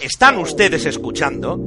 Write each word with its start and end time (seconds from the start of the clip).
Están 0.00 0.38
ustedes 0.38 0.86
escuchando 0.86 1.58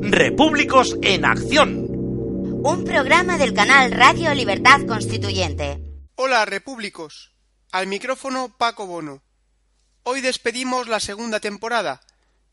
Repúblicos 0.00 0.96
en 1.02 1.24
Acción. 1.24 1.86
Un 1.90 2.84
programa 2.84 3.38
del 3.38 3.54
canal 3.54 3.90
Radio 3.92 4.32
Libertad 4.34 4.80
Constituyente. 4.86 5.80
Hola, 6.14 6.44
Repúblicos. 6.44 7.34
Al 7.72 7.86
micrófono 7.86 8.54
Paco 8.56 8.86
Bono. 8.86 9.22
Hoy 10.04 10.20
despedimos 10.20 10.88
la 10.88 11.00
segunda 11.00 11.40
temporada. 11.40 12.00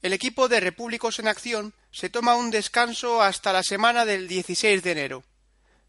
El 0.02 0.14
equipo 0.14 0.48
de 0.48 0.60
Repúblicos 0.60 1.20
en 1.20 1.28
Acción 1.28 1.74
se 1.92 2.10
toma 2.10 2.36
un 2.36 2.52
descanso 2.52 3.22
hasta 3.22 3.54
la 3.54 3.64
semana 3.64 4.06
del 4.06 4.28
16 4.28 4.84
de 4.84 4.92
enero, 4.92 5.24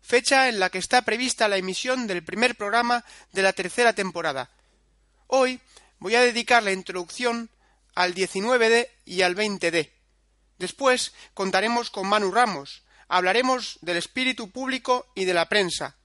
fecha 0.01 0.49
en 0.49 0.61
la 0.61 0.71
que 0.71 0.79
está 0.79 1.03
prevista 1.03 1.49
la 1.49 1.57
emisión 1.57 2.07
del 2.07 2.23
primer 2.23 2.57
programa 2.57 3.05
de 3.33 3.43
la 3.43 3.53
tercera 3.53 3.93
temporada. 3.95 4.51
Hoy 5.27 5.61
voy 5.99 6.15
a 6.15 6.21
dedicar 6.21 6.63
la 6.63 6.73
introducción 6.73 7.51
al 7.97 8.15
19D 8.15 8.89
y 9.05 9.23
al 9.23 9.35
20D. 9.35 9.91
Después 10.59 11.13
contaremos 11.35 11.91
con 11.91 12.07
Manu 12.07 12.31
Ramos, 12.31 12.85
hablaremos 13.09 13.79
del 13.81 13.97
espíritu 13.97 14.51
público 14.51 15.07
y 15.15 15.25
de 15.25 15.35
la 15.35 15.49
prensa. 15.49 15.97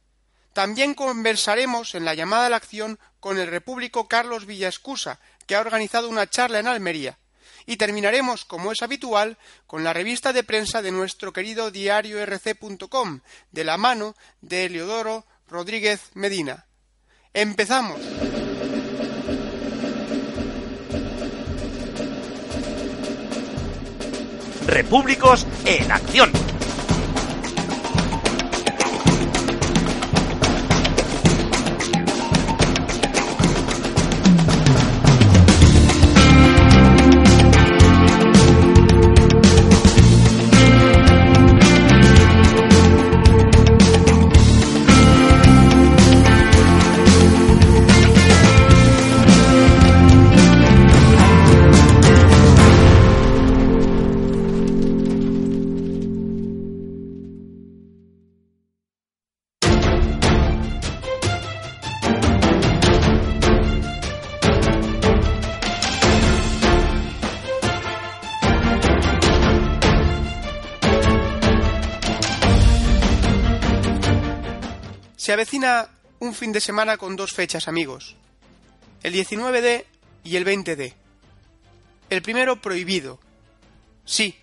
También 0.53 0.93
conversaremos 0.93 1.95
en 1.95 2.05
la 2.05 2.13
llamada 2.13 2.47
a 2.47 2.49
la 2.49 2.57
acción 2.57 2.99
con 3.19 3.37
el 3.37 3.47
repúblico 3.47 4.07
Carlos 4.07 4.45
Villascusa, 4.45 5.19
que 5.45 5.55
ha 5.55 5.61
organizado 5.61 6.09
una 6.09 6.29
charla 6.29 6.59
en 6.59 6.67
Almería. 6.67 7.19
Y 7.65 7.77
terminaremos, 7.77 8.43
como 8.43 8.71
es 8.71 8.81
habitual, 8.81 9.37
con 9.67 9.83
la 9.83 9.93
revista 9.93 10.33
de 10.33 10.43
prensa 10.43 10.81
de 10.81 10.91
nuestro 10.91 11.31
querido 11.31 11.71
diario 11.71 12.25
rc.com, 12.25 13.21
de 13.51 13.63
la 13.63 13.77
mano 13.77 14.15
de 14.41 14.65
Eleodoro 14.65 15.25
Rodríguez 15.47 16.01
Medina. 16.15 16.65
¡Empezamos! 17.33 17.99
Repúblicos 24.67 25.47
en 25.65 25.91
Acción. 25.91 26.31
Se 75.31 75.35
avecina 75.35 75.87
un 76.19 76.33
fin 76.33 76.51
de 76.51 76.59
semana 76.59 76.97
con 76.97 77.15
dos 77.15 77.31
fechas, 77.31 77.69
amigos. 77.69 78.17
El 79.01 79.13
19D 79.13 79.85
y 80.25 80.35
el 80.35 80.45
20D. 80.45 80.93
El 82.09 82.21
primero 82.21 82.61
prohibido. 82.61 83.17
Sí, 84.03 84.35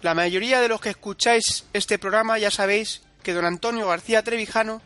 la 0.00 0.14
mayoría 0.14 0.62
de 0.62 0.68
los 0.68 0.80
que 0.80 0.88
escucháis 0.88 1.66
este 1.74 1.98
programa 1.98 2.38
ya 2.38 2.50
sabéis 2.50 3.02
que 3.22 3.34
don 3.34 3.44
Antonio 3.44 3.86
García 3.86 4.22
Trevijano 4.22 4.80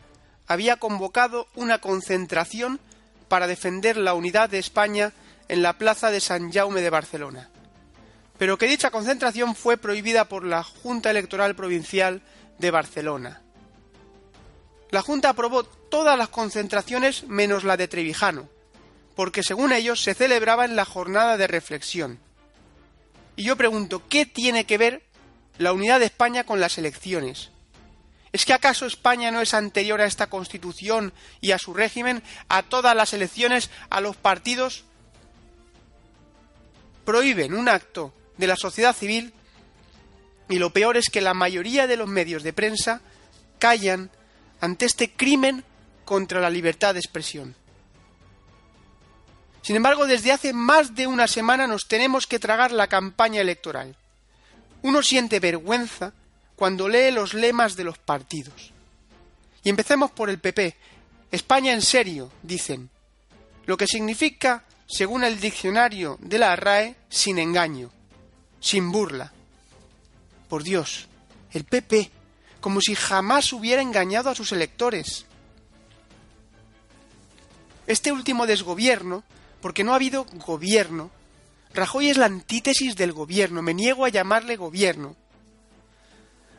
había 0.45 0.75
convocado 0.75 1.47
una 1.55 1.77
concentración 1.77 2.81
para 3.29 3.47
defender 3.47 3.95
la 3.95 4.15
unidad 4.15 4.49
de 4.49 4.59
España 4.59 5.13
en 5.47 5.61
la 5.61 5.77
plaza 5.77 6.11
de 6.11 6.19
San 6.19 6.51
Jaume 6.51 6.81
de 6.81 6.89
Barcelona, 6.89 7.49
pero 8.37 8.57
que 8.57 8.67
dicha 8.67 8.91
concentración 8.91 9.55
fue 9.55 9.77
prohibida 9.77 10.27
por 10.27 10.43
la 10.43 10.63
Junta 10.63 11.11
Electoral 11.11 11.55
Provincial 11.55 12.21
de 12.59 12.71
Barcelona. 12.71 13.42
La 14.93 15.01
Junta 15.01 15.29
aprobó 15.29 15.63
todas 15.63 16.15
las 16.19 16.29
concentraciones 16.29 17.23
menos 17.23 17.63
la 17.63 17.77
de 17.77 17.87
Trevijano, 17.87 18.47
porque 19.15 19.41
según 19.41 19.73
ellos 19.73 20.03
se 20.03 20.13
celebraba 20.13 20.65
en 20.65 20.75
la 20.75 20.85
jornada 20.85 21.35
de 21.35 21.47
reflexión. 21.47 22.19
Y 23.35 23.45
yo 23.45 23.55
pregunto, 23.57 24.03
¿qué 24.07 24.27
tiene 24.27 24.67
que 24.67 24.77
ver 24.77 25.01
la 25.57 25.73
unidad 25.73 25.99
de 25.99 26.05
España 26.05 26.43
con 26.43 26.59
las 26.59 26.77
elecciones? 26.77 27.49
¿Es 28.33 28.45
que 28.45 28.53
acaso 28.53 28.85
España 28.85 29.31
no 29.31 29.41
es 29.41 29.55
anterior 29.55 29.99
a 29.99 30.05
esta 30.05 30.27
constitución 30.27 31.11
y 31.41 31.53
a 31.53 31.57
su 31.57 31.73
régimen, 31.73 32.21
a 32.47 32.61
todas 32.61 32.95
las 32.95 33.13
elecciones, 33.13 33.71
a 33.89 33.99
los 33.99 34.15
partidos? 34.15 34.83
Prohíben 37.03 37.55
un 37.55 37.67
acto 37.67 38.13
de 38.37 38.45
la 38.45 38.55
sociedad 38.55 38.95
civil 38.95 39.33
y 40.49 40.59
lo 40.59 40.71
peor 40.71 40.97
es 40.97 41.05
que 41.11 41.19
la 41.19 41.33
mayoría 41.33 41.87
de 41.87 41.97
los 41.97 42.07
medios 42.07 42.43
de 42.43 42.53
prensa 42.53 43.01
callan 43.57 44.11
ante 44.63 44.85
este 44.85 45.11
crimen 45.11 45.61
contra 46.05 46.39
la 46.39 46.49
libertad 46.49 46.93
de 46.93 47.01
expresión. 47.01 47.53
Sin 49.61 49.75
embargo, 49.75 50.07
desde 50.07 50.31
hace 50.31 50.53
más 50.53 50.95
de 50.95 51.05
una 51.05 51.27
semana 51.27 51.67
nos 51.67 51.85
tenemos 51.85 52.27
que 52.27 52.39
tragar 52.39 52.71
la 52.71 52.87
campaña 52.87 53.41
electoral. 53.41 53.97
Uno 54.81 55.03
siente 55.03 55.41
vergüenza 55.41 56.13
cuando 56.55 56.87
lee 56.87 57.11
los 57.11 57.33
lemas 57.33 57.75
de 57.75 57.83
los 57.83 57.97
partidos. 57.97 58.71
Y 59.65 59.69
empecemos 59.69 60.11
por 60.11 60.29
el 60.29 60.39
PP. 60.39 60.77
España 61.29 61.73
en 61.73 61.81
serio, 61.81 62.31
dicen. 62.41 62.89
Lo 63.65 63.75
que 63.75 63.85
significa, 63.85 64.63
según 64.87 65.25
el 65.25 65.41
diccionario 65.41 66.17
de 66.21 66.37
la 66.37 66.55
RAE, 66.55 66.95
sin 67.09 67.37
engaño, 67.37 67.91
sin 68.61 68.93
burla. 68.93 69.33
Por 70.47 70.63
Dios, 70.63 71.09
el 71.51 71.65
PP 71.65 72.22
como 72.63 72.79
si 72.79 72.95
jamás 72.95 73.51
hubiera 73.51 73.81
engañado 73.81 74.29
a 74.29 74.35
sus 74.35 74.53
electores. 74.53 75.25
Este 77.87 78.13
último 78.13 78.47
desgobierno, 78.47 79.25
porque 79.59 79.83
no 79.83 79.91
ha 79.91 79.95
habido 79.95 80.23
gobierno, 80.23 81.11
Rajoy 81.73 82.09
es 82.09 82.15
la 82.15 82.27
antítesis 82.27 82.95
del 82.95 83.11
gobierno, 83.11 83.61
me 83.61 83.73
niego 83.73 84.05
a 84.05 84.09
llamarle 84.09 84.55
gobierno. 84.55 85.17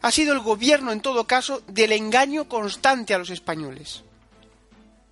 Ha 0.03 0.11
sido 0.11 0.35
el 0.35 0.41
gobierno, 0.41 0.93
en 0.93 1.01
todo 1.01 1.27
caso, 1.27 1.63
del 1.69 1.93
engaño 1.93 2.51
constante 2.51 3.15
a 3.15 3.19
los 3.19 3.31
españoles. 3.31 4.03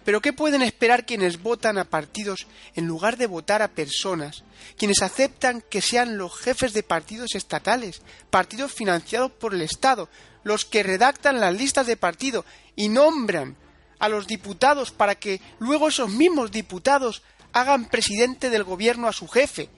Pero 0.05 0.21
¿qué 0.21 0.35
pueden 0.35 0.61
esperar 0.61 1.07
quienes 1.07 1.41
votan 1.41 1.79
a 1.79 1.85
partidos 1.85 2.47
en 2.75 2.87
lugar 2.87 3.17
de 3.17 3.29
votar 3.29 3.63
a 3.63 3.69
personas, 3.69 4.45
quienes 4.77 5.01
aceptan 5.01 5.63
que 5.71 5.81
sean 5.81 6.19
los 6.19 6.37
jefes 6.37 6.75
de 6.75 6.83
partidos 6.83 7.35
estatales, 7.35 8.03
partidos 8.29 8.73
financiados 8.73 9.33
por 9.33 9.55
el 9.55 9.63
Estado, 9.63 10.11
los 10.45 10.65
que 10.65 10.83
redactan 10.83 11.41
las 11.41 11.55
listas 11.55 11.87
de 11.87 11.97
partido 11.97 12.45
y 12.77 12.89
nombran 12.89 13.57
a 13.99 14.09
los 14.09 14.27
diputados 14.27 14.91
para 14.91 15.15
que 15.15 15.41
luego 15.59 15.89
esos 15.89 16.11
mismos 16.11 16.51
diputados 16.51 17.23
hagan 17.53 17.89
presidente 17.89 18.51
del 18.51 18.65
gobierno 18.65 19.07
a 19.07 19.13
su 19.13 19.29
jefe. 19.29 19.69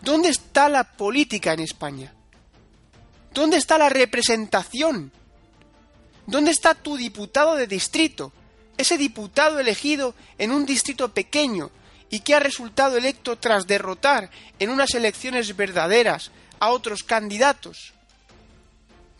¿Dónde 0.00 0.30
está 0.30 0.68
la 0.68 0.84
política 0.84 1.52
en 1.52 1.60
España? 1.60 2.14
¿Dónde 3.34 3.58
está 3.58 3.76
la 3.76 3.88
representación? 3.88 5.12
¿Dónde 6.26 6.50
está 6.50 6.74
tu 6.74 6.96
diputado 6.96 7.56
de 7.56 7.66
distrito? 7.66 8.32
Ese 8.78 8.96
diputado 8.96 9.58
elegido 9.58 10.14
en 10.38 10.50
un 10.50 10.64
distrito 10.64 11.12
pequeño 11.12 11.70
y 12.08 12.20
que 12.20 12.34
ha 12.34 12.40
resultado 12.40 12.96
electo 12.96 13.36
tras 13.36 13.66
derrotar 13.66 14.30
en 14.58 14.70
unas 14.70 14.94
elecciones 14.94 15.56
verdaderas 15.56 16.30
a 16.60 16.70
otros 16.70 17.02
candidatos 17.02 17.95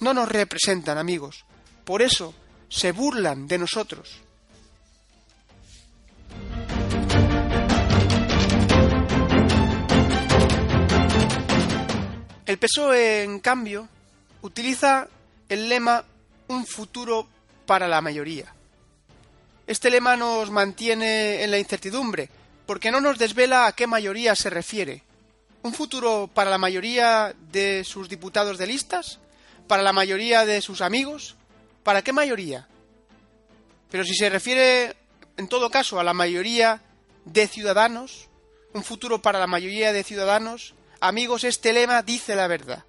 no 0.01 0.15
nos 0.15 0.29
representan, 0.29 0.99
amigos. 0.99 1.45
Por 1.85 2.03
eso 2.03 2.35
se 2.69 2.93
burlan 2.93 3.47
de 3.47 3.59
nosotros. 3.59 4.21
El 12.45 12.59
PSOE, 12.59 13.25
en 13.25 13.41
cambio, 13.41 13.89
utiliza 14.43 15.09
el 15.49 15.69
lema 15.69 16.05
un 16.49 16.65
futuro 16.65 17.27
para 17.67 17.89
la 17.89 18.01
mayoría. 18.01 18.55
Este 19.67 19.91
lema 19.91 20.17
nos 20.17 20.51
mantiene 20.51 21.43
en 21.43 21.51
la 21.51 21.59
incertidumbre, 21.59 22.29
porque 22.67 22.93
no 22.93 23.01
nos 23.01 23.19
desvela 23.19 23.67
a 23.67 23.73
qué 23.73 23.89
mayoría 23.89 24.37
se 24.37 24.51
refiere. 24.51 25.03
¿Un 25.63 25.73
futuro 25.73 26.31
para 26.33 26.51
la 26.51 26.59
mayoría 26.59 27.35
de 27.51 27.83
sus 27.83 28.09
diputados 28.09 28.59
de 28.59 28.69
listas? 28.69 29.19
Para 29.67 29.83
la 29.83 29.93
mayoría 29.93 30.47
de 30.47 30.61
sus 30.61 30.81
amigos? 30.81 31.37
¿Para 31.83 32.03
qué 32.03 32.13
mayoría? 32.13 32.69
Pero 33.91 34.05
si 34.05 34.15
se 34.15 34.29
refiere, 34.29 34.97
en 35.37 35.49
todo 35.49 35.71
caso, 35.71 36.01
a 36.01 36.05
la 36.05 36.15
mayoría 36.15 36.83
de 37.25 37.47
ciudadanos, 37.47 38.29
un 38.73 38.85
futuro 38.85 39.23
para 39.23 39.39
la 39.39 39.47
mayoría 39.47 39.93
de 39.93 40.05
ciudadanos, 40.05 40.75
amigos, 41.01 41.45
este 41.45 41.73
lema 41.73 42.03
dice 42.03 42.37
la 42.37 42.47
verdad. 42.47 42.85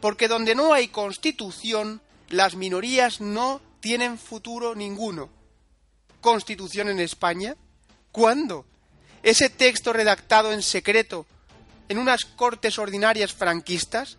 Porque 0.00 0.28
donde 0.28 0.54
no 0.54 0.72
hay 0.72 0.88
constitución, 0.88 2.02
las 2.28 2.54
minorías 2.54 3.20
no 3.20 3.60
tienen 3.80 4.18
futuro 4.18 4.74
ninguno. 4.74 5.30
¿Constitución 6.20 6.88
en 6.88 7.00
España? 7.00 7.56
¿Cuándo? 8.12 8.66
¿Ese 9.22 9.48
texto 9.50 9.92
redactado 9.92 10.52
en 10.52 10.62
secreto 10.62 11.26
en 11.88 11.98
unas 11.98 12.24
cortes 12.24 12.78
ordinarias 12.78 13.32
franquistas? 13.32 14.18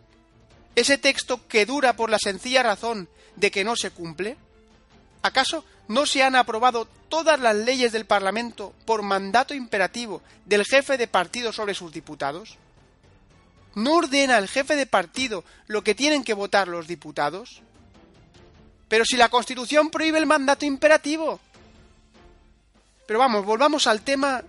¿Ese 0.78 1.00
texto 1.00 1.48
que 1.48 1.66
dura 1.66 1.94
por 1.94 2.12
la 2.12 2.20
sencilla 2.20 2.62
razón 2.62 3.10
de 3.36 3.50
que 3.50 3.64
no 3.64 3.76
se 3.76 3.90
cumple? 3.90 4.38
¿Acaso 5.24 5.66
no 5.88 6.06
se 6.06 6.22
han 6.22 6.36
aprobado 6.36 6.88
todas 7.10 7.40
las 7.40 7.56
leyes 7.56 7.92
del 7.92 8.06
Parlamento 8.06 8.76
por 8.86 9.02
mandato 9.02 9.56
imperativo 9.56 10.22
del 10.46 10.66
jefe 10.66 11.00
de 11.00 11.08
partido 11.08 11.52
sobre 11.52 11.74
sus 11.74 11.92
diputados? 11.92 12.58
¿No 13.74 13.96
ordena 13.96 14.38
el 14.38 14.48
jefe 14.48 14.76
de 14.76 14.86
partido 14.86 15.44
lo 15.66 15.84
que 15.84 15.96
tienen 15.96 16.24
que 16.24 16.36
votar 16.36 16.68
los 16.68 16.86
diputados? 16.86 17.64
Pero 18.88 19.04
si 19.04 19.18
la 19.18 19.30
Constitución 19.30 19.90
prohíbe 19.90 20.20
el 20.20 20.28
mandato 20.28 20.64
imperativo. 20.64 21.40
Pero 23.08 23.18
vamos, 23.18 23.44
volvamos 23.46 23.88
al 23.88 24.02
tema 24.02 24.44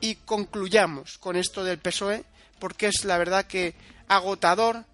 y 0.00 0.14
concluyamos 0.14 1.18
con 1.18 1.36
esto 1.36 1.64
del 1.64 1.76
PSOE, 1.76 2.24
porque 2.58 2.86
es 2.86 3.04
la 3.04 3.18
verdad 3.18 3.44
que 3.44 3.74
agotador 4.08 4.86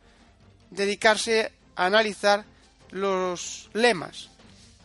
dedicarse 0.74 1.52
a 1.76 1.86
analizar 1.86 2.44
los 2.90 3.70
lemas, 3.72 4.28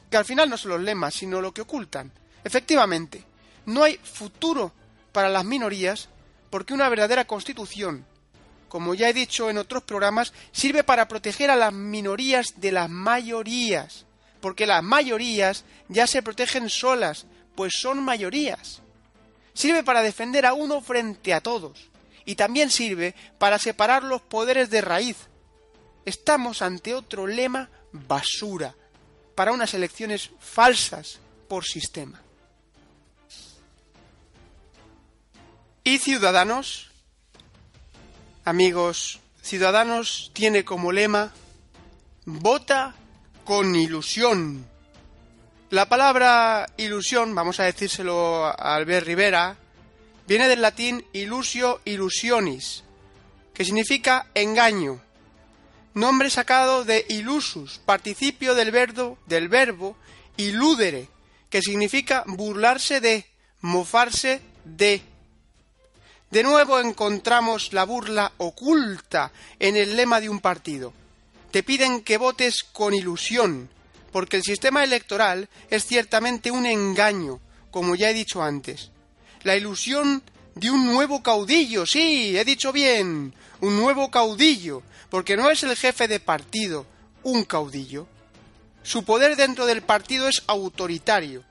que 0.09 0.17
al 0.17 0.25
final 0.25 0.49
no 0.49 0.57
son 0.57 0.71
los 0.71 0.81
lemas, 0.81 1.13
sino 1.13 1.41
lo 1.41 1.53
que 1.53 1.61
ocultan. 1.61 2.11
Efectivamente, 2.43 3.23
no 3.65 3.83
hay 3.83 3.97
futuro 3.97 4.71
para 5.11 5.29
las 5.29 5.43
minorías 5.43 6.09
porque 6.49 6.73
una 6.73 6.89
verdadera 6.89 7.25
constitución, 7.25 8.05
como 8.69 8.93
ya 8.93 9.09
he 9.09 9.13
dicho 9.13 9.49
en 9.49 9.57
otros 9.57 9.83
programas, 9.83 10.33
sirve 10.51 10.83
para 10.83 11.07
proteger 11.07 11.51
a 11.51 11.55
las 11.55 11.73
minorías 11.73 12.53
de 12.57 12.71
las 12.71 12.89
mayorías, 12.89 14.05
porque 14.41 14.65
las 14.65 14.83
mayorías 14.83 15.65
ya 15.89 16.07
se 16.07 16.21
protegen 16.21 16.69
solas, 16.69 17.25
pues 17.55 17.73
son 17.77 18.01
mayorías. 18.03 18.81
Sirve 19.53 19.83
para 19.83 20.01
defender 20.01 20.45
a 20.45 20.53
uno 20.53 20.81
frente 20.81 21.33
a 21.33 21.41
todos, 21.41 21.89
y 22.25 22.35
también 22.35 22.69
sirve 22.69 23.15
para 23.37 23.57
separar 23.57 24.03
los 24.03 24.21
poderes 24.21 24.69
de 24.69 24.81
raíz. 24.81 25.17
Estamos 26.07 26.61
ante 26.61 26.95
otro 26.95 27.27
lema 27.27 27.69
basura, 27.91 28.73
para 29.35 29.51
unas 29.51 29.73
elecciones 29.73 30.31
falsas 30.39 31.19
por 31.49 31.65
sistema. 31.65 32.21
¿Y 35.83 35.97
Ciudadanos? 35.97 36.91
Amigos, 38.45 39.19
Ciudadanos 39.41 40.31
tiene 40.33 40.63
como 40.63 40.93
lema 40.93 41.33
Vota 42.23 42.95
con 43.43 43.75
ilusión. 43.75 44.65
La 45.71 45.89
palabra 45.89 46.67
ilusión, 46.77 47.35
vamos 47.35 47.59
a 47.59 47.65
decírselo 47.65 48.45
a 48.45 48.75
Albert 48.77 49.05
Rivera, 49.05 49.57
viene 50.25 50.47
del 50.47 50.61
latín 50.61 51.05
ilusio 51.11 51.81
ilusionis, 51.83 52.85
que 53.53 53.65
significa 53.65 54.27
engaño, 54.33 55.01
nombre 55.97 56.29
sacado 56.29 56.85
de 56.85 57.05
ilusus, 57.09 57.79
participio 57.79 58.55
del 58.55 58.71
verbo, 58.71 59.17
del 59.25 59.49
verbo 59.49 59.97
iludere, 60.37 61.09
que 61.49 61.61
significa 61.61 62.23
burlarse 62.27 63.01
de, 63.01 63.25
mofarse 63.61 64.41
de. 64.63 65.01
De 66.29 66.43
nuevo 66.43 66.79
encontramos 66.79 67.73
la 67.73 67.85
burla 67.85 68.31
oculta 68.37 69.31
en 69.59 69.77
el 69.77 69.95
lema 69.95 70.19
de 70.19 70.29
un 70.29 70.39
partido. 70.39 70.93
Te 71.51 71.63
piden 71.63 72.01
que 72.01 72.17
votes 72.17 72.63
con 72.63 72.93
ilusión, 72.93 73.69
porque 74.11 74.37
el 74.37 74.43
sistema 74.43 74.83
electoral 74.83 75.49
es 75.69 75.85
ciertamente 75.85 76.51
un 76.51 76.65
engaño, 76.65 77.39
como 77.71 77.95
ya 77.95 78.09
he 78.09 78.13
dicho 78.13 78.43
antes. 78.43 78.91
La 79.43 79.55
ilusión 79.55 80.21
de 80.55 80.69
un 80.69 80.85
nuevo 80.85 81.23
caudillo, 81.23 81.85
sí, 81.85 82.37
he 82.37 82.43
dicho 82.43 82.73
bien, 82.73 83.33
un 83.61 83.77
nuevo 83.77 84.11
caudillo, 84.11 84.83
porque 85.09 85.37
no 85.37 85.49
es 85.49 85.63
el 85.63 85.75
jefe 85.75 86.07
de 86.07 86.19
partido 86.19 86.85
un 87.23 87.43
caudillo. 87.43 88.07
Su 88.83 89.03
poder 89.03 89.35
dentro 89.35 89.65
del 89.65 89.81
partido 89.81 90.27
es 90.27 90.43
autoritario, 90.47 91.43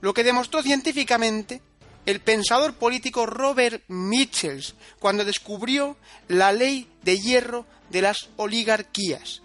lo 0.00 0.12
que 0.12 0.24
demostró 0.24 0.62
científicamente 0.62 1.62
el 2.06 2.20
pensador 2.20 2.74
político 2.74 3.26
Robert 3.26 3.82
Michels 3.88 4.74
cuando 4.98 5.24
descubrió 5.24 5.96
la 6.28 6.52
ley 6.52 6.88
de 7.02 7.18
hierro 7.18 7.66
de 7.90 8.02
las 8.02 8.28
oligarquías. 8.36 9.40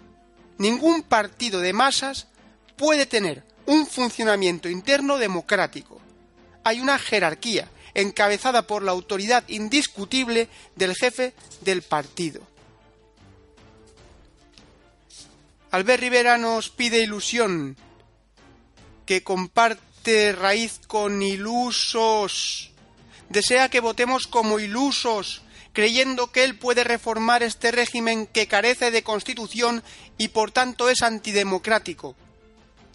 Ningún 0.58 1.02
partido 1.02 1.60
de 1.60 1.72
masas 1.72 2.26
puede 2.76 3.06
tener 3.06 3.44
un 3.66 3.86
funcionamiento 3.86 4.68
interno 4.68 5.16
democrático. 5.16 6.00
Hay 6.64 6.80
una 6.80 6.98
jerarquía 6.98 7.68
encabezada 7.94 8.66
por 8.66 8.82
la 8.82 8.92
autoridad 8.92 9.44
indiscutible 9.48 10.48
del 10.76 10.94
jefe 10.94 11.34
del 11.62 11.82
partido. 11.82 12.40
Albert 15.70 16.00
Rivera 16.00 16.36
nos 16.36 16.68
pide 16.68 17.02
ilusión, 17.02 17.76
que 19.06 19.22
comparte 19.22 20.32
raíz 20.32 20.80
con 20.86 21.22
ilusos. 21.22 22.72
Desea 23.28 23.68
que 23.68 23.78
votemos 23.78 24.26
como 24.26 24.58
ilusos, 24.58 25.42
creyendo 25.72 26.32
que 26.32 26.42
él 26.42 26.58
puede 26.58 26.82
reformar 26.82 27.44
este 27.44 27.70
régimen 27.70 28.26
que 28.26 28.48
carece 28.48 28.90
de 28.90 29.04
constitución 29.04 29.84
y 30.18 30.28
por 30.28 30.50
tanto 30.50 30.88
es 30.88 31.02
antidemocrático. 31.02 32.16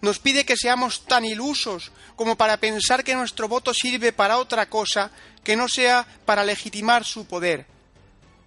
Nos 0.06 0.20
pide 0.20 0.46
que 0.46 0.56
seamos 0.56 1.10
tan 1.10 1.26
ilusos 1.26 1.90
como 2.16 2.38
para 2.38 2.58
pensar 2.58 3.04
que 3.04 3.16
nuestro 3.16 3.48
voto 3.48 3.74
sirve 3.74 4.14
para 4.14 4.38
otra 4.38 4.70
cosa 4.70 5.10
que 5.44 5.56
no 5.56 5.68
sea 5.68 6.06
para 6.28 6.44
legitimar 6.44 7.04
su 7.04 7.26
poder. 7.26 7.66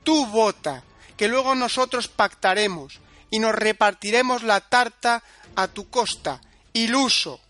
Tú 0.04 0.26
vota, 0.26 0.84
que 1.16 1.26
luego 1.26 1.56
nosotros 1.56 2.06
pactaremos, 2.06 3.00
y 3.28 3.40
nos 3.40 3.56
repartiremos 3.56 4.44
la 4.44 4.60
tarta 4.60 5.24
a 5.56 5.66
tu 5.66 5.90
costa, 5.90 6.40
iluso. 6.74 7.40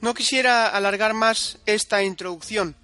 No 0.00 0.14
quisiera 0.14 0.68
alargar 0.68 1.12
más 1.12 1.58
esta 1.66 2.02
introducción, 2.02 2.76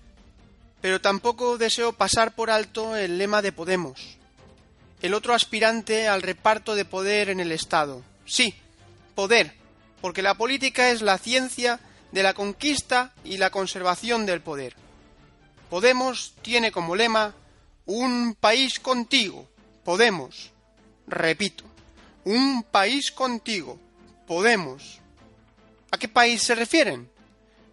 pero 0.83 1.01
tampoco 1.01 1.57
deseo 1.57 1.95
pasar 1.95 2.35
por 2.35 2.51
alto 2.51 2.97
el 2.97 3.17
lema 3.17 3.41
de 3.41 3.53
Podemos, 3.53 4.19
el 5.01 5.15
otro 5.15 5.33
aspirante 5.33 6.09
al 6.09 6.21
reparto 6.21 6.75
de 6.75 6.85
poder 6.85 7.31
en 7.31 7.41
el 7.41 7.53
Estado. 7.53 8.03
Sí, 8.27 8.55
poder, 9.15 9.55
porque 10.03 10.21
la 10.21 10.35
política 10.35 10.91
es 10.91 11.01
la 11.01 11.17
ciencia 11.17 11.81
de 12.11 12.23
la 12.23 12.35
conquista 12.35 13.13
y 13.25 13.39
la 13.39 13.51
conservación 13.51 14.27
del 14.27 14.43
poder. 14.43 14.75
Podemos 15.71 16.35
tiene 16.43 16.71
como 16.71 16.95
lema 16.95 17.33
un 17.87 18.37
país 18.39 18.79
contigo. 18.79 19.49
Podemos. 19.85 20.51
Repito. 21.07 21.65
Un 22.25 22.63
país 22.63 23.11
contigo. 23.11 23.79
Podemos. 24.27 25.01
¿A 25.91 25.97
qué 25.97 26.09
país 26.09 26.43
se 26.43 26.55
refieren? 26.55 27.11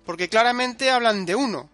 Porque 0.06 0.30
claramente 0.30 0.89
hablan 0.89 1.25
de 1.25 1.36
uno. 1.36 1.70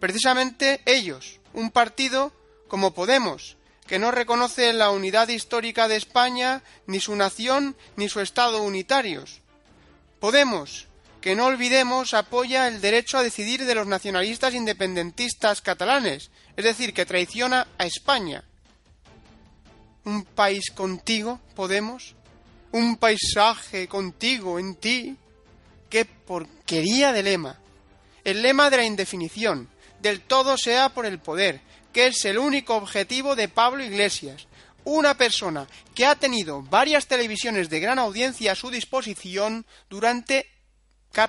Precisamente 0.00 0.80
ellos. 0.86 1.38
Un 1.52 1.70
partido 1.70 2.32
como 2.68 2.94
Podemos, 2.94 3.56
que 3.86 3.98
no 3.98 4.10
reconoce 4.10 4.72
la 4.72 4.90
unidad 4.90 5.28
histórica 5.28 5.88
de 5.88 5.96
España, 5.96 6.62
ni 6.86 7.00
su 7.00 7.14
nación, 7.16 7.76
ni 7.96 8.08
su 8.08 8.20
Estado 8.20 8.62
unitarios. 8.62 9.40
Podemos, 10.20 10.86
que 11.20 11.34
no 11.34 11.46
olvidemos 11.46 12.14
apoya 12.14 12.68
el 12.68 12.80
derecho 12.80 13.18
a 13.18 13.22
decidir 13.22 13.64
de 13.64 13.74
los 13.74 13.86
nacionalistas 13.86 14.54
independentistas 14.54 15.60
catalanes, 15.60 16.30
es 16.56 16.64
decir, 16.64 16.94
que 16.94 17.04
traiciona 17.04 17.66
a 17.78 17.84
España. 17.84 18.44
Un 20.04 20.24
país 20.24 20.70
contigo, 20.70 21.40
Podemos, 21.54 22.14
un 22.72 22.96
paisaje 22.96 23.88
contigo 23.88 24.58
en 24.58 24.76
ti. 24.76 25.16
¡Qué 25.88 26.04
porquería 26.04 27.12
de 27.12 27.22
lema! 27.22 27.58
El 28.22 28.42
lema 28.42 28.70
de 28.70 28.76
la 28.76 28.84
indefinición, 28.84 29.68
del 30.00 30.20
todo 30.20 30.56
sea 30.56 30.88
por 30.88 31.06
el 31.06 31.18
poder, 31.18 31.60
que 31.92 32.06
es 32.08 32.24
el 32.24 32.38
único 32.38 32.76
objetivo 32.76 33.36
de 33.36 33.48
Pablo 33.48 33.84
Iglesias, 33.84 34.46
una 34.84 35.16
persona 35.16 35.66
que 35.94 36.06
ha 36.06 36.14
tenido 36.14 36.62
varias 36.62 37.06
televisiones 37.06 37.68
de 37.68 37.80
gran 37.80 37.98
audiencia 37.98 38.52
a 38.52 38.56
su 38.56 38.70
disposición 38.70 39.66
durante 39.88 40.48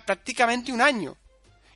prácticamente 0.06 0.72
un 0.72 0.82
año. 0.82 1.18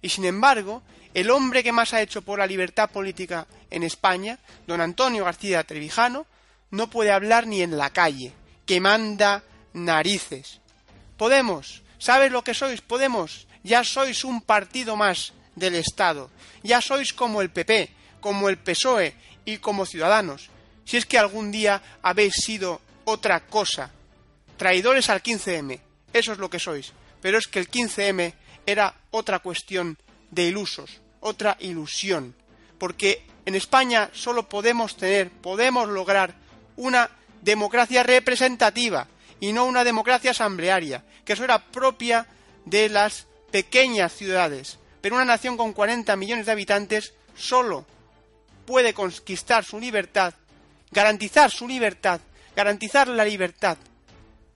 Y 0.02 0.10
sin 0.10 0.26
embargo, 0.26 0.84
el 1.14 1.32
hombre 1.32 1.64
que 1.64 1.72
más 1.72 1.94
ha 1.94 2.02
hecho 2.02 2.22
por 2.22 2.40
la 2.40 2.48
libertad 2.48 2.90
política 2.90 3.48
en 3.72 3.84
España, 3.84 4.40
don 4.68 4.82
Antonio 4.82 5.26
García 5.26 5.64
Trevijano, 5.64 6.26
no 6.72 6.90
puede 6.90 7.12
hablar 7.12 7.48
ni 7.48 7.62
en 7.62 7.78
la 7.78 7.90
calle, 7.90 8.34
que 8.66 8.80
manda 8.80 9.44
narices. 9.74 10.60
Podemos, 11.18 11.84
¿sabes 11.98 12.32
lo 12.32 12.44
que 12.44 12.54
sois? 12.54 12.82
Podemos, 12.82 13.48
ya 13.64 13.84
sois 13.84 14.24
un 14.24 14.42
partido 14.42 14.96
más 14.96 15.34
del 15.56 15.76
Estado, 15.76 16.30
ya 16.64 16.82
sois 16.82 17.14
como 17.14 17.42
el 17.42 17.50
PP, 17.50 17.90
como 18.20 18.50
el 18.50 18.58
PSOE 18.58 19.16
y 19.46 19.58
como 19.58 19.86
Ciudadanos. 19.86 20.50
Si 20.86 20.98
es 20.98 21.06
que 21.06 21.18
algún 21.18 21.52
día 21.52 21.82
habéis 22.02 22.34
sido 22.36 22.82
otra 23.06 23.46
cosa, 23.48 23.92
traidores 24.58 25.10
al 25.10 25.24
15M, 25.24 25.80
eso 26.14 26.32
es 26.32 26.38
lo 26.38 26.50
que 26.50 26.60
sois. 26.60 26.94
Pero 27.22 27.38
es 27.38 27.48
que 27.48 27.60
el 27.60 27.70
15M 27.70 28.34
era 28.66 28.94
otra 29.12 29.40
cuestión 29.40 29.98
de 30.32 30.44
ilusos, 30.44 31.02
otra 31.22 31.58
ilusión, 31.60 32.36
porque 32.78 33.26
en 33.46 33.56
España 33.56 34.10
solo 34.14 34.50
podemos 34.50 34.98
tener, 34.98 35.30
podemos 35.32 35.88
lograr 35.88 36.36
una 36.76 37.10
democracia 37.42 38.04
representativa 38.04 39.08
y 39.40 39.54
no 39.54 39.66
una 39.66 39.84
democracia 39.84 40.32
asamblearia, 40.32 41.04
que 41.24 41.34
eso 41.34 41.44
era 41.44 41.64
propia 41.64 42.28
de 42.66 42.90
las 42.90 43.28
pequeñas 43.52 44.14
ciudades. 44.14 44.80
Pero 45.06 45.18
una 45.18 45.26
nación 45.26 45.56
con 45.56 45.72
40 45.72 46.16
millones 46.16 46.48
de 46.48 46.52
habitantes 46.52 47.14
solo 47.38 47.86
puede 48.66 48.92
conquistar 48.96 49.64
su 49.64 49.80
libertad, 49.80 50.34
garantizar 50.90 51.52
su 51.52 51.68
libertad, 51.68 52.20
garantizar 52.56 53.08
la 53.10 53.24
libertad 53.24 53.78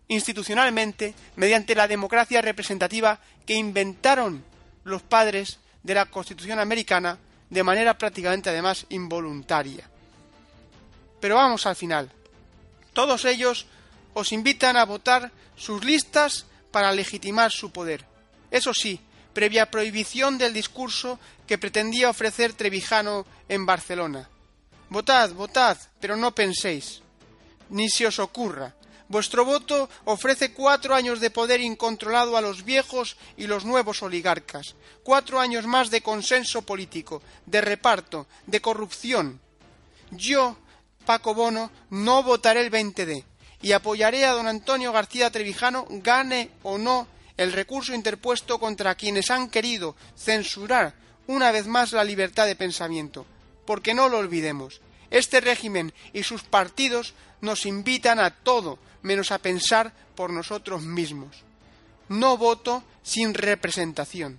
institucionalmente 0.08 1.14
mediante 1.36 1.76
la 1.76 1.88
democracia 1.88 2.42
representativa 2.42 3.20
que 3.46 3.54
inventaron 3.54 4.44
los 4.86 5.04
padres 5.04 5.60
de 5.84 5.94
la 5.94 6.08
Constitución 6.08 6.58
americana 6.58 7.20
de 7.52 7.62
manera 7.62 7.96
prácticamente 7.96 8.50
además 8.50 8.88
involuntaria. 8.90 9.88
Pero 11.20 11.36
vamos 11.36 11.68
al 11.68 11.76
final. 11.76 12.12
Todos 12.94 13.24
ellos 13.26 13.68
os 14.16 14.32
invitan 14.32 14.78
a 14.78 14.86
votar 14.86 15.32
sus 15.56 15.86
listas 15.86 16.48
para 16.72 16.92
legitimar 16.92 17.52
su 17.52 17.70
poder. 17.72 18.04
Eso 18.50 18.74
sí, 18.74 19.00
previa 19.34 19.70
prohibición 19.70 20.38
del 20.38 20.54
discurso 20.54 21.20
que 21.48 21.58
pretendía 21.58 22.10
ofrecer 22.10 22.54
Trevijano 22.54 23.26
en 23.48 23.66
Barcelona. 23.66 24.30
Votad, 24.90 25.32
votad, 25.34 25.78
pero 26.00 26.16
no 26.16 26.34
penséis, 26.34 27.02
ni 27.70 27.90
se 27.90 28.08
os 28.08 28.20
ocurra, 28.20 28.74
Vuestro 29.10 29.44
voto 29.44 29.90
ofrece 30.06 30.54
cuatro 30.54 30.94
años 30.94 31.20
de 31.20 31.32
poder 31.32 31.62
incontrolado 31.62 32.38
a 32.38 32.42
los 32.42 32.64
viejos 32.64 33.18
y 33.38 33.48
los 33.48 33.66
nuevos 33.66 34.04
oligarcas, 34.04 34.76
cuatro 35.02 35.40
años 35.40 35.66
más 35.66 35.90
de 35.90 36.02
consenso 36.02 36.62
político, 36.62 37.24
de 37.48 37.60
reparto, 37.60 38.28
de 38.46 38.62
corrupción. 38.62 39.42
Yo, 40.12 40.58
Paco 41.08 41.34
Bono, 41.34 41.72
no 41.90 42.22
votaré 42.22 42.62
el 42.62 42.72
20D 42.72 43.24
y 43.64 43.72
apoyaré 43.72 44.26
a 44.26 44.34
don 44.34 44.48
Antonio 44.48 44.92
García 44.92 45.32
Trevijano, 45.32 45.88
gane 45.90 46.52
o 46.62 46.78
no 46.78 47.08
el 47.40 47.54
recurso 47.54 47.94
interpuesto 47.94 48.60
contra 48.60 48.96
quienes 48.96 49.32
han 49.32 49.50
querido 49.50 49.96
censurar 50.18 50.94
una 51.26 51.54
vez 51.54 51.68
más 51.68 51.94
la 51.94 52.04
libertad 52.04 52.46
de 52.46 52.58
pensamiento. 52.58 53.26
Porque 53.66 53.94
no 53.94 54.10
lo 54.10 54.18
olvidemos, 54.18 54.82
este 55.10 55.40
régimen 55.40 55.94
y 56.12 56.24
sus 56.24 56.44
partidos 56.44 57.14
nos 57.40 57.66
invitan 57.66 58.20
a 58.20 58.32
todo 58.32 58.78
menos 59.04 59.32
a 59.32 59.38
pensar 59.40 59.94
por 60.16 60.32
nosotros 60.32 60.82
mismos. 60.82 61.46
No 62.10 62.36
voto 62.36 62.84
sin 63.04 63.34
representación. 63.34 64.38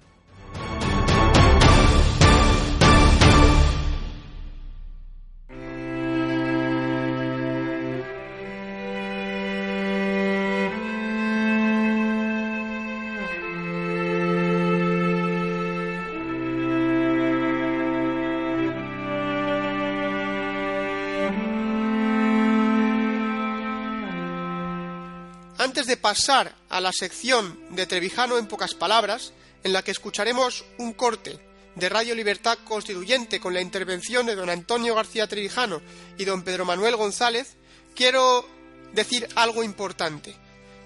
Pasar 26.10 26.52
a 26.70 26.80
la 26.80 26.90
sección 26.90 27.56
de 27.70 27.86
Trevijano 27.86 28.36
en 28.36 28.48
pocas 28.48 28.74
palabras, 28.74 29.32
en 29.62 29.72
la 29.72 29.84
que 29.84 29.92
escucharemos 29.92 30.64
un 30.76 30.92
corte 30.92 31.38
de 31.76 31.88
Radio 31.88 32.16
Libertad 32.16 32.58
Constituyente 32.64 33.38
con 33.38 33.54
la 33.54 33.60
intervención 33.60 34.26
de 34.26 34.34
don 34.34 34.50
Antonio 34.50 34.96
García 34.96 35.28
Trevijano 35.28 35.80
y 36.18 36.24
don 36.24 36.42
Pedro 36.42 36.64
Manuel 36.64 36.96
González, 36.96 37.54
quiero 37.94 38.44
decir 38.92 39.28
algo 39.36 39.62
importante. 39.62 40.34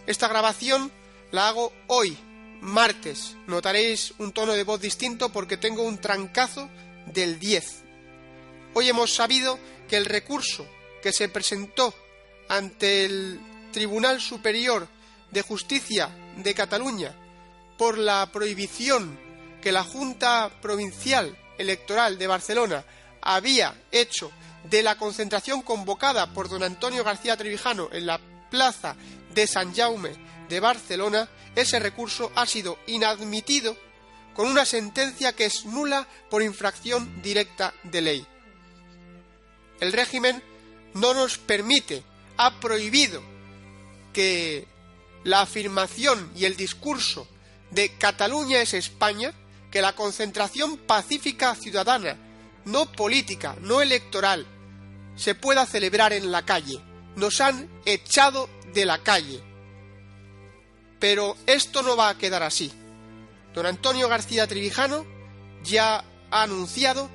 Esta 0.06 0.28
grabación 0.28 0.92
la 1.32 1.48
hago 1.48 1.72
hoy, 1.86 2.18
martes. 2.60 3.34
Notaréis 3.46 4.12
un 4.18 4.30
tono 4.30 4.52
de 4.52 4.64
voz 4.64 4.78
distinto 4.78 5.30
porque 5.30 5.56
tengo 5.56 5.84
un 5.84 5.96
trancazo 5.96 6.68
del 7.06 7.38
10. 7.38 7.82
Hoy 8.74 8.90
hemos 8.90 9.14
sabido 9.14 9.58
que 9.88 9.96
el 9.96 10.04
recurso 10.04 10.68
que 11.02 11.14
se 11.14 11.30
presentó 11.30 11.94
ante 12.46 13.06
el 13.06 13.40
Tribunal 13.72 14.20
Superior 14.20 14.86
de 15.34 15.42
Justicia 15.42 16.08
de 16.36 16.54
Cataluña 16.54 17.12
por 17.76 17.98
la 17.98 18.30
prohibición 18.32 19.18
que 19.60 19.72
la 19.72 19.82
Junta 19.82 20.50
Provincial 20.62 21.36
Electoral 21.58 22.16
de 22.16 22.26
Barcelona 22.28 22.84
había 23.20 23.74
hecho 23.90 24.30
de 24.70 24.82
la 24.82 24.96
concentración 24.96 25.62
convocada 25.62 26.32
por 26.32 26.48
don 26.48 26.62
Antonio 26.62 27.02
García 27.02 27.36
Trevijano 27.36 27.88
en 27.92 28.06
la 28.06 28.20
plaza 28.48 28.94
de 29.34 29.46
San 29.48 29.74
Jaume 29.74 30.12
de 30.48 30.60
Barcelona, 30.60 31.28
ese 31.56 31.80
recurso 31.80 32.30
ha 32.36 32.46
sido 32.46 32.78
inadmitido 32.86 33.76
con 34.34 34.46
una 34.46 34.64
sentencia 34.64 35.34
que 35.34 35.46
es 35.46 35.64
nula 35.66 36.06
por 36.30 36.42
infracción 36.42 37.22
directa 37.22 37.74
de 37.82 38.00
ley. 38.02 38.26
El 39.80 39.92
régimen 39.92 40.40
no 40.94 41.12
nos 41.12 41.38
permite, 41.38 42.04
ha 42.36 42.60
prohibido 42.60 43.20
que 44.12 44.68
la 45.24 45.40
afirmación 45.40 46.30
y 46.36 46.44
el 46.44 46.56
discurso 46.56 47.26
de 47.70 47.96
Cataluña 47.96 48.60
es 48.60 48.74
España, 48.74 49.32
que 49.70 49.82
la 49.82 49.94
concentración 49.94 50.76
pacífica 50.76 51.54
ciudadana, 51.54 52.16
no 52.64 52.92
política, 52.92 53.56
no 53.60 53.80
electoral, 53.80 54.46
se 55.16 55.34
pueda 55.34 55.66
celebrar 55.66 56.12
en 56.12 56.30
la 56.30 56.44
calle. 56.44 56.78
Nos 57.16 57.40
han 57.40 57.68
echado 57.84 58.48
de 58.72 58.84
la 58.84 58.98
calle. 58.98 59.42
Pero 61.00 61.36
esto 61.46 61.82
no 61.82 61.96
va 61.96 62.10
a 62.10 62.18
quedar 62.18 62.42
así. 62.42 62.72
Don 63.54 63.66
Antonio 63.66 64.08
García 64.08 64.46
Trivijano 64.46 65.04
ya 65.62 66.04
ha 66.30 66.42
anunciado 66.42 67.08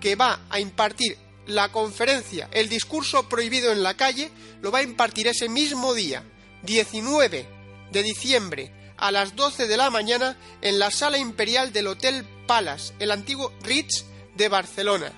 que 0.00 0.16
va 0.16 0.40
a 0.50 0.60
impartir 0.60 1.16
la 1.46 1.70
conferencia, 1.72 2.48
el 2.52 2.68
discurso 2.68 3.28
prohibido 3.28 3.72
en 3.72 3.82
la 3.82 3.94
calle, 3.94 4.30
lo 4.62 4.70
va 4.70 4.78
a 4.78 4.82
impartir 4.82 5.26
ese 5.26 5.48
mismo 5.48 5.94
día, 5.94 6.22
19 6.62 7.46
de 7.90 8.02
diciembre 8.02 8.72
a 8.96 9.10
las 9.10 9.34
12 9.34 9.66
de 9.66 9.76
la 9.76 9.90
mañana 9.90 10.36
en 10.60 10.78
la 10.78 10.90
sala 10.90 11.18
imperial 11.18 11.72
del 11.72 11.86
Hotel 11.86 12.24
Palace, 12.46 12.92
el 12.98 13.10
antiguo 13.10 13.52
Ritz 13.62 14.04
de 14.36 14.48
Barcelona. 14.48 15.12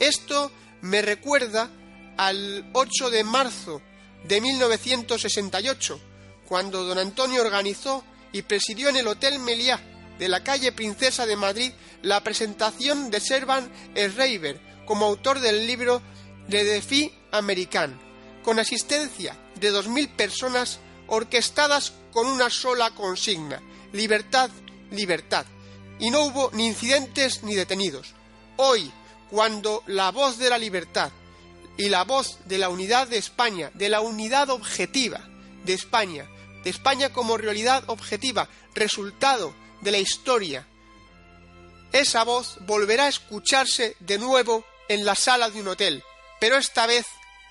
Esto 0.00 0.50
me 0.80 1.00
recuerda 1.00 1.70
al 2.16 2.68
8 2.72 3.10
de 3.10 3.24
marzo 3.24 3.80
de 4.24 4.40
1968, 4.40 6.00
cuando 6.46 6.84
don 6.84 6.98
Antonio 6.98 7.40
organizó 7.40 8.04
y 8.32 8.42
presidió 8.42 8.88
en 8.88 8.96
el 8.96 9.06
Hotel 9.06 9.38
Meliá 9.38 9.80
de 10.18 10.28
la 10.28 10.42
calle 10.42 10.72
Princesa 10.72 11.26
de 11.26 11.36
Madrid 11.36 11.72
la 12.02 12.22
presentación 12.22 13.10
de 13.10 13.20
Servan 13.20 13.70
Schreiber 13.96 14.60
como 14.86 15.06
autor 15.06 15.40
del 15.40 15.66
libro 15.66 16.02
Le 16.48 16.64
Défi 16.64 17.12
Américain, 17.30 17.98
con 18.42 18.58
asistencia 18.58 19.36
de 19.64 19.72
2.000 19.72 20.14
personas 20.14 20.78
orquestadas 21.06 21.94
con 22.12 22.26
una 22.26 22.50
sola 22.50 22.90
consigna, 22.90 23.62
libertad, 23.92 24.50
libertad. 24.90 25.46
Y 25.98 26.10
no 26.10 26.24
hubo 26.24 26.50
ni 26.52 26.66
incidentes 26.66 27.42
ni 27.42 27.54
detenidos. 27.54 28.12
Hoy, 28.56 28.92
cuando 29.30 29.82
la 29.86 30.10
voz 30.10 30.38
de 30.38 30.50
la 30.50 30.58
libertad 30.58 31.10
y 31.78 31.88
la 31.88 32.04
voz 32.04 32.38
de 32.44 32.58
la 32.58 32.68
unidad 32.68 33.08
de 33.08 33.16
España, 33.16 33.70
de 33.74 33.88
la 33.88 34.00
unidad 34.00 34.50
objetiva 34.50 35.20
de 35.64 35.72
España, 35.72 36.28
de 36.62 36.70
España 36.70 37.12
como 37.12 37.38
realidad 37.38 37.84
objetiva, 37.86 38.48
resultado 38.74 39.54
de 39.80 39.92
la 39.92 39.98
historia, 39.98 40.66
esa 41.92 42.22
voz 42.24 42.58
volverá 42.66 43.04
a 43.04 43.08
escucharse 43.08 43.96
de 44.00 44.18
nuevo 44.18 44.64
en 44.88 45.04
la 45.04 45.14
sala 45.14 45.48
de 45.48 45.60
un 45.60 45.68
hotel, 45.68 46.02
pero 46.38 46.56
esta 46.56 46.86
vez 46.86 47.06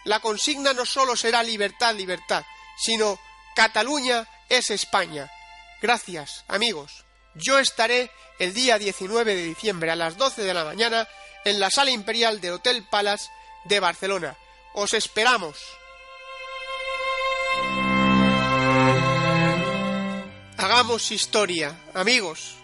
la 0.05 0.19
consigna 0.19 0.73
no 0.73 0.85
solo 0.85 1.15
será 1.15 1.43
libertad, 1.43 1.95
libertad, 1.95 2.43
sino 2.77 3.19
Cataluña 3.55 4.27
es 4.49 4.69
España. 4.69 5.31
Gracias, 5.81 6.43
amigos. 6.47 7.05
Yo 7.35 7.59
estaré 7.59 8.11
el 8.39 8.53
día 8.53 8.77
19 8.77 9.35
de 9.35 9.43
diciembre 9.43 9.91
a 9.91 9.95
las 9.95 10.17
12 10.17 10.43
de 10.43 10.53
la 10.53 10.65
mañana 10.65 11.07
en 11.45 11.59
la 11.59 11.69
sala 11.69 11.91
imperial 11.91 12.41
del 12.41 12.53
Hotel 12.53 12.85
Palace 12.89 13.29
de 13.65 13.79
Barcelona. 13.79 14.37
Os 14.73 14.93
esperamos. 14.93 15.57
Hagamos 20.57 21.11
historia, 21.11 21.75
amigos. 21.93 22.62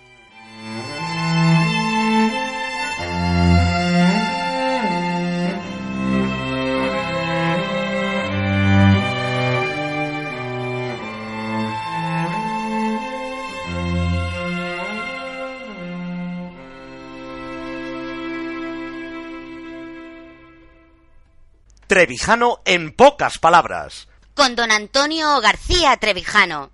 Trevijano 21.90 22.62
en 22.66 22.92
pocas 22.92 23.40
palabras. 23.40 24.08
Con 24.36 24.56
don 24.56 24.70
Antonio 24.70 25.42
García 25.42 25.98
Trevijano. 25.98 26.70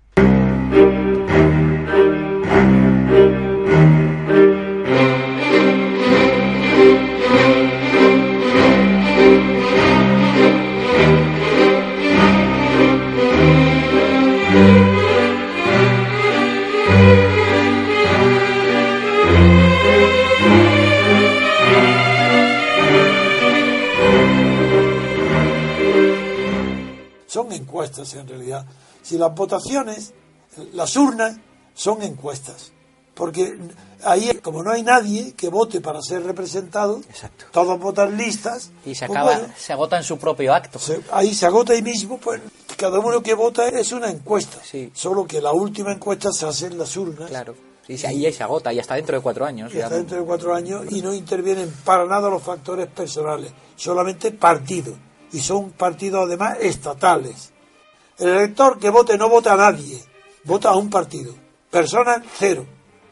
Encuestas 27.86 28.14
en 28.14 28.28
realidad. 28.28 28.66
Si 29.02 29.16
las 29.18 29.34
votaciones, 29.34 30.12
las 30.72 30.96
urnas, 30.96 31.36
son 31.74 32.02
encuestas. 32.02 32.72
Porque 33.14 33.56
ahí, 34.04 34.30
como 34.42 34.62
no 34.62 34.70
hay 34.70 34.82
nadie 34.82 35.32
que 35.32 35.48
vote 35.48 35.80
para 35.80 36.02
ser 36.02 36.22
representado, 36.24 37.00
Exacto. 37.08 37.46
todos 37.50 37.78
votan 37.80 38.14
listas. 38.16 38.70
Y 38.84 38.94
se, 38.94 39.06
pues 39.06 39.18
acaba, 39.18 39.38
bueno, 39.38 39.54
se 39.56 39.72
agota 39.72 39.96
en 39.96 40.04
su 40.04 40.18
propio 40.18 40.54
acto. 40.54 40.78
se- 40.78 41.00
ahí 41.12 41.34
se 41.34 41.46
agota 41.46 41.72
ahí 41.72 41.80
mismo, 41.82 42.18
pues 42.18 42.42
cada 42.76 42.98
uno 42.98 43.22
que 43.22 43.32
vota 43.32 43.68
es 43.68 43.92
una 43.92 44.10
encuesta. 44.10 44.58
Sí. 44.62 44.90
Solo 44.94 45.26
que 45.26 45.40
la 45.40 45.52
última 45.52 45.92
encuesta 45.92 46.30
se 46.30 46.44
hace 46.46 46.66
en 46.66 46.76
las 46.78 46.94
urnas. 46.96 47.30
Claro. 47.30 47.54
Y 47.88 47.96
se- 47.96 48.06
ahí 48.08 48.30
se 48.32 48.42
agota, 48.42 48.70
y 48.72 48.80
hasta 48.80 48.96
dentro 48.96 49.16
de 49.16 49.22
cuatro 49.22 49.46
años. 49.46 49.72
y 49.74 49.80
hasta 49.80 49.96
dentro 49.96 50.18
de 50.18 50.24
cuatro 50.24 50.54
años 50.54 50.84
y 50.90 51.00
no 51.00 51.14
intervienen 51.14 51.72
para 51.86 52.04
nada 52.04 52.28
los 52.28 52.42
factores 52.42 52.86
personales, 52.88 53.50
solamente 53.76 54.30
partidos. 54.32 54.94
Y 55.32 55.40
son 55.40 55.70
partidos 55.70 56.26
además 56.26 56.58
estatales. 56.60 57.50
El 58.18 58.28
elector 58.28 58.78
que 58.78 58.88
vote 58.88 59.18
no 59.18 59.28
vota 59.28 59.52
a 59.52 59.56
nadie, 59.56 60.02
vota 60.44 60.70
a 60.70 60.76
un 60.76 60.88
partido. 60.88 61.34
Personas, 61.70 62.22
cero. 62.38 62.64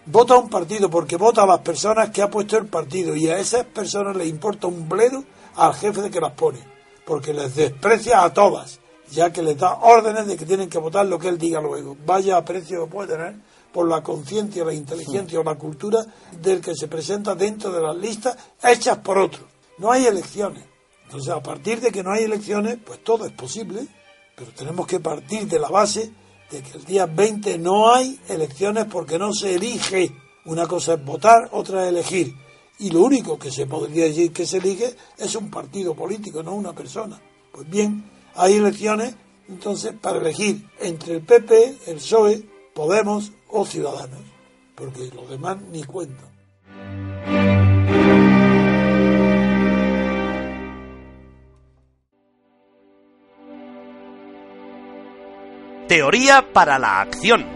Vota 0.07 0.35
a 0.35 0.39
un 0.39 0.49
partido 0.49 0.89
porque 0.89 1.17
vota 1.17 1.43
a 1.43 1.47
las 1.47 1.61
personas 1.61 2.09
que 2.09 2.23
ha 2.23 2.31
puesto 2.31 2.57
el 2.57 2.67
partido 2.67 3.15
y 3.15 3.29
a 3.29 3.39
esas 3.39 3.65
personas 3.65 4.17
les 4.17 4.29
importa 4.29 4.67
un 4.67 4.89
bledo 4.89 5.25
al 5.57 5.75
jefe 5.75 6.01
de 6.01 6.11
que 6.11 6.21
las 6.21 6.33
pone, 6.33 6.59
porque 7.05 7.35
les 7.35 7.55
desprecia 7.55 8.23
a 8.23 8.33
todas, 8.33 8.81
ya 9.11 9.31
que 9.31 9.43
les 9.43 9.59
da 9.59 9.75
órdenes 9.83 10.27
de 10.27 10.39
que 10.39 10.47
tienen 10.47 10.71
que 10.71 10.79
votar 10.79 11.05
lo 11.05 11.19
que 11.19 11.29
él 11.29 11.37
diga 11.39 11.61
luego. 11.61 11.97
Vaya 12.07 12.39
aprecio 12.39 12.85
que 12.85 12.91
puede 12.91 13.15
tener 13.15 13.35
por 13.73 13.89
la 13.89 14.03
conciencia, 14.03 14.65
la 14.65 14.73
inteligencia 14.73 15.41
o 15.41 15.45
la 15.45 15.57
cultura 15.57 16.05
del 16.41 16.63
que 16.63 16.75
se 16.75 16.89
presenta 16.89 17.35
dentro 17.35 17.73
de 17.73 17.83
las 17.83 17.97
listas 17.97 18.37
hechas 18.63 18.99
por 18.99 19.19
otros. 19.19 19.45
No 19.79 19.91
hay 19.91 20.07
elecciones. 20.07 20.65
Entonces, 21.05 21.31
a 21.31 21.43
partir 21.43 21.81
de 21.81 21.91
que 21.91 22.03
no 22.03 22.13
hay 22.13 22.25
elecciones, 22.25 22.79
pues 22.85 23.03
todo 23.05 23.27
es 23.27 23.33
posible, 23.33 23.87
pero 24.35 24.51
tenemos 24.53 24.87
que 24.87 25.01
partir 25.01 25.47
de 25.47 25.59
la 25.59 25.69
base 25.69 26.13
de 26.51 26.63
que 26.63 26.79
el 26.79 26.85
día 26.85 27.07
20 27.07 27.59
no 27.59 27.93
hay 27.93 28.19
elecciones 28.29 28.87
porque 28.87 29.19
no 29.19 29.33
se 29.33 29.55
elige. 29.55 30.13
Una 30.47 30.67
cosa 30.67 30.95
es 30.95 31.05
votar, 31.05 31.49
otra 31.53 31.85
es 31.85 31.89
elegir. 31.91 32.35
Y 32.79 32.91
lo 32.91 33.03
único 33.03 33.39
que 33.39 33.51
se 33.51 33.67
podría 33.67 34.05
decir 34.05 34.33
que 34.33 34.47
se 34.47 34.59
elige 34.59 34.95
es 35.17 35.35
un 35.37 35.51
partido 35.51 35.95
político, 35.95 36.43
no 36.43 36.55
una 36.55 36.73
persona. 36.73 37.21
Pues 37.53 37.69
bien, 37.69 38.05
hay 38.35 38.55
elecciones 38.55 39.15
entonces 39.49 39.95
para 40.01 40.19
elegir 40.19 40.69
entre 40.81 41.15
el 41.15 41.23
PP, 41.23 41.79
el 41.87 41.97
PSOE, 41.97 42.55
Podemos 42.75 43.31
o 43.51 43.65
Ciudadanos, 43.65 44.19
porque 44.75 45.09
los 45.15 45.31
demás 45.31 45.59
ni 45.71 45.85
cuentan. 45.85 46.34
Teoría 55.95 56.45
para 56.53 56.77
la 56.77 57.03
acción. 57.03 57.47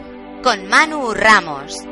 Con 0.45 0.69
Manu 0.69 1.13
Ramos. 1.13 1.89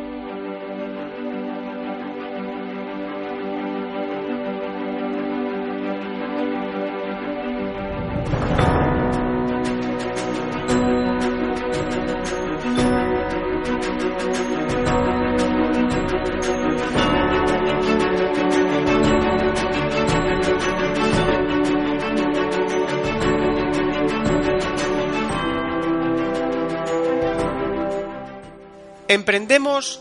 Emprendemos 29.09 30.01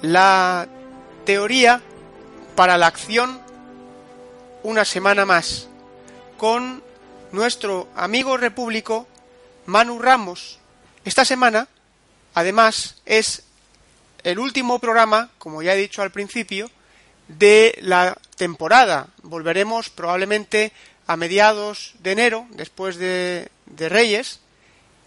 la 0.00 0.66
teoría 1.24 1.80
para 2.56 2.76
la 2.76 2.88
acción 2.88 3.40
una 4.64 4.84
semana 4.84 5.24
más 5.24 5.68
con 6.38 6.82
nuestro 7.30 7.88
amigo 7.94 8.36
repúblico 8.36 9.06
Manu 9.66 10.00
Ramos. 10.00 10.58
Esta 11.04 11.24
semana, 11.24 11.68
además, 12.34 12.96
es 13.06 13.44
el 14.24 14.40
último 14.40 14.80
programa, 14.80 15.30
como 15.38 15.62
ya 15.62 15.74
he 15.74 15.76
dicho 15.76 16.02
al 16.02 16.10
principio, 16.10 16.68
de 17.28 17.78
la 17.80 18.18
temporada. 18.36 19.06
Volveremos 19.22 19.88
probablemente 19.88 20.72
a 21.06 21.16
mediados 21.16 21.94
de 22.00 22.10
enero, 22.10 22.46
después 22.50 22.96
de, 22.96 23.50
de 23.66 23.88
Reyes, 23.88 24.40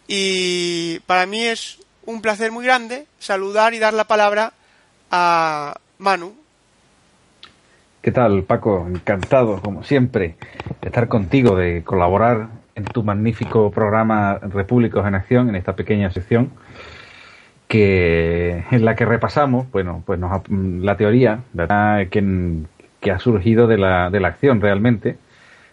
y 0.07 0.99
para 0.99 1.25
mí 1.25 1.43
es 1.43 1.79
un 2.05 2.21
placer 2.21 2.51
muy 2.51 2.65
grande 2.65 3.05
saludar 3.19 3.73
y 3.73 3.79
dar 3.79 3.93
la 3.93 4.05
palabra 4.05 4.53
a 5.11 5.75
Manu. 5.97 6.33
¿Qué 8.01 8.11
tal, 8.11 8.43
Paco? 8.43 8.85
Encantado, 8.87 9.61
como 9.61 9.83
siempre, 9.83 10.35
de 10.81 10.87
estar 10.87 11.07
contigo, 11.07 11.55
de 11.55 11.83
colaborar 11.83 12.49
en 12.75 12.85
tu 12.85 13.03
magnífico 13.03 13.71
programa 13.71 14.37
Repúblicos 14.41 15.07
en 15.07 15.15
Acción, 15.15 15.49
en 15.49 15.55
esta 15.55 15.75
pequeña 15.75 16.11
sección, 16.11 16.51
que 17.67 18.63
en 18.69 18.85
la 18.85 18.95
que 18.95 19.05
repasamos, 19.05 19.71
bueno, 19.71 20.03
pues 20.05 20.19
nos, 20.19 20.43
la 20.49 20.97
teoría, 20.97 21.39
que, 22.11 22.63
que 22.99 23.11
ha 23.11 23.17
surgido 23.17 23.65
de 23.65 23.77
la, 23.77 24.09
de 24.11 24.19
la 24.19 24.27
acción 24.27 24.61
realmente. 24.61 25.17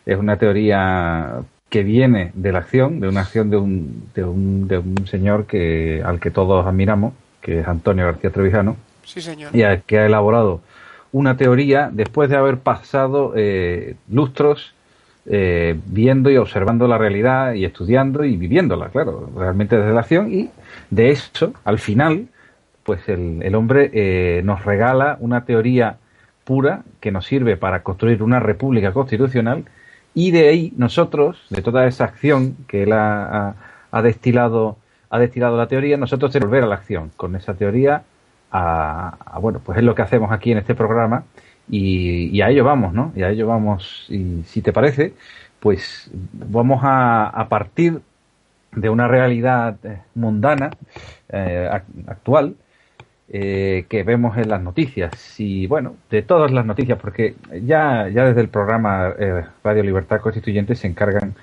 Es 0.06 0.16
una 0.16 0.36
teoría 0.38 1.42
que 1.72 1.82
viene 1.82 2.32
de 2.34 2.52
la 2.52 2.58
acción, 2.58 3.00
de 3.00 3.08
una 3.08 3.22
acción 3.22 3.48
de 3.48 3.56
un, 3.56 4.04
de 4.14 4.24
un, 4.24 4.68
de 4.68 4.76
un 4.76 5.06
señor 5.06 5.46
que, 5.46 6.02
al 6.04 6.20
que 6.20 6.30
todos 6.30 6.66
admiramos, 6.66 7.14
que 7.40 7.60
es 7.60 7.66
Antonio 7.66 8.04
García 8.04 8.28
Trevijano, 8.28 8.76
Sí, 9.04 9.22
señor. 9.22 9.56
y 9.56 9.62
a- 9.62 9.80
que 9.80 9.98
ha 9.98 10.04
elaborado 10.04 10.60
una 11.12 11.38
teoría 11.38 11.88
después 11.90 12.28
de 12.28 12.36
haber 12.36 12.58
pasado 12.58 13.32
eh, 13.36 13.94
lustros 14.10 14.74
eh, 15.24 15.78
viendo 15.86 16.30
y 16.30 16.36
observando 16.36 16.86
la 16.86 16.98
realidad 16.98 17.54
y 17.54 17.64
estudiando 17.64 18.22
y 18.22 18.36
viviéndola, 18.36 18.90
claro, 18.90 19.30
realmente 19.34 19.78
desde 19.78 19.94
la 19.94 20.00
acción 20.00 20.30
y 20.30 20.50
de 20.90 21.08
eso, 21.10 21.54
al 21.64 21.78
final, 21.78 22.26
pues 22.82 23.08
el, 23.08 23.40
el 23.42 23.54
hombre 23.54 23.90
eh, 23.94 24.42
nos 24.44 24.62
regala 24.66 25.16
una 25.20 25.46
teoría 25.46 25.96
pura 26.44 26.82
que 27.00 27.12
nos 27.12 27.24
sirve 27.24 27.56
para 27.56 27.82
construir 27.82 28.22
una 28.22 28.40
república 28.40 28.92
constitucional 28.92 29.64
y 30.14 30.30
de 30.30 30.48
ahí 30.48 30.72
nosotros, 30.76 31.44
de 31.50 31.62
toda 31.62 31.86
esa 31.86 32.04
acción 32.04 32.56
que 32.68 32.82
él 32.84 32.92
ha, 32.92 33.54
ha- 33.90 34.02
destilado, 34.02 34.76
ha 35.10 35.18
destilado 35.18 35.56
la 35.56 35.66
teoría, 35.68 35.96
nosotros 35.96 36.32
tenemos 36.32 36.48
que 36.48 36.56
volver 36.56 36.64
a 36.64 36.68
la 36.68 36.74
acción 36.76 37.10
con 37.16 37.34
esa 37.36 37.54
teoría 37.54 38.02
a, 38.50 39.16
a- 39.24 39.38
bueno, 39.38 39.60
pues 39.64 39.78
es 39.78 39.84
lo 39.84 39.94
que 39.94 40.02
hacemos 40.02 40.30
aquí 40.32 40.52
en 40.52 40.58
este 40.58 40.74
programa 40.74 41.24
y, 41.68 42.40
a 42.42 42.50
ello 42.50 42.64
vamos, 42.64 42.92
¿no? 42.92 43.12
Y 43.16 43.22
a 43.22 43.30
ello 43.30 43.46
vamos, 43.46 44.06
y 44.08 44.42
si 44.46 44.60
te 44.62 44.72
parece, 44.72 45.14
pues 45.60 46.10
vamos 46.32 46.80
a, 46.82 47.28
a 47.28 47.48
partir 47.48 48.00
de 48.72 48.88
una 48.90 49.06
realidad 49.08 49.76
eh, 49.84 50.00
mundana, 50.14 50.70
eh, 51.28 51.68
ac- 51.70 52.08
actual, 52.08 52.54
eh, 53.34 53.86
que 53.88 54.02
vemos 54.02 54.36
en 54.36 54.50
las 54.50 54.60
noticias 54.62 55.40
y 55.40 55.66
bueno, 55.66 55.94
de 56.10 56.20
todas 56.22 56.50
las 56.52 56.66
noticias, 56.66 56.98
porque 57.00 57.34
ya, 57.64 58.08
ya 58.08 58.26
desde 58.26 58.42
el 58.42 58.48
programa 58.48 59.14
eh, 59.18 59.44
Radio 59.64 59.82
Libertad 59.82 60.20
Constituyente 60.20 60.74
se 60.74 60.86
encargan 60.86 61.34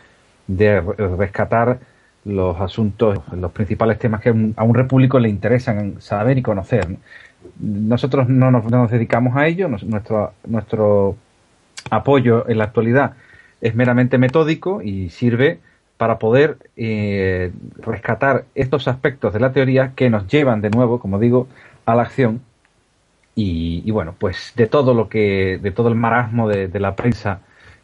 de 0.47 0.81
re- 0.81 1.15
rescatar 1.17 1.79
los 2.25 2.59
asuntos, 2.61 3.19
los 3.31 3.51
principales 3.51 3.97
temas 3.97 4.21
que 4.21 4.29
a 4.29 4.63
un, 4.63 4.75
repúblico 4.75 5.19
le 5.19 5.29
interesan 5.29 5.99
saber 5.99 6.37
y 6.37 6.41
conocer. 6.43 6.89
¿no? 6.89 6.97
Nosotros 7.59 8.29
no 8.29 8.51
nos, 8.51 8.65
no 8.65 8.83
nos 8.83 8.91
dedicamos 8.91 9.35
a 9.35 9.47
ello, 9.47 9.67
nuestro, 9.67 10.33
nuestro 10.45 11.15
apoyo 11.89 12.47
en 12.49 12.59
la 12.59 12.65
actualidad 12.65 13.13
es 13.61 13.73
meramente 13.75 14.17
metódico 14.17 14.81
y 14.81 15.09
sirve 15.09 15.59
para 15.97 16.17
poder 16.17 16.57
eh, 16.77 17.51
rescatar 17.77 18.45
estos 18.55 18.87
aspectos 18.87 19.33
de 19.33 19.39
la 19.41 19.51
teoría 19.51 19.91
que 19.95 20.09
nos 20.09 20.27
llevan 20.27 20.61
de 20.61 20.69
nuevo, 20.69 20.99
como 20.99 21.19
digo, 21.19 21.47
a 21.93 21.95
la 21.95 22.03
acción 22.03 22.41
y, 23.41 23.89
bueno, 23.91 24.15
pues 24.19 24.51
de 24.57 24.67
todo 24.67 24.93
lo 24.93 25.07
que, 25.07 25.59
de 25.61 25.71
todo 25.71 25.87
el 25.87 25.95
marasmo 25.95 26.49
de, 26.49 26.79
la 26.79 26.95
prensa, 26.95 27.39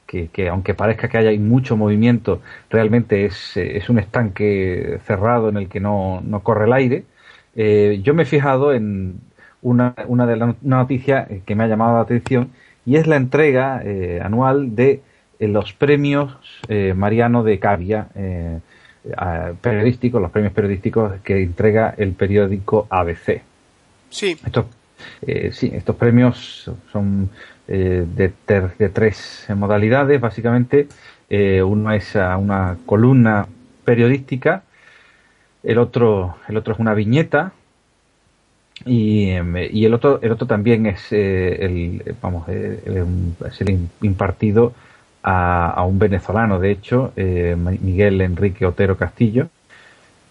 que, 0.05 0.27
que 0.27 0.49
aunque 0.49 0.73
parezca 0.73 1.07
que 1.07 1.17
haya 1.17 1.39
mucho 1.39 1.77
movimiento, 1.77 2.41
realmente 2.69 3.25
es, 3.25 3.55
eh, 3.55 3.77
es 3.77 3.89
un 3.89 3.99
estanque 3.99 4.99
cerrado 5.05 5.47
en 5.47 5.57
el 5.57 5.69
que 5.69 5.79
no, 5.79 6.21
no 6.25 6.41
corre 6.41 6.65
el 6.65 6.73
aire. 6.73 7.05
Eh, 7.55 8.01
yo 8.03 8.13
me 8.13 8.23
he 8.23 8.25
fijado 8.25 8.73
en 8.73 9.21
una, 9.61 9.95
una 10.07 10.27
de 10.27 10.35
las 10.35 10.55
una 10.61 10.77
noticia 10.77 11.25
eh, 11.29 11.41
que 11.45 11.55
me 11.55 11.63
ha 11.63 11.67
llamado 11.67 11.95
la 11.95 12.01
atención 12.01 12.51
y 12.85 12.97
es 12.97 13.07
la 13.07 13.15
entrega 13.15 13.81
eh, 13.83 14.19
anual 14.21 14.75
de 14.75 15.01
los 15.39 15.73
premios 15.73 16.37
Mariano 16.95 17.43
de 17.43 17.59
Cavia 17.59 18.07
periodísticos, 19.61 20.21
los 20.21 20.31
premios 20.31 20.53
periodísticos 20.53 21.13
que 21.23 21.43
entrega 21.43 21.93
el 21.97 22.13
periódico 22.13 22.87
ABC. 22.89 23.41
Sí, 24.09 24.37
Estos, 24.45 24.65
eh, 25.27 25.51
sí, 25.51 25.71
estos 25.73 25.95
premios 25.95 26.69
son 26.91 27.29
eh, 27.67 28.05
de, 28.15 28.29
ter- 28.45 28.75
de 28.77 28.89
tres 28.89 29.45
modalidades, 29.55 30.19
básicamente. 30.21 30.87
Eh, 31.29 31.61
uno 31.63 31.91
es 31.91 32.15
a 32.15 32.37
una 32.37 32.77
columna 32.85 33.47
periodística, 33.83 34.63
el 35.63 35.79
otro, 35.79 36.37
el 36.47 36.57
otro 36.57 36.73
es 36.73 36.79
una 36.79 36.93
viñeta 36.93 37.51
y, 38.85 39.29
em, 39.29 39.55
el 39.57 39.93
otro, 39.93 40.19
el 40.21 40.31
otro 40.31 40.45
también 40.47 40.85
es 40.85 41.11
eh, 41.11 41.65
el, 41.65 42.15
vamos, 42.21 42.47
es 42.49 43.61
el 43.61 43.67
im- 43.67 43.87
impartido 44.01 44.73
a, 45.23 45.71
a 45.71 45.83
un 45.85 45.97
venezolano, 45.97 46.59
de 46.59 46.71
hecho, 46.71 47.11
Miguel 47.15 48.21
Enrique 48.21 48.65
Otero 48.65 48.95
Castillo, 48.97 49.49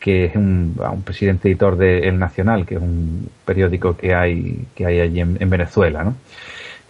que 0.04 0.26
es 0.26 0.36
un, 0.36 0.76
a 0.84 0.90
un 0.90 1.00
presidente 1.00 1.48
editor 1.48 1.78
de 1.78 2.06
El 2.06 2.18
Nacional, 2.18 2.66
que 2.66 2.74
es 2.74 2.82
un 2.82 3.26
periódico 3.46 3.96
que 3.96 4.14
hay, 4.14 4.66
que 4.74 4.84
hay 4.84 5.00
allí 5.00 5.20
en, 5.20 5.38
en 5.40 5.48
Venezuela, 5.48 6.04
¿no? 6.04 6.14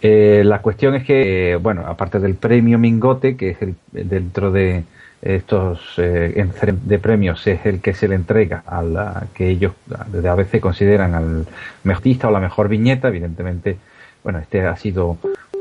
Eh, 0.01 0.43
la 0.43 0.61
cuestión 0.61 0.95
es 0.95 1.05
que, 1.05 1.57
bueno, 1.61 1.85
aparte 1.87 2.19
del 2.19 2.35
premio 2.35 2.77
Mingote, 2.77 3.37
que 3.37 3.51
es 3.51 3.61
el, 3.61 3.75
dentro 3.93 4.51
de 4.51 4.83
estos 5.21 5.79
eh, 5.95 6.45
de 6.83 6.99
premios, 6.99 7.47
es 7.47 7.65
el 7.65 7.79
que 7.79 7.93
se 7.93 8.09
le 8.09 8.15
entrega 8.15 8.63
a 8.67 8.83
la 8.83 9.27
que 9.33 9.47
ellos 9.47 9.71
desde 10.11 10.27
ABC 10.27 10.59
consideran 10.59 11.15
al 11.15 11.47
mejor 11.85 11.99
artista 11.99 12.27
o 12.27 12.31
la 12.31 12.41
mejor 12.41 12.67
viñeta, 12.67 13.07
evidentemente, 13.07 13.77
bueno, 14.25 14.39
este 14.39 14.67
ha 14.67 14.75
sido 14.75 15.17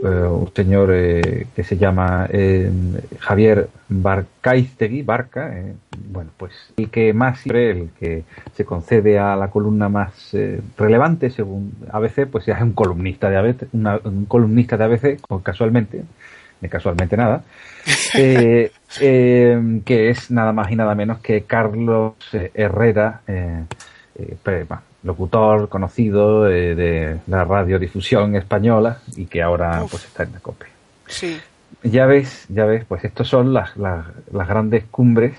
un 0.09 0.51
señor 0.55 0.91
eh, 0.93 1.47
que 1.55 1.65
se 1.65 1.77
llama 1.77 2.27
eh, 2.31 2.71
Javier 3.21 3.69
Barcaistegui, 3.89 5.03
Barca, 5.03 5.57
eh, 5.59 5.75
bueno, 6.09 6.31
pues 6.37 6.53
el 6.77 6.91
que 6.91 7.13
más 7.13 7.41
siempre, 7.41 7.71
el 7.71 7.89
que 7.99 8.25
se 8.55 8.65
concede 8.65 9.19
a 9.19 9.35
la 9.37 9.49
columna 9.49 9.89
más 9.89 10.35
eh, 10.35 10.61
relevante 10.77 11.31
según 11.31 11.73
ABC, 11.91 12.27
pues 12.31 12.47
ya 12.47 12.55
es 12.55 12.63
un 12.63 12.73
columnista 12.73 13.31
de 13.31 13.37
ABC, 13.37 13.67
una- 13.73 14.01
un 14.05 14.27
columnista 14.27 14.77
de 14.77 14.85
ABC, 14.85 15.19
o 15.29 15.41
casualmente, 15.41 16.03
de 16.61 16.69
casualmente 16.69 17.17
nada, 17.17 17.43
eh, 18.15 18.71
eh, 19.01 19.81
que 19.85 20.11
es 20.11 20.31
nada 20.31 20.53
más 20.53 20.71
y 20.71 20.77
nada 20.77 20.95
menos 20.95 21.19
que 21.19 21.43
Carlos 21.43 22.15
eh, 22.33 22.51
Herrera, 22.55 23.21
eh, 23.27 23.65
eh, 24.19 24.37
locutor 25.05 25.69
conocido 25.69 26.49
eh, 26.51 26.75
de 26.75 27.19
la 27.27 27.45
radiodifusión 27.45 28.35
española 28.37 28.99
y 29.17 29.27
que 29.27 29.43
ahora 29.43 29.83
Uf. 29.85 29.91
pues 29.93 30.05
está 30.07 30.25
en 30.25 30.33
la 30.33 30.41
COPE. 30.41 30.67
sí. 31.07 31.39
Ya 31.83 32.07
ves, 32.07 32.47
ya 32.49 32.65
ves, 32.65 32.85
pues 32.87 33.05
estos 33.05 33.29
son 33.29 33.53
las, 33.53 33.77
las, 33.77 34.07
las 34.33 34.49
grandes 34.49 34.85
cumbres 34.91 35.35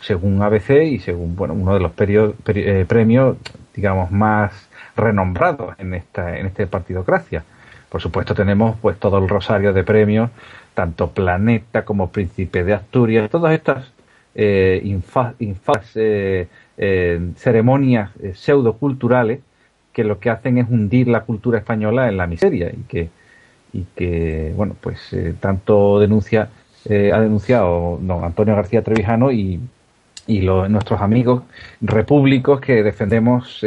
según 0.00 0.42
ABC 0.42 0.70
y 0.84 0.98
según 0.98 1.36
bueno 1.36 1.54
uno 1.54 1.74
de 1.74 1.80
los 1.80 1.92
perio- 1.92 2.34
peri- 2.44 2.64
eh, 2.66 2.84
premios 2.86 3.36
digamos 3.74 4.10
más 4.10 4.52
renombrados 4.96 5.78
en 5.78 5.94
esta 5.94 6.36
en 6.36 6.46
este 6.46 6.66
partidocracia. 6.66 7.44
Por 7.88 8.00
supuesto 8.02 8.34
tenemos 8.34 8.76
pues 8.80 8.98
todo 8.98 9.18
el 9.18 9.28
rosario 9.28 9.72
de 9.72 9.84
premios, 9.84 10.30
tanto 10.74 11.10
Planeta 11.10 11.84
como 11.84 12.10
Príncipe 12.10 12.64
de 12.64 12.74
Asturias, 12.74 13.30
todas 13.30 13.52
estas 13.54 13.92
eh, 14.34 14.80
infa- 14.84 15.34
infas, 15.38 15.90
eh, 15.94 16.48
eh, 16.78 17.20
ceremonias 17.36 18.10
eh, 18.22 18.32
pseudoculturales 18.34 19.40
que 19.92 20.04
lo 20.04 20.18
que 20.20 20.30
hacen 20.30 20.58
es 20.58 20.68
hundir 20.70 21.08
la 21.08 21.22
cultura 21.22 21.58
española 21.58 22.08
en 22.08 22.16
la 22.16 22.26
miseria 22.26 22.70
y 22.70 22.82
que 22.88 23.08
y 23.72 23.84
que 23.96 24.52
bueno 24.56 24.74
pues 24.80 25.12
eh, 25.12 25.34
tanto 25.40 25.98
denuncia 26.00 26.48
eh, 26.86 27.10
ha 27.12 27.20
denunciado 27.20 27.98
don 28.00 28.24
Antonio 28.24 28.54
García 28.54 28.82
Trevijano 28.82 29.30
y 29.32 29.60
y 30.26 30.40
nuestros 30.40 31.00
amigos 31.00 31.42
repúblicos 31.80 32.60
que 32.60 32.82
defendemos 32.82 33.64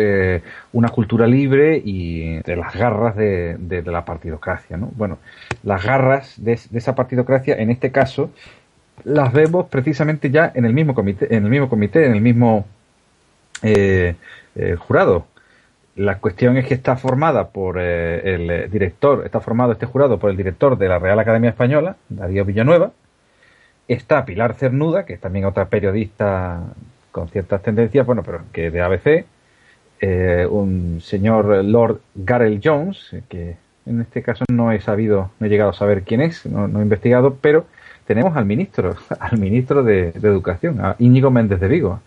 una 0.73 0.89
cultura 0.89 1.25
libre 1.25 1.81
y 1.83 2.35
de 2.43 2.55
las 2.55 2.75
garras 2.75 3.15
de, 3.15 3.57
de- 3.57 3.81
de 3.81 3.91
la 3.91 4.05
partidocracia 4.05 4.77
¿no? 4.77 4.91
bueno 4.95 5.17
las 5.63 5.83
garras 5.83 6.35
de, 6.37 6.59
de 6.69 6.77
esa 6.77 6.93
partidocracia 6.93 7.55
en 7.55 7.71
este 7.71 7.91
caso 7.91 8.29
las 9.03 9.33
vemos 9.33 9.65
precisamente 9.69 10.29
ya 10.29 10.51
en 10.53 10.65
el 10.65 10.73
mismo 10.73 10.93
comité 10.93 11.35
en 11.35 11.45
el 11.45 11.49
mismo 11.49 11.67
comité 11.67 12.05
en 12.05 12.13
el 12.13 12.21
mismo 12.21 12.65
eh, 13.63 14.15
eh, 14.55 14.75
jurado. 14.75 15.27
La 15.95 16.19
cuestión 16.19 16.57
es 16.57 16.65
que 16.67 16.73
está 16.73 16.97
formada 16.97 17.49
por 17.49 17.77
eh, 17.79 18.35
el 18.35 18.49
eh, 18.49 18.67
director, 18.69 19.23
está 19.25 19.39
formado 19.39 19.73
este 19.73 19.85
jurado 19.85 20.19
por 20.19 20.29
el 20.29 20.37
director 20.37 20.77
de 20.77 20.87
la 20.89 20.99
Real 20.99 21.19
Academia 21.19 21.49
Española, 21.51 21.95
Darío 22.09 22.45
Villanueva, 22.45 22.91
está 23.87 24.25
Pilar 24.25 24.55
Cernuda, 24.55 25.05
que 25.05 25.13
es 25.13 25.19
también 25.19 25.45
otra 25.45 25.65
periodista 25.65 26.61
con 27.11 27.29
ciertas 27.29 27.61
tendencias, 27.61 28.05
bueno, 28.05 28.23
pero 28.23 28.41
que 28.53 28.71
de 28.71 28.81
ABC, 28.81 29.25
un 30.49 30.99
señor 31.01 31.63
Lord 31.63 31.99
Garel 32.15 32.61
Jones, 32.63 33.15
que 33.29 33.57
en 33.85 34.01
este 34.01 34.21
caso 34.21 34.45
no 34.49 34.71
he 34.71 34.79
sabido, 34.79 35.31
no 35.39 35.45
he 35.45 35.49
llegado 35.49 35.71
a 35.71 35.73
saber 35.73 36.03
quién 36.03 36.21
es, 36.21 36.45
no, 36.45 36.67
no 36.67 36.79
he 36.79 36.83
investigado, 36.83 37.37
pero 37.41 37.65
tenemos 38.07 38.35
al 38.37 38.45
ministro, 38.45 38.95
al 39.19 39.37
ministro 39.37 39.83
de, 39.83 40.13
de 40.13 40.27
Educación, 40.27 40.79
a 40.81 40.95
Íñigo 40.99 41.31
Méndez 41.31 41.59
de 41.59 41.67
Vigo. 41.67 41.99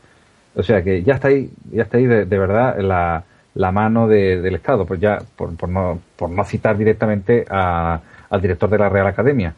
O 0.55 0.63
sea 0.63 0.83
que 0.83 1.03
ya 1.03 1.15
está 1.15 1.29
ahí, 1.29 1.51
ya 1.73 1.83
está 1.83 1.97
ahí 1.99 2.07
de, 2.07 2.25
de 2.27 2.39
verdad 2.39 2.79
la, 2.79 3.25
la 3.55 3.73
mano 3.73 4.07
de- 4.09 4.41
del 4.41 4.55
Estado, 4.55 4.87
pues 4.87 5.01
ya 5.01 5.19
por, 5.37 5.55
por 5.57 5.69
no, 5.69 6.01
por 6.17 6.31
no 6.31 6.45
citar 6.45 6.77
directamente 6.77 7.45
a- 7.51 8.01
al 8.31 8.41
director 8.41 8.69
de 8.71 8.79
la 8.79 8.89
Real 8.89 9.07
Academia. 9.07 9.55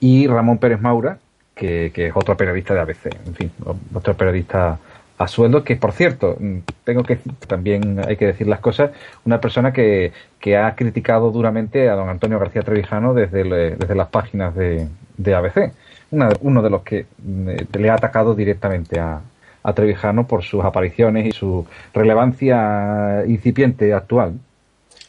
Y 0.00 0.26
Ramón 0.26 0.58
Pérez 0.58 0.80
Maura, 0.80 1.18
que, 1.54 1.90
que 1.94 2.08
es 2.08 2.12
otro 2.14 2.36
periodista 2.36 2.74
de 2.74 2.80
ABC, 2.80 3.06
en 3.26 3.34
fin, 3.34 3.50
otro 3.94 4.14
periodista 4.14 4.78
a 5.16 5.28
sueldo, 5.28 5.62
que 5.62 5.76
por 5.76 5.92
cierto, 5.92 6.36
tengo 6.82 7.04
que 7.04 7.18
también 7.46 8.00
hay 8.04 8.16
que 8.16 8.26
decir 8.26 8.48
las 8.48 8.58
cosas, 8.58 8.90
una 9.24 9.40
persona 9.40 9.72
que, 9.72 10.12
que 10.40 10.56
ha 10.56 10.74
criticado 10.74 11.30
duramente 11.30 11.88
a 11.88 11.94
don 11.94 12.08
Antonio 12.08 12.38
García 12.40 12.62
Trevijano 12.62 13.14
desde, 13.14 13.44
desde 13.76 13.94
las 13.94 14.08
páginas 14.08 14.54
de, 14.56 14.88
de 15.16 15.34
ABC. 15.34 15.72
Una- 16.10 16.30
uno 16.40 16.62
de 16.62 16.70
los 16.70 16.82
que 16.82 17.06
mm, 17.24 17.48
le 17.78 17.90
ha 17.90 17.94
atacado 17.94 18.34
directamente 18.34 18.98
a, 18.98 19.20
a 19.64 19.72
Trevijano 19.72 20.26
por 20.28 20.44
sus 20.44 20.64
apariciones 20.64 21.26
y 21.26 21.32
su 21.32 21.66
relevancia 21.92 23.24
incipiente 23.26 23.92
actual. 23.92 24.34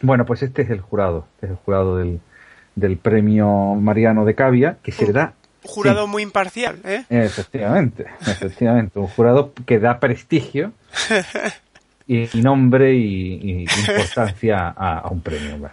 Bueno, 0.02 0.26
pues 0.26 0.42
este 0.44 0.64
es 0.64 0.70
el 0.72 0.82
jurado, 0.82 1.28
este 1.36 1.46
es 1.48 1.52
el 1.52 1.58
jurado 1.58 1.98
del, 1.98 2.20
del 2.76 2.98
premio 2.98 3.76
Mariano 3.76 4.26
de 4.26 4.34
Cavia, 4.34 4.78
que 4.82 4.92
se 4.92 5.06
le 5.08 5.14
da 5.14 5.34
Un 5.64 5.70
jurado 5.70 6.06
Sí. 6.06 6.12
muy 6.12 6.24
imparcial, 6.24 6.78
¿eh? 6.86 7.04
Efectivamente, 7.10 8.06
efectivamente, 8.22 8.98
un 9.00 9.08
jurado 9.08 9.52
que 9.66 9.80
da 9.80 10.00
prestigio 10.00 10.72
y, 12.08 12.28
nombre 12.42 12.96
y, 12.96 13.34
y 13.42 13.62
importancia 13.64 14.74
a, 14.76 15.00
a 15.00 15.10
un 15.10 15.22
premio. 15.22 15.70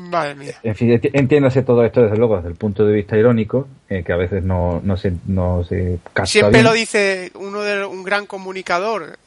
Madre 0.00 0.34
mía. 0.36 0.54
En 0.62 0.74
fin, 0.76 0.88
enti- 0.90 1.10
entiéndase 1.12 1.62
todo 1.62 1.84
esto 1.84 2.02
desde 2.02 2.16
luego 2.16 2.36
desde 2.36 2.48
el 2.50 2.54
punto 2.54 2.86
de 2.86 2.92
vista 2.94 3.16
irónico, 3.16 3.66
eh, 3.88 4.04
que 4.04 4.12
a 4.12 4.16
veces 4.16 4.42
no, 4.44 4.80
no 4.84 4.96
se, 4.96 5.12
no 5.26 5.64
se 5.64 5.98
Siempre 6.24 6.58
bien. 6.60 6.64
lo 6.64 6.72
dice 6.72 7.32
uno 7.34 7.60
de 7.62 7.84
un 7.84 8.04
gran 8.04 8.26
comunicador, 8.26 9.18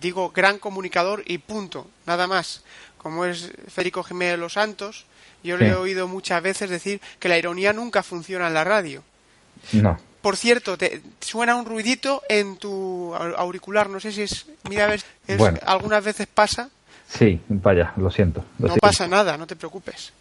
digo 0.00 0.30
gran 0.34 0.58
comunicador 0.58 1.22
y 1.26 1.38
punto, 1.38 1.86
nada 2.06 2.26
más. 2.26 2.62
Como 2.98 3.24
es 3.26 3.52
Federico 3.68 4.02
Jiménez 4.02 4.32
de 4.32 4.38
los 4.38 4.54
Santos, 4.54 5.04
yo 5.44 5.56
le 5.58 5.66
Sí. 5.66 5.72
he 5.72 5.74
oído 5.76 6.08
muchas 6.08 6.42
veces 6.42 6.70
decir 6.70 7.00
que 7.20 7.28
la 7.28 7.38
ironía 7.38 7.72
nunca 7.72 8.02
funciona 8.02 8.48
en 8.48 8.54
la 8.54 8.64
radio. 8.64 9.02
No, 9.72 9.98
Por 10.22 10.36
cierto, 10.36 10.76
te 10.76 11.02
suena 11.20 11.54
un 11.54 11.66
ruidito 11.66 12.20
en 12.28 12.56
tu 12.56 13.12
au- 13.14 13.34
auricular, 13.36 13.88
no 13.88 14.00
sé 14.00 14.10
si 14.10 14.22
es, 14.22 14.46
mira 14.68 14.86
a 14.86 14.88
ver, 14.88 15.00
es- 15.28 15.38
Bueno. 15.38 15.60
algunas 15.64 16.02
veces 16.02 16.26
pasa, 16.26 16.68
sí, 17.06 17.40
vaya, 17.48 17.92
lo 17.96 18.10
siento. 18.10 18.40
lo 18.58 18.68
no 18.68 18.74
siento. 18.74 18.80
pasa 18.80 19.08
nada, 19.08 19.36
no 19.36 19.46
te 19.46 19.56
preocupes. 19.56 20.12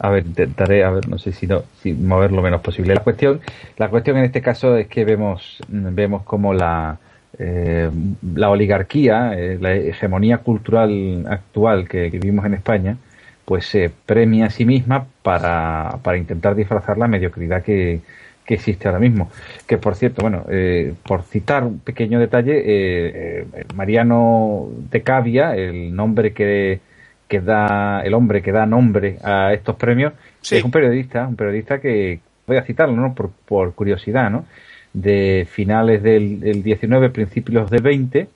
A 0.00 0.10
ver, 0.10 0.26
intentaré, 0.26 0.84
a 0.84 0.90
ver, 0.90 1.08
no 1.08 1.18
sé 1.18 1.32
si 1.32 1.46
no, 1.46 1.64
si 1.82 1.92
mover 1.92 2.32
lo 2.32 2.42
menos 2.42 2.60
posible. 2.60 2.94
La 2.94 3.02
cuestión, 3.02 3.40
la 3.78 3.88
cuestión 3.88 4.18
en 4.18 4.24
este 4.24 4.42
caso 4.42 4.76
es 4.76 4.88
que 4.88 5.04
vemos, 5.04 5.58
vemos 5.68 6.22
como 6.22 6.52
la, 6.52 6.98
eh, 7.38 7.90
la 8.34 8.50
oligarquía, 8.50 9.32
eh, 9.34 9.58
la 9.60 9.74
hegemonía 9.74 10.38
cultural 10.38 11.26
actual 11.28 11.88
que, 11.88 12.10
que 12.10 12.18
vivimos 12.18 12.44
en 12.44 12.54
España, 12.54 12.96
pues 13.44 13.66
se 13.66 13.90
premia 13.90 14.46
a 14.46 14.50
sí 14.50 14.64
misma 14.64 15.06
para, 15.22 15.98
para 16.02 16.18
intentar 16.18 16.54
disfrazar 16.54 16.98
la 16.98 17.08
mediocridad 17.08 17.62
que, 17.62 18.00
que 18.46 18.54
existe 18.54 18.86
ahora 18.88 19.00
mismo. 19.00 19.30
Que 19.66 19.76
por 19.76 19.96
cierto, 19.96 20.22
bueno, 20.22 20.44
eh, 20.48 20.94
por 21.06 21.22
citar 21.24 21.64
un 21.64 21.80
pequeño 21.80 22.20
detalle, 22.20 22.56
eh, 22.58 23.44
eh, 23.52 23.64
Mariano 23.74 24.68
de 24.90 25.02
Cavia, 25.02 25.56
el 25.56 25.94
nombre 25.94 26.32
que, 26.32 26.80
que 27.28 27.40
da, 27.40 28.00
el 28.02 28.14
hombre 28.14 28.40
que 28.42 28.52
da 28.52 28.64
nombre 28.64 29.18
a 29.22 29.52
estos 29.52 29.76
premios, 29.76 30.12
Sí. 30.40 30.56
es 30.56 30.64
un 30.64 30.70
periodista, 30.70 31.26
un 31.26 31.34
periodista 31.34 31.80
que 31.80 32.20
voy 32.46 32.56
a 32.56 32.62
citarlo, 32.62 32.94
¿no? 32.94 33.14
Por, 33.14 33.30
por 33.30 33.74
curiosidad, 33.74 34.30
¿no? 34.30 34.44
De 34.92 35.46
finales 35.50 36.02
del, 36.02 36.38
del 36.40 36.62
19, 36.62 37.10
principios 37.10 37.68
del 37.68 37.82
20, 37.82 38.28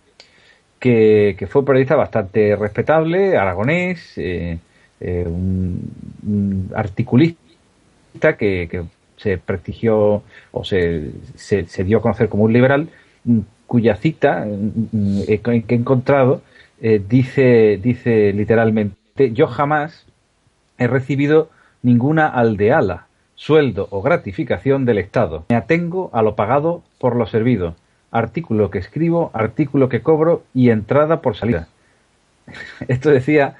que, 0.80 1.36
que 1.38 1.46
fue 1.46 1.60
un 1.60 1.66
periodista 1.66 1.94
bastante 1.94 2.56
respetable, 2.56 3.36
aragonés, 3.36 4.14
un, 5.00 5.90
un 6.26 6.70
articulista 6.74 8.36
que, 8.36 8.68
que 8.70 8.82
se 9.20 9.38
prestigió 9.38 10.22
o 10.50 10.64
se, 10.64 11.10
se, 11.36 11.84
dio 11.84 11.98
a 11.98 12.02
conocer 12.02 12.28
como 12.28 12.44
un 12.44 12.52
liberal, 12.52 12.88
mm, 13.24 13.40
cuya 13.66 13.96
cita 13.96 14.46
mm, 14.46 15.20
eh, 15.28 15.40
que 15.40 15.74
he 15.74 15.78
encontrado 15.78 16.42
eh, 16.80 17.02
dice, 17.06 17.78
dice 17.82 18.32
literalmente, 18.32 19.32
yo 19.32 19.46
jamás 19.46 20.06
he 20.78 20.86
recibido 20.86 21.50
ninguna 21.82 22.26
aldeala, 22.26 23.06
sueldo 23.34 23.86
o 23.90 24.00
gratificación 24.00 24.86
del 24.86 24.98
Estado. 24.98 25.44
Me 25.50 25.56
atengo 25.56 26.10
a 26.14 26.22
lo 26.22 26.36
pagado 26.36 26.82
por 26.98 27.16
lo 27.16 27.26
servido. 27.26 27.74
Artículo 28.10 28.70
que 28.70 28.78
escribo, 28.78 29.30
artículo 29.34 29.88
que 29.90 30.00
cobro 30.00 30.42
y 30.54 30.70
entrada 30.70 31.20
por 31.20 31.36
salida. 31.36 31.68
Esto 32.88 33.10
decía 33.10 33.56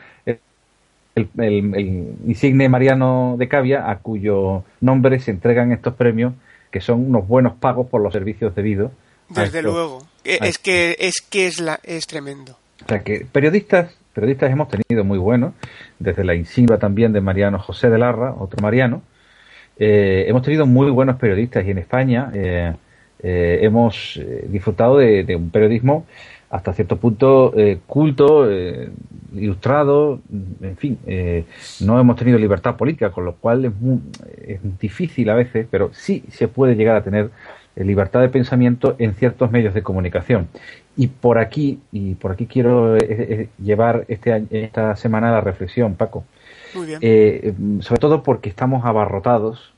el, 1.14 1.29
el- 1.38 1.75
el 1.75 2.14
insigne 2.27 2.68
Mariano 2.68 3.37
de 3.38 3.49
Cavia, 3.49 3.90
a 3.90 3.99
cuyo 3.99 4.64
nombre 4.81 5.18
se 5.20 5.31
entregan 5.31 5.73
estos 5.73 5.94
premios, 5.94 6.35
que 6.70 6.81
son 6.81 7.07
unos 7.09 7.27
buenos 7.27 7.55
pagos 7.55 7.88
por 7.88 8.01
los 8.01 8.12
servicios 8.12 8.55
debidos. 8.55 8.92
Desde 9.29 9.59
estos- 9.59 9.64
luego. 9.64 9.99
A 10.40 10.46
Es 10.46 10.59
que 10.59 10.96
es 10.99 11.20
que 11.20 11.46
es 11.46 11.61
la 11.61 11.81
es 11.83 12.07
tremendo. 12.07 12.57
o 12.85 12.88
sea 12.88 13.01
que 13.01 13.27
periodistas, 13.31 13.92
periodistas 14.14 14.51
hemos 14.51 14.68
tenido 14.68 15.05
muy 15.05 15.18
buenos, 15.18 15.53
desde 15.99 16.25
la 16.25 16.35
insignia 16.35 16.79
también 16.79 17.12
de 17.12 17.20
Mariano 17.20 17.59
José 17.59 17.90
de 17.90 17.99
Larra, 17.99 18.35
otro 18.38 18.61
Mariano. 18.62 19.03
Eh, 19.79 20.27
hemos 20.29 20.42
tenido 20.42 20.66
muy 20.66 20.90
buenos 20.90 21.16
periodistas 21.16 21.64
y 21.66 21.70
en 21.70 21.79
España 21.79 22.31
eh, 22.35 22.75
eh, 23.23 23.59
hemos 23.62 24.16
eh, 24.18 24.44
disfrutado 24.49 24.99
de, 24.99 25.25
de 25.25 25.37
un 25.37 25.51
periodismo 25.51 26.07
hasta 26.50 26.72
cierto 26.72 26.96
punto 26.96 27.52
eh, 27.56 27.78
culto, 27.86 28.50
eh, 28.50 28.90
ilustrado, 29.34 30.18
en 30.60 30.76
fin, 30.76 30.98
eh, 31.06 31.44
no 31.80 31.98
hemos 32.00 32.16
tenido 32.16 32.38
libertad 32.38 32.76
política, 32.76 33.10
con 33.10 33.24
lo 33.24 33.34
cual 33.36 33.64
es, 33.64 33.72
muy- 33.80 34.00
es 34.46 34.60
difícil 34.80 35.30
a 35.30 35.36
veces, 35.36 35.66
pero 35.70 35.90
sí 35.92 36.24
se 36.30 36.48
puede 36.48 36.74
llegar 36.74 36.96
a 36.96 37.04
tener 37.04 37.30
eh, 37.76 37.84
libertad 37.84 38.20
de 38.20 38.28
pensamiento 38.28 38.96
en 38.98 39.14
ciertos 39.14 39.52
medios 39.52 39.74
de 39.74 39.82
comunicación. 39.82 40.48
Y 40.96 41.06
por 41.06 41.38
aquí, 41.38 41.78
y 41.92 42.14
por 42.16 42.32
aquí 42.32 42.46
quiero 42.46 42.98
llevar 43.62 44.04
este, 44.08 44.44
esta 44.50 44.96
semana 44.96 45.30
la 45.30 45.40
reflexión, 45.40 45.94
Paco. 45.94 46.24
Muy 46.74 46.88
bien. 46.88 46.98
Eh, 47.00 47.54
sobre 47.78 48.00
todo 48.00 48.24
porque 48.24 48.48
estamos 48.48 48.84
abarrotados 48.84 49.72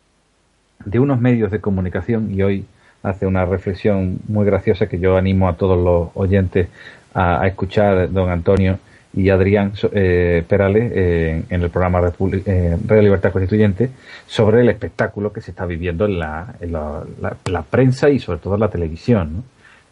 de 0.85 0.99
unos 0.99 1.21
medios 1.21 1.51
de 1.51 1.61
comunicación 1.61 2.33
y 2.35 2.43
hoy 2.43 2.65
hace 3.03 3.27
una 3.27 3.45
reflexión 3.45 4.19
muy 4.29 4.45
graciosa 4.47 4.87
que 4.87 4.99
yo 4.99 5.17
animo 5.17 5.49
a 5.49 5.57
todos 5.57 5.77
los 5.83 6.11
oyentes 6.15 6.69
a, 7.15 7.43
a 7.43 7.47
escuchar 7.47 8.11
don 8.13 8.31
Antonio 8.31 8.79
y 9.15 9.29
Adrián 9.29 9.73
eh, 9.93 10.43
Perales 10.49 10.91
eh, 10.95 11.43
en 11.51 11.63
el 11.63 11.69
programa 11.71 12.01
República- 12.01 12.51
eh, 12.51 12.77
Radio 12.87 13.03
Libertad 13.03 13.31
Constituyente 13.33 13.91
sobre 14.27 14.63
el 14.63 14.69
espectáculo 14.71 15.33
que 15.33 15.41
se 15.43 15.51
está 15.51 15.67
viviendo 15.67 16.07
en 16.07 16.19
la, 16.19 16.55
en 16.61 16.73
la, 16.73 17.03
la- 17.21 17.37
la 17.45 17.63
prensa 17.63 18.09
y 18.09 18.19
sobre 18.19 18.39
todo 18.39 18.55
en 18.55 18.61
la 18.61 18.71
televisión 18.71 19.37
¿no? 19.37 19.43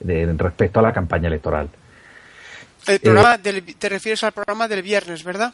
De- 0.00 0.32
respecto 0.38 0.80
a 0.80 0.82
la 0.82 0.92
campaña 0.92 1.28
electoral. 1.28 1.68
El 2.86 2.98
programa 3.00 3.36
del- 3.36 3.62
te 3.76 3.88
refieres 3.90 4.24
al 4.24 4.32
programa 4.32 4.66
del 4.68 4.82
viernes, 4.82 5.22
¿verdad? 5.22 5.52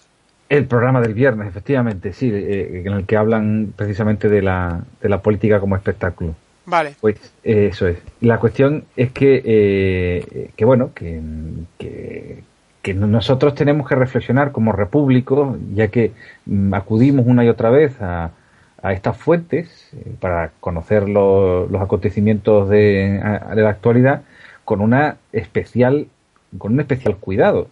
El 0.48 0.66
programa 0.66 1.00
del 1.00 1.14
viernes, 1.14 1.48
efectivamente, 1.48 2.12
sí, 2.12 2.30
eh, 2.32 2.82
en 2.86 2.92
el 2.92 3.04
que 3.04 3.16
hablan 3.16 3.72
precisamente 3.74 4.28
de 4.28 4.42
la, 4.42 4.80
de 5.02 5.08
la 5.08 5.18
política 5.20 5.58
como 5.58 5.74
espectáculo. 5.74 6.36
Vale. 6.66 6.94
Pues 7.00 7.16
eh, 7.44 7.68
eso 7.72 7.86
es. 7.86 7.98
La 8.20 8.38
cuestión 8.38 8.84
es 8.96 9.12
que, 9.12 9.40
eh, 9.44 10.50
que 10.56 10.64
bueno, 10.64 10.90
que, 10.94 11.20
que, 11.78 12.42
nosotros 12.94 13.54
tenemos 13.54 13.88
que 13.88 13.94
reflexionar 13.96 14.52
como 14.52 14.72
repúblicos, 14.72 15.56
ya 15.74 15.88
que 15.88 16.12
mm, 16.46 16.74
acudimos 16.74 17.26
una 17.26 17.44
y 17.44 17.48
otra 17.48 17.70
vez 17.70 18.00
a, 18.00 18.30
a 18.82 18.92
estas 18.92 19.16
fuentes 19.16 19.88
eh, 19.92 20.14
para 20.20 20.50
conocer 20.60 21.08
lo- 21.08 21.66
los 21.66 21.80
acontecimientos 21.82 22.68
de, 22.68 23.20
de 23.54 23.62
la 23.62 23.70
actualidad 23.70 24.22
con 24.64 24.80
una 24.80 25.16
especial, 25.32 26.06
con 26.58 26.72
un 26.74 26.80
especial 26.80 27.16
cuidado 27.16 27.68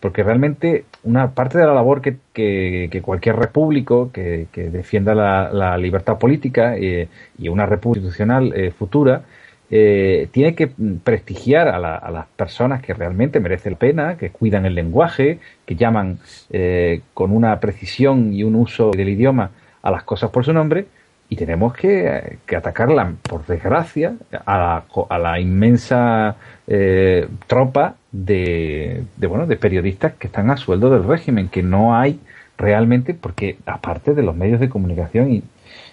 porque 0.00 0.22
realmente 0.22 0.84
una 1.02 1.32
parte 1.32 1.58
de 1.58 1.66
la 1.66 1.74
labor 1.74 2.00
que, 2.00 2.16
que- 2.32 3.02
cualquier 3.02 3.36
repúblico 3.36 4.10
que, 4.12 4.46
que 4.52 4.70
defienda 4.70 5.14
la, 5.14 5.50
la 5.52 5.76
libertad 5.78 6.18
política 6.18 6.76
eh, 6.76 7.08
y 7.38 7.48
una 7.48 7.66
república 7.66 8.02
constitucional 8.04 8.52
eh, 8.54 8.70
futura 8.70 9.22
eh, 9.70 10.28
tiene 10.30 10.54
que 10.54 10.70
prestigiar 11.04 11.68
a, 11.68 11.78
la- 11.78 11.96
a 11.96 12.10
las 12.10 12.26
personas 12.28 12.80
que 12.82 12.94
realmente 12.94 13.40
merecen 13.40 13.72
la 13.72 13.78
pena, 13.78 14.16
que 14.16 14.30
cuidan 14.30 14.66
el 14.66 14.74
lenguaje, 14.74 15.40
que 15.66 15.74
llaman 15.76 16.18
eh, 16.50 17.02
con 17.14 17.32
una 17.32 17.58
precisión 17.60 18.32
y 18.32 18.44
un 18.44 18.54
uso 18.54 18.90
del 18.92 19.08
idioma 19.10 19.50
a 19.82 19.90
las 19.90 20.04
cosas 20.04 20.30
por 20.30 20.44
su 20.44 20.52
nombre 20.52 20.86
y 21.30 21.36
tenemos 21.36 21.74
que, 21.74 22.38
que 22.46 22.56
atacarla, 22.56 23.12
por 23.22 23.44
desgracia, 23.46 24.14
a 24.46 24.58
la, 24.58 24.84
a 25.10 25.18
la 25.18 25.38
inmensa 25.40 26.36
eh, 26.66 27.28
tropa 27.46 27.96
de, 28.12 29.04
de, 29.16 29.26
bueno, 29.26 29.46
de 29.46 29.56
periodistas 29.56 30.14
que 30.14 30.26
están 30.28 30.50
a 30.50 30.56
sueldo 30.56 30.88
del 30.90 31.04
régimen, 31.04 31.48
que 31.48 31.62
no 31.62 31.94
hay 31.94 32.18
realmente, 32.56 33.12
porque 33.14 33.58
aparte 33.66 34.14
de 34.14 34.22
los 34.22 34.34
medios 34.34 34.58
de 34.58 34.68
comunicación, 34.70 35.30
y, 35.30 35.42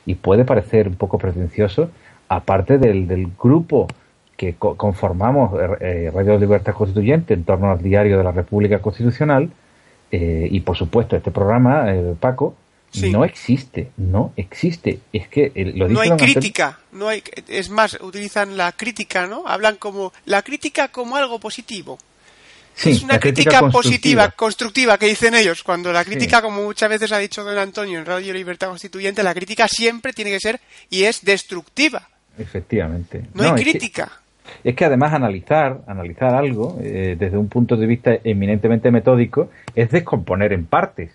y 0.06 0.16
puede 0.16 0.46
parecer 0.46 0.88
un 0.88 0.96
poco 0.96 1.18
pretencioso, 1.18 1.90
aparte 2.30 2.78
del, 2.78 3.08
del 3.08 3.28
grupo 3.38 3.88
que 4.38 4.56
co- 4.56 4.76
conformamos 4.76 5.52
eh, 5.82 6.12
Radio 6.14 6.38
Libertad 6.40 6.74
Constituyente 6.74 7.34
en 7.34 7.44
torno 7.44 7.72
al 7.72 7.82
diario 7.82 8.18
de 8.18 8.24
la 8.24 8.32
República 8.32 8.80
Constitucional, 8.80 9.50
eh, 10.12 10.48
y 10.50 10.62
por 10.62 10.78
supuesto 10.78 11.16
este 11.18 11.32
programa, 11.32 11.94
eh, 11.94 12.16
Paco, 12.20 12.56
Sí. 12.96 13.12
no 13.12 13.26
existe, 13.26 13.92
no 13.98 14.34
existe. 14.38 15.00
Es 15.14 15.28
que 15.28 15.52
lo 15.76 15.88
No 15.90 16.00
hay 16.02 16.12
crítica, 16.12 16.80
no 16.92 17.08
hay, 17.10 17.24
es 17.48 17.70
más, 17.70 17.98
utilizan 18.02 18.58
la 18.58 18.72
crítica, 18.72 19.28
¿no? 19.28 19.44
Hablan 19.48 19.76
como 19.78 20.14
la 20.26 20.42
crítica 20.42 20.88
como 20.90 21.16
algo 21.18 21.40
positivo. 21.40 21.98
Sí, 22.78 22.92
es 22.92 23.04
una 23.04 23.20
crítica, 23.20 23.62
constructiva. 23.62 23.72
positiva, 23.72 24.32
constructiva, 24.32 24.98
que 24.98 25.06
dicen 25.08 25.34
ellos. 25.34 25.64
Cuando 25.64 25.94
la 25.94 26.04
Sí. 26.04 26.10
crítica, 26.12 26.42
como 26.42 26.62
muchas 26.64 26.90
veces 26.90 27.12
ha 27.14 27.18
dicho 27.20 27.44
don 27.44 27.58
Antonio 27.58 28.00
en 28.00 28.06
Radio 28.06 28.34
Libertad 28.34 28.68
Constituyente, 28.68 29.24
la 29.24 29.34
crítica 29.34 29.68
siempre 29.70 30.12
tiene 30.12 30.32
que 30.32 30.40
ser 30.42 30.60
y 30.90 31.04
es 31.04 31.24
destructiva. 31.24 32.10
Efectivamente. 32.38 33.24
No, 33.34 33.44
hay 33.44 33.56
que- 33.56 33.72
crítica. 33.72 34.12
Es 34.64 34.76
que 34.76 34.86
además 34.86 35.14
analizar, 35.14 35.82
analizar 35.88 36.36
algo 36.36 36.78
eh, 36.82 37.16
desde 37.18 37.38
un 37.38 37.48
punto 37.50 37.78
de 37.78 37.88
vista 37.88 38.12
eminentemente 38.24 38.92
metódico 38.92 39.50
es 39.74 39.90
descomponer 39.90 40.54
en 40.54 40.66
partes. 40.66 41.12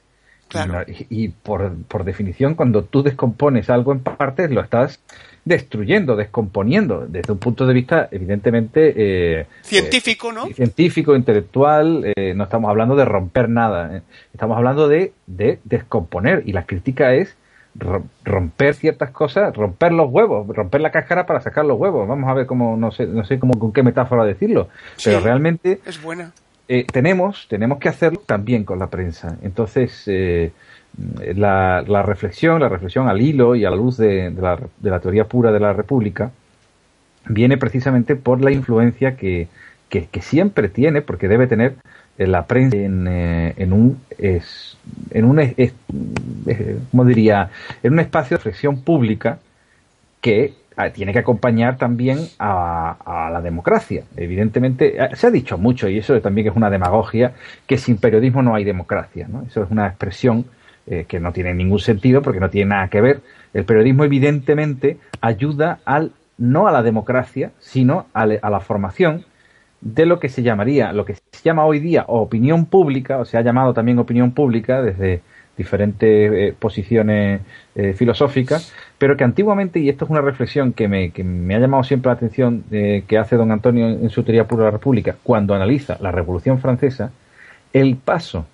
Claro. 0.51 0.85
Y, 0.89 1.07
y 1.25 1.29
por, 1.29 1.73
por 1.89 2.05
definición, 2.05 2.55
cuando 2.55 2.83
tú 2.85 3.03
descompones 3.03 3.71
algo 3.71 3.93
en 3.93 4.01
partes, 4.01 4.51
lo 4.51 4.61
estás 4.61 5.01
destruyendo, 5.45 6.17
descomponiendo, 6.17 7.07
desde 7.09 7.33
un 7.33 7.39
punto 7.39 7.67
de 7.67 7.73
vista 7.73 8.09
evidentemente 8.11 8.93
eh, 8.97 9.47
Científico, 9.63 10.33
¿no? 10.33 10.47
eh, 10.47 10.55
científico, 10.55 11.17
intelectual, 11.17 12.13
eh, 12.15 12.35
no 12.35 12.45
estamos 12.45 12.69
hablando 12.69 12.95
de 12.95 13.05
romper 13.07 13.49
nada, 13.49 13.97
eh, 13.97 14.03
estamos 14.35 14.57
hablando 14.59 14.87
de, 14.89 15.13
de 15.27 15.59
descomponer 15.65 16.43
y 16.47 16.53
la 16.53 16.65
crítica 16.67 17.15
es 17.15 17.35
ro- 17.75 18.05
romper 18.25 18.75
ciertas 18.75 19.11
cosas, 19.11 19.57
romper 19.57 19.93
los 19.93 20.11
huevos, 20.11 20.47
romper 20.55 20.83
la 20.83 20.91
cáscara 20.91 21.25
para 21.25 21.41
sacar 21.41 21.65
los 21.65 21.79
huevos. 21.79 22.07
Vamos 22.07 22.29
a 22.29 22.35
ver 22.35 22.47
cómo, 22.47 22.77
no 22.77 22.91
sé, 22.93 23.07
no 23.07 23.25
sé 23.25 23.39
cómo, 23.39 23.59
con 23.59 23.73
qué 23.73 23.83
metáfora 23.83 24.25
decirlo, 24.25 24.69
pero 25.03 25.21
realmente 25.21 25.81
Es 25.87 26.03
buena. 26.03 26.33
Eh, 26.71 26.87
tenemos, 26.93 27.47
tenemos 27.49 27.79
que 27.79 27.89
hacerlo 27.89 28.23
también 28.27 28.65
con 28.65 28.79
la 28.79 28.89
prensa. 28.89 29.37
Entonces, 29.43 30.05
eh, 30.07 30.53
la, 31.35 31.83
reflexión, 32.03 32.61
la 32.61 32.69
reflexión 32.69 33.09
al 33.09 33.21
hilo 33.21 33.55
y 33.57 33.65
a 33.65 33.71
la 33.71 33.77
luz 33.77 33.97
de, 33.97 34.31
la, 34.31 34.59
de 34.79 34.91
la 34.91 35.01
teoría 35.01 35.25
pura 35.25 35.53
de 35.53 35.61
la 35.61 35.73
República, 35.73 36.31
viene 37.29 37.57
precisamente 37.57 38.17
por 38.17 38.41
la 38.43 38.51
influencia 38.51 39.17
que, 39.17 39.49
que, 39.89 40.23
siempre 40.23 40.69
tiene, 40.69 41.03
porque 41.03 41.29
debe 41.29 41.47
tener 41.47 41.77
eh, 42.19 42.27
la 42.27 42.47
prensa 42.47 42.77
en, 42.77 43.07
eh, 43.09 43.55
en 43.57 43.73
un 43.73 43.99
es, 44.19 44.77
en 45.11 45.25
un 45.25 45.41
es- 45.41 45.55
es- 45.57 45.75
eh, 46.47 46.79
¿cómo 46.91 47.05
diría? 47.05 47.51
en 47.83 47.93
un 47.95 48.01
espacio 48.01 48.37
de 48.37 48.45
reflexión 48.45 48.83
pública 48.83 49.39
que 50.21 50.55
tiene 50.93 51.13
que 51.13 51.19
acompañar 51.19 51.77
también 51.77 52.19
a, 52.39 53.29
la 53.33 53.41
democracia. 53.41 54.05
Evidentemente, 54.17 55.03
eh, 55.03 55.11
se 55.15 55.27
ha 55.27 55.31
dicho 55.31 55.59
mucho, 55.59 55.89
y 55.89 55.99
eso 55.99 56.19
también 56.21 56.49
es 56.49 56.57
una 56.57 56.71
demagogia, 56.71 57.35
que 57.67 57.79
sin 57.79 57.99
periodismo 57.99 58.43
no 58.43 58.55
hay 58.55 58.65
democracia. 58.65 59.29
Eso 59.47 59.63
es 59.63 59.71
una 59.71 59.87
expresión 59.87 60.47
eh, 60.87 61.05
que 61.07 61.21
no 61.21 61.33
tiene 61.33 61.55
ningún 61.55 61.79
sentido 61.79 62.23
porque 62.23 62.41
no 62.41 62.51
tiene 62.51 62.71
nada 62.71 62.89
que 62.89 63.01
ver. 63.01 63.21
El 63.53 63.65
periodismo, 63.65 64.05
evidentemente, 64.05 64.99
ayuda 65.21 65.81
al, 65.85 66.13
no 66.39 66.67
a 66.67 66.73
la 66.73 66.83
democracia, 66.83 67.53
sino 67.59 68.07
a, 68.15 68.23
a 68.23 68.51
la 68.51 68.61
formación 68.61 69.25
de 69.81 70.07
lo 70.07 70.21
que 70.21 70.29
se 70.29 70.43
llamaría, 70.43 70.93
lo 70.93 71.05
que 71.05 71.15
se 71.15 71.43
llama 71.43 71.65
hoy 71.65 71.79
día 71.79 72.05
opinión 72.07 72.67
pública, 72.67 73.19
o 73.19 73.25
se 73.25 73.39
ha 73.39 73.43
llamado 73.43 73.73
también 73.73 73.99
opinión 73.99 74.33
pública 74.33 74.83
desde 74.83 75.23
diferentes 75.57 76.33
eh, 76.33 76.55
posiciones 76.59 77.43
eh, 77.75 77.93
filosóficas, 77.93 78.73
pero 79.01 79.17
que 79.17 79.25
antiguamente, 79.25 79.81
y 79.81 79.89
esto 79.89 80.05
es 80.05 80.11
una 80.11 80.21
reflexión 80.21 80.75
que 80.75 80.87
me, 80.87 81.11
que 81.11 81.25
me 81.25 81.55
ha 81.55 81.59
llamado 81.59 81.83
siempre 81.85 82.11
la 82.11 82.17
atención 82.17 82.65
eh, 82.71 83.03
que 83.09 83.17
hace 83.17 83.35
don 83.35 83.51
Antonio 83.51 83.89
en 83.89 84.11
su 84.11 84.23
teoría 84.25 84.47
pura 84.47 84.65
de 84.65 84.67
la 84.67 84.73
República, 84.73 85.17
cuando 85.23 85.55
analiza 85.55 85.97
la 86.03 86.13
Revolución 86.13 86.59
Francesa, 86.59 87.11
el 87.73 87.97
paso 87.97 88.45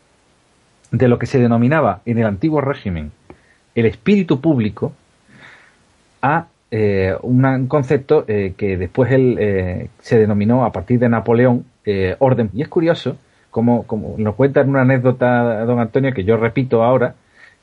de 0.92 1.08
lo 1.08 1.18
que 1.18 1.26
se 1.26 1.40
denominaba 1.40 2.00
en 2.06 2.18
el 2.18 2.26
antiguo 2.26 2.60
régimen 2.60 3.10
el 3.74 3.86
espíritu 3.86 4.40
público 4.40 4.92
a 6.22 6.46
un 7.22 7.66
concepto 7.66 8.24
que 8.24 8.76
después 8.78 9.10
él 9.10 9.90
se 9.98 10.18
denominó 10.18 10.64
a 10.64 10.70
partir 10.70 11.00
de 11.00 11.08
Napoleón 11.08 11.64
orden. 12.18 12.50
Y 12.54 12.62
es 12.62 12.68
curioso 12.68 13.16
como, 13.50 13.82
como 13.82 14.14
nos 14.16 14.36
cuenta 14.36 14.60
en 14.60 14.70
una 14.70 14.82
anécdota 14.82 15.64
don 15.64 15.80
Antonio 15.80 16.12
que 16.14 16.24
yo 16.24 16.36
repito 16.36 16.84
ahora, 16.84 17.16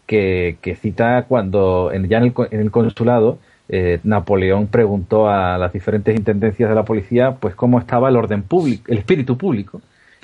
que, 0.05 0.77
cita 0.81 1.25
cuando 1.27 1.91
en, 1.91 2.07
ya 2.07 2.17
en 2.17 2.33
el, 2.51 2.71
consulado 2.71 3.39
eh, 3.69 3.99
Napoleón 4.03 4.67
preguntó 4.67 5.29
a 5.29 5.57
las 5.57 5.73
diferentes 5.73 6.15
intendencias 6.15 6.69
de 6.69 6.75
la 6.75 6.83
policía 6.83 7.35
pues 7.39 7.55
cómo 7.55 7.79
estaba 7.79 8.09
el 8.09 8.15
orden 8.15 8.43
público, 8.43 8.91
el 8.91 8.99
espíritu 8.99 9.37
público. 9.37 9.81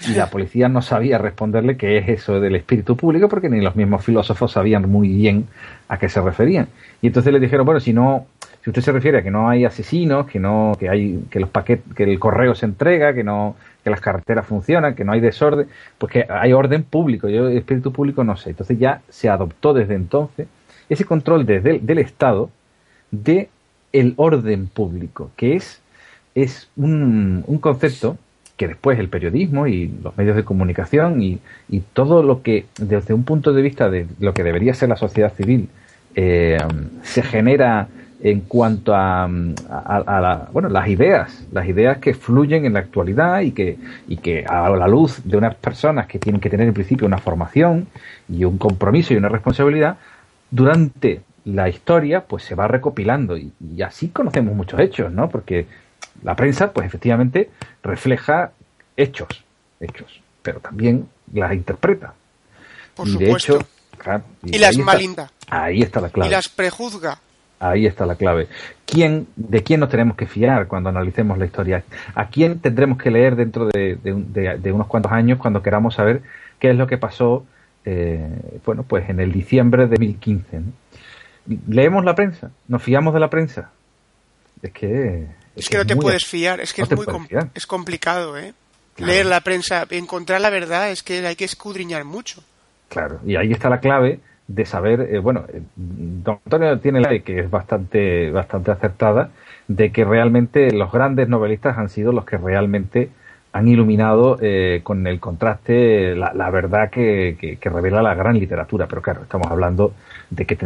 Y 0.08 0.13
la 0.13 0.30
policía 0.30 0.70
no 0.70 0.82
sabía 0.82 1.18
responderle 1.18 1.76
qué 1.76 1.98
es 1.98 2.08
eso 2.08 2.39
del 2.39 2.56
espíritu 2.56 2.96
público 2.96 3.28
porque 3.28 3.50
ni 3.50 3.60
los 3.60 3.76
mismos 3.76 4.06
filósofos 4.06 4.54
sabían 4.54 4.89
muy 4.89 5.10
bien 5.10 5.48
a 5.89 5.98
qué 5.98 6.08
se 6.08 6.22
referían. 6.22 6.70
Y 7.02 7.08
entonces 7.08 7.34
le 7.34 7.39
dijeron, 7.39 7.65
bueno, 7.65 7.82
si 7.82 7.92
no, 7.92 8.28
si 8.63 8.70
usted 8.70 8.82
se 8.82 8.92
refiere 8.94 9.18
a 9.18 9.24
que 9.24 9.32
no 9.32 9.50
hay 9.50 9.65
asesinos, 9.65 10.26
que 10.28 10.39
no, 10.39 10.78
que 10.80 10.88
hay, 10.88 11.26
que 11.30 11.42
los 11.42 11.50
paquetes, 11.50 11.94
que 11.94 12.04
el 12.04 12.18
correo 12.18 12.56
se 12.56 12.65
entrega, 12.65 13.13
que 13.13 13.26
no, 13.26 13.58
que 13.84 13.89
las 13.89 14.02
carreteras 14.02 14.46
funcionan, 14.46 14.96
que 14.96 15.04
no 15.04 15.12
hay 15.12 15.20
desorden, 15.20 15.68
pues 15.98 16.12
que 16.12 16.26
hay 16.30 16.54
orden 16.54 16.84
público. 16.84 17.30
Yo, 17.30 17.48
espíritu 17.48 17.92
público, 17.92 18.24
no 18.24 18.36
sé. 18.36 18.52
Entonces 18.52 18.78
ya 18.78 19.02
se 19.10 19.30
adoptó 19.30 19.74
desde 19.74 19.96
entonces 19.96 20.48
ese 20.89 21.06
control 21.06 21.46
desde 21.46 21.72
el, 21.72 21.86
del 21.86 22.00
Estado 22.00 22.50
de 23.12 23.50
el 23.94 24.13
orden 24.18 24.68
público, 24.68 25.32
que 25.36 25.56
es, 25.56 25.82
es 26.36 26.70
un, 26.76 27.44
un 27.48 27.58
concepto 27.60 28.18
que 28.58 28.68
después 28.68 29.00
el 29.00 29.08
periodismo 29.08 29.68
y 29.68 29.88
los 30.04 30.18
medios 30.18 30.36
de 30.36 30.44
comunicación 30.44 31.22
y, 31.22 31.39
y, 31.70 31.80
todo 31.80 32.24
lo 32.24 32.44
que, 32.44 32.65
desde 32.78 33.13
un 33.13 33.24
punto 33.24 33.54
de 33.54 33.62
vista 33.62 33.89
de 33.89 34.06
lo 34.20 34.34
que 34.34 34.44
debería 34.44 34.74
ser 34.74 34.89
la 34.89 34.98
sociedad 34.98 35.34
civil, 35.34 35.70
eh, 36.15 36.58
se 37.02 37.24
genera 37.24 37.88
en 38.21 38.41
cuanto 38.41 38.93
a, 38.93 39.29
a, 39.69 40.49
bueno, 40.51 40.67
las 40.67 40.88
ideas, 40.89 41.45
las 41.51 41.67
ideas 41.67 41.99
que 41.99 42.13
fluyen 42.13 42.65
en 42.65 42.73
la 42.73 42.79
actualidad 42.79 43.41
y 43.41 43.51
que, 43.51 43.77
y 44.08 44.17
que 44.17 44.45
a 44.45 44.69
la 44.69 44.88
luz 44.88 45.21
de 45.23 45.38
unas 45.38 45.55
personas 45.55 46.08
que 46.08 46.19
tienen 46.19 46.41
que 46.41 46.49
tener 46.49 46.67
en 46.67 46.73
principio 46.73 47.08
una 47.08 47.17
formación 47.17 47.88
y 48.27 48.43
un 48.43 48.58
compromiso 48.58 49.13
y 49.13 49.17
una 49.17 49.29
responsabilidad, 49.29 49.97
durante 50.51 51.21
la 51.45 51.69
historia 51.69 52.25
pues 52.25 52.43
se 52.43 52.55
va 52.55 52.67
recopilando 52.67 53.38
y, 53.38 53.53
así 53.86 54.10
conocemos 54.10 54.53
muchos 54.53 54.79
hechos, 54.82 55.12
¿no? 55.12 55.29
Porque 55.29 55.67
la 56.23 56.36
prensa 56.36 56.73
pues 56.73 56.86
efectivamente 56.86 57.49
refleja 57.82 58.51
hechos, 58.97 59.29
hechos, 59.79 60.21
pero 60.41 60.60
también 60.60 61.08
las 61.34 61.53
interpreta. 61.53 62.13
Por 62.95 63.08
y 63.08 63.15
de 63.15 63.32
hecho, 63.32 63.60
y, 64.43 64.58
las 64.58 64.77
malinda. 64.77 65.32
Ahí 65.49 65.82
está 65.82 66.01
la 66.01 66.10
clave. 66.10 66.27
Y 66.29 66.32
las 66.32 66.49
prejuzga. 66.49 67.19
Ahí 67.60 67.86
está 67.86 68.06
la 68.06 68.15
clave. 68.15 68.48
¿Quién, 68.86 69.28
¿De 69.36 69.62
quién 69.63 69.82
nos 69.82 69.89
tenemos 69.89 70.15
que 70.15 70.26
fiar 70.26 70.67
cuando 70.67 70.89
analicemos 70.89 71.38
la 71.38 71.45
historia? 71.45 71.84
¿A 72.15 72.30
quién 72.30 72.60
tendremos 72.60 72.98
que 72.98 73.12
leer 73.12 73.36
dentro 73.36 73.67
de, 73.67 74.72
unos 74.74 74.88
cuantos 74.88 75.12
años 75.12 75.38
cuando 75.38 75.62
queramos 75.62 75.95
saber 75.95 76.22
qué 76.60 76.69
es 76.69 76.76
lo 76.78 76.88
que 76.88 76.98
pasó 76.98 77.45
eh, 77.86 78.60
bueno, 78.65 78.84
pues 78.84 79.10
en 79.10 79.19
el 79.19 79.34
diciembre 79.34 79.84
de 79.84 79.89
2015? 79.89 80.62
¿Leemos 81.67 82.06
la 82.06 82.15
prensa? 82.15 82.52
¿Nos 82.67 82.82
fiamos 82.82 83.13
de 83.13 83.19
la 83.19 83.30
prensa? 83.30 83.72
Es 84.62 84.72
que... 84.72 85.28
Es, 85.56 85.67
que, 85.67 85.78
no 85.78 85.86
te 85.86 85.95
puedes 85.98 86.26
fiar, 86.26 86.62
es 86.62 86.74
que 86.74 86.84
es 86.84 86.91
muy 86.91 87.06
es 87.54 87.65
complicado, 87.65 88.38
¿eh? 88.38 88.54
Leer 88.98 89.26
la 89.26 89.41
prensa, 89.41 89.86
encontrar 89.89 90.39
la 90.39 90.50
verdad, 90.50 90.91
es 90.91 91.04
que 91.04 91.26
hay 91.26 91.36
que 91.36 91.45
escudriñar 91.45 92.06
mucho. 92.06 92.41
Claro, 92.88 93.19
y 93.26 93.36
ahí 93.36 93.52
está 93.52 93.69
la 93.69 93.80
clave 93.80 94.19
de 94.49 94.65
saber, 94.65 95.01
eh, 95.12 95.19
bueno, 95.19 95.45
eh, 95.47 95.62
don 95.75 96.39
Antonio 96.43 96.79
tiene 96.79 96.99
la 96.99 97.17
que 97.19 97.41
es 97.41 97.49
bastante, 97.49 98.31
bastante 98.31 98.71
acertada, 98.71 99.29
de 99.67 99.91
que 99.91 100.03
realmente 100.03 100.71
los 100.71 100.91
grandes 100.91 101.29
novelistas 101.29 101.77
han 101.77 101.89
sido 101.89 102.12
los 102.12 102.25
que 102.25 102.38
realmente 102.38 103.09
han 103.53 103.67
iluminado 103.67 104.38
eh, 104.41 104.81
con 104.83 105.05
el 105.05 105.19
contraste 105.19 106.15
la, 106.15 106.49
verdad 106.49 106.89
que, 106.89 107.57
que, 107.59 107.69
revela 107.69 108.01
la 108.01 108.15
gran 108.15 108.39
literatura. 108.39 108.88
Pero 108.88 109.01
claro, 109.01 109.23
estamos 109.23 109.49
hablando 109.51 109.93
de 110.31 110.45
que 110.45 110.57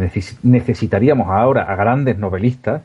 necesitaríamos 0.42 1.28
ahora 1.28 1.64
a 1.64 1.76
grandes 1.76 2.18
novelistas, 2.18 2.82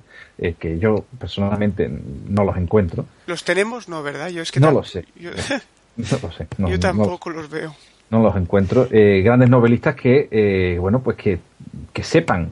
que 0.57 0.79
yo 0.79 1.03
personalmente 1.17 1.89
no 2.29 2.45
los 2.45 2.55
encuentro. 2.55 3.05
¿Los 3.27 3.43
tenemos? 3.43 3.89
No, 3.89 4.01
¿verdad? 4.03 4.29
Yo 4.29 4.41
es 4.41 4.53
que 4.53 4.62
no 4.62 4.71
lo 4.71 4.83
sé. 4.83 5.03
Yo, 5.17 5.31
no 5.97 6.31
sé. 6.31 6.47
yo 6.57 6.79
tampoco 6.79 7.29
los 7.29 7.49
veo 7.49 7.75
no 8.10 8.22
los 8.22 8.36
encuentro. 8.36 8.88
Eh, 8.91 9.22
grandes 9.24 9.50
novelistas 9.50 9.95
que, 9.95 10.28
eh, 10.32 10.78
bueno, 10.80 11.02
pues 11.02 11.17
que, 11.17 11.39
que, 11.93 12.04
sepan, 12.04 12.52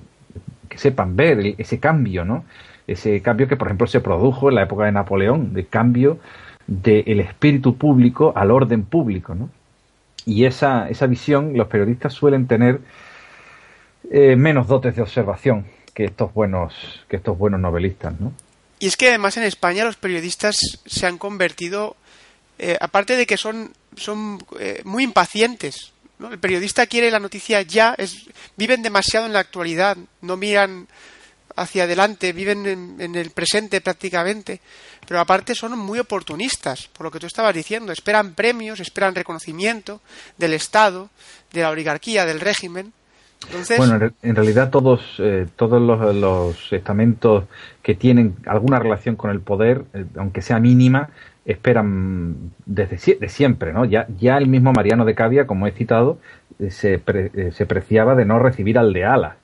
que 0.69 0.77
sepan 0.77 1.15
ver 1.15 1.55
ese 1.57 1.79
cambio, 1.79 2.25
¿no? 2.25 2.45
Ese 2.85 3.21
cambio 3.21 3.47
que, 3.47 3.57
por 3.57 3.67
ejemplo, 3.67 3.87
se 3.87 3.99
produjo 3.99 4.49
en 4.49 4.55
la 4.55 4.63
época 4.63 4.85
de 4.85 4.91
Napoleón, 4.91 5.53
de 5.53 5.65
cambio 5.65 6.19
del 6.67 7.19
espíritu 7.19 7.77
público 7.77 8.33
al 8.35 8.51
orden 8.51 8.83
público, 8.83 9.35
¿no? 9.35 9.49
Y 10.25 10.45
esa, 10.45 10.89
esa 10.89 11.07
visión 11.07 11.53
los 11.55 11.67
periodistas 11.67 12.13
suelen 12.13 12.47
tener 12.47 12.81
eh, 14.11 14.35
menos 14.35 14.67
dotes 14.67 14.95
de 14.95 15.01
observación 15.01 15.65
que 15.93 16.05
estos 16.05 16.33
buenos, 16.33 16.73
que 17.09 17.15
estos 17.15 17.37
buenos 17.37 17.59
novelistas, 17.59 18.19
¿no? 18.19 18.33
Y 18.79 18.87
es 18.87 18.97
que 18.97 19.09
además 19.09 19.37
en 19.37 19.43
España 19.43 19.83
los 19.83 19.95
periodistas 19.95 20.57
se 20.85 21.07
han 21.07 21.17
convertido, 21.17 21.95
aparte 22.79 23.15
de 23.15 23.25
que 23.25 23.37
son 23.37 23.71
son 23.97 24.39
eh, 24.59 24.81
muy 24.85 25.03
impacientes. 25.03 25.91
El 26.19 26.39
periodista 26.39 26.87
quiere 26.87 27.11
la 27.11 27.19
noticia 27.19 27.61
ya, 27.61 27.93
es, 27.97 28.27
viven 28.55 28.81
demasiado 28.81 29.25
en 29.25 29.33
la 29.33 29.39
actualidad, 29.39 29.97
no 30.21 30.37
miran 30.37 30.87
hacia 31.55 31.83
adelante, 31.83 32.33
viven 32.33 32.97
en, 32.99 33.15
el 33.15 33.31
presente 33.31 33.81
prácticamente, 33.81 34.61
pero 35.07 35.19
aparte 35.19 35.53
son 35.53 35.77
muy 35.77 35.99
oportunistas, 35.99 36.87
por 36.87 37.05
lo 37.05 37.11
que 37.11 37.19
tú 37.19 37.27
estabas 37.27 37.53
diciendo, 37.53 37.91
esperan 37.91 38.33
premios, 38.33 38.79
esperan 38.79 39.15
reconocimiento 39.15 40.01
del 40.37 40.53
Estado, 40.53 41.09
de 41.51 41.61
la 41.61 41.69
oligarquía, 41.69 42.25
del 42.25 42.39
régimen. 42.39 42.93
Bueno, 43.77 44.11
en 44.23 44.35
realidad 44.35 44.71
todos, 44.71 45.01
eh, 45.19 45.45
todos 45.55 45.79
los, 45.79 46.73
estamentos 46.73 47.45
que 47.83 47.93
tienen 47.93 48.35
alguna 48.47 48.79
relación 48.79 49.15
con 49.15 49.29
el 49.29 49.41
poder, 49.41 49.85
eh, 49.93 50.05
aunque 50.17 50.41
sea 50.41 50.59
mínima, 50.59 51.09
esperan 51.47 52.51
desde 52.65 53.15
de 53.15 53.29
siempre, 53.29 53.71
¿no? 53.71 53.85
Ya, 53.85 54.05
ya 54.19 54.37
el 54.37 54.47
mismo 54.47 54.73
Mariano 54.73 55.05
de 55.05 55.15
Cavia, 55.15 55.47
como 55.47 55.65
he 55.65 55.71
citado, 55.71 56.19
eh, 56.59 56.69
se, 56.69 57.01
eh, 57.07 57.51
se 57.53 57.65
preciaba 57.65 58.15
de 58.15 58.25
no 58.25 58.37
recibir 58.37 58.77
aldealas, 58.77 59.35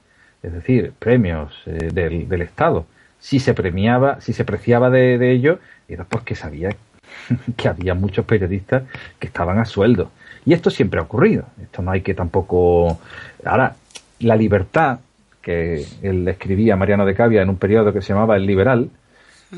es 0.43 0.53
decir, 0.53 0.91
premios 0.99 1.63
eh, 1.65 1.89
del, 1.93 2.27
del, 2.27 2.41
Estado. 2.41 2.85
Si 3.19 3.39
se 3.39 3.53
premiaba, 3.53 4.19
si 4.19 4.33
se 4.33 4.43
preciaba 4.43 4.89
de, 4.89 5.17
de 5.17 5.31
ello, 5.31 5.59
era 5.87 6.03
porque 6.03 6.35
sabía 6.35 6.75
que 7.57 7.67
había 7.69 7.93
muchos 7.93 8.25
periodistas 8.25 8.83
que 9.17 9.27
estaban 9.27 9.57
a 9.57 9.65
sueldo. 9.65 10.11
Y 10.45 10.53
esto 10.53 10.69
siempre 10.69 10.99
ha 10.99 11.03
ocurrido. 11.03 11.45
Esto 11.61 11.81
no 11.81 11.91
hay 11.91 12.01
que 12.01 12.13
tampoco. 12.13 12.99
Ahora, 13.45 13.77
la 14.19 14.35
libertad 14.35 14.99
que 15.41 15.85
él 16.01 16.27
escribía 16.27 16.75
Mariano 16.75 17.05
de 17.05 17.15
Cavia 17.15 17.41
en 17.41 17.49
un 17.49 17.57
periodo 17.57 17.93
que 17.93 18.01
se 18.01 18.13
llamaba 18.13 18.35
El 18.35 18.45
Liberal, 18.45 18.89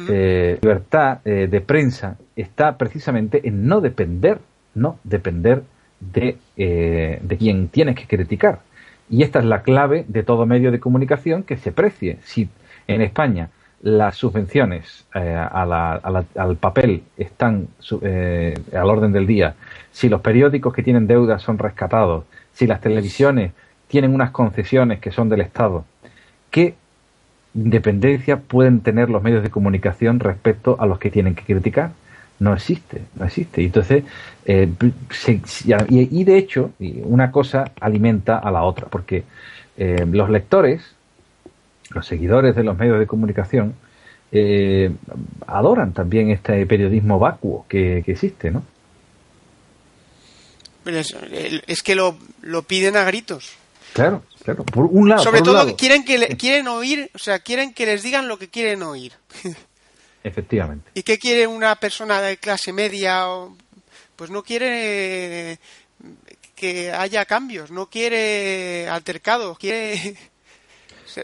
eh, 0.09 0.59
libertad 0.61 1.19
eh, 1.25 1.47
de 1.49 1.61
prensa 1.61 2.17
está 2.35 2.77
precisamente 2.77 3.47
en 3.47 3.67
no 3.67 3.81
depender, 3.81 4.39
no 4.73 4.99
depender 5.03 5.63
de, 5.99 6.37
eh, 6.57 7.19
de 7.21 7.37
quien 7.37 7.69
tienes 7.69 7.95
que 7.95 8.07
criticar. 8.07 8.59
Y 9.09 9.23
esta 9.23 9.39
es 9.39 9.45
la 9.45 9.61
clave 9.61 10.05
de 10.07 10.23
todo 10.23 10.45
medio 10.45 10.71
de 10.71 10.79
comunicación 10.79 11.43
que 11.43 11.57
se 11.57 11.71
precie. 11.71 12.17
Si 12.23 12.49
en 12.87 13.01
España 13.01 13.49
las 13.81 14.15
subvenciones 14.15 15.05
al 15.11 16.57
papel 16.59 17.03
están 17.17 17.67
al 17.91 18.89
orden 18.89 19.11
del 19.11 19.27
día, 19.27 19.55
si 19.91 20.09
los 20.09 20.21
periódicos 20.21 20.73
que 20.73 20.81
tienen 20.81 21.05
deudas 21.05 21.43
son 21.43 21.59
rescatados, 21.59 22.25
si 22.51 22.65
las 22.65 22.81
televisiones 22.81 23.51
tienen 23.87 24.13
unas 24.13 24.31
concesiones 24.31 24.99
que 24.99 25.11
son 25.11 25.29
del 25.29 25.41
Estado, 25.41 25.85
¿qué 26.49 26.73
independencia 27.55 28.37
pueden 28.37 28.81
tener 28.81 29.09
los 29.09 29.23
medios 29.23 29.43
de 29.43 29.49
comunicación 29.49 30.19
respecto 30.19 30.77
a 30.79 30.85
los 30.85 30.99
que 30.99 31.09
tienen 31.09 31.35
que 31.35 31.43
criticar? 31.43 31.91
No 32.39 32.53
existe, 32.53 33.01
no 33.15 33.25
existe. 33.25 33.61
Y 33.61 33.65
entonces, 33.65 34.03
eh, 34.45 34.69
y, 35.89 36.19
y 36.19 36.23
de 36.25 36.37
hecho, 36.37 36.71
una 37.03 37.31
cosa 37.31 37.71
alimenta 37.79 38.37
a 38.37 38.51
la 38.51 38.63
otra, 38.63 38.87
porque 38.87 39.23
eh, 39.77 40.05
los 40.09 40.29
lectores, 40.29 40.81
los 41.91 42.05
seguidores 42.05 42.55
de 42.55 42.63
los 42.63 42.77
medios 42.77 42.99
de 42.99 43.07
comunicación, 43.07 43.75
eh, 44.31 44.91
adoran 45.47 45.93
también 45.93 46.29
este 46.29 46.65
periodismo 46.65 47.19
vacuo 47.19 47.65
que, 47.69 48.03
que 48.05 48.11
existe, 48.11 48.51
¿no? 48.51 48.63
Es, 50.85 51.15
es 51.67 51.81
que 51.81 51.95
lo, 51.95 52.17
lo 52.41 52.63
piden 52.63 52.95
a 52.95 53.03
gritos. 53.05 53.57
Claro, 53.95 54.23
claro. 54.43 54.65
Por 54.65 54.85
un 54.91 55.07
lado, 55.07 55.23
Sobre 55.23 55.39
por 55.39 55.47
un 55.47 55.53
todo 55.53 55.65
lado, 55.65 55.77
quieren 55.77 56.03
que 56.03 56.17
le- 56.17 56.27
quieren 56.35 56.67
oír, 56.67 57.09
o 57.15 57.17
sea, 57.17 57.39
quieren 57.39 57.73
que 57.73 57.85
les 57.85 58.03
digan 58.03 58.27
lo 58.27 58.37
que 58.37 58.49
quieren 58.49 58.83
oír. 58.83 59.13
efectivamente. 60.23 60.91
¿Y 60.93 61.03
qué 61.03 61.17
quiere 61.17 61.47
una 61.47 61.75
persona 61.77 62.19
de 62.21 62.35
clase 62.37 62.73
media? 62.73 63.25
Pues 64.17 64.29
no 64.29 64.43
quiere 64.43 65.59
que 66.55 66.91
haya 66.91 67.23
cambios, 67.25 67.71
no 67.71 67.89
quiere 67.89 68.87
altercados, 68.89 69.57
quiere... 69.57 70.15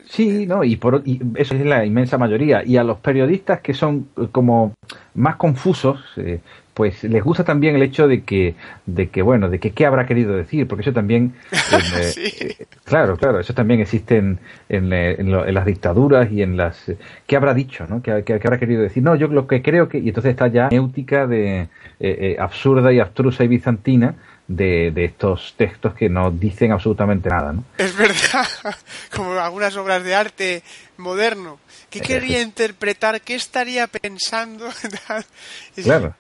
Sí, 0.10 0.46
no, 0.46 0.64
y, 0.64 0.78
por, 0.78 1.02
y 1.06 1.20
eso 1.36 1.54
es 1.54 1.66
la 1.66 1.84
inmensa 1.86 2.18
mayoría. 2.18 2.64
Y 2.64 2.78
a 2.78 2.84
los 2.84 3.00
periodistas 3.00 3.60
que 3.60 3.74
son 3.74 4.08
como 4.32 4.74
más 5.16 5.36
confusos, 5.36 6.00
eh, 6.16 6.40
pues 6.82 7.04
les 7.04 7.24
gusta 7.24 7.44
también 7.44 7.76
el 7.76 7.84
hecho 7.84 8.08
de 8.08 8.24
que, 8.24 8.56
de 8.88 9.10
que 9.10 9.22
bueno, 9.22 9.50
de 9.50 9.60
que 9.60 9.70
qué 9.70 9.86
habrá 9.86 10.08
querido 10.08 10.36
decir, 10.36 10.68
porque 10.68 10.82
eso 10.82 10.92
también, 10.92 11.36
eh, 11.52 12.12
Sí. 12.12 12.24
eh, 12.26 12.66
claro, 12.86 13.18
claro, 13.18 13.40
eso 13.40 13.54
también 13.54 13.82
existe 13.82 14.18
en, 14.18 14.40
en, 14.68 14.92
eh, 14.92 15.16
en 15.20 15.32
lo- 15.32 15.46
en 15.46 15.54
las 15.54 15.64
dictaduras 15.68 16.32
y 16.32 16.42
en 16.42 16.58
las, 16.58 16.92
qué 17.28 17.36
habrá 17.36 17.54
dicho, 17.54 17.86
¿no? 17.88 18.02
¿Qué, 18.02 18.24
qué- 18.26 18.40
qué 18.40 18.48
habrá 18.48 18.58
querido 18.58 18.82
decir? 18.82 19.04
No, 19.04 19.16
yo 19.16 19.28
lo 19.28 19.46
que 19.46 19.62
creo 19.62 19.88
que, 19.88 20.00
y 20.00 20.08
entonces 20.08 20.32
está 20.32 20.48
ya 20.48 20.70
éutica 20.72 21.28
de 21.28 21.60
eh, 21.62 21.68
eh, 22.00 22.36
absurda 22.40 22.92
y 22.92 23.00
abstrusa 23.00 23.44
y 23.44 23.48
bizantina 23.48 24.16
de, 24.48 24.90
de 24.92 25.06
estos 25.06 25.54
textos 25.56 25.94
que 25.94 26.10
no 26.10 26.32
dicen 26.32 26.72
absolutamente 26.72 27.30
nada, 27.30 27.54
¿no? 27.54 27.64
Es 27.78 27.96
verdad, 27.96 28.48
como 29.16 29.34
algunas 29.40 29.78
obras 29.78 30.04
de 30.04 30.16
arte 30.16 30.64
moderno. 30.98 31.60
¿Qué 31.92 32.00
querría 32.02 32.42
interpretar? 32.42 33.22
¿Qué 33.22 33.36
estaría 33.36 33.86
pensando? 33.86 34.66
Es- 35.76 35.84
Claro. 35.86 36.16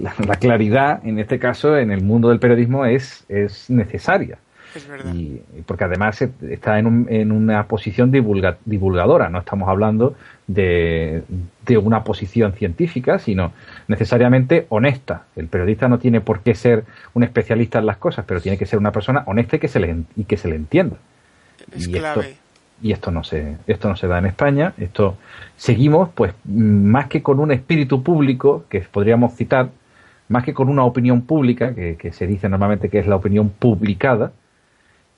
La, 0.00 0.14
la 0.26 0.36
claridad, 0.36 1.00
en 1.06 1.18
este 1.18 1.38
caso, 1.38 1.76
en 1.76 1.90
el 1.90 2.02
mundo 2.02 2.28
del 2.30 2.38
periodismo 2.38 2.84
es, 2.84 3.24
es 3.28 3.68
necesaria. 3.70 4.38
Es 4.74 4.86
verdad. 4.86 5.14
Y, 5.14 5.40
porque 5.66 5.84
además 5.84 6.20
está 6.20 6.78
en, 6.78 6.86
un- 6.86 7.06
en 7.08 7.32
una 7.32 7.64
posición 7.66 8.12
divulga- 8.12 8.58
divulgadora. 8.66 9.28
No 9.30 9.38
estamos 9.38 9.68
hablando 9.68 10.14
de, 10.46 11.22
de 11.66 11.78
una 11.78 12.04
posición 12.04 12.52
científica, 12.52 13.18
sino 13.18 13.52
necesariamente 13.88 14.66
honesta. 14.68 15.24
El 15.36 15.46
periodista 15.46 15.88
no 15.88 15.98
tiene 15.98 16.20
por 16.20 16.40
qué 16.40 16.54
ser 16.54 16.84
un 17.14 17.22
especialista 17.24 17.78
en 17.78 17.86
las 17.86 17.96
cosas, 17.96 18.24
pero 18.26 18.40
tiene 18.40 18.58
que 18.58 18.66
ser 18.66 18.78
una 18.78 18.92
persona 18.92 19.22
honesta 19.26 19.56
y 19.56 19.58
que 19.58 19.68
se 19.68 19.80
le, 19.80 19.96
y 20.16 20.24
que 20.24 20.36
se 20.36 20.48
le 20.48 20.56
entienda. 20.56 20.96
Es 21.74 21.88
y 21.88 21.92
clave. 21.92 22.20
esto 22.30 22.38
y 22.80 22.92
esto 22.92 23.10
no 23.10 23.24
se 23.24 23.56
esto 23.66 23.88
no 23.88 23.96
se 23.96 24.06
da 24.06 24.18
en 24.18 24.26
España. 24.26 24.74
Esto 24.78 25.16
seguimos 25.56 26.10
pues 26.14 26.34
más 26.44 27.06
que 27.06 27.22
con 27.22 27.40
un 27.40 27.52
espíritu 27.52 28.02
público 28.02 28.64
que 28.68 28.80
podríamos 28.80 29.34
citar 29.34 29.70
más 30.28 30.44
que 30.44 30.52
con 30.52 30.68
una 30.68 30.84
opinión 30.84 31.22
pública 31.22 31.74
que, 31.74 31.96
que 31.96 32.12
se 32.12 32.26
dice 32.26 32.48
normalmente 32.48 32.90
que 32.90 32.98
es 32.98 33.06
la 33.06 33.16
opinión 33.16 33.48
publicada 33.50 34.32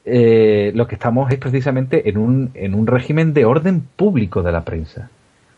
eh, 0.05 0.73
lo 0.75 0.87
que 0.87 0.95
estamos 0.95 1.31
es 1.31 1.39
precisamente 1.39 2.09
en 2.09 2.17
un, 2.17 2.51
en 2.55 2.75
un 2.75 2.87
régimen 2.87 3.35
de 3.35 3.45
orden 3.45 3.83
público 3.97 4.43
de 4.43 4.53
la 4.53 4.65
prensa. 4.65 5.11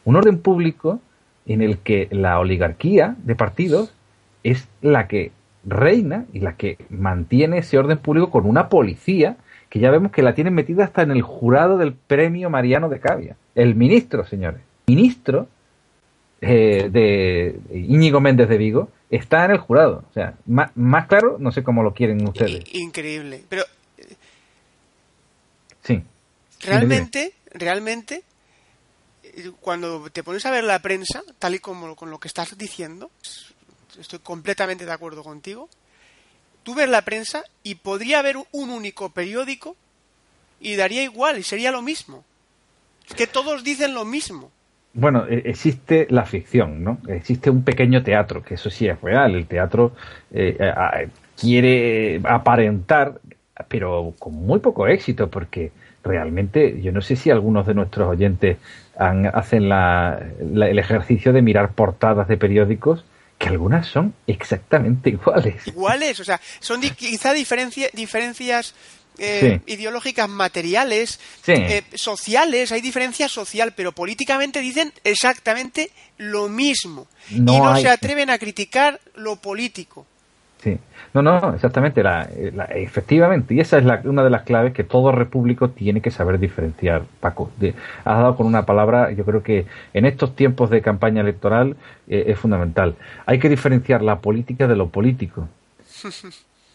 Un 0.05 0.17
orden 0.17 0.39
público 0.39 1.01
en 1.47 1.63
el 1.63 1.79
que 1.79 2.09
la 2.11 2.39
oligarquía 2.41 3.17
de 3.25 3.35
partidos 3.37 3.95
es 4.43 4.69
la 4.81 5.07
que 5.07 5.31
reina 5.65 6.25
y 6.33 6.41
la 6.41 6.57
que 6.57 6.77
mantiene 6.91 7.59
ese 7.59 7.79
orden 7.79 7.99
público 7.99 8.31
con 8.31 8.47
una 8.47 8.69
policía 8.69 9.37
que 9.73 9.79
ya 9.79 9.91
vemos 9.91 10.13
que 10.13 10.21
la 10.21 10.35
tienen 10.35 10.53
metida 10.53 10.85
hasta 10.85 11.01
en 11.01 11.13
el 11.13 11.23
jurado 11.23 11.79
del 11.79 11.95
premio 11.95 12.51
Mariano 12.51 12.91
de 12.91 13.01
Cavia. 13.01 13.37
El 13.55 13.75
ministro, 13.75 14.27
señores. 14.27 14.61
Ministro 14.87 15.49
eh, 16.43 16.91
de 16.91 17.59
Íñigo 17.73 18.21
Méndez 18.21 18.51
de 18.51 18.59
Vigo 18.59 18.91
está 19.09 19.47
en 19.47 19.53
el 19.53 19.57
jurado. 19.57 20.05
O 20.11 20.13
sea, 20.13 20.35
más, 20.45 20.73
más 20.77 21.07
claro, 21.07 21.39
no 21.39 21.53
sé 21.53 21.63
cómo 21.63 21.83
lo 21.83 21.95
quieren 21.95 22.23
ustedes. 22.29 22.65
Increíble. 22.75 23.45
Pero 23.49 23.65
Sí. 25.81 26.03
realmente, 26.61 27.33
realmente, 27.55 28.25
eh, 29.23 29.53
cuando 29.59 30.11
te 30.11 30.23
pones 30.23 30.45
a 30.45 30.51
ver 30.51 30.65
la 30.65 30.81
prensa, 30.81 31.23
tal 31.39 31.55
y 31.55 31.61
como 31.61 31.97
con 31.97 32.11
lo 32.11 32.21
que 32.21 32.29
estás 32.29 32.59
diciendo, 32.59 33.11
estoy 33.99 34.19
completamente 34.19 34.85
de 34.85 34.93
acuerdo 34.93 35.23
contigo. 35.23 35.71
Tú 36.63 36.75
ves 36.75 36.89
la 36.89 37.03
prensa 37.03 37.43
y 37.63 37.75
podría 37.77 38.21
haber 38.21 38.37
un 38.53 38.71
único 38.71 39.09
periódico 39.11 39.77
y 40.61 40.77
daría 40.77 41.03
igual 41.03 41.39
y 41.39 41.43
sería 41.43 41.73
lo 41.73 41.83
mismo. 41.83 42.25
Es 43.09 43.15
que 43.15 43.27
todos 43.27 43.65
dicen 43.65 43.95
lo 43.95 44.05
mismo. 44.05 44.51
Bueno, 44.95 45.27
e- 45.29 45.43
existe 45.47 46.07
la 46.11 46.25
ficción, 46.25 46.85
¿no? 46.85 46.99
Existe 47.09 47.51
un 47.51 47.65
pequeño 47.65 48.03
teatro, 48.03 48.43
que 48.43 48.55
eso 48.55 48.71
sí 48.71 48.87
es 48.87 49.01
real. 49.01 49.35
El 49.35 49.47
teatro 49.47 49.93
eh, 50.33 50.57
quiere 51.41 52.21
aparentar, 52.25 53.21
pero 53.69 54.15
con 54.19 54.35
muy 54.35 54.61
poco 54.61 54.87
éxito, 54.87 55.29
porque 55.31 55.73
realmente 56.05 56.81
yo 56.83 56.93
no 56.93 57.01
sé 57.01 57.17
si 57.17 57.31
algunos 57.31 57.67
de 57.67 57.75
nuestros 57.75 58.09
oyentes 58.09 58.59
han- 58.97 59.27
hacen 59.27 59.69
la- 59.69 60.21
el 60.41 60.79
ejercicio 60.79 61.33
de 61.33 61.43
mirar 61.43 61.73
portadas 61.73 62.29
de 62.29 62.37
periódicos, 62.37 63.05
que 63.43 63.49
algunas 63.49 63.89
son 63.89 64.15
exactamente 64.29 65.11
iguales. 65.11 65.67
Iguales, 65.67 66.21
o 66.21 66.25
sea, 66.25 66.41
son 66.61 66.81
di- 66.81 66.91
quizá 66.91 67.33
diferencia- 67.33 67.91
diferencias 67.93 68.75
eh, 69.19 69.61
ideológicas 69.67 70.27
materiales, 70.29 71.21
Sí. 71.45 71.53
eh, 71.53 71.85
sociales, 71.95 72.73
hay 72.73 72.81
diferencia 72.81 73.29
social, 73.29 73.73
pero 73.77 73.93
políticamente 73.93 74.61
dicen 74.61 74.91
exactamente 75.05 75.91
lo 76.17 76.49
mismo. 76.49 77.07
No 77.31 77.53
y 77.55 77.59
no 77.59 77.73
hay- 77.75 77.83
se 77.83 77.89
atreven 77.91 78.31
a 78.31 78.39
criticar 78.39 79.01
lo 79.15 79.37
político. 79.37 80.07
Sí. 80.63 80.79
No, 81.13 81.23
no, 81.23 81.55
exactamente. 81.55 82.03
La, 82.05 82.29
la- 82.55 82.65
efectivamente, 82.67 83.53
y 83.55 83.61
esa 83.61 83.79
es 83.79 83.85
la- 83.85 84.01
una 84.05 84.23
de 84.23 84.31
las 84.31 84.43
claves 84.43 84.73
que 84.73 84.85
todo 84.85 85.11
repúblico 85.11 85.71
tiene 85.71 86.01
que 86.01 86.11
saber 86.13 86.39
diferenciar, 86.39 87.03
Paco. 87.21 87.51
De- 87.59 87.75
has 88.05 88.19
dado 88.19 88.37
con 88.37 88.47
una 88.47 88.65
palabra, 88.65 89.11
yo 89.11 89.25
creo 89.25 89.43
que 89.43 89.67
en 89.93 90.05
estos 90.07 90.37
tiempos 90.37 90.71
de 90.71 90.81
campaña 90.81 91.21
electoral 91.21 91.77
eh, 92.09 92.25
es 92.29 92.39
fundamental. 92.39 92.95
Hay 93.27 93.41
que 93.41 93.49
diferenciar 93.49 94.03
la 94.03 94.21
política 94.21 94.69
de 94.69 94.77
lo 94.77 94.89
político. 94.89 95.49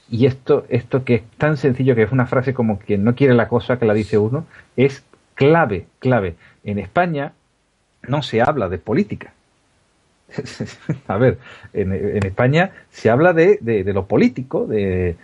Y 0.10 0.26
esto, 0.26 0.66
esto 0.70 1.04
que 1.04 1.16
es 1.16 1.24
tan 1.38 1.58
sencillo 1.58 1.94
que 1.94 2.04
es 2.04 2.14
una 2.14 2.28
frase 2.28 2.54
como 2.54 2.80
quien 2.80 3.04
no 3.04 3.14
quiere 3.14 3.34
la 3.34 3.50
cosa 3.50 3.78
que 3.78 3.86
la 3.86 3.94
dice 3.94 4.18
uno, 4.18 4.46
es 4.78 5.04
clave, 5.36 5.86
clave. 6.00 6.36
En 6.64 6.80
España 6.80 7.34
no 8.08 8.22
se 8.24 8.42
habla 8.42 8.70
de 8.70 8.78
política. 8.78 9.34
A 11.08 11.18
ver, 11.18 11.38
en, 11.74 11.94
España 12.26 12.72
se 12.92 13.10
habla 13.10 13.34
de, 13.34 13.60
de- 13.62 13.94
lo 13.94 14.06
político, 14.08 14.66
de, 14.68 15.16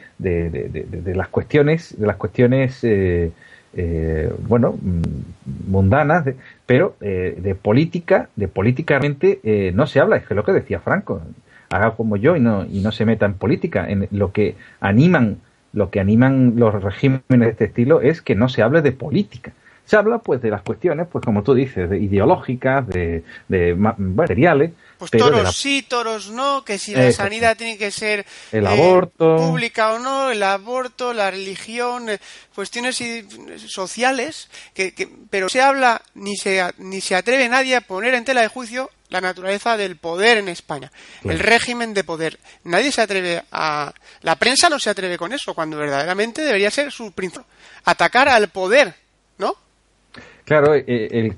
las 1.15 1.27
cuestiones, 1.27 1.95
de 1.99 2.07
las 2.07 2.15
cuestiones, 2.15 2.79
eh, 2.83 3.31
eh, 3.75 4.31
bueno, 4.47 4.73
mm, 4.81 5.71
mundanas, 5.71 6.25
pero 6.65 6.95
eh, 7.01 7.35
de 7.37 7.55
política, 7.55 8.29
de 8.35 8.47
políticamente 8.47 9.39
eh, 9.43 9.71
no 9.73 9.87
se 9.87 9.99
habla. 9.99 10.17
Es 10.17 10.25
que 10.27 10.35
lo 10.35 10.43
que 10.43 10.51
decía 10.53 10.79
Franco, 10.79 11.21
haga 11.69 11.91
como 11.95 12.17
yo 12.17 12.35
y 12.35 12.39
no 12.39 12.65
y 12.65 12.81
no 12.81 12.91
se 12.91 13.05
meta 13.05 13.25
en 13.25 13.33
política. 13.33 13.89
En 13.89 14.07
lo 14.11 14.31
que 14.31 14.55
animan, 14.79 15.37
lo 15.73 15.89
que 15.89 15.99
animan 15.99 16.53
los 16.57 16.81
regímenes 16.81 17.21
de 17.29 17.49
este 17.49 17.65
estilo 17.65 18.01
es 18.01 18.21
que 18.21 18.35
no 18.35 18.47
se 18.49 18.61
hable 18.61 18.81
de 18.81 18.91
política. 18.91 19.51
Se 19.85 19.97
habla 19.97 20.19
pues 20.19 20.41
de 20.41 20.49
las 20.49 20.61
cuestiones, 20.61 21.07
pues 21.11 21.25
como 21.25 21.43
tú 21.43 21.53
dices, 21.53 21.89
de 21.89 21.97
ideológicas, 21.97 22.87
de, 22.87 23.23
de 23.49 23.75
ma- 23.75 23.95
materiales, 23.97 24.71
Pues 25.03 25.11
pero 25.11 25.25
toros 25.25 25.43
la- 25.43 25.51
sí, 25.51 25.81
toros 25.81 26.29
no, 26.29 26.63
que 26.63 26.79
si 26.79 26.93
la 26.95 27.07
Exacto. 27.07 27.23
sanidad 27.29 27.57
tiene 27.57 27.77
que 27.77 27.91
ser 27.91 28.25
eh, 28.53 28.63
aborto. 28.65 29.35
pública 29.35 29.91
o 29.93 29.99
no, 29.99 30.31
el 30.31 30.41
aborto, 30.43 31.13
la 31.13 31.29
religión, 31.29 32.09
eh, 32.09 32.19
cuestiones 32.55 33.01
sociales, 33.67 34.49
que, 34.73 34.93
que- 34.93 35.09
pero 35.29 35.49
se 35.49 35.61
habla 35.61 36.01
ni 36.13 36.37
se, 36.37 36.63
ni 36.77 37.01
se 37.01 37.15
atreve 37.15 37.49
nadie 37.49 37.75
a 37.75 37.81
poner 37.81 38.13
en 38.13 38.23
tela 38.25 38.41
de 38.41 38.47
juicio 38.47 38.89
la 39.09 39.21
naturaleza 39.21 39.77
del 39.77 39.97
poder 39.97 40.37
en 40.37 40.47
España, 40.49 40.91
el 41.23 41.37
régimen 41.39 41.93
de 41.93 42.03
poder. 42.03 42.39
Nadie 42.63 42.91
se 42.91 43.01
atreve 43.01 43.43
a... 43.51 43.93
La 44.21 44.35
prensa 44.37 44.69
no 44.69 44.79
se 44.79 44.89
atreve 44.89 45.17
con 45.19 45.33
eso, 45.33 45.53
cuando 45.53 45.77
verdaderamente 45.77 46.41
debería 46.41 46.71
ser 46.71 46.91
su 46.91 47.11
principio. 47.11 47.45
Atacar 47.85 48.27
al 48.29 48.47
poder. 48.47 48.95
Claro, 50.45 50.75
eh, 50.75 50.83
el- 51.11 51.35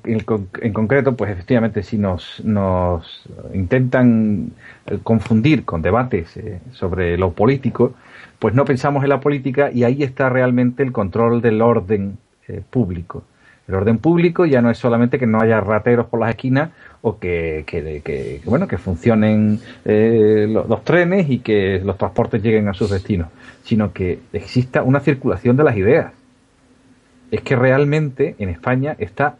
en 0.61 0.73
concreto, 0.73 1.15
pues 1.15 1.29
efectivamente, 1.31 1.83
si 1.83 1.97
nos, 1.97 2.41
nos 2.43 3.23
intentan 3.53 4.51
eh, 4.87 4.97
confundir 5.03 5.63
con 5.63 5.81
debates 5.83 6.35
eh, 6.37 6.59
sobre 6.71 7.15
lo 7.17 7.31
político, 7.33 7.93
pues 8.39 8.55
no 8.55 8.65
pensamos 8.65 9.03
en 9.03 9.09
la 9.09 9.19
política 9.19 9.69
y 9.71 9.83
ahí 9.83 10.01
está 10.01 10.29
realmente 10.29 10.81
el 10.83 10.91
control 10.91 11.41
del 11.41 11.61
orden 11.61 12.17
público. 12.69 13.23
El 13.67 13.75
orden 13.75 13.97
público 13.97 14.45
ya 14.45 14.61
no 14.61 14.69
es 14.69 14.77
solamente 14.77 15.17
que 15.17 15.25
no 15.25 15.39
haya 15.41 15.59
rateros 15.61 16.05
por 16.07 16.19
las 16.19 16.29
esquinas 16.29 16.69
o 17.01 17.17
que, 17.17 17.63
bueno 18.45 18.67
que 18.67 18.77
funcionen 18.77 19.59
eh, 19.85 20.47
lo- 20.49 20.65
los, 20.67 20.83
trenes 20.83 21.29
y 21.29 21.39
que 21.39 21.79
los 21.83 21.97
transportes 21.97 22.41
lleguen 22.43 22.67
a 22.67 22.73
sus 22.73 22.89
destinos, 22.91 23.29
sino 23.63 23.93
que 23.93 24.19
exista 24.33 24.83
una 24.83 24.99
circulación 24.99 25.57
de 25.57 25.63
las 25.63 25.75
ideas. 25.77 26.11
Es 27.35 27.41
que 27.41 27.55
realmente 27.55 28.35
en 28.39 28.49
España 28.49 28.95
está 28.97 29.35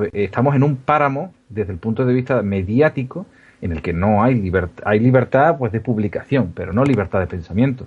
eh, 0.00 0.10
estamos 0.12 0.54
en 0.54 0.62
un 0.62 0.76
páramo 0.76 1.34
desde 1.48 1.72
el 1.72 1.78
punto 1.78 2.04
de 2.04 2.14
vista 2.14 2.40
mediático 2.42 3.26
en 3.60 3.72
el 3.72 3.82
que 3.82 3.92
no 3.92 4.22
hay 4.22 4.34
libertad, 4.34 4.82
hay 4.86 4.98
libertad 5.00 5.56
pues 5.58 5.72
de 5.72 5.80
publicación, 5.80 6.52
pero 6.54 6.72
no 6.72 6.84
libertad 6.84 7.20
de 7.20 7.26
pensamiento. 7.26 7.86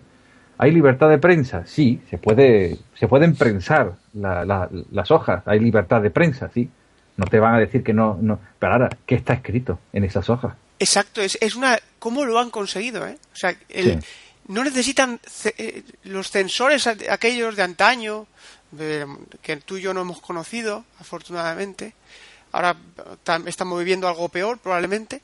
¿Hay 0.57 0.71
libertad 0.71 1.09
de 1.09 1.17
prensa? 1.17 1.63
Sí, 1.65 2.01
se 2.09 2.17
puede, 2.17 2.77
se 2.95 3.07
pueden 3.07 3.35
prensar 3.35 3.93
la- 4.13 4.45
la- 4.45 4.69
las 4.91 5.11
hojas, 5.11 5.43
hay 5.45 5.59
libertad 5.59 6.01
de 6.01 6.09
prensa, 6.11 6.49
sí. 6.53 6.69
No 7.17 7.25
te 7.25 7.39
van 7.39 7.55
a 7.55 7.59
decir 7.59 7.81
que 7.83 7.93
no, 7.93 8.17
no. 8.21 8.39
Pero 8.59 8.73
ahora, 8.73 8.89
¿qué 9.05 9.15
está 9.15 9.33
escrito 9.33 9.79
en 9.93 10.03
esas 10.03 10.29
hojas? 10.29 10.53
Exacto, 10.79 11.21
es, 11.21 11.37
es 11.41 11.55
una... 11.55 11.77
¿Cómo 11.99 12.25
lo 12.25 12.39
han 12.39 12.49
conseguido, 12.51 13.07
eh? 13.07 13.17
O 13.33 13.35
sea, 13.35 13.53
el- 13.69 14.01
Sí. 14.01 14.07
no 14.49 14.63
necesitan 14.63 15.19
ce- 15.25 15.55
eh, 15.57 15.83
los 16.03 16.29
censores 16.29 16.87
aquellos 16.87 17.55
de 17.55 17.63
antaño, 17.63 18.27
de- 18.71 19.07
que 19.41 19.57
tú 19.57 19.77
y 19.77 19.81
yo 19.81 19.93
no 19.93 20.01
hemos 20.01 20.21
conocido, 20.21 20.85
afortunadamente. 20.99 21.93
Ahora 22.51 22.75
tam- 23.25 23.47
estamos 23.47 23.77
viviendo 23.79 24.07
algo 24.07 24.29
peor, 24.29 24.57
probablemente. 24.59 25.21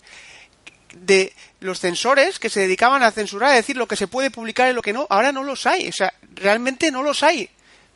De 0.94 1.34
los 1.62 1.80
censores 1.80 2.38
que 2.40 2.50
se 2.50 2.60
dedicaban 2.62 3.02
a 3.04 3.12
censurar, 3.12 3.52
a 3.52 3.56
decir 3.56 3.78
lo 3.78 3.88
que 3.88 3.96
se 3.96 4.08
puede 4.08 4.30
publicar 4.30 4.70
y 4.70 4.74
lo 4.74 4.82
que 4.82 4.92
no, 4.92 5.08
ahora 5.10 5.32
no 5.32 5.44
los 5.44 5.66
hay. 5.66 5.88
O 5.88 5.94
sea, 5.94 6.14
realmente 6.36 6.92
no 6.92 7.02
los 7.04 7.24
hay. 7.24 7.50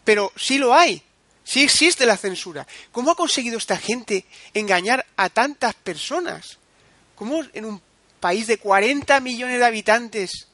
Pero 0.05 0.31
sí 0.37 0.57
lo 0.57 0.73
hay. 0.73 1.01
Sí 1.43 1.61
existe 1.63 2.05
la 2.05 2.15
censura. 2.17 2.65
¿Cómo 2.91 3.11
ha 3.11 3.15
conseguido 3.15 3.57
esta 3.57 3.77
gente 3.77 4.25
engañar 4.53 5.05
a 5.17 5.29
tantas 5.29 5.73
personas? 5.75 6.57
¿Cómo 7.15 7.43
en 7.53 7.65
un 7.65 7.81
país 8.21 8.47
de 8.47 8.57
40 8.57 9.19
millones 9.19 9.59
de 9.59 9.65
habitantes 9.65 10.47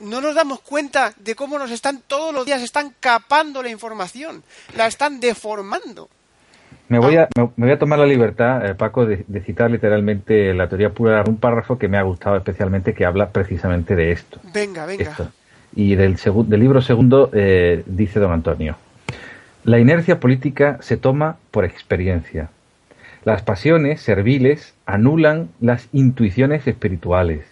no 0.00 0.20
nos 0.20 0.34
damos 0.34 0.60
cuenta 0.60 1.12
de 1.18 1.34
cómo 1.34 1.58
nos 1.58 1.70
están 1.70 2.02
todos 2.06 2.34
los 2.34 2.44
días 2.46 2.62
están 2.62 2.94
capando 3.00 3.62
la 3.62 3.70
información, 3.70 4.42
la 4.76 4.86
están 4.86 5.20
deformando? 5.20 6.08
Me 6.88 6.98
voy 6.98 7.16
a, 7.16 7.28
me, 7.36 7.50
voy 7.56 7.70
a 7.70 7.78
tomar 7.78 7.98
la 7.98 8.06
libertad, 8.06 8.66
eh, 8.66 8.74
Paco, 8.74 9.06
de, 9.06 9.24
de 9.26 9.40
citar 9.40 9.70
literalmente 9.70 10.52
la 10.52 10.68
teoría 10.68 10.90
pura, 10.90 11.24
un 11.26 11.38
párrafo 11.38 11.78
que 11.78 11.88
me 11.88 11.96
ha 11.96 12.02
gustado 12.02 12.36
especialmente 12.36 12.92
que 12.92 13.06
habla 13.06 13.30
precisamente 13.30 13.96
de 13.96 14.12
esto. 14.12 14.40
Venga, 14.52 14.84
venga. 14.84 15.02
esto. 15.04 15.28
Y 15.74 15.94
del, 15.94 16.16
del 16.16 16.60
libro 16.60 16.82
segundo 16.82 17.30
eh, 17.32 17.82
dice 17.86 18.20
don 18.20 18.32
Antonio, 18.32 18.76
la 19.64 19.78
inercia 19.78 20.20
política 20.20 20.78
se 20.82 20.96
toma 20.96 21.36
por 21.50 21.64
experiencia. 21.64 22.50
Las 23.24 23.40
pasiones 23.42 24.02
serviles 24.02 24.74
anulan 24.84 25.48
las 25.60 25.88
intuiciones 25.92 26.66
espirituales. 26.66 27.51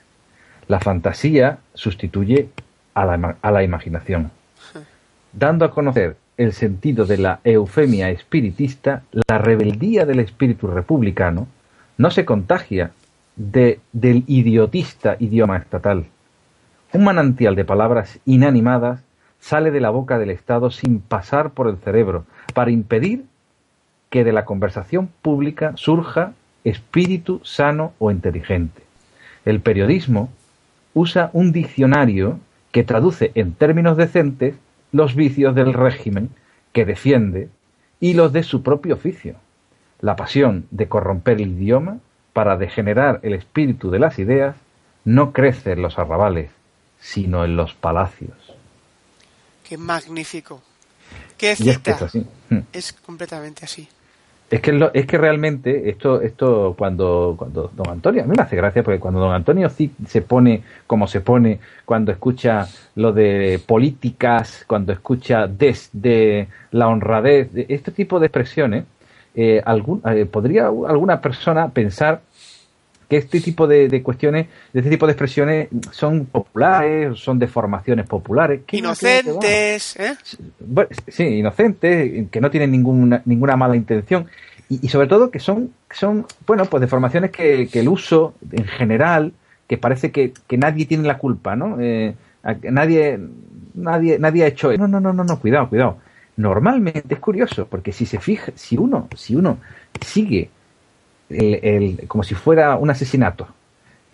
La 0.70 0.78
fantasía 0.78 1.58
sustituye 1.74 2.48
a 2.94 3.04
la, 3.04 3.36
a 3.42 3.50
la 3.50 3.64
imaginación. 3.64 4.30
Dando 5.32 5.64
a 5.64 5.72
conocer 5.72 6.16
el 6.36 6.52
sentido 6.52 7.06
de 7.06 7.18
la 7.18 7.40
eufemia 7.42 8.08
espiritista, 8.10 9.02
la 9.10 9.38
rebeldía 9.38 10.06
del 10.06 10.20
espíritu 10.20 10.68
republicano 10.68 11.48
no 11.98 12.12
se 12.12 12.24
contagia 12.24 12.92
de, 13.34 13.80
del 13.92 14.22
idiotista 14.28 15.16
idioma 15.18 15.56
estatal. 15.56 16.06
Un 16.92 17.02
manantial 17.02 17.56
de 17.56 17.64
palabras 17.64 18.20
inanimadas 18.24 19.00
sale 19.40 19.72
de 19.72 19.80
la 19.80 19.90
boca 19.90 20.20
del 20.20 20.30
Estado 20.30 20.70
sin 20.70 21.00
pasar 21.00 21.50
por 21.50 21.66
el 21.66 21.78
cerebro 21.78 22.26
para 22.54 22.70
impedir 22.70 23.24
que 24.08 24.22
de 24.22 24.32
la 24.32 24.44
conversación 24.44 25.08
pública 25.20 25.72
surja 25.74 26.32
espíritu 26.62 27.40
sano 27.42 27.92
o 27.98 28.12
inteligente. 28.12 28.82
El 29.44 29.58
periodismo 29.58 30.30
usa 30.94 31.30
un 31.32 31.52
diccionario 31.52 32.40
que 32.72 32.84
traduce 32.84 33.32
en 33.34 33.52
términos 33.52 33.96
decentes 33.96 34.54
los 34.92 35.14
vicios 35.14 35.54
del 35.54 35.72
régimen 35.72 36.30
que 36.72 36.84
defiende 36.84 37.48
y 38.00 38.14
los 38.14 38.32
de 38.32 38.42
su 38.42 38.62
propio 38.62 38.94
oficio. 38.94 39.36
La 40.00 40.16
pasión 40.16 40.66
de 40.70 40.88
corromper 40.88 41.40
el 41.40 41.52
idioma 41.52 41.98
para 42.32 42.56
degenerar 42.56 43.20
el 43.22 43.34
espíritu 43.34 43.90
de 43.90 43.98
las 43.98 44.18
ideas 44.18 44.56
no 45.04 45.32
crece 45.32 45.72
en 45.72 45.82
los 45.82 45.98
arrabales, 45.98 46.50
sino 47.00 47.44
en 47.44 47.56
los 47.56 47.74
palacios. 47.74 48.54
Qué 49.68 49.76
magnífico. 49.76 50.62
Qué 51.36 51.54
Y 51.58 51.70
es 51.70 51.78
que 51.78 51.92
cita. 51.92 51.92
es 51.92 52.02
así. 52.02 52.26
Es 52.72 52.92
completamente 52.92 53.64
así. 53.64 53.88
Es 54.50 54.60
que, 54.60 54.72
lo- 54.72 54.92
es 54.92 55.06
que 55.06 55.16
realmente 55.16 55.88
esto, 55.90 56.20
esto 56.20 56.74
cuando, 56.76 57.34
cuando 57.38 57.70
don 57.76 57.88
Antonio, 57.88 58.24
a 58.24 58.26
mí 58.26 58.34
me 58.36 58.42
hace 58.42 58.56
gracia 58.56 58.82
porque 58.82 58.98
cuando 58.98 59.20
don 59.20 59.32
Antonio 59.32 59.70
se 59.70 60.22
pone 60.22 60.62
como 60.88 61.06
se 61.06 61.20
pone, 61.20 61.60
cuando 61.84 62.10
escucha 62.10 62.66
lo 62.96 63.12
de 63.12 63.60
políticas, 63.64 64.64
cuando 64.66 64.92
escucha 64.92 65.46
desde 65.46 66.48
la 66.72 66.88
honradez, 66.88 67.52
de- 67.52 67.66
este 67.68 67.92
tipo 67.92 68.18
de 68.18 68.26
expresiones, 68.26 68.84
eh, 69.36 69.62
algún, 69.64 70.02
eh, 70.04 70.26
podría 70.26 70.66
alguna 70.66 71.20
persona 71.20 71.68
pensar 71.68 72.20
que 73.10 73.16
este 73.16 73.40
tipo 73.40 73.66
de, 73.66 73.88
de 73.88 74.02
cuestiones, 74.04 74.46
de 74.72 74.78
este 74.78 74.88
tipo 74.88 75.04
de 75.04 75.12
expresiones 75.12 75.68
son 75.90 76.26
populares, 76.26 77.18
son 77.18 77.40
de 77.40 77.48
formaciones 77.48 78.06
populares. 78.06 78.60
Inocentes, 78.70 79.96
¿eh? 79.98 80.14
Bueno, 80.60 80.88
sí, 81.08 81.24
inocentes, 81.24 82.28
que 82.30 82.40
no 82.40 82.50
tienen 82.52 82.70
ninguna, 82.70 83.20
ninguna 83.24 83.56
mala 83.56 83.74
intención 83.74 84.26
y, 84.68 84.86
y 84.86 84.88
sobre 84.88 85.08
todo 85.08 85.32
que 85.32 85.40
son, 85.40 85.72
son, 85.90 86.24
bueno, 86.46 86.66
pues 86.66 86.82
de 86.82 86.86
formaciones 86.86 87.32
que, 87.32 87.66
que 87.66 87.80
el 87.80 87.88
uso 87.88 88.34
en 88.52 88.64
general, 88.64 89.32
que 89.66 89.76
parece 89.76 90.12
que, 90.12 90.32
que 90.46 90.56
nadie 90.56 90.86
tiene 90.86 91.08
la 91.08 91.18
culpa, 91.18 91.56
¿no? 91.56 91.78
Eh, 91.80 92.14
nadie, 92.62 93.18
nadie, 93.74 94.20
nadie 94.20 94.44
ha 94.44 94.46
hecho 94.46 94.70
eso. 94.70 94.80
No, 94.80 94.86
no, 94.86 95.00
no, 95.00 95.12
no, 95.12 95.24
no, 95.24 95.40
cuidado, 95.40 95.68
cuidado. 95.68 95.98
Normalmente 96.36 97.12
es 97.12 97.20
curioso, 97.20 97.66
porque 97.66 97.92
si 97.92 98.06
se 98.06 98.20
fija, 98.20 98.52
si 98.54 98.76
uno, 98.76 99.08
si 99.16 99.34
uno 99.34 99.58
sigue 100.00 100.48
el, 101.30 101.60
el- 101.62 102.08
como 102.08 102.22
si 102.22 102.34
fuera 102.34 102.76
un 102.76 102.90
asesinato, 102.90 103.48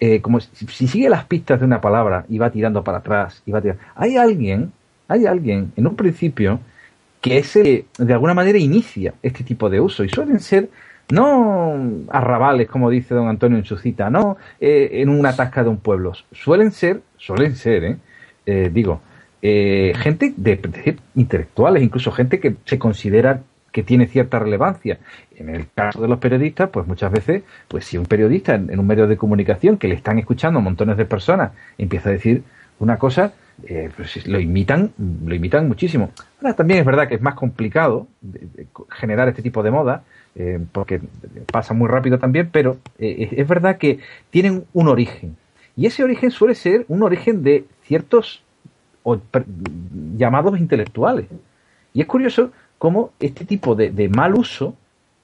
eh, 0.01 0.21
como 0.21 0.41
si, 0.41 0.67
si 0.67 0.87
sigue 0.89 1.09
las 1.09 1.25
pistas 1.25 1.59
de 1.61 1.67
una 1.67 1.81
palabra 1.81 2.25
y 2.29 2.39
va 2.39 2.51
tirando 2.51 2.85
para 2.85 2.99
atrás 2.99 3.43
y 3.47 3.51
va 3.53 3.61
tirando, 3.62 3.83
hay 3.95 4.17
alguien, 4.17 4.73
hay 5.09 5.27
alguien 5.27 5.73
en 5.77 5.87
un 5.87 5.97
principio 5.97 6.61
que 7.21 7.39
es 7.39 7.57
el 7.57 7.64
que 7.64 7.87
de 7.99 8.12
alguna 8.12 8.35
manera 8.35 8.59
inicia 8.59 9.14
este 9.23 9.43
tipo 9.43 9.69
de 9.71 9.81
uso 9.81 10.05
y 10.05 10.09
suelen 10.09 10.39
ser 10.41 10.69
no 11.11 11.75
arrabales 12.11 12.69
como 12.69 12.91
dice 12.91 13.14
don 13.14 13.29
Antonio 13.29 13.59
en 13.59 13.64
su 13.64 13.77
cita, 13.79 14.11
no 14.11 14.37
eh, 14.61 14.91
en 14.93 15.09
una 15.09 15.35
tasca 15.35 15.62
de 15.62 15.71
un 15.71 15.79
pueblo, 15.79 16.12
suelen 16.33 16.73
ser, 16.73 17.01
suelen 17.17 17.55
ser, 17.57 17.85
eh, 17.85 17.97
eh, 18.47 18.71
digo, 18.73 19.01
gente 19.43 20.35
de 20.37 20.99
intelectuales, 21.14 21.83
incluso 21.83 22.11
gente 22.11 22.41
que 22.41 22.57
se 22.64 22.79
considera 22.79 23.43
que 23.77 23.83
tiene 23.83 24.07
cierta 24.07 24.39
relevancia. 24.39 25.01
En 25.37 25.51
el 25.51 25.66
caso 25.74 26.01
de 26.01 26.09
los 26.09 26.18
periodistas, 26.18 26.70
pues 26.70 26.87
muchas 26.87 27.12
veces, 27.12 27.43
pues 27.68 27.85
si 27.85 27.99
un 27.99 28.07
periodista 28.07 28.55
en, 28.55 28.79
un 28.79 28.87
medio 28.87 29.07
de 29.07 29.18
comunicación 29.18 29.77
que 29.77 29.87
le 29.87 29.95
están 29.95 30.18
escuchando 30.18 30.62
montones 30.62 30.97
de 30.97 31.05
personas 31.05 31.53
empieza 31.77 32.09
a 32.09 32.12
decir 32.12 32.43
una 32.79 32.97
cosa, 32.97 33.35
eh, 33.68 33.91
pues 33.95 34.27
lo 34.27 34.41
imitan, 34.41 34.93
lo 35.27 35.35
imitan 35.35 35.68
muchísimo. 35.68 36.11
Ahora 36.41 36.55
también 36.57 36.81
es 36.81 36.87
verdad 36.87 37.07
que 37.07 37.16
es 37.16 37.20
más 37.20 37.35
complicado 37.35 38.07
generar 38.89 39.29
este 39.29 39.43
tipo 39.43 39.62
de 39.62 39.70
moda, 39.70 40.05
eh, 40.37 40.59
porque 40.72 41.03
pasa 41.53 41.74
muy 41.74 41.89
rápido 41.89 42.18
también, 42.18 42.49
pero 42.51 42.79
eh, 42.99 43.29
es- 43.37 43.47
verdad 43.47 43.77
que 43.77 43.99
tienen 44.31 44.64
un 44.72 44.89
origen. 44.89 45.37
Y 45.77 45.85
ese 45.85 46.03
origen 46.03 46.31
suele 46.31 46.55
ser 46.55 46.87
un 46.89 47.03
origen 47.03 47.43
de 47.43 47.66
ciertos 47.83 48.43
llamados 50.16 50.59
intelectuales. 50.59 51.27
Y 51.93 52.01
es 52.01 52.07
curioso 52.07 52.53
cómo 52.79 53.12
este 53.20 53.45
tipo 53.45 53.74
de, 53.74 54.09
mal 54.09 54.35
uso 54.35 54.74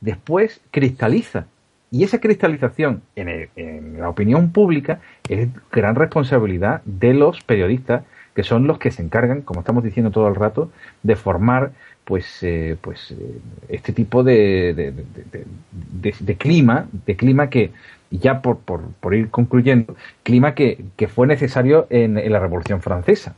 después 0.01 0.61
cristaliza. 0.71 1.47
Y 1.91 2.05
esa 2.05 2.21
cristalización 2.21 3.03
en, 3.17 3.29
el- 3.29 3.49
en 3.57 4.01
la 4.01 4.09
opinión 4.09 4.51
pública 4.51 5.01
es 5.29 5.49
gran 5.71 5.95
responsabilidad 5.95 6.83
de 6.85 7.13
los 7.15 7.43
periodistas, 7.43 8.05
que 8.35 8.43
son 8.45 8.67
los 8.67 8.79
que 8.79 8.91
se 8.91 9.03
encargan, 9.03 9.43
como 9.43 9.61
estamos 9.61 9.85
diciendo 9.85 10.11
todo 10.11 10.29
el 10.29 10.35
rato, 10.35 10.71
de 11.03 11.17
formar 11.17 11.73
pues 12.05 12.43
eh, 12.43 12.77
pues 12.81 13.13
eh, 13.13 13.39
este 13.69 13.93
tipo 13.93 14.25
de, 14.25 14.75
de, 14.75 16.37
clima, 16.37 16.87
de 17.07 17.17
clima 17.17 17.49
que, 17.51 17.71
ya 18.11 18.43
por, 18.43 18.59
por, 18.59 18.83
por 19.01 19.15
ir 19.15 19.31
concluyendo, 19.31 19.95
clima 20.23 20.55
que, 20.55 20.85
que 20.97 21.09
fue 21.09 21.27
necesario 21.27 21.87
en, 21.91 22.19
en 22.19 22.33
la 22.33 22.41
Revolución 22.41 22.83
Francesa 22.83 23.35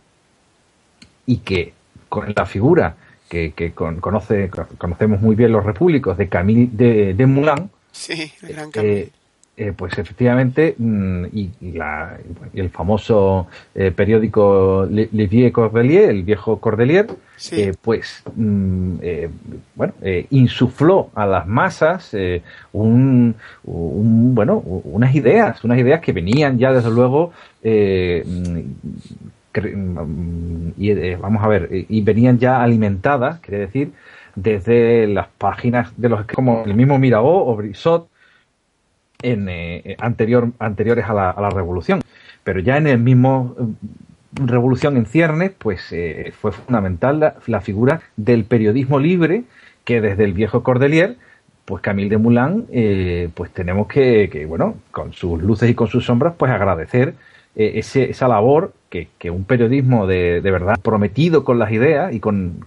y 1.26 1.38
que 1.38 1.72
con 2.08 2.32
la 2.36 2.46
figura 2.46 2.96
que, 3.34 3.50
que 3.52 3.72
con- 3.72 3.96
conoce, 4.00 4.48
conocemos 4.78 5.20
muy 5.20 5.34
bien 5.34 5.50
los 5.50 5.64
repúblicos 5.64 6.16
de 6.16 6.28
Camille 6.28 6.68
de, 6.72 7.14
de 7.14 7.26
Moulin, 7.26 7.68
Sí, 7.90 8.30
el 8.42 8.54
gran 8.54 8.70
cambio. 8.70 9.06
eh, 9.56 9.72
pues 9.76 9.96
efectivamente, 9.98 10.74
mm, 10.78 11.24
y, 11.32 11.50
y 11.60 11.72
la- 11.72 12.16
y 12.52 12.60
el 12.60 12.70
famoso 12.70 13.46
eh, 13.74 13.90
periódico 13.90 14.86
Le, 14.90 15.08
Le 15.12 15.26
Vieux 15.26 15.52
Cordelier, 15.52 16.10
el 16.10 16.22
viejo 16.22 16.58
Cordelier, 16.60 17.06
Sí. 17.36 17.60
eh, 17.62 17.74
pues, 17.82 18.22
mm, 18.36 18.94
bueno, 19.74 19.92
insufló 20.30 21.10
a 21.14 21.26
las 21.26 21.46
masas 21.48 22.14
un, 22.72 23.34
un- 23.64 24.34
bueno, 24.34 24.58
unas 24.58 25.12
ideas, 25.14 25.62
unas 25.64 25.78
ideas 25.78 26.00
que 26.00 26.12
venían 26.12 26.56
ya 26.58 26.72
desde 26.72 26.90
luego, 26.90 27.32
eh, 29.54 29.76
mm, 29.76 30.68
mm, 30.68 30.74
y, 30.76 30.90
eh, 30.90 31.16
vamos 31.20 31.42
a 31.44 31.48
ver, 31.48 31.68
eh, 31.70 31.86
y 31.88 32.02
venían 32.02 32.38
ya 32.38 32.62
alimentadas, 32.62 33.40
quiere 33.40 33.60
decir, 33.60 33.92
desde 34.34 35.06
las 35.06 35.28
páginas 35.38 35.92
de 35.96 36.08
los 36.08 36.26
como 36.26 36.64
el 36.64 36.74
mismo 36.74 36.98
Mirabeau 36.98 37.48
o 37.48 37.56
Brissot, 37.56 38.08
en, 39.22 39.48
eh, 39.48 39.96
anterior, 39.98 40.50
anteriores 40.58 41.06
a 41.06 41.14
la, 41.14 41.30
a 41.30 41.40
la 41.40 41.50
revolución. 41.50 42.00
Pero 42.44 42.60
ya 42.60 42.76
en 42.76 42.86
el 42.86 42.98
mismo 42.98 43.56
eh, 43.58 43.64
revolución 44.34 44.96
en 44.96 45.06
ciernes, 45.06 45.52
pues 45.56 45.92
eh, 45.92 46.32
fue 46.38 46.52
fundamental 46.52 47.20
la, 47.20 47.36
la 47.46 47.60
figura 47.60 48.02
del 48.16 48.44
periodismo 48.44 48.98
libre 48.98 49.44
que 49.84 50.00
desde 50.00 50.24
el 50.24 50.32
viejo 50.32 50.62
Cordelier, 50.62 51.16
pues 51.64 51.82
Camille 51.82 52.10
de 52.10 52.18
Moulin, 52.18 52.66
eh, 52.70 53.30
pues 53.34 53.50
tenemos 53.50 53.86
que, 53.88 54.28
que, 54.30 54.44
bueno, 54.44 54.76
con 54.90 55.12
sus 55.12 55.42
luces 55.42 55.70
y 55.70 55.74
con 55.74 55.88
sus 55.88 56.04
sombras, 56.04 56.34
pues 56.36 56.52
agradecer 56.52 57.14
eh, 57.56 57.72
ese, 57.76 58.10
esa 58.10 58.28
labor 58.28 58.72
que, 58.90 59.30
un 59.30 59.44
periodismo 59.44 60.06
de, 60.06 60.40
de 60.40 60.50
verdad 60.52 60.78
prometido 60.80 61.44
con 61.44 61.58
las 61.58 61.72
ideas 61.72 62.12
y 62.14 62.20
con, 62.20 62.64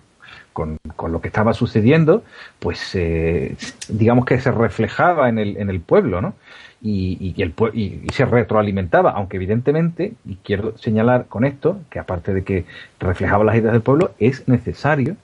con, 0.51 0.77
con 0.95 1.11
lo 1.11 1.21
que 1.21 1.29
estaba 1.29 1.53
sucediendo, 1.53 2.23
pues 2.59 2.95
eh, 2.95 3.55
digamos 3.87 4.25
que 4.25 4.39
se 4.39 4.51
reflejaba 4.51 5.29
en 5.29 5.39
el, 5.39 5.57
en 5.57 5.69
el 5.69 5.79
pueblo, 5.79 6.19
¿no? 6.21 6.33
Y, 6.81 7.33
y 7.37 7.41
el, 7.41 7.53
y, 7.73 8.01
y 8.03 8.09
se 8.13 8.25
retroalimentaba, 8.25 9.11
aunque 9.11 9.37
evidentemente, 9.37 10.13
y 10.25 10.35
quiero 10.43 10.77
señalar 10.77 11.27
con 11.27 11.45
esto, 11.45 11.79
que 11.89 11.99
aparte 11.99 12.33
de 12.33 12.43
que 12.43 12.65
reflejaba 12.99 13.43
las 13.43 13.55
ideas 13.55 13.73
del 13.73 13.81
pueblo, 13.81 14.11
es 14.19 14.47
necesario 14.47 15.15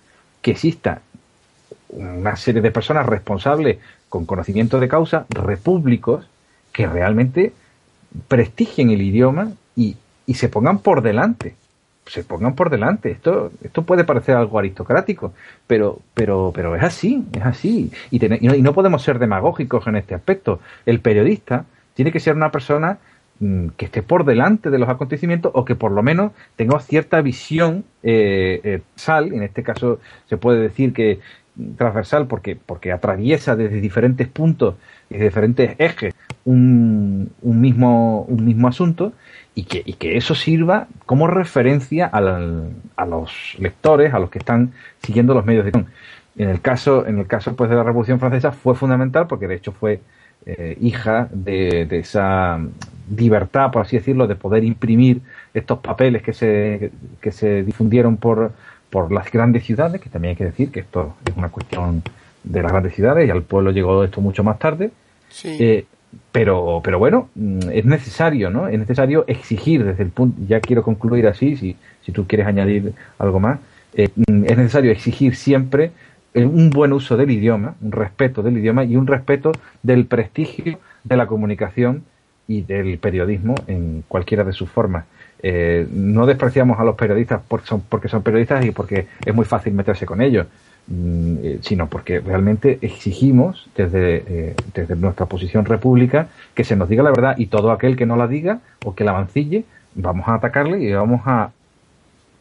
que 0.41 0.51
exista 0.51 1.01
una 1.89 2.35
serie 2.35 2.61
de 2.61 2.71
personas 2.71 3.05
responsables 3.05 3.77
con 4.09 4.25
conocimiento 4.25 4.79
de 4.79 4.87
causa, 4.87 5.25
repúblicos, 5.29 6.27
que 6.71 6.87
realmente 6.87 7.53
prestigien 8.27 8.89
el 8.91 9.01
idioma 9.01 9.51
y, 9.75 9.97
y 10.25 10.33
se 10.35 10.49
pongan 10.49 10.79
por 10.79 11.01
delante. 11.01 11.55
Se 12.05 12.23
pongan 12.23 12.53
por 12.53 12.69
delante. 12.69 13.11
Esto, 13.11 13.51
esto 13.63 13.83
puede 13.83 14.03
parecer 14.03 14.35
algo 14.35 14.59
aristocrático, 14.59 15.33
pero, 15.67 15.99
pero, 16.13 16.51
pero 16.53 16.75
es 16.75 16.83
así, 16.83 17.23
es 17.33 17.43
así. 17.45 17.91
Y, 18.11 18.19
tene- 18.19 18.39
y 18.41 18.47
no, 18.47 18.55
y 18.55 18.61
no 18.61 18.73
podemos 18.73 19.01
ser 19.01 19.19
demagógicos 19.19 19.87
en 19.87 19.95
este 19.95 20.13
aspecto. 20.13 20.59
El 20.85 20.99
periodista 20.99 21.65
tiene 21.93 22.11
que 22.11 22.19
ser 22.19 22.35
una 22.35 22.51
persona 22.51 22.97
mm, 23.39 23.67
que 23.77 23.85
esté 23.85 24.01
por 24.03 24.25
delante 24.25 24.69
de 24.69 24.79
los 24.79 24.89
acontecimientos 24.89 25.51
o 25.55 25.63
que 25.63 25.75
por 25.75 25.91
lo 25.91 26.03
menos 26.03 26.33
tenga 26.57 26.77
cierta 26.81 27.21
visión 27.21 27.85
eh, 28.03 28.59
eh, 28.63 28.81
sal, 28.95 29.31
en 29.33 29.43
este 29.43 29.63
caso 29.63 29.99
se 30.27 30.35
puede 30.37 30.59
decir 30.59 30.91
que 30.91 31.19
mm, 31.55 31.75
transversal 31.75 32.27
porque, 32.27 32.57
porque 32.57 32.91
atraviesa 32.91 33.55
desde 33.55 33.79
diferentes 33.79 34.27
puntos 34.27 34.75
y 35.09 35.17
diferentes 35.17 35.75
ejes 35.79 36.13
un, 36.45 37.29
un 37.41 37.61
mismo, 37.61 38.23
un 38.23 38.45
mismo 38.45 38.67
asunto 38.67 39.13
y 39.55 39.63
que, 39.63 39.81
y 39.85 39.93
que 39.93 40.17
eso 40.17 40.35
sirva 40.35 40.87
como 41.05 41.27
referencia 41.27 42.07
al- 42.07 42.71
a 42.95 43.05
los 43.05 43.55
lectores, 43.59 44.13
a 44.13 44.19
los 44.19 44.29
que 44.29 44.39
están 44.39 44.71
siguiendo 45.01 45.33
los 45.33 45.45
medios 45.45 45.65
de 45.65 45.71
comunicación. 45.71 46.03
En 46.35 46.49
el 46.49 46.61
caso, 46.61 47.05
en 47.05 47.19
el 47.19 47.27
caso 47.27 47.55
pues, 47.55 47.69
de 47.69 47.75
la 47.75 47.83
Revolución 47.83 48.19
Francesa 48.19 48.51
fue 48.51 48.73
fundamental 48.75 49.27
porque 49.27 49.47
de 49.47 49.55
hecho 49.55 49.71
fue 49.71 50.01
eh, 50.45 50.77
hija 50.81 51.29
de, 51.31 51.85
de 51.85 51.99
esa 51.99 52.59
libertad, 53.15 53.71
por 53.71 53.83
así 53.83 53.97
decirlo, 53.97 54.27
de 54.27 54.35
poder 54.35 54.63
imprimir 54.63 55.21
estos 55.53 55.79
papeles 55.79 56.23
que 56.23 56.33
se, 56.33 56.91
que 57.21 57.31
se 57.31 57.63
difundieron 57.63 58.17
por, 58.17 58.51
por 58.89 59.11
las 59.11 59.31
grandes 59.31 59.63
ciudades, 59.63 60.01
que 60.01 60.09
también 60.09 60.31
hay 60.31 60.35
que 60.35 60.45
decir 60.45 60.71
que 60.71 60.79
esto 60.79 61.15
es 61.25 61.37
una 61.37 61.49
cuestión 61.49 62.01
de 62.43 62.61
las 62.63 62.71
grandes 62.71 62.95
ciudades 62.95 63.27
y 63.27 63.31
al 63.31 63.43
pueblo 63.43 63.71
llegó 63.71 64.03
esto 64.03 64.19
mucho 64.19 64.43
más 64.43 64.57
tarde. 64.57 64.91
Sí. 65.29 65.55
Eh, 65.59 65.85
pero, 66.31 66.81
pero 66.83 66.99
bueno, 66.99 67.29
mm, 67.35 67.59
es 67.71 67.85
necesario, 67.85 68.49
¿no? 68.49 68.67
Es 68.67 68.79
necesario 68.79 69.23
exigir 69.27 69.83
desde 69.83 70.03
el 70.03 70.09
punto, 70.09 70.41
ya 70.47 70.59
quiero 70.59 70.83
concluir 70.83 71.27
así, 71.27 71.55
si, 71.57 71.75
si 72.05 72.11
tú 72.11 72.25
quieres 72.27 72.47
añadir 72.47 72.93
algo 73.19 73.39
más, 73.39 73.59
eh, 73.93 74.09
mm, 74.15 74.45
es 74.45 74.57
necesario 74.57 74.91
exigir 74.91 75.35
siempre 75.35 75.91
un 76.35 76.71
buen 76.71 76.93
uso 76.93 77.15
del 77.15 77.29
idioma, 77.29 77.75
un 77.81 77.91
respeto 77.91 78.41
del 78.41 78.57
idioma 78.57 78.83
y 78.83 78.95
un 78.95 79.05
respeto 79.05 79.51
del 79.83 80.05
prestigio 80.07 80.79
de 81.03 81.17
la 81.17 81.27
comunicación 81.27 82.03
y 82.47 82.61
del 82.63 82.97
periodismo 82.97 83.53
en 83.67 84.03
cualquiera 84.07 84.43
de 84.43 84.51
sus 84.53 84.67
formas. 84.69 85.05
Eh, 85.43 85.85
no 85.91 86.25
despreciamos 86.25 86.79
a 86.79 86.83
los 86.85 86.95
periodistas 86.95 87.41
por- 87.47 87.61
son- 87.63 87.81
porque 87.87 88.07
son 88.07 88.23
periodistas 88.23 88.65
y 88.65 88.71
porque 88.71 89.05
es 89.23 89.35
muy 89.35 89.45
fácil 89.45 89.73
meterse 89.73 90.05
con 90.05 90.21
ellos, 90.21 90.47
sino 91.61 91.87
porque 91.87 92.19
realmente 92.19 92.77
exigimos 92.81 93.69
desde, 93.75 94.23
eh, 94.27 94.55
desde 94.73 94.95
nuestra 94.97 95.27
posición 95.27 95.63
república 95.63 96.27
que 96.53 96.65
se 96.65 96.75
nos 96.75 96.89
diga 96.89 97.03
la 97.03 97.11
verdad 97.11 97.35
y 97.37 97.47
todo 97.47 97.71
aquel 97.71 97.95
que 97.95 98.05
no 98.05 98.17
la 98.17 98.27
diga 98.27 98.59
o 98.83 98.93
que 98.93 99.05
la 99.05 99.13
mancille, 99.13 99.63
vamos 99.95 100.27
a 100.27 100.35
atacarle 100.35 100.79
y 100.79 100.91
vamos 100.91 101.21
a, 101.25 101.43
a, 101.43 101.51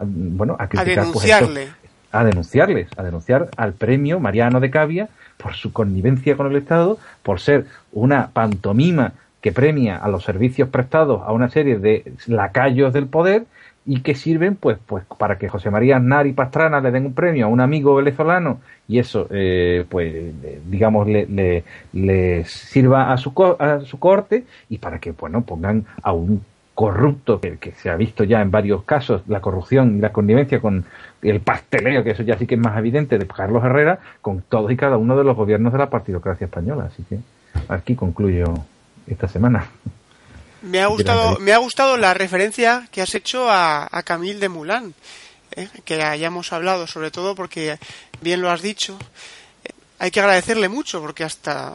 bueno, 0.01 0.57
a 0.59 0.65
a 0.65 0.69
criticar 0.69 1.05
pues, 1.13 1.25
denunciarle. 1.25 1.69
a 2.11 2.25
denunciarles, 2.25 2.89
a 2.97 3.03
denunciar 3.05 3.49
al 3.57 3.75
premio 3.75 4.19
Mariano 4.19 4.59
de 4.59 4.71
Cavia 4.71 5.09
por 5.37 5.55
su 5.55 5.73
connivencia 5.73 6.37
con 6.37 6.49
el 6.49 6.57
Estado, 6.57 6.99
por 7.23 7.39
ser 7.39 7.67
una 7.93 8.31
pantomima 8.31 9.13
que 9.41 9.53
premia 9.53 9.97
a 9.99 10.09
los 10.09 10.25
servicios 10.25 10.69
prestados 10.69 11.23
a 11.25 11.33
una 11.33 11.49
serie 11.49 11.79
de 11.79 12.13
lacayos 12.27 12.93
del 12.93 13.07
poder 13.07 13.45
y 13.85 14.01
que 14.01 14.15
sirven 14.15 14.57
pues 14.57 14.79
pues 14.87 15.05
para 15.19 15.39
que 15.39 15.49
José 15.49 15.71
María 15.71 15.97
Aznar 15.97 16.27
y 16.27 16.33
Pastrana 16.33 16.81
le 16.81 16.91
den 16.91 17.07
un 17.07 17.15
premio 17.15 17.47
a 17.47 17.49
un 17.49 17.61
amigo 17.61 17.97
venezolano 17.97 18.61
y 18.87 18.99
eso 18.99 19.27
eh, 19.31 19.85
pues 19.89 20.33
digamos 20.67 21.09
le, 21.09 21.65
le, 21.93 22.45
sirva 22.45 23.13
a 23.13 23.17
su 23.17 23.33
a 23.59 23.81
su 23.81 23.99
corte 23.99 24.45
y 24.69 24.79
para 24.79 24.99
que 24.99 25.13
bueno 25.13 25.43
pongan 25.43 25.85
a 26.03 26.13
un 26.13 26.45
corrupto 26.75 27.41
que, 27.41 27.59
que 27.59 27.73
se 27.73 27.91
ha 27.91 27.97
visto 27.97 28.25
ya 28.25 28.41
en 28.41 28.51
varios 28.51 28.85
casos 28.85 29.23
la 29.27 29.41
corrupción 29.41 29.99
y 29.99 30.01
la 30.01 30.13
connivencia 30.13 30.61
con 30.61 30.85
el 31.23 31.41
pasteleo 31.41 32.05
que 32.05 32.11
eso 32.11 32.23
ya 32.23 32.39
sí 32.39 32.47
que 32.47 32.55
es 32.55 32.61
más 32.61 32.79
evidente 32.79 33.19
de 33.19 33.27
Carlos 33.27 33.65
Herrera 33.65 33.99
con 34.21 34.43
todos 34.43 34.71
y 34.71 34.77
cada 34.77 34.97
uno 34.97 35.17
de 35.17 35.25
los 35.25 35.37
gobiernos 35.37 35.73
de 35.73 35.79
la 35.79 35.91
partidocracia 35.91 36.47
española. 36.47 36.85
Así 36.85 37.03
que 37.05 37.19
aquí 37.69 37.95
concluyo 37.95 38.55
esta 39.07 39.29
semana 39.29 39.67
Me 40.63 40.81
ha 40.81 40.87
gustado, 40.87 41.39
me 41.39 41.53
ha 41.53 41.59
gustado 41.59 41.97
la 41.97 42.15
referencia 42.15 42.89
que 42.91 43.03
has 43.03 43.15
hecho 43.15 43.51
a, 43.51 43.89
a 43.91 44.03
Camille 44.03 44.39
de 44.39 44.49
Moulin, 44.49 44.95
¿eh? 45.57 45.69
que 45.85 46.03
hayamos 46.03 46.53
hablado, 46.53 46.87
sobre 46.87 47.11
todo 47.11 47.35
porque, 47.35 47.79
bien 48.21 48.41
lo 48.41 48.51
has 48.51 48.63
dicho, 48.63 48.99
hay 50.03 50.11
que 50.11 50.19
agradecerle 50.19 50.69
mucho 50.69 51.01
porque 51.01 51.23
hasta 51.23 51.75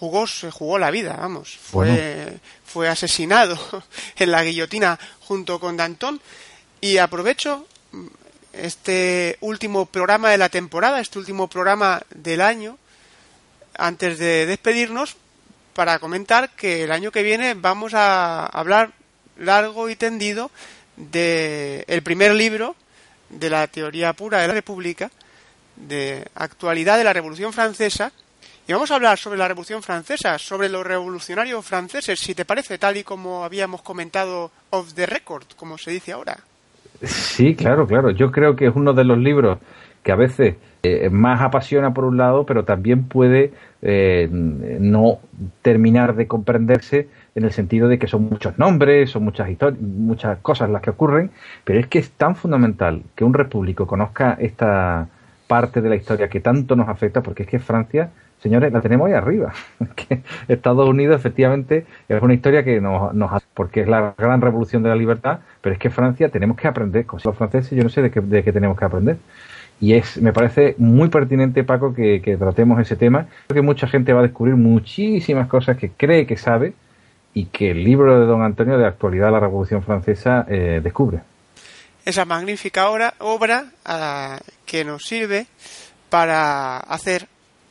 jugó, 0.00 0.26
se 0.26 0.50
jugó 0.50 0.80
la 0.80 0.90
vida, 0.90 1.16
vamos. 1.16 1.56
Fue, 1.56 1.86
Bueno. 1.86 2.40
fue 2.66 2.88
asesinado 2.88 3.56
en 4.16 4.32
la 4.32 4.42
guillotina 4.42 4.98
junto 5.20 5.60
con 5.60 5.76
Danton. 5.76 6.20
Y 6.80 6.98
aprovecho 6.98 7.64
este 8.52 9.38
último 9.40 9.86
programa 9.86 10.30
de 10.30 10.38
la 10.38 10.48
temporada, 10.48 11.00
este 11.00 11.20
último 11.20 11.48
programa 11.48 12.02
del 12.12 12.40
año, 12.40 12.78
antes 13.78 14.18
de 14.18 14.46
despedirnos, 14.46 15.14
para 15.74 15.98
comentar 15.98 16.50
que 16.50 16.84
el 16.84 16.92
año 16.92 17.10
que 17.10 17.22
viene 17.22 17.54
vamos 17.54 17.94
a 17.94 18.46
hablar 18.46 18.90
largo 19.38 19.88
y 19.88 19.96
tendido 19.96 20.50
de 20.96 21.84
el 21.88 22.02
primer 22.02 22.34
libro 22.34 22.76
de 23.30 23.50
la 23.50 23.66
teoría 23.66 24.12
pura 24.12 24.40
de 24.40 24.48
la 24.48 24.54
República, 24.54 25.10
de 25.76 26.26
actualidad 26.34 26.98
de 26.98 27.04
la 27.04 27.12
Revolución 27.12 27.52
Francesa, 27.52 28.12
y 28.66 28.72
vamos 28.72 28.90
a 28.90 28.94
hablar 28.94 29.18
sobre 29.18 29.38
la 29.38 29.48
Revolución 29.48 29.82
Francesa, 29.82 30.38
sobre 30.38 30.68
los 30.68 30.86
revolucionarios 30.86 31.64
franceses, 31.64 32.20
si 32.20 32.34
te 32.34 32.44
parece, 32.44 32.78
tal 32.78 32.96
y 32.96 33.02
como 33.02 33.44
habíamos 33.44 33.82
comentado 33.82 34.52
off 34.70 34.94
the 34.94 35.06
record, 35.06 35.44
como 35.56 35.78
se 35.78 35.90
dice 35.90 36.12
ahora. 36.12 36.38
Sí, 37.02 37.56
claro, 37.56 37.86
claro. 37.86 38.10
Yo 38.10 38.30
creo 38.30 38.54
que 38.54 38.66
es 38.66 38.72
uno 38.74 38.92
de 38.92 39.04
los 39.04 39.18
libros 39.18 39.58
que 40.04 40.12
a 40.12 40.16
veces 40.16 40.56
eh, 40.84 41.10
más 41.10 41.40
apasiona 41.40 41.94
por 41.94 42.04
un 42.04 42.16
lado, 42.16 42.44
pero 42.44 42.64
también 42.64 43.04
puede 43.04 43.52
eh, 43.82 44.28
no 44.30 45.20
terminar 45.62 46.16
de 46.16 46.26
comprenderse 46.26 47.08
en 47.36 47.44
el 47.44 47.52
sentido 47.52 47.88
de 47.88 48.00
que 48.00 48.08
son 48.08 48.24
muchos 48.24 48.58
nombres, 48.58 49.10
son 49.10 49.22
muchas 49.22 49.48
historias, 49.48 49.80
muchas 49.80 50.38
cosas 50.38 50.70
las 50.70 50.82
que 50.82 50.90
ocurren, 50.90 51.30
pero 51.64 51.78
es 51.78 51.86
que 51.86 52.00
es 52.00 52.10
tan 52.10 52.34
fundamental 52.34 53.02
que 53.14 53.24
un 53.24 53.32
repúblico 53.32 53.86
conozca 53.86 54.36
esta 54.40 55.08
parte 55.46 55.82
de 55.82 55.88
la 55.88 55.94
historia 55.96 56.28
que 56.28 56.40
tanto 56.40 56.74
nos 56.74 56.88
afecta, 56.88 57.22
porque 57.22 57.44
es 57.44 57.48
que 57.48 57.58
Francia, 57.60 58.10
señores, 58.40 58.72
la 58.72 58.80
tenemos 58.80 59.06
ahí 59.06 59.12
arriba. 59.12 59.52
Estados 60.48 60.88
Unidos 60.88 61.14
efectivamente 61.14 61.86
es 62.08 62.22
una 62.22 62.34
historia 62.34 62.64
que 62.64 62.80
nos, 62.80 63.14
nos 63.14 63.30
porque 63.54 63.82
es 63.82 63.88
la 63.88 64.14
gran 64.18 64.40
revolución 64.40 64.82
de 64.82 64.88
la 64.88 64.96
libertad, 64.96 65.40
pero 65.60 65.74
es 65.74 65.78
que 65.78 65.90
Francia 65.90 66.28
tenemos 66.28 66.56
que 66.56 66.66
aprender 66.66 67.06
cosas. 67.06 67.26
Los 67.26 67.36
franceses 67.36 67.70
yo 67.70 67.84
no 67.84 67.88
sé 67.88 68.02
de 68.02 68.10
qué, 68.10 68.20
de 68.20 68.42
qué 68.42 68.52
tenemos 68.52 68.76
que 68.76 68.84
aprender. 68.84 69.18
Y 69.82 69.94
es, 69.94 70.16
me 70.18 70.32
parece 70.32 70.76
muy 70.78 71.08
pertinente, 71.08 71.64
Paco, 71.64 71.92
que, 71.92 72.36
tratemos 72.38 72.78
ese 72.78 72.94
tema. 72.94 73.26
Creo 73.48 73.62
que 73.62 73.66
mucha 73.66 73.88
gente 73.88 74.12
va 74.12 74.20
a 74.20 74.22
descubrir 74.22 74.54
muchísimas 74.54 75.48
cosas 75.48 75.76
que 75.76 75.90
cree 75.90 76.24
que 76.24 76.36
sabe 76.36 76.74
y 77.34 77.46
que 77.46 77.72
el 77.72 77.82
libro 77.82 78.20
de 78.20 78.26
don 78.26 78.42
Antonio 78.42 78.78
de 78.78 78.86
actualidad 78.86 79.26
de 79.26 79.32
la 79.32 79.40
Revolución 79.40 79.82
Francesa 79.82 80.46
eh, 80.48 80.80
descubre. 80.80 81.22
Esa 82.04 82.24
magnífica 82.24 82.90
obra, 82.90 83.14
obra 83.18 83.72
ah, 83.84 84.38
que 84.64 84.84
nos 84.84 85.02
sirve 85.02 85.48
para 86.10 86.76
hacer 86.76 87.26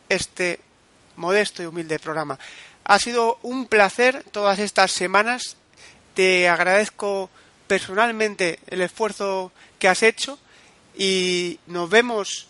este 0.09 0.59
modesto 1.15 1.63
y 1.63 1.67
humilde 1.67 1.97
programa. 1.97 2.37
Ha 2.83 2.99
sido 2.99 3.39
un 3.41 3.67
placer 3.67 4.21
todas 4.31 4.59
estas 4.59 4.91
semanas. 4.91 5.55
Te 6.13 6.49
agradezco 6.49 7.29
personalmente 7.67 8.59
el 8.67 8.81
esfuerzo 8.81 9.53
que 9.79 9.87
has 9.87 10.03
hecho 10.03 10.37
y 10.97 11.59
nos 11.67 11.89
vemos 11.89 12.47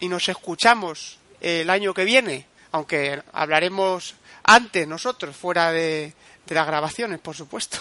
y 0.00 0.08
nos 0.08 0.28
escuchamos 0.28 1.18
el 1.40 1.70
año 1.70 1.94
que 1.94 2.04
viene, 2.04 2.46
aunque 2.72 3.22
hablaremos 3.32 4.14
antes 4.44 4.86
nosotros, 4.88 5.36
fuera 5.36 5.72
de, 5.72 6.12
de 6.46 6.54
las 6.54 6.66
grabaciones, 6.66 7.20
por 7.20 7.36
supuesto. 7.36 7.78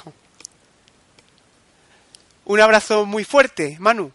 Un 2.46 2.60
abrazo 2.60 3.06
muy 3.06 3.24
fuerte, 3.24 3.78
Manu. 3.80 4.12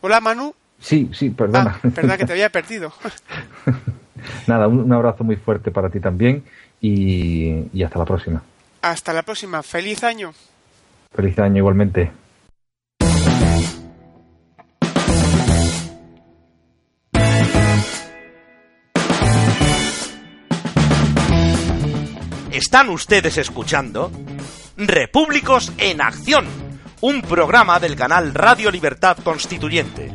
Hola, 0.00 0.20
Manu. 0.20 0.54
Sí, 0.80 1.10
sí, 1.12 1.30
perdona. 1.30 1.80
Ah, 1.82 1.88
verdad 1.94 2.18
que 2.18 2.24
te 2.26 2.32
había 2.32 2.50
perdido. 2.50 2.92
Nada, 4.46 4.68
un, 4.68 4.80
un 4.80 4.92
abrazo 4.92 5.24
muy 5.24 5.36
fuerte 5.36 5.70
para 5.70 5.90
ti 5.90 6.00
también 6.00 6.44
y, 6.80 7.64
y 7.72 7.82
hasta 7.82 7.98
la 7.98 8.04
próxima. 8.04 8.42
Hasta 8.82 9.12
la 9.12 9.22
próxima. 9.22 9.62
Feliz 9.62 10.04
año. 10.04 10.32
Feliz 11.14 11.38
año 11.38 11.58
igualmente. 11.58 12.10
Están 22.68 22.90
ustedes 22.90 23.38
escuchando 23.38 24.12
Repúblicos 24.76 25.72
en 25.78 26.02
Acción, 26.02 26.46
un 27.00 27.22
programa 27.22 27.80
del 27.80 27.96
canal 27.96 28.34
Radio 28.34 28.70
Libertad 28.70 29.16
Constituyente. 29.24 30.12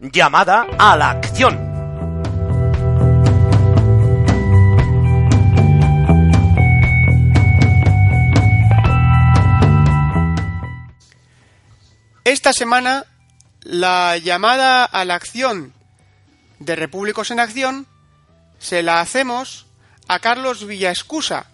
Llamada 0.00 0.66
a 0.78 0.96
la 0.96 1.10
acción. 1.10 1.67
Esta 12.28 12.52
semana, 12.52 13.06
la 13.62 14.18
llamada 14.18 14.84
a 14.84 15.06
la 15.06 15.14
acción 15.14 15.72
de 16.58 16.76
Repúblicos 16.76 17.30
en 17.30 17.40
Acción 17.40 17.86
se 18.58 18.82
la 18.82 19.00
hacemos 19.00 19.64
a 20.08 20.18
Carlos 20.18 20.66
Villaescusa, 20.66 21.46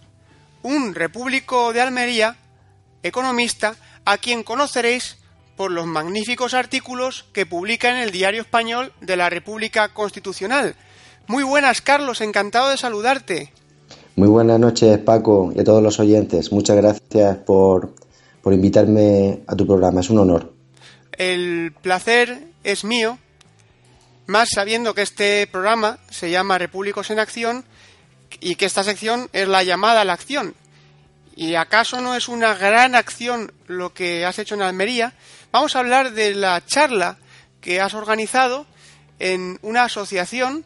un 0.63 0.93
repúblico 0.93 1.71
de 1.71 1.79
Almería, 1.79 2.35
economista, 3.03 3.77
a 4.03 4.17
quien 4.17 4.43
conoceréis 4.43 5.15
por 5.55 5.71
los 5.71 5.85
magníficos 5.85 6.53
artículos 6.53 7.23
que 7.31 7.45
publica 7.45 7.89
en 7.89 7.95
el 7.95 8.11
Diario 8.11 8.41
Español 8.41 8.91
de 8.99 9.15
la 9.15 9.29
República 9.29 9.93
Constitucional. 9.93 10.75
Muy 11.27 11.45
buenas, 11.45 11.79
Carlos, 11.79 12.19
encantado 12.19 12.67
de 12.67 12.75
saludarte. 12.75 13.53
Muy 14.17 14.27
buenas 14.27 14.59
noches, 14.59 14.97
Paco, 14.97 15.53
y 15.55 15.61
a 15.61 15.63
todos 15.63 15.81
los 15.81 16.01
oyentes. 16.01 16.51
Muchas 16.51 16.75
gracias 16.75 17.37
por, 17.45 17.95
por 18.41 18.51
invitarme 18.51 19.39
a 19.47 19.55
tu 19.55 19.65
programa. 19.65 20.01
Es 20.01 20.09
un 20.09 20.19
honor. 20.19 20.54
El 21.17 21.73
placer 21.81 22.43
es 22.63 22.83
mío, 22.83 23.17
más 24.27 24.49
sabiendo 24.53 24.93
que 24.93 25.01
este 25.01 25.47
programa 25.47 25.99
se 26.09 26.29
llama 26.29 26.57
Repúblicos 26.57 27.09
en 27.09 27.19
Acción 27.19 27.65
y 28.39 28.55
que 28.55 28.65
esta 28.65 28.83
sección 28.83 29.29
es 29.33 29.47
la 29.47 29.63
llamada 29.63 30.01
a 30.01 30.05
la 30.05 30.13
acción. 30.13 30.55
¿Y 31.35 31.55
acaso 31.55 32.01
no 32.01 32.15
es 32.15 32.27
una 32.27 32.55
gran 32.55 32.95
acción 32.95 33.53
lo 33.67 33.93
que 33.93 34.25
has 34.25 34.39
hecho 34.39 34.55
en 34.55 34.61
Almería? 34.61 35.13
Vamos 35.51 35.75
a 35.75 35.79
hablar 35.79 36.11
de 36.11 36.33
la 36.33 36.65
charla 36.65 37.17
que 37.61 37.81
has 37.81 37.93
organizado 37.93 38.65
en 39.19 39.59
una 39.61 39.83
asociación 39.83 40.65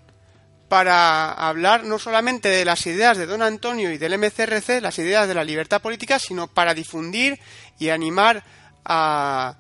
para 0.68 1.32
hablar 1.32 1.84
no 1.84 1.98
solamente 1.98 2.50
de 2.50 2.66
las 2.66 2.86
ideas 2.86 3.18
de 3.18 3.26
don 3.26 3.42
Antonio 3.42 3.92
y 3.92 3.98
del 3.98 4.18
MCRC, 4.18 4.82
las 4.82 5.00
ideas 5.00 5.28
de 5.28 5.34
la 5.34 5.44
libertad 5.44 5.82
política, 5.82 6.20
sino 6.20 6.48
para 6.48 6.76
difundir 6.76 7.40
y 7.80 7.90
animar 7.90 8.44
a 8.86 9.56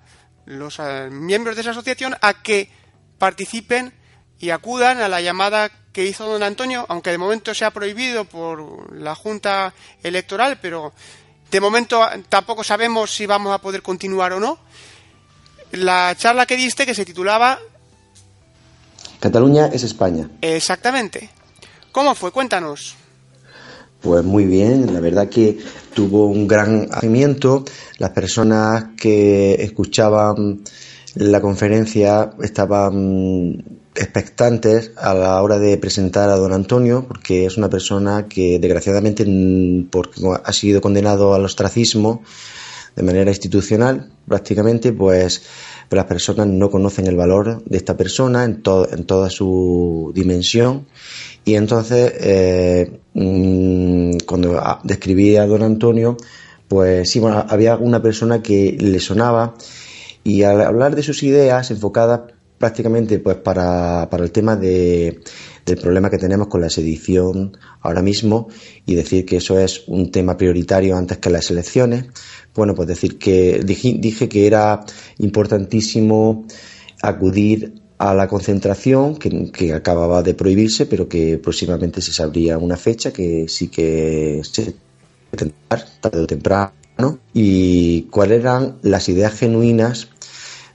los 0.49 0.79
eh, 0.79 1.09
miembros 1.11 1.55
de 1.55 1.61
esa 1.61 1.71
asociación 1.71 2.15
a 2.21 2.41
que 2.41 2.69
participen 3.19 3.93
y 4.39 4.49
acudan 4.49 4.99
a 4.99 5.07
la 5.07 5.21
llamada 5.21 5.69
que 5.93 6.05
hizo 6.05 6.25
don 6.25 6.41
Antonio, 6.41 6.85
aunque 6.89 7.11
de 7.11 7.17
momento 7.17 7.53
se 7.53 7.65
ha 7.65 7.71
prohibido 7.71 8.25
por 8.25 8.93
la 8.93 9.13
Junta 9.13 9.73
Electoral, 10.01 10.57
pero 10.59 10.93
de 11.51 11.61
momento 11.61 12.01
tampoco 12.29 12.63
sabemos 12.63 13.13
si 13.13 13.25
vamos 13.25 13.53
a 13.53 13.59
poder 13.59 13.81
continuar 13.83 14.33
o 14.33 14.39
no. 14.39 14.59
La 15.71 16.15
charla 16.17 16.47
que 16.47 16.57
diste 16.57 16.85
que 16.85 16.95
se 16.95 17.05
titulaba 17.05 17.59
Cataluña 19.19 19.67
es 19.67 19.83
España. 19.83 20.29
Exactamente. 20.41 21.29
¿Cómo 21.91 22.15
fue? 22.15 22.31
Cuéntanos. 22.31 22.95
Pues 24.01 24.23
muy 24.23 24.45
bien, 24.45 24.93
la 24.93 25.01
verdad 25.01 25.27
que 25.27 25.57
tuvo 25.93 26.27
un 26.27 26.47
gran 26.47 26.83
acogimiento. 26.89 27.65
Las 27.97 28.11
personas 28.11 28.85
que 28.95 29.55
escuchaban 29.55 30.61
la 31.15 31.41
conferencia 31.41 32.31
estaban 32.41 33.63
expectantes 33.95 34.91
a 34.95 35.13
la 35.13 35.41
hora 35.41 35.59
de 35.59 35.77
presentar 35.77 36.29
a 36.29 36.37
don 36.37 36.53
Antonio, 36.53 37.05
porque 37.07 37.45
es 37.45 37.57
una 37.57 37.69
persona 37.69 38.27
que 38.29 38.57
desgraciadamente 38.59 39.25
porque 39.91 40.21
ha 40.43 40.53
sido 40.53 40.79
condenado 40.79 41.33
al 41.33 41.43
ostracismo 41.43 42.23
de 42.95 43.03
manera 43.03 43.31
institucional 43.31 44.11
prácticamente, 44.27 44.93
pues 44.93 45.41
las 45.89 46.05
personas 46.05 46.47
no 46.47 46.69
conocen 46.69 47.07
el 47.07 47.15
valor 47.15 47.63
de 47.65 47.77
esta 47.77 47.97
persona 47.97 48.43
en, 48.43 48.61
to 48.61 48.87
en 48.91 49.05
toda 49.05 49.29
su 49.29 50.11
dimensión. 50.13 50.85
Y 51.45 51.55
entonces 51.55 52.13
eh, 52.19 52.99
mmm, 53.13 54.17
cuando 54.25 54.61
describí 54.83 55.35
a 55.37 55.47
don 55.47 55.63
Antonio, 55.63 56.17
pues 56.67 57.09
sí, 57.09 57.19
bueno, 57.19 57.45
había 57.47 57.75
una 57.77 58.01
persona 58.01 58.41
que 58.41 58.77
le 58.79 58.99
sonaba. 58.99 59.55
Y 60.23 60.43
al 60.43 60.61
hablar 60.61 60.95
de 60.95 61.03
sus 61.03 61.23
ideas 61.23 61.71
enfocadas 61.71 62.21
prácticamente 62.59 63.19
pues 63.19 63.37
para, 63.37 64.09
para 64.09 64.23
el 64.23 64.31
tema 64.31 64.55
de, 64.55 65.21
del 65.69 65.77
problema 65.79 66.09
que 66.09 66.17
tenemos 66.17 66.47
con 66.47 66.61
la 66.61 66.69
sedición 66.69 67.57
ahora 67.81 68.01
mismo 68.01 68.49
y 68.85 68.95
decir 68.95 69.25
que 69.25 69.37
eso 69.37 69.59
es 69.59 69.83
un 69.87 70.11
tema 70.11 70.35
prioritario 70.35 70.97
antes 70.97 71.19
que 71.19 71.29
las 71.29 71.49
elecciones. 71.51 72.05
Bueno, 72.53 72.75
pues 72.75 72.87
decir 72.87 73.17
que 73.17 73.61
dije, 73.63 74.27
que 74.27 74.47
era 74.47 74.83
importantísimo 75.19 76.45
acudir 77.01 77.81
a 77.97 78.13
la 78.13 78.27
concentración 78.27 79.17
que, 79.17 79.51
que, 79.51 79.73
acababa 79.73 80.23
de 80.23 80.33
prohibirse, 80.33 80.85
pero 80.85 81.07
que 81.07 81.37
próximamente 81.37 82.01
se 82.01 82.13
sabría 82.13 82.57
una 82.57 82.77
fecha 82.77 83.11
que 83.11 83.47
sí 83.47 83.67
que 83.67 84.41
se 84.43 84.75
tendrá 85.31 85.85
tarde 86.01 86.21
o 86.21 86.27
temprano 86.27 86.71
y 87.33 88.03
cuáles 88.03 88.39
eran 88.39 88.79
las 88.81 89.07
ideas 89.09 89.33
genuinas 89.33 90.09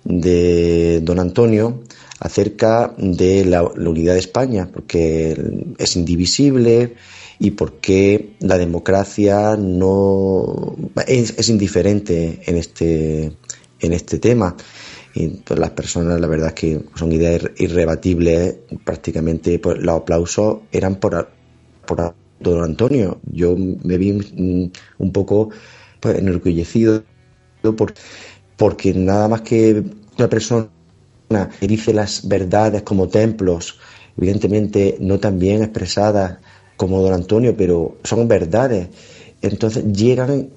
de 0.04 1.00
don 1.02 1.18
Antonio 1.18 1.82
acerca 2.20 2.94
de 2.96 3.44
la, 3.44 3.62
unidad 3.62 4.14
de 4.14 4.20
España, 4.20 4.68
porque 4.72 5.36
es 5.78 5.96
indivisible 5.96 6.94
y 7.38 7.52
porque 7.52 8.36
la 8.40 8.58
democracia 8.58 9.56
no 9.56 10.76
es, 11.06 11.34
es 11.36 11.48
indiferente 11.48 12.40
en 12.46 12.56
este, 12.56 13.32
en 13.80 13.92
este 13.92 14.18
tema. 14.18 14.56
Y 15.14 15.28
pues, 15.28 15.58
las 15.58 15.70
personas, 15.70 16.20
la 16.20 16.26
verdad 16.26 16.48
es 16.48 16.54
que 16.54 16.80
son 16.94 17.12
ideas 17.12 17.42
irrebatibles, 17.58 18.56
prácticamente 18.84 19.58
pues, 19.58 19.78
los 19.78 19.96
aplausos 19.96 20.58
eran 20.72 20.96
por, 20.96 21.28
por 21.86 22.14
don 22.40 22.62
Antonio. 22.62 23.20
Yo 23.30 23.56
me 23.56 23.98
vi 23.98 24.70
un 24.98 25.12
poco 25.12 25.50
pues, 26.00 26.18
enorgullecido 26.18 27.04
por, 27.72 27.94
porque 28.56 28.92
nada 28.92 29.28
más 29.28 29.40
que 29.40 29.82
una 30.18 30.28
persona 30.28 30.68
dice 31.60 31.92
las 31.92 32.26
verdades 32.28 32.82
como 32.82 33.08
templos, 33.08 33.78
evidentemente 34.16 34.96
no 35.00 35.18
tan 35.18 35.38
bien 35.38 35.62
expresadas 35.62 36.38
como 36.76 37.00
don 37.02 37.12
Antonio, 37.12 37.54
pero 37.56 37.98
son 38.04 38.28
verdades. 38.28 38.88
Entonces 39.42 39.84
llegan, 39.92 40.50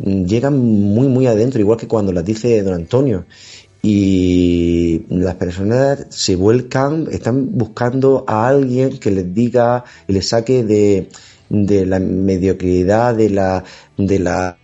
llegan 0.00 0.58
muy, 0.58 1.08
muy 1.08 1.26
adentro, 1.26 1.60
igual 1.60 1.78
que 1.78 1.88
cuando 1.88 2.12
las 2.12 2.24
dice 2.24 2.62
don 2.62 2.74
Antonio. 2.74 3.26
y 3.82 5.06
las 5.08 5.36
personas 5.36 6.06
se 6.10 6.36
vuelcan, 6.36 7.08
están 7.10 7.56
buscando 7.56 8.24
a 8.28 8.48
alguien 8.48 8.98
que 8.98 9.10
les 9.10 9.32
diga 9.34 9.84
y 10.06 10.12
les 10.12 10.28
saque 10.28 10.64
de, 10.64 11.08
de 11.48 11.86
la 11.86 11.98
mediocridad, 11.98 13.14
de 13.14 13.30
la, 13.30 13.64
de 13.96 14.18
la, 14.18 14.58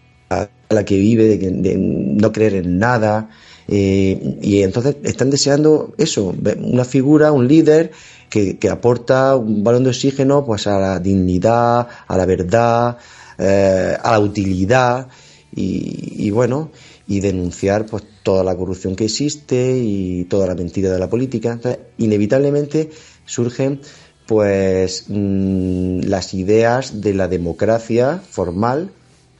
la 0.68 0.84
que 0.84 0.98
vive, 0.98 1.38
de, 1.38 1.50
de 1.50 1.76
no 1.78 2.30
creer 2.32 2.56
en 2.56 2.78
nada. 2.78 3.30
Eh, 3.68 4.38
y 4.42 4.62
entonces 4.62 4.96
están 5.02 5.30
deseando 5.30 5.94
eso, 5.98 6.34
una 6.60 6.84
figura, 6.84 7.32
un 7.32 7.48
líder 7.48 7.90
que, 8.30 8.58
aporta 8.70 9.36
un 9.36 9.64
balón 9.64 9.84
de 9.84 9.90
oxígeno 9.90 10.44
pues 10.44 10.66
a 10.66 10.78
la 10.78 10.98
dignidad, 11.00 11.88
a 12.06 12.16
la 12.16 12.26
verdad, 12.26 12.98
eh, 13.38 13.96
a 14.00 14.12
la 14.12 14.20
utilidad 14.20 15.08
y, 15.54 16.30
bueno, 16.30 16.70
y 17.08 17.20
denunciar 17.20 17.86
pues 17.86 18.02
toda 18.22 18.44
la 18.44 18.54
corrupción 18.54 18.94
que 18.94 19.04
existe 19.04 19.78
y 19.78 20.24
toda 20.24 20.46
la 20.46 20.54
mentira 20.54 20.90
de 20.90 20.98
la 20.98 21.08
política. 21.08 21.58
Inevitablemente 21.96 22.90
surgen 23.24 23.80
pues 24.26 25.04
mmm, 25.08 26.00
las 26.00 26.34
ideas 26.34 27.00
de 27.00 27.14
la 27.14 27.28
democracia 27.28 28.20
formal 28.28 28.90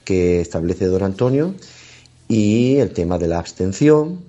que 0.04 0.40
establece 0.40 0.86
don 0.86 1.02
Antonio 1.02 1.54
y 2.28 2.76
el 2.76 2.92
tema 2.92 3.18
de 3.18 3.28
la 3.28 3.38
abstención. 3.38 4.24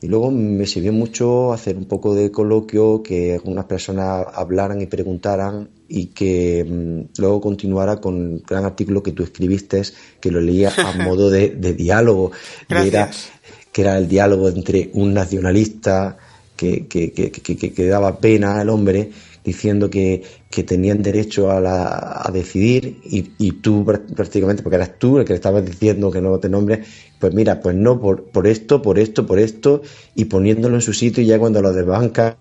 Y 0.00 0.06
luego 0.08 0.30
me 0.30 0.66
sirvió 0.66 0.92
mucho 0.92 1.52
hacer 1.52 1.76
un 1.78 1.86
poco 1.86 2.14
de 2.14 2.30
coloquio, 2.30 3.02
que 3.02 3.34
algunas 3.34 3.64
personas 3.64 4.26
hablaran 4.34 4.80
y 4.82 4.86
preguntaran 4.86 5.70
y 5.88 6.06
que 6.06 6.64
mmm, 6.64 7.20
luego 7.20 7.40
continuara 7.40 8.00
con 8.00 8.34
el 8.34 8.42
gran 8.46 8.64
artículo 8.64 9.02
que 9.02 9.12
tú 9.12 9.22
escribiste, 9.22 9.82
que 10.20 10.30
lo 10.30 10.40
leía 10.40 10.72
a 10.76 10.92
modo 11.04 11.30
de, 11.30 11.50
de 11.50 11.72
diálogo. 11.72 12.32
Era, 12.68 13.10
que 13.72 13.82
era 13.82 13.96
el 13.96 14.06
diálogo 14.06 14.48
entre 14.48 14.90
un 14.92 15.14
nacionalista 15.14 16.18
que, 16.56 16.86
que, 16.86 17.12
que, 17.12 17.30
que, 17.30 17.86
daba 17.86 18.18
pena 18.18 18.60
al 18.60 18.70
hombre 18.70 19.10
diciendo 19.44 19.90
que, 19.90 20.22
tenían 20.66 21.02
derecho 21.02 21.50
a, 21.50 21.60
la, 21.60 22.22
a 22.24 22.30
decidir 22.30 23.00
y, 23.04 23.32
y, 23.38 23.52
tú 23.60 23.84
prácticamente, 23.84 24.62
porque 24.62 24.76
eras 24.76 24.98
tú 24.98 25.18
el 25.18 25.24
que 25.24 25.32
le 25.32 25.36
estabas 25.36 25.64
diciendo 25.64 26.12
que 26.12 26.20
no 26.20 26.38
te 26.38 26.48
nombres, 26.48 26.86
pues 27.18 27.34
mira, 27.34 27.60
pues 27.60 27.74
no, 27.74 28.00
por, 28.00 28.24
por 28.30 28.46
esto, 28.46 28.80
por 28.80 28.98
esto, 28.98 29.26
por 29.26 29.40
esto, 29.40 29.82
y 30.14 30.26
poniéndolo 30.26 30.76
en 30.76 30.80
su 30.80 30.92
sitio 30.92 31.22
y 31.22 31.26
ya 31.26 31.40
cuando 31.40 31.60
lo 31.60 31.72
desbanca, 31.72 32.38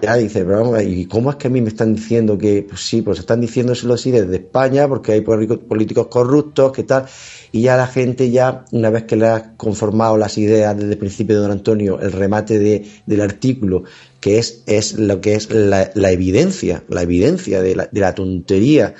ya 0.00 0.16
dice, 0.16 0.44
pero 0.44 0.80
¿y 0.80 1.06
cómo 1.06 1.30
es 1.30 1.36
que 1.36 1.48
a 1.48 1.50
mí 1.50 1.60
me 1.60 1.68
están 1.68 1.94
diciendo 1.94 2.38
que, 2.38 2.62
pues 2.62 2.82
sí, 2.82 3.02
pues 3.02 3.18
están 3.18 3.40
diciéndoselo 3.40 3.94
así 3.94 4.12
desde 4.12 4.36
España 4.36 4.86
porque 4.86 5.12
hay 5.12 5.22
políticos 5.22 6.06
corruptos, 6.06 6.70
que 6.70 6.84
tal, 6.84 7.06
y 7.50 7.62
ya 7.62 7.76
la 7.76 7.88
gente 7.88 8.30
ya, 8.30 8.64
una 8.70 8.90
vez 8.90 9.04
que 9.04 9.16
le 9.16 9.26
ha 9.26 9.56
conformado 9.56 10.16
las 10.16 10.38
ideas 10.38 10.76
desde 10.76 10.92
el 10.92 10.98
principio 10.98 11.34
de 11.34 11.42
don 11.42 11.50
Antonio, 11.50 11.98
el 12.00 12.12
remate 12.12 12.60
de, 12.60 12.86
del 13.06 13.20
artículo, 13.22 13.82
que 14.20 14.38
es, 14.38 14.62
es 14.66 14.94
lo 14.94 15.20
que 15.20 15.34
es 15.34 15.50
la, 15.50 15.90
la 15.94 16.12
evidencia, 16.12 16.84
la 16.88 17.02
evidencia 17.02 17.60
de 17.60 17.74
la, 17.74 17.88
de 17.90 18.00
la 18.00 18.14
tontería 18.14 18.94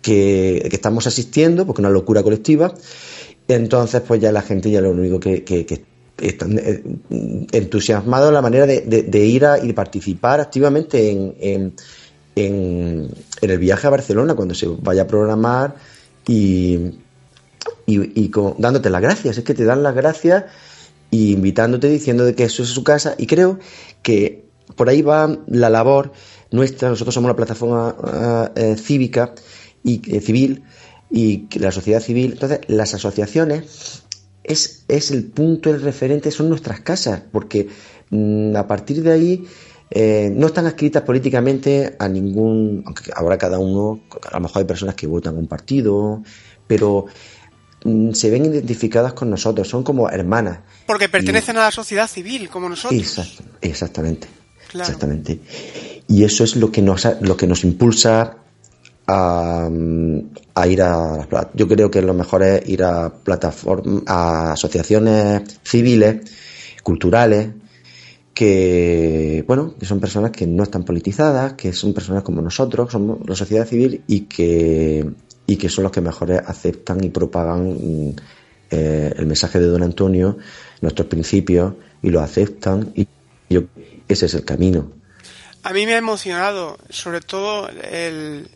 que, 0.00 0.64
que, 0.70 0.76
estamos 0.76 1.08
asistiendo, 1.08 1.66
porque 1.66 1.82
es 1.82 1.86
una 1.86 1.92
locura 1.92 2.22
colectiva, 2.22 2.72
entonces 3.48 4.00
pues 4.06 4.20
ya 4.20 4.30
la 4.30 4.42
gente 4.42 4.70
ya 4.70 4.80
lo 4.80 4.92
único 4.92 5.18
que, 5.18 5.42
que, 5.42 5.66
que 5.66 5.90
están 6.20 6.58
eh, 6.58 6.82
entusiasmados 7.52 8.28
de 8.28 8.32
la 8.32 8.42
manera 8.42 8.66
de, 8.66 8.80
de, 8.82 9.02
de, 9.02 9.24
ir 9.24 9.44
a 9.46 9.64
y 9.64 9.72
participar 9.72 10.40
activamente 10.40 11.10
en, 11.10 11.74
el 12.36 13.58
viaje 13.58 13.86
a 13.86 13.90
Barcelona 13.90 14.34
cuando 14.34 14.54
se 14.54 14.66
vaya 14.66 15.02
a 15.02 15.06
programar 15.06 15.74
y, 16.26 16.92
dándote 18.58 18.90
las 18.90 19.02
gracias. 19.02 19.38
Es 19.38 19.44
que 19.44 19.54
te 19.54 19.64
dan 19.64 19.82
las 19.82 19.94
gracias 19.94 20.44
y 21.10 21.32
invitándote 21.32 21.88
diciendo 21.88 22.24
de 22.24 22.34
que 22.34 22.44
eso 22.44 22.62
es 22.62 22.68
su 22.70 22.84
casa. 22.84 23.14
Y 23.18 23.26
creo 23.26 23.58
que 24.02 24.44
por 24.76 24.88
ahí 24.88 25.02
va 25.02 25.38
la 25.48 25.68
labor 25.68 26.12
nuestra. 26.50 26.88
Nosotros 26.88 27.14
somos 27.14 27.28
una 27.28 27.36
plataforma 27.36 27.96
uh, 27.98 28.58
eh, 28.58 28.76
cívica 28.76 29.34
y 29.82 30.00
eh, 30.16 30.20
civil 30.20 30.62
y 31.10 31.46
la 31.58 31.72
sociedad 31.72 32.00
civil. 32.00 32.32
Entonces, 32.32 32.60
las 32.68 32.94
asociaciones 32.94 33.99
es, 34.44 34.84
es 34.88 35.10
el 35.10 35.24
punto, 35.24 35.70
el 35.70 35.82
referente, 35.82 36.30
son 36.30 36.48
nuestras 36.48 36.80
casas, 36.80 37.22
porque 37.32 37.68
mmm, 38.10 38.56
a 38.56 38.66
partir 38.66 39.02
de 39.02 39.12
ahí 39.12 39.44
eh, 39.90 40.30
no 40.32 40.46
están 40.46 40.66
adscritas 40.66 41.02
políticamente 41.02 41.96
a 41.98 42.08
ningún, 42.08 42.82
aunque 42.86 43.10
ahora 43.14 43.38
cada 43.38 43.58
uno, 43.58 44.00
a 44.30 44.34
lo 44.36 44.40
mejor 44.40 44.60
hay 44.60 44.66
personas 44.66 44.94
que 44.94 45.06
votan 45.06 45.36
un 45.36 45.46
partido, 45.46 46.22
pero 46.66 47.06
mmm, 47.84 48.12
se 48.12 48.30
ven 48.30 48.46
identificadas 48.46 49.12
con 49.12 49.30
nosotros, 49.30 49.68
son 49.68 49.82
como 49.82 50.08
hermanas. 50.08 50.60
Porque 50.86 51.08
pertenecen 51.08 51.56
y, 51.56 51.58
a 51.58 51.62
la 51.62 51.70
sociedad 51.70 52.08
civil, 52.08 52.48
como 52.48 52.68
nosotros. 52.68 53.00
Exact, 53.00 53.40
exactamente. 53.60 54.28
Claro. 54.68 54.86
Exactamente. 54.86 55.40
Y 56.06 56.24
eso 56.24 56.44
es 56.44 56.56
lo 56.56 56.70
que 56.70 56.82
nos, 56.82 57.06
lo 57.20 57.36
que 57.36 57.46
nos 57.46 57.64
impulsa 57.64 58.36
a, 59.10 59.68
a, 60.54 60.66
ir 60.68 60.82
a 60.82 61.26
yo 61.54 61.68
creo 61.68 61.90
que 61.90 62.02
lo 62.02 62.14
mejor 62.14 62.42
es 62.42 62.68
ir 62.68 62.82
a 62.84 63.12
plataformas 63.12 64.04
a 64.06 64.52
asociaciones 64.52 65.42
civiles 65.62 66.30
culturales 66.82 67.50
que 68.32 69.44
bueno 69.46 69.74
que 69.78 69.86
son 69.86 70.00
personas 70.00 70.30
que 70.30 70.46
no 70.46 70.62
están 70.62 70.84
politizadas 70.84 71.54
que 71.54 71.72
son 71.72 71.92
personas 71.92 72.22
como 72.22 72.40
nosotros 72.40 72.92
somos 72.92 73.18
la 73.28 73.34
sociedad 73.34 73.66
civil 73.66 74.02
y 74.06 74.20
que 74.22 75.04
y 75.46 75.56
que 75.56 75.68
son 75.68 75.84
los 75.84 75.92
que 75.92 76.00
mejor 76.00 76.32
aceptan 76.32 77.02
y 77.02 77.10
propagan 77.10 78.14
eh, 78.70 79.12
el 79.16 79.26
mensaje 79.26 79.58
de 79.58 79.66
don 79.66 79.82
Antonio 79.82 80.38
nuestros 80.80 81.08
principios 81.08 81.74
y 82.02 82.10
lo 82.10 82.20
aceptan 82.20 82.92
y 82.94 83.08
yo, 83.48 83.62
ese 84.06 84.26
es 84.26 84.34
el 84.34 84.44
camino. 84.44 84.92
A 85.64 85.72
mí 85.72 85.84
me 85.84 85.94
ha 85.94 85.98
emocionado 85.98 86.78
sobre 86.88 87.20
todo 87.20 87.68
el 87.68 88.48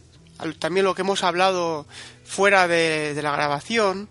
también 0.59 0.85
lo 0.85 0.95
que 0.95 1.03
hemos 1.03 1.22
hablado 1.22 1.87
fuera 2.24 2.66
de, 2.68 3.14
de, 3.14 3.22
la 3.22 3.32
grabación, 3.32 4.09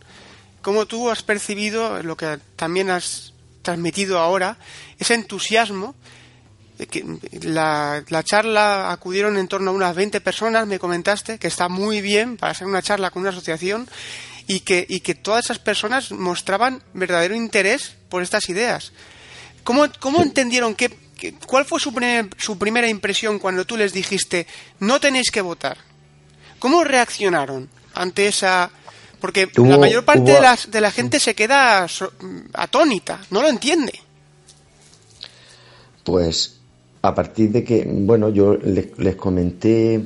cómo 0.62 0.86
tú 0.86 1.10
has 1.10 1.24
percibido 1.24 2.02
lo 2.04 2.18
que 2.18 2.40
también 2.56 2.90
has 2.90 3.34
transmitido 3.62 4.20
ahora, 4.20 4.58
ese 5.00 5.16
entusiasmo. 5.16 5.96
Que 6.90 7.06
la, 7.44 8.04
la, 8.10 8.24
charla 8.24 8.92
acudieron 8.92 9.38
en 9.38 9.48
torno 9.48 9.72
a 9.72 9.74
unas 9.74 9.96
20 9.96 10.20
personas, 10.22 10.68
me 10.68 10.80
comentaste, 10.80 11.38
que 11.38 11.48
está 11.48 11.70
muy 11.70 12.02
bien 12.02 12.36
para 12.36 12.52
hacer 12.52 12.68
una 12.68 12.82
charla 12.82 13.10
con 13.10 13.22
una 13.22 13.30
asociación 13.30 13.88
y 14.48 14.62
que, 14.62 14.86
y 14.90 15.00
que 15.00 15.16
todas 15.16 15.46
esas 15.46 15.60
personas 15.60 16.12
mostraban 16.12 16.84
verdadero 16.94 17.36
interés 17.36 17.96
por 18.10 18.22
estas 18.22 18.50
ideas. 18.50 18.92
¿Cómo, 19.64 19.86
cómo 20.00 20.22
entendieron 20.22 20.76
que, 20.76 20.90
que, 21.16 21.34
cuál 21.34 21.64
fue 21.66 21.80
su, 21.80 21.94
primer, 21.94 22.30
su 22.38 22.58
primera 22.58 22.88
impresión 22.90 23.40
cuando 23.40 23.66
tú 23.66 23.78
les 23.78 23.94
dijiste 23.94 24.48
no 24.80 25.00
tenéis 25.00 25.32
que 25.32 25.42
votar? 25.42 25.78
¿Cómo 26.64 26.86
reaccionaron 26.86 27.68
ante 27.94 28.26
esa...? 28.26 28.72
Porque 29.20 29.50
hubo, 29.58 29.68
la 29.68 29.78
mayor 29.78 30.06
parte 30.06 30.22
hubo... 30.22 30.32
de, 30.32 30.40
la, 30.40 30.58
de, 30.66 30.80
la, 30.80 30.92
gente 30.92 31.20
se 31.20 31.36
queda 31.36 31.86
atónita, 32.54 33.20
no 33.32 33.42
lo 33.42 33.50
entiende. 33.50 33.92
Pues 36.06 36.62
a 37.02 37.14
partir 37.14 37.52
de 37.52 37.66
que, 37.66 37.86
bueno, 37.86 38.30
yo 38.30 38.56
les, 38.56 38.98
les 38.98 39.16
comenté, 39.18 40.06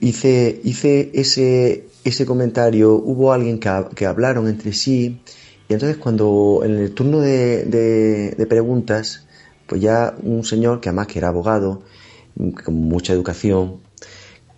hice, 0.00 0.58
hice 0.64 1.10
ese, 1.12 1.84
ese 2.02 2.24
comentario, 2.24 2.94
hubo 2.94 3.34
alguien 3.34 3.60
que, 3.60 3.70
que, 3.94 4.06
hablaron 4.06 4.48
entre 4.48 4.72
sí, 4.72 5.20
y 5.68 5.74
entonces 5.74 5.98
cuando 5.98 6.62
en 6.64 6.78
el 6.78 6.94
turno 6.94 7.20
de, 7.20 7.64
de, 7.64 8.30
de 8.30 8.46
preguntas, 8.46 9.26
pues 9.66 9.82
ya 9.82 10.14
un 10.22 10.44
señor 10.44 10.80
que 10.80 10.88
además 10.88 11.08
que 11.08 11.18
era 11.18 11.28
abogado, 11.28 11.82
con 12.64 12.74
mucha 12.74 13.12
educación, 13.12 13.80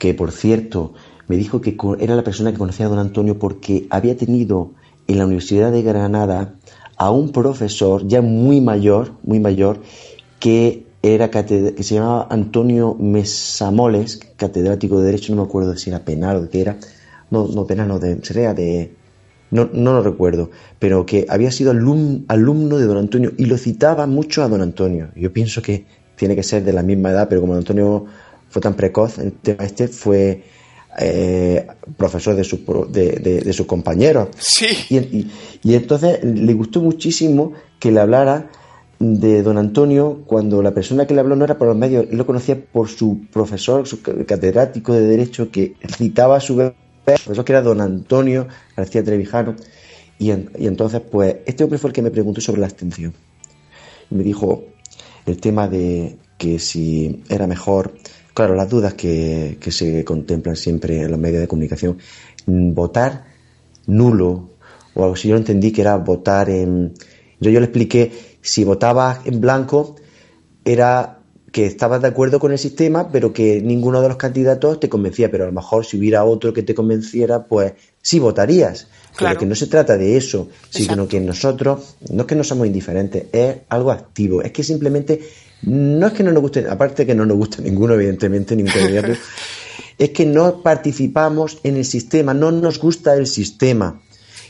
que 0.03 0.15
por 0.15 0.33
cierto 0.33 0.95
me 1.29 1.37
dijo 1.37 1.61
que 1.61 1.77
era 2.01 2.17
la 2.17 2.25
persona 2.25 2.51
que 2.51 2.59
conocía 2.59 2.87
a 2.87 2.89
don 2.89 2.99
Antonio 2.99 3.39
porque 3.39 3.87
había 3.89 4.17
tenido 4.17 4.73
en 5.07 5.17
la 5.17 5.27
Universidad 5.27 5.71
de 5.71 5.81
Granada 5.83 6.57
a 6.97 7.13
un 7.13 7.31
profesor 7.31 8.05
ya 8.09 8.21
muy 8.21 8.61
mayor, 8.61 9.13
muy 9.23 9.39
mayor, 9.39 9.81
que 10.41 10.87
era 11.05 11.31
que 11.31 11.85
se 11.85 11.95
llamaba 11.95 12.27
Antonio 12.31 12.97
Mesamoles, 12.99 14.19
catedrático 14.35 14.99
de 14.99 15.07
Derecho, 15.07 15.37
no 15.37 15.43
me 15.43 15.49
acuerdo 15.49 15.77
si 15.77 15.91
era 15.91 16.05
penal 16.05 16.39
o 16.39 16.43
de 16.43 16.49
qué 16.49 16.63
era, 16.63 16.79
no, 17.31 17.47
no 17.47 17.65
penal, 17.65 17.87
no, 17.87 18.01
de, 18.01 18.25
sería 18.25 18.55
de, 18.55 18.97
no, 19.53 19.71
no 19.73 19.93
lo 19.93 20.03
recuerdo, 20.03 20.51
pero 20.81 21.07
que 21.07 21.27
había 21.29 21.53
sido 21.53 21.71
alum, 21.71 22.25
alumno 22.27 22.79
de 22.79 22.87
don 22.87 22.99
Antonio 22.99 23.31
y 23.39 23.45
lo 23.45 23.57
citaba 23.57 24.09
mucho 24.09 24.43
a 24.43 24.49
don 24.49 24.63
Antonio. 24.63 25.11
Yo 25.15 25.33
pienso 25.33 25.63
que 25.63 25.87
tiene 26.17 26.35
que 26.35 26.43
ser 26.43 26.65
de 26.65 26.73
la 26.73 26.83
misma 26.83 27.11
edad, 27.11 27.29
pero 27.29 27.41
como 27.41 27.53
don 27.53 27.61
Antonio 27.61 28.07
fue 28.53 28.61
tan 28.61 28.75
precoz 28.75 29.19
el 29.19 29.33
tema 29.33 29.65
este, 29.65 29.89
fue 29.89 30.45
eh, 31.01 31.67
profesor 31.97 32.37
de, 32.37 32.45
su, 32.45 32.59
de, 32.91 33.13
de, 33.13 33.41
de 33.41 33.53
sus 33.55 33.67
compañeros. 33.67 34.29
Sí. 34.39 34.67
Y, 34.91 34.99
y, 34.99 35.31
y, 35.63 35.75
entonces 35.75 36.23
le 36.23 36.53
gustó 36.53 36.83
muchísimo 36.83 37.55
que 37.81 37.91
le 37.91 38.01
hablara 38.01 38.51
de 38.99 39.43
don 39.43 39.57
Antonio 39.57 40.23
cuando 40.27 40.63
la 40.63 40.73
persona 40.73 41.07
que 41.07 41.15
le 41.15 41.21
habló 41.21 41.35
no 41.35 41.47
era 41.47 41.57
por 41.57 41.67
los 41.67 41.77
medios, 41.77 42.07
él 42.11 42.19
lo 42.19 42.27
conocía 42.27 42.63
por 42.63 42.89
su 42.89 43.23
profesor, 43.33 43.89
su 43.89 44.03
catedrático 44.03 44.93
de 44.93 45.07
Derecho, 45.07 45.51
que 45.51 45.75
citaba 45.97 46.37
a 46.37 46.41
su 46.41 46.57
vez, 46.57 46.75
profesor 47.05 47.45
que 47.45 47.53
era 47.53 47.63
don 47.63 47.81
Antonio 47.81 48.47
García 48.77 49.03
Trevijano. 49.03 49.57
Y, 50.19 50.31
en, 50.31 50.51
y 50.59 50.67
entonces, 50.67 51.01
pues, 51.01 51.37
este 51.47 51.65
hombre 51.65 51.79
fue 51.79 51.89
el 51.89 51.95
que 51.95 52.03
me 52.03 52.11
preguntó 52.11 52.43
sobre 52.43 52.61
la 52.61 52.67
abstención. 52.67 53.15
me 54.11 54.23
dijo 54.23 54.63
el 55.25 55.41
tema 55.41 55.69
de 55.69 56.19
que 56.37 56.59
si 56.59 57.23
era 57.29 57.47
mejor, 57.47 57.95
claro, 58.35 58.55
las 58.55 58.69
dudas 58.69 58.95
que, 58.95 59.59
que 59.61 59.71
se 59.71 60.05
contemplan 60.05 60.57
siempre 60.57 61.03
en 61.03 61.11
los 61.11 61.21
medios 61.21 61.41
de 61.41 61.49
comunicación, 61.49 61.99
mm, 62.47 62.75
votar 62.75 63.25
nulo 63.87 64.51
o 64.95 65.03
algo 65.03 65.15
así. 65.15 65.29
Yo 65.29 65.37
entendí 65.37 65.73
que 65.73 65.83
era 65.83 65.97
votar 65.97 66.51
en. 66.51 66.95
Yo, 67.41 67.51
yo 67.51 67.61
le 67.61 67.67
expliqué 67.67 68.13
si 68.41 68.65
votabas 68.65 69.27
en 69.27 69.41
blanco 69.41 69.97
era 70.65 71.19
que 71.53 71.67
estabas 71.67 72.01
de 72.01 72.09
acuerdo 72.09 72.41
con 72.41 72.51
el 72.51 72.59
sistema, 72.59 73.11
pero 73.13 73.33
que 73.33 73.61
ninguno 73.61 74.01
de 74.01 74.09
los 74.09 74.17
candidatos 74.17 74.81
te 74.81 74.89
convencía. 74.89 75.31
Pero 75.31 75.45
a 75.45 75.47
lo 75.49 75.53
mejor 75.53 75.85
si 75.85 75.99
hubiera 75.99 76.25
otro 76.25 76.53
que 76.53 76.63
te 76.63 76.75
convenciera, 76.75 77.45
pues 77.47 77.75
sí 78.01 78.19
votarías. 78.19 78.89
Claro. 79.15 79.35
Pero 79.35 79.41
que 79.41 79.47
no 79.47 79.55
se 79.55 79.67
trata 79.67 79.99
de 79.99 80.17
eso, 80.17 80.49
sino 80.71 81.07
que 81.07 81.21
nosotros, 81.21 81.97
no 82.11 82.23
es 82.23 82.27
que 82.27 82.35
no 82.35 82.43
somos 82.43 82.67
indiferentes, 82.67 83.27
es 83.33 83.57
algo 83.69 83.93
activo. 83.93 84.41
Es 84.41 84.51
que 84.51 84.65
simplemente, 84.65 85.21
no 85.63 86.07
es 86.07 86.13
que 86.13 86.23
no 86.23 86.33
nos 86.33 86.43
guste, 86.43 86.67
aparte 86.69 87.07
que 87.07 87.15
no 87.15 87.25
nos 87.27 87.37
gusta 87.37 87.63
ninguno, 87.63 87.95
evidentemente, 87.95 88.57
ningún 88.57 88.73
candidato, 88.73 89.13
es 89.99 90.11
que 90.11 90.27
no 90.27 90.63
participamos 90.63 91.59
en 91.63 91.77
el 91.77 91.85
sistema, 91.85 92.35
no 92.35 92.51
nos 92.53 92.79
gusta 92.79 93.15
el 93.15 93.27
sistema. 93.27 94.01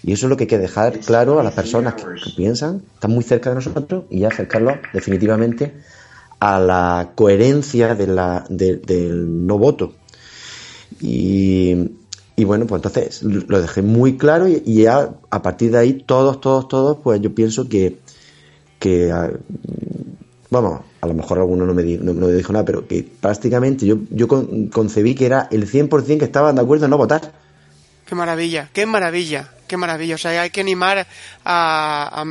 Y 0.05 0.13
eso 0.15 0.27
es 0.27 0.31
lo 0.31 0.37
que 0.37 0.45
hay 0.45 0.49
que 0.49 0.59
dejar 0.59 0.99
claro 0.99 1.39
a 1.39 1.45
las 1.45 1.55
personas 1.55 1.95
que, 1.95 2.03
que 2.03 2.31
piensan, 2.37 2.83
están 2.95 3.13
muy 3.13 3.23
cerca 3.23 3.51
de 3.51 3.57
nosotros, 3.57 4.05
y 4.11 4.21
ya 4.21 4.29
acercarlos 4.29 4.75
definitivamente 4.93 5.75
a 6.41 6.59
la 6.59 7.13
coherencia 7.15 7.95
de 7.95 8.07
la, 8.09 8.45
de- 8.49 8.77
del 8.79 9.47
no 9.47 9.59
voto. 9.59 9.95
Y, 11.01 11.91
y 12.37 12.45
bueno, 12.45 12.67
pues 12.67 12.83
entonces 12.85 13.23
lo 13.23 13.61
dejé 13.61 13.83
muy 13.83 14.17
claro 14.17 14.49
y, 14.49 14.63
y 14.65 14.83
ya 14.83 15.15
a 15.31 15.43
partir 15.43 15.71
de 15.73 15.79
ahí 15.79 15.93
todos, 16.05 16.41
todos, 16.41 16.67
todos, 16.69 16.99
pues 17.03 17.21
yo 17.21 17.35
pienso 17.35 17.69
que, 17.69 17.99
que 18.79 19.13
ah, 19.13 19.31
vamos, 20.51 20.81
a 21.03 21.07
lo 21.09 21.15
mejor 21.15 21.39
alguno 21.39 21.67
no 21.67 21.75
me, 21.75 21.83
di- 21.83 21.99
no, 21.99 22.15
me 22.15 22.33
dijo 22.33 22.53
nada, 22.53 22.65
pero 22.65 22.87
que 22.87 23.03
prácticamente 23.21 23.85
yo, 23.85 23.97
yo 24.11 24.29
con- 24.29 24.69
concebí 24.69 25.15
que 25.17 25.27
era 25.27 25.49
el 25.51 25.69
100% 25.69 26.19
que 26.19 26.25
estaban 26.25 26.55
de 26.55 26.63
acuerdo 26.63 26.85
en 26.87 26.91
no 26.93 26.97
votar. 26.97 27.33
Qué 28.07 28.15
maravilla, 28.15 28.69
qué 28.73 28.87
maravilla, 28.87 29.51
qué 29.67 29.77
maravilla. 29.77 30.15
O 30.15 30.19
sea, 30.19 30.41
hay 30.43 30.51
que 30.51 30.61
animar 30.61 30.99
a, 30.99 31.05
a, 31.45 32.25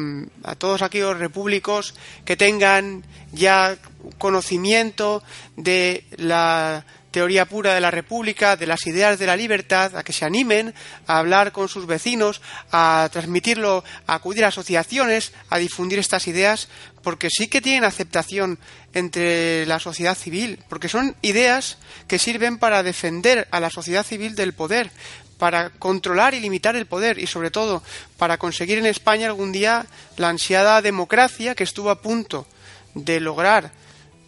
a 0.51 0.55
todos 0.55 0.82
aquellos 0.84 1.19
repúblicos 1.19 1.95
que 2.24 2.38
tengan 2.38 3.03
ya 3.34 3.76
conocimiento 4.17 5.22
de 5.57 6.05
la 6.17 6.86
teoría 7.12 7.45
pura 7.45 7.74
de 7.76 7.82
la 7.82 7.91
República, 7.91 8.55
de 8.55 8.66
las 8.66 8.88
ideas 8.88 9.20
de 9.20 9.28
la 9.28 9.36
libertad, 9.36 9.95
a 9.95 10.03
que 10.03 10.14
se 10.14 10.26
animen 10.26 10.74
a 11.07 11.20
hablar 11.20 11.51
con 11.51 11.68
sus 11.68 11.86
vecinos, 11.86 12.41
a 12.72 13.09
transmitirlo, 13.12 13.84
a 14.07 14.16
acudir 14.16 14.45
a 14.45 14.47
asociaciones, 14.47 15.34
a 15.49 15.57
difundir 15.57 15.99
estas 15.99 16.28
ideas, 16.28 16.70
porque 17.03 17.30
sí 17.30 17.47
que 17.47 17.62
tienen 17.62 17.84
aceptación 17.84 18.57
entre 18.93 19.66
la 19.66 19.80
sociedad 19.80 20.18
civil, 20.18 20.59
porque 20.70 20.89
son 20.89 21.16
ideas 21.22 21.78
que 22.07 22.20
sirven 22.20 22.57
para 22.57 22.84
defender 22.84 23.47
a 23.51 23.59
la 23.59 23.70
sociedad 23.70 24.05
civil 24.05 24.36
del 24.36 24.53
poder, 24.53 24.91
para 25.38 25.72
controlar 25.72 26.36
y 26.36 26.39
limitar 26.39 26.76
el 26.76 26.86
poder 26.86 27.18
y 27.18 27.26
sobre 27.26 27.49
todo 27.49 27.82
para 28.18 28.38
conseguir 28.38 28.78
en 28.78 28.86
España 28.86 29.26
algún 29.26 29.51
día 29.51 29.88
la 30.18 30.30
ansiada 30.30 30.82
democracia 30.84 31.55
que 31.55 31.64
estuvo 31.64 31.89
a 31.89 31.99
punto 31.99 32.45
de 32.93 33.20
lograr 33.20 33.72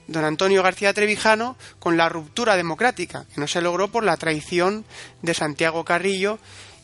don 0.08 0.26
Antonio 0.26 0.64
García 0.64 0.93
Trevijano 0.93 1.58
con 1.80 1.97
la 1.97 2.10
ruptura 2.10 2.56
democrática, 2.56 3.26
que 3.34 3.39
no 3.39 3.47
se 3.47 3.62
logró 3.62 3.89
por 3.89 4.04
la 4.04 4.18
traición 4.18 4.86
de 5.22 5.34
Santiago 5.34 5.84
Carrillo 5.86 6.39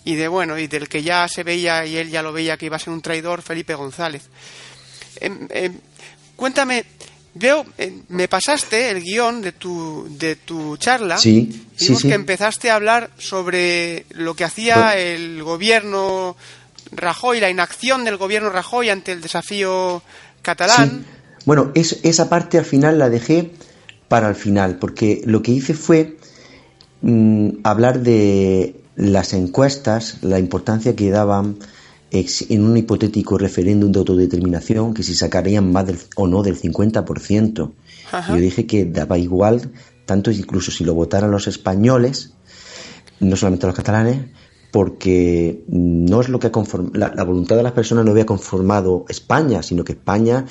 y 0.06 0.16
de 0.16 0.28
bueno, 0.28 0.58
y 0.58 0.68
del 0.68 0.88
que 0.88 1.04
ya 1.04 1.28
se 1.28 1.44
veía 1.44 1.86
y 1.86 1.98
él 1.98 2.10
ya 2.10 2.24
lo 2.24 2.32
veía 2.32 2.58
que 2.58 2.68
iba 2.68 2.78
a 2.78 2.80
ser 2.80 2.94
un 2.94 3.02
traidor 3.02 3.42
Felipe 3.42 3.76
González. 3.76 4.24
Em, 5.18 5.48
em, 5.50 5.74
cuéntame, 6.36 6.86
veo, 7.34 7.66
em, 7.78 8.04
me 8.10 8.28
pasaste 8.28 8.90
el 8.90 9.04
guion 9.04 9.42
de 9.42 9.52
tu, 9.52 10.08
de 10.10 10.38
tu 10.38 10.78
charla. 10.78 11.18
Sí, 11.18 11.68
sí, 11.76 11.88
vimos 11.88 12.02
sí. 12.02 12.08
que 12.08 12.16
empezaste 12.16 12.72
a 12.72 12.76
hablar 12.76 13.12
sobre 13.18 14.06
lo 14.12 14.36
que 14.36 14.46
hacía 14.46 14.98
el 14.98 15.44
gobierno 15.44 16.38
Rajoy, 16.92 17.40
la 17.40 17.50
inacción 17.50 18.06
del 18.06 18.18
gobierno 18.18 18.50
Rajoy 18.50 18.90
ante 18.90 19.12
el 19.12 19.22
desafío 19.22 20.02
catalán. 20.42 21.06
Sí. 21.06 21.19
Bueno, 21.46 21.72
es- 21.76 22.00
esa 22.04 22.30
parte 22.30 22.58
al 22.58 22.66
final 22.66 23.00
la 23.00 23.10
dejé 23.10 23.52
para 24.08 24.30
el 24.30 24.36
final, 24.36 24.78
porque 24.80 25.22
lo 25.26 25.42
que 25.42 25.52
hice 25.52 25.74
fue 25.74 26.18
mm, 27.02 27.60
hablar 27.64 28.02
de 28.02 28.76
las 28.96 29.34
encuestas, 29.34 30.18
la 30.22 30.40
importancia 30.40 30.96
que 30.96 31.10
daban 31.10 31.58
en 32.12 32.64
un 32.66 32.76
hipotético 32.76 33.38
referéndum 33.38 33.92
de 33.92 34.00
autodeterminación, 34.00 34.94
que 34.94 35.04
si 35.04 35.14
sacarían 35.16 35.72
más 35.72 35.86
del, 35.86 35.98
o 36.16 36.28
no 36.28 36.42
del 36.44 36.58
50%. 36.60 37.72
Ajá. 38.12 38.34
Yo 38.36 38.42
dije 38.42 38.66
que 38.66 38.86
daba 38.86 39.18
igual, 39.18 39.72
tanto 40.06 40.32
incluso 40.32 40.72
si 40.72 40.84
lo 40.84 40.96
votaran 40.96 41.32
los 41.32 41.48
españoles, 41.48 42.34
no 43.20 43.36
solamente 43.36 43.68
los 43.68 43.76
catalanes, 43.76 44.26
porque 44.72 45.64
no 45.68 46.22
es 46.22 46.30
lo 46.30 46.40
que 46.40 46.48
ha 46.48 46.52
la, 46.94 47.14
la 47.16 47.24
voluntad 47.24 47.56
de 47.56 47.64
las 47.64 47.72
personas 47.74 48.06
no 48.06 48.12
había 48.12 48.26
conformado 48.26 49.06
España, 49.08 49.64
sino 49.64 49.84
que 49.84 49.94
España 49.94 50.46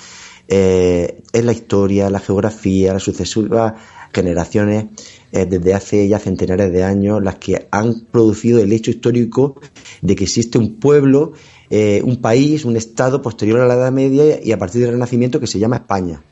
eh, 0.49 1.23
es 1.33 1.45
la 1.45 1.53
historia, 1.53 2.11
la 2.11 2.21
geografía, 2.21 2.93
las 2.95 3.03
sucesivas 3.03 3.75
generaciones 4.13 4.87
eh, 5.33 5.45
desde 5.45 5.75
hace 5.75 6.09
ya 6.09 6.19
centenares 6.19 6.73
de 6.73 6.83
años 6.83 7.23
las 7.23 7.37
que 7.37 7.69
han 7.71 8.07
producido 8.11 8.61
el 8.61 8.73
hecho 8.73 8.91
histórico 8.91 9.61
de 10.01 10.17
que 10.17 10.25
existe 10.25 10.57
un 10.59 10.77
pueblo, 10.81 11.33
eh, 11.69 12.01
un 12.05 12.17
país, 12.23 12.65
un 12.65 12.77
estado 12.77 13.21
posterior 13.21 13.61
a 13.61 13.67
la 13.67 13.75
Edad 13.75 13.93
Media 13.93 14.41
y 14.43 14.53
a 14.53 14.59
partir 14.59 14.81
del 14.83 14.93
Renacimiento 14.93 15.39
que 15.39 15.47
se 15.47 15.59
llama 15.59 15.77
España. 15.77 16.23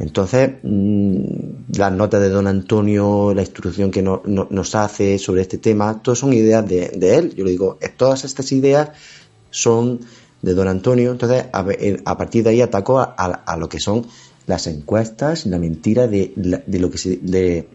Entonces, 0.00 0.50
mm, 0.64 1.20
las 1.76 1.92
notas 1.92 2.20
de 2.20 2.28
don 2.28 2.48
Antonio, 2.48 3.32
la 3.32 3.42
instrucción 3.42 3.92
que 3.92 4.02
no- 4.02 4.22
no- 4.24 4.48
nos 4.50 4.74
hace 4.74 5.18
sobre 5.20 5.42
este 5.42 5.58
tema, 5.58 6.02
todas 6.02 6.18
son 6.18 6.32
ideas 6.32 6.66
de, 6.68 6.90
él. 7.16 7.32
Yo 7.36 7.44
le 7.44 7.52
digo, 7.52 7.78
todas 7.96 8.24
estas 8.24 8.50
ideas 8.50 8.90
son 9.50 10.00
de 10.44 10.54
don 10.54 10.68
Antonio. 10.68 11.12
Entonces, 11.12 11.46
a, 11.52 11.64
eh, 11.70 12.00
a 12.04 12.16
partir 12.16 12.44
de 12.44 12.50
ahí 12.50 12.60
ataco 12.60 12.98
a, 13.00 13.04
a- 13.16 13.56
lo 13.56 13.68
que 13.68 13.80
son 13.80 14.06
las 14.46 14.66
encuestas, 14.66 15.46
la 15.46 15.58
mentira 15.58 16.06
de, 16.06 16.32
de 16.36 16.78
lo 16.78 16.90
que 16.90 16.98
se, 16.98 17.16
de, 17.22 17.68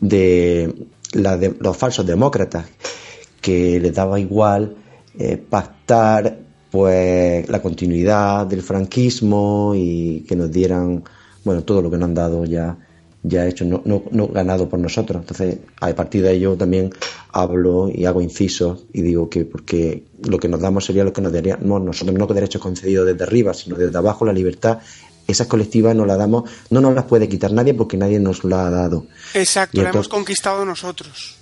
de 0.00 0.88
los 1.60 1.76
falsos 1.76 2.06
demócratas, 2.06 2.66
que 3.40 3.80
les 3.80 3.94
daba 3.94 4.20
igual 4.20 4.76
eh, 5.18 5.36
pactar 5.36 6.38
pues 6.70 7.48
la 7.48 7.62
continuidad 7.62 8.46
del 8.46 8.62
franquismo 8.62 9.72
y 9.74 10.24
que 10.28 10.36
nos 10.36 10.50
dieran 10.52 11.02
bueno 11.44 11.62
todo 11.62 11.80
lo 11.80 11.90
que 11.90 11.96
nos 11.96 12.08
han 12.08 12.14
dado 12.14 12.44
ya 12.44 12.76
ya 13.22 13.46
hecho 13.46 13.64
no, 13.64 13.82
no, 13.84 14.04
no 14.10 14.28
ganado 14.28 14.68
por 14.68 14.78
nosotros. 14.78 15.20
Entonces 15.22 15.58
a 15.80 15.92
partir 15.94 16.22
de 16.22 16.32
ello 16.32 16.56
también 16.56 16.90
hablo 17.32 17.90
y 17.92 18.04
hago 18.04 18.20
incisos 18.20 18.84
y 18.92 19.02
digo 19.02 19.28
que 19.28 19.44
porque 19.44 20.04
lo 20.26 20.38
que 20.38 20.48
nos 20.48 20.60
damos 20.60 20.84
sería 20.84 21.04
lo 21.04 21.12
que 21.12 21.20
nos 21.20 21.32
daríamos 21.32 21.82
nosotros. 21.82 22.16
No 22.16 22.26
derechos 22.26 22.62
concedidos 22.62 23.06
desde 23.06 23.24
arriba 23.24 23.54
sino 23.54 23.76
desde 23.76 23.96
abajo 23.96 24.24
la 24.24 24.32
libertad 24.32 24.78
esas 25.26 25.46
colectivas 25.46 25.94
nos 25.94 26.06
las 26.06 26.18
damos 26.18 26.50
no 26.70 26.80
nos 26.80 26.94
las 26.94 27.04
puede 27.04 27.28
quitar 27.28 27.52
nadie 27.52 27.74
porque 27.74 27.96
nadie 27.96 28.18
nos 28.18 28.44
la 28.44 28.66
ha 28.66 28.70
dado. 28.70 29.06
Exacto, 29.34 29.82
la 29.82 29.90
hemos 29.90 30.08
conquistado 30.08 30.64
nosotros. 30.64 31.36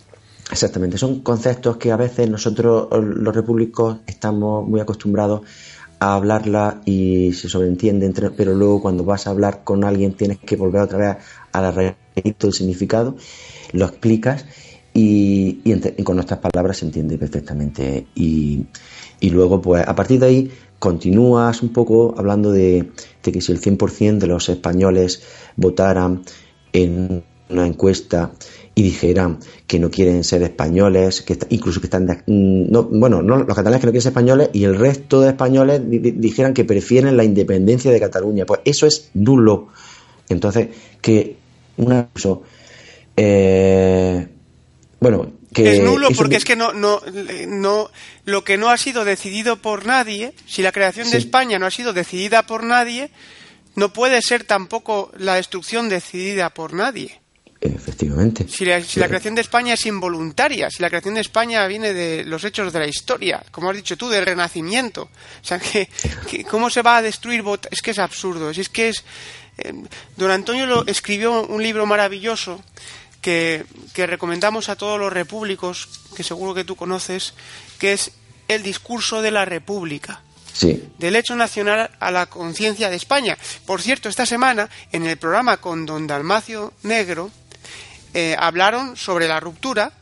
Exactamente, 0.50 0.98
son 0.98 1.20
conceptos 1.20 1.76
que 1.76 1.90
a 1.90 1.96
veces 1.96 2.28
nosotros 2.28 2.88
los 2.92 3.34
repúblicos 3.34 3.98
estamos 4.06 4.66
muy 4.66 4.80
acostumbrados 4.80 5.42
a 5.98 6.14
hablarla 6.14 6.82
y 6.84 7.32
se 7.32 7.48
sobreentiende, 7.48 8.12
pero 8.36 8.54
luego 8.54 8.82
cuando 8.82 9.04
vas 9.04 9.26
a 9.26 9.30
hablar 9.30 9.64
con 9.64 9.82
alguien 9.82 10.14
tienes 10.14 10.38
que 10.38 10.56
volver 10.56 10.82
otra 10.82 10.98
vez 10.98 11.16
a 11.58 11.62
la 11.62 11.70
raíz 11.72 11.94
del 12.38 12.52
significado, 12.52 13.16
lo 13.72 13.84
explicas 13.86 14.44
y, 14.94 15.60
con 16.04 16.16
nuestras 16.16 16.40
palabras 16.40 16.78
se 16.78 16.86
entiende 16.86 17.18
perfectamente. 17.18 18.06
Y, 18.14 18.66
luego, 19.30 19.60
pues 19.60 19.86
a 19.86 19.94
partir 19.94 20.20
de 20.20 20.26
ahí 20.26 20.50
continúas 20.78 21.62
un 21.62 21.70
poco 21.70 22.14
hablando 22.16 22.50
de, 22.52 22.90
que 23.22 23.40
si 23.40 23.52
el 23.52 23.60
100% 23.60 24.18
de 24.18 24.26
los 24.26 24.48
españoles 24.48 25.22
votaran 25.56 26.22
en 26.72 27.24
una 27.48 27.66
encuesta 27.66 28.32
y 28.74 28.82
dijeran 28.82 29.38
que 29.66 29.78
no 29.78 29.90
quieren 29.90 30.22
ser 30.24 30.42
españoles, 30.42 31.22
que 31.22 31.38
incluso 31.50 31.80
que 31.80 31.86
están, 31.86 32.06
de- 32.06 32.16
mm, 32.26 32.70
no, 32.70 32.82
bueno, 32.84 33.22
no, 33.22 33.36
los 33.38 33.46
catalanes 33.46 33.80
que 33.80 33.86
no 33.86 33.92
quieren 33.92 34.02
ser 34.02 34.10
españoles 34.10 34.50
y 34.52 34.64
el 34.64 34.74
resto 34.76 35.20
de 35.22 35.28
españoles 35.28 35.80
di- 35.88 35.98
di- 35.98 36.10
dijeran 36.10 36.52
que 36.54 36.64
prefieren 36.64 37.16
la 37.16 37.24
independencia 37.24 37.90
de 37.90 38.00
Cataluña, 38.00 38.44
pues 38.46 38.60
eso 38.64 38.86
es 38.86 39.10
nulo. 39.14 39.68
Entonces, 40.28 40.68
que 41.00 41.36
una 41.76 42.08
eso, 42.14 42.42
eh, 43.16 44.28
bueno, 45.00 45.32
que 45.52 45.76
es 45.76 45.82
nulo 45.82 46.08
porque 46.16 46.36
es 46.36 46.44
que 46.44 46.56
no, 46.56 46.72
no, 46.72 47.00
no, 47.48 47.90
lo 48.24 48.44
que 48.44 48.58
no 48.58 48.68
ha 48.68 48.76
sido 48.76 49.04
decidido 49.04 49.56
por 49.56 49.86
nadie, 49.86 50.34
si 50.46 50.62
la 50.62 50.72
creación 50.72 51.10
de. 51.10 51.18
España 51.18 51.58
no 51.58 51.66
ha 51.66 51.70
sido 51.70 51.92
decidida 51.92 52.46
por 52.46 52.62
nadie, 52.62 53.10
no 53.74 53.92
puede 53.92 54.20
ser 54.22 54.44
tampoco 54.44 55.10
la 55.18 55.36
destrucción 55.36 55.88
decidida 55.88 56.50
por 56.50 56.74
nadie. 56.74 57.20
Efectivamente. 57.60 58.46
Si 58.48 58.64
la, 58.64 58.82
si 58.82 59.00
la 59.00 59.08
creación 59.08 59.34
de 59.34 59.40
España 59.40 59.74
es 59.74 59.86
involuntaria, 59.86 60.70
si 60.70 60.82
la 60.82 60.88
creación 60.88 61.14
de 61.14 61.22
España 61.22 61.66
viene 61.66 61.92
de 61.94 62.24
los 62.24 62.44
hechos 62.44 62.72
de 62.72 62.78
la 62.78 62.86
historia, 62.86 63.42
como 63.50 63.70
has 63.70 63.76
dicho 63.76 63.96
tú, 63.96 64.08
del 64.08 64.26
Renacimiento. 64.26 65.02
O 65.04 65.44
sea, 65.44 65.58
que, 65.58 65.88
que 66.28 66.44
¿cómo 66.44 66.68
se 66.68 66.82
va 66.82 66.98
a 66.98 67.02
destruir? 67.02 67.42
Es 67.70 67.80
que 67.80 67.92
es 67.92 67.98
absurdo. 67.98 68.50
Es 68.50 68.68
que 68.68 68.90
es. 68.90 69.04
Eh, 69.58 69.72
don 70.16 70.30
Antonio 70.30 70.66
lo, 70.66 70.86
escribió 70.86 71.46
un 71.46 71.62
libro 71.62 71.86
maravilloso 71.86 72.62
que, 73.20 73.64
que 73.94 74.06
recomendamos 74.06 74.68
a 74.68 74.76
todos 74.76 75.00
los 75.00 75.12
repúblicos, 75.12 75.88
que 76.16 76.22
seguro 76.22 76.54
que 76.54 76.64
tú 76.64 76.76
conoces, 76.76 77.34
que 77.78 77.92
es 77.92 78.12
El 78.48 78.62
discurso 78.62 79.22
de 79.22 79.30
la 79.30 79.44
República 79.44 80.22
Sí. 80.52 80.88
del 80.98 81.16
hecho 81.16 81.36
nacional 81.36 81.90
a 82.00 82.10
la 82.10 82.26
conciencia 82.26 82.88
de 82.88 82.96
España. 82.96 83.36
Por 83.66 83.82
cierto, 83.82 84.08
esta 84.08 84.24
semana, 84.24 84.70
en 84.90 85.04
el 85.04 85.18
programa 85.18 85.58
con 85.58 85.84
don 85.84 86.06
Dalmacio 86.06 86.72
Negro, 86.82 87.30
eh, 88.14 88.34
hablaron 88.38 88.96
sobre 88.96 89.28
la 89.28 89.38
ruptura 89.38 89.92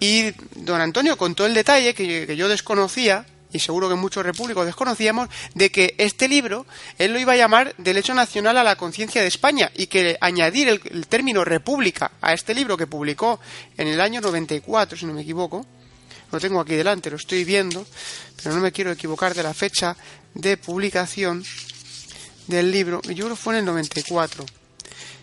y 0.00 0.30
don 0.54 0.80
Antonio 0.80 1.18
contó 1.18 1.44
el 1.44 1.52
detalle 1.52 1.92
que, 1.92 2.26
que 2.26 2.36
yo 2.36 2.48
desconocía, 2.48 3.26
y 3.52 3.58
seguro 3.58 3.88
que 3.88 3.94
muchos 3.94 4.24
repúblicos 4.24 4.66
desconocíamos, 4.66 5.28
de 5.54 5.70
que 5.70 5.94
este 5.98 6.28
libro 6.28 6.66
él 6.98 7.12
lo 7.12 7.18
iba 7.18 7.32
a 7.32 7.36
llamar 7.36 7.74
del 7.78 7.96
hecho 7.96 8.14
nacional 8.14 8.56
a 8.58 8.64
la 8.64 8.76
conciencia 8.76 9.22
de 9.22 9.28
España 9.28 9.70
y 9.74 9.86
que 9.86 10.16
añadir 10.20 10.68
el, 10.68 10.80
el 10.90 11.06
término 11.06 11.44
república 11.44 12.12
a 12.20 12.32
este 12.32 12.54
libro 12.54 12.76
que 12.76 12.86
publicó 12.86 13.40
en 13.76 13.88
el 13.88 14.00
año 14.00 14.20
94, 14.20 14.98
si 14.98 15.06
no 15.06 15.14
me 15.14 15.22
equivoco, 15.22 15.64
lo 16.30 16.40
tengo 16.40 16.60
aquí 16.60 16.74
delante, 16.74 17.10
lo 17.10 17.16
estoy 17.16 17.44
viendo, 17.44 17.86
pero 18.42 18.54
no 18.54 18.60
me 18.60 18.72
quiero 18.72 18.92
equivocar 18.92 19.34
de 19.34 19.42
la 19.42 19.54
fecha 19.54 19.96
de 20.34 20.56
publicación 20.56 21.42
del 22.46 22.70
libro. 22.70 23.00
Yo 23.02 23.24
creo 23.24 23.30
que 23.30 23.36
fue 23.36 23.54
en 23.54 23.60
el 23.60 23.64
94. 23.64 24.44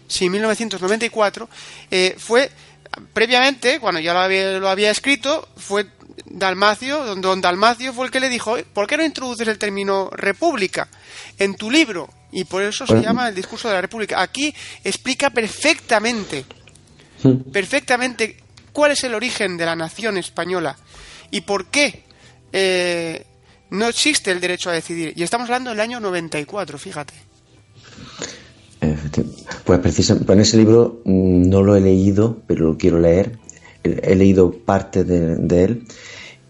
Sí, 0.08 0.30
1994. 0.30 1.50
eh, 1.92 2.16
fue 2.18 2.52
previamente, 3.14 3.80
cuando 3.80 4.00
ya 4.00 4.14
lo 4.14 4.20
había, 4.20 4.60
lo 4.60 4.70
había 4.70 4.92
escrito, 4.92 5.48
fue 5.58 5.88
Dalmacio, 6.26 7.04
don, 7.06 7.22
don 7.22 7.42
Dalmacio 7.42 7.94
fue 7.94 8.06
el 8.06 8.12
que 8.12 8.20
le 8.20 8.30
dijo, 8.30 8.52
"Oye, 8.52 8.66
¿por 8.66 8.88
qué 8.88 8.98
no 8.98 9.04
introduces 9.04 9.48
el 9.48 9.58
término 9.58 10.10
república 10.12 10.88
en 11.38 11.56
tu 11.56 11.70
libro? 11.70 12.10
Y 12.32 12.44
por 12.46 12.64
eso 12.64 12.86
se 12.86 12.94
Bueno. 12.94 13.08
llama 13.08 13.30
el 13.30 13.36
discurso 13.36 13.68
de 13.68 13.76
la 13.76 13.82
república. 13.82 14.22
Aquí 14.22 14.54
explica 14.84 15.30
perfectamente 15.30 16.46
perfectamente 17.52 18.38
cuál 18.72 18.92
es 18.92 19.04
el 19.04 19.14
origen 19.16 19.58
de 19.58 19.66
la 19.66 19.76
nación 19.76 20.18
española 20.18 20.78
y 21.32 21.42
por 21.42 21.66
qué 21.68 22.04
eh, 22.54 23.26
no 23.72 23.88
existe 23.88 24.32
el 24.32 24.40
derecho 24.40 24.70
a 24.70 24.74
decidir. 24.74 25.14
Y 25.16 25.24
estamos 25.24 25.50
hablando 25.50 25.72
del 25.72 25.80
año 25.80 26.00
94, 26.00 26.78
fíjate. 26.78 27.14
Pues 29.64 29.80
precisamente, 29.80 30.32
en 30.34 30.40
ese 30.40 30.58
libro 30.58 31.02
mm, 31.06 31.50
no 31.50 31.64
lo 31.64 31.76
he 31.76 31.82
leído, 31.82 32.38
pero 32.48 32.66
lo 32.66 32.78
quiero 32.78 33.00
leer. 33.00 33.40
He, 34.04 34.16
leído 34.16 34.52
parte 34.52 35.04
de, 35.04 35.36
de 35.36 35.64
él 35.64 35.84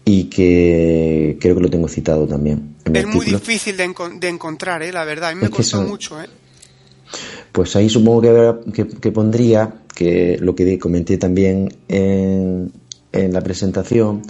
y 0.04 0.24
que 0.24 1.36
creo 1.40 1.56
que 1.56 1.60
lo 1.62 1.68
tengo 1.70 1.88
citado 1.88 2.26
también. 2.26 2.76
En 2.84 2.96
Es 2.96 3.06
muy 3.06 3.26
difícil 3.26 3.76
de, 3.76 3.88
encon- 3.88 4.18
de 4.18 4.28
encontrar, 4.28 4.82
¿eh? 4.82 4.92
la 4.92 5.04
verdad. 5.04 5.30
A 5.30 5.34
mí 5.34 5.40
me 5.40 5.46
Es 5.46 5.50
costó 5.52 5.78
son- 5.78 5.88
mucho. 5.88 6.20
¿eh? 6.22 6.26
Pues 7.52 7.74
ahí 7.76 7.88
supongo 7.88 8.20
que, 8.22 8.28
habrá- 8.28 8.60
que, 8.72 8.86
que 8.86 9.12
pondría 9.12 9.74
que 9.94 10.36
lo 10.40 10.54
que 10.54 10.78
comenté 10.78 11.16
también 11.18 11.72
en, 11.88 12.70
en 13.12 13.32
la 13.32 13.40
presentación, 13.40 14.22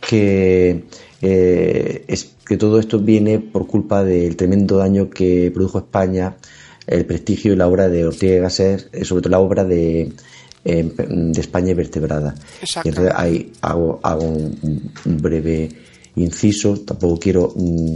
que, 0.00 0.84
eh, 1.20 2.04
es, 2.08 2.30
que 2.46 2.56
todo 2.56 2.78
esto 2.80 2.98
viene 3.00 3.38
por 3.40 3.66
culpa 3.66 4.04
del 4.04 4.36
tremendo 4.36 4.76
daño 4.78 5.10
que 5.10 5.50
produjo 5.52 5.78
España 5.78 6.36
el 6.86 7.04
prestigio 7.06 7.52
y 7.52 7.56
la 7.56 7.68
obra 7.68 7.88
de 7.88 8.06
Ortega 8.06 8.36
y 8.36 8.40
Gasset, 8.40 8.88
eh, 8.92 9.04
sobre 9.04 9.22
todo 9.22 9.30
la 9.32 9.38
obra 9.40 9.64
de, 9.64 10.12
eh, 10.64 10.90
de 10.96 11.40
España 11.40 11.70
invertebrada. 11.70 12.34
Exacto. 12.60 12.88
Y 12.88 12.90
entonces 12.90 13.14
ahí 13.16 13.52
hago, 13.62 14.00
hago 14.02 14.22
un, 14.24 14.90
un 15.06 15.16
breve 15.22 15.68
inciso, 16.16 16.76
tampoco 16.80 17.18
quiero, 17.18 17.52
mm, 17.56 17.94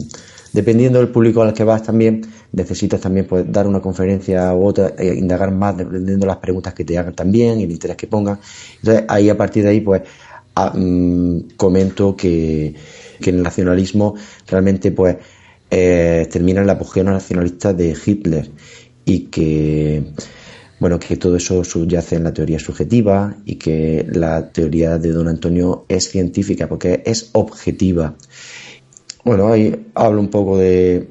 dependiendo 0.52 0.98
del 1.00 1.08
público 1.08 1.42
al 1.42 1.52
que 1.52 1.64
vas 1.64 1.82
también, 1.82 2.22
necesitas 2.52 3.00
también 3.00 3.26
pues, 3.26 3.44
dar 3.50 3.66
una 3.66 3.80
conferencia 3.80 4.54
u 4.54 4.66
otra, 4.66 4.94
eh, 4.98 5.14
indagar 5.18 5.50
más 5.50 5.76
dependiendo 5.76 6.24
de 6.24 6.28
las 6.28 6.36
preguntas 6.38 6.72
que 6.74 6.84
te 6.84 6.96
hagan 6.96 7.14
también, 7.14 7.60
el 7.60 7.70
interés 7.70 7.96
que 7.96 8.06
pongan. 8.06 8.38
Entonces 8.76 9.04
ahí 9.08 9.28
a 9.28 9.36
partir 9.36 9.64
de 9.64 9.70
ahí 9.70 9.80
pues 9.80 10.02
a- 10.54 10.72
mm, 10.76 11.48
comento 11.56 12.14
que, 12.16 12.74
que 13.20 13.30
en 13.30 13.36
el 13.38 13.42
nacionalismo 13.42 14.14
realmente 14.46 14.92
pues 14.92 15.16
eh, 15.70 16.28
termina 16.30 16.62
el 16.62 16.70
apogeo 16.70 17.02
nacionalista 17.02 17.72
de 17.72 17.96
Hitler 18.06 18.48
y 19.04 19.20
que 19.26 20.04
bueno 20.84 20.98
que 20.98 21.16
todo 21.16 21.36
eso 21.36 21.64
subyace 21.64 22.16
en 22.16 22.24
la 22.24 22.34
teoría 22.34 22.58
subjetiva 22.58 23.38
y 23.46 23.54
que 23.54 24.06
la 24.06 24.52
teoría 24.52 24.98
de 24.98 25.12
don 25.12 25.28
Antonio 25.28 25.86
es 25.88 26.10
científica 26.10 26.68
porque 26.68 27.02
es 27.06 27.30
objetiva. 27.32 28.14
Bueno 29.24 29.50
ahí 29.50 29.74
hablo 29.94 30.20
un 30.20 30.28
poco 30.28 30.58
de 30.58 31.08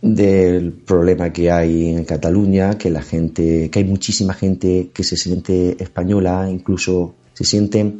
del 0.00 0.72
problema 0.72 1.32
que 1.32 1.52
hay 1.52 1.90
en 1.90 2.04
Cataluña, 2.04 2.76
que 2.76 2.90
la 2.90 3.02
gente, 3.02 3.70
que 3.70 3.78
hay 3.78 3.84
muchísima 3.84 4.34
gente 4.34 4.90
que 4.92 5.04
se 5.04 5.16
siente 5.16 5.80
española, 5.80 6.48
incluso 6.50 7.14
se 7.34 7.44
sienten, 7.44 7.98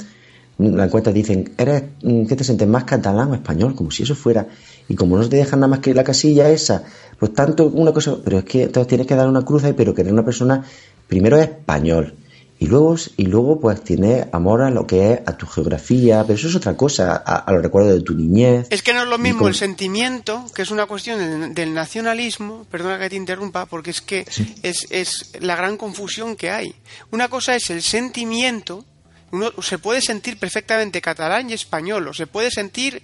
la 0.58 0.84
encuesta 0.84 1.12
dicen, 1.12 1.52
¿eres, 1.58 1.82
mm, 2.02 2.26
¿qué 2.26 2.36
te 2.36 2.44
sientes 2.44 2.68
más 2.68 2.84
catalán 2.84 3.30
o 3.30 3.34
español? 3.34 3.74
Como 3.74 3.90
si 3.90 4.02
eso 4.04 4.14
fuera, 4.14 4.46
y 4.88 4.94
como 4.94 5.16
no 5.16 5.28
te 5.28 5.36
dejan 5.36 5.60
nada 5.60 5.68
más 5.70 5.80
que 5.80 5.94
la 5.94 6.04
casilla 6.04 6.48
esa, 6.50 6.84
pues 7.18 7.32
tanto 7.34 7.66
una 7.66 7.92
cosa, 7.92 8.16
pero 8.24 8.38
es 8.38 8.44
que 8.44 8.64
entonces 8.64 8.88
tienes 8.88 9.06
que 9.06 9.14
dar 9.16 9.28
una 9.28 9.42
cruz 9.44 9.64
ahí, 9.64 9.72
pero 9.72 9.94
que 9.94 10.02
eres 10.02 10.12
una 10.12 10.24
persona, 10.24 10.64
primero 11.08 11.36
es 11.38 11.48
español, 11.48 12.14
y 12.58 12.66
luego, 12.66 12.94
y 13.16 13.24
luego 13.26 13.58
pues 13.58 13.82
tienes 13.82 14.26
amor 14.30 14.62
a 14.62 14.70
lo 14.70 14.86
que 14.86 15.14
es 15.14 15.20
a 15.26 15.36
tu 15.36 15.46
geografía, 15.46 16.22
pero 16.22 16.34
eso 16.34 16.46
es 16.46 16.54
otra 16.54 16.76
cosa, 16.76 17.20
a, 17.26 17.36
a 17.38 17.52
los 17.52 17.60
recuerdos 17.62 17.92
de 17.94 18.02
tu 18.02 18.14
niñez. 18.14 18.68
Es 18.70 18.82
que 18.84 18.92
no 18.94 19.02
es 19.02 19.08
lo 19.08 19.18
mismo 19.18 19.40
con- 19.40 19.48
el 19.48 19.54
sentimiento, 19.56 20.44
que 20.54 20.62
es 20.62 20.70
una 20.70 20.86
cuestión 20.86 21.18
del, 21.18 21.54
del 21.54 21.74
nacionalismo, 21.74 22.64
perdona 22.70 23.00
que 23.00 23.10
te 23.10 23.16
interrumpa, 23.16 23.66
porque 23.66 23.90
es 23.90 24.00
que 24.00 24.24
es, 24.62 24.86
es 24.90 25.32
la 25.40 25.56
gran 25.56 25.76
confusión 25.76 26.36
que 26.36 26.50
hay. 26.50 26.72
Una 27.10 27.28
cosa 27.28 27.56
es 27.56 27.68
el 27.70 27.82
sentimiento, 27.82 28.84
uno 29.32 29.50
se 29.60 29.78
puede 29.78 30.00
sentir 30.00 30.38
perfectamente 30.38 31.00
catalán 31.02 31.50
y 31.50 31.54
español, 31.54 32.06
o 32.08 32.14
se 32.14 32.26
puede 32.26 32.50
sentir 32.50 33.02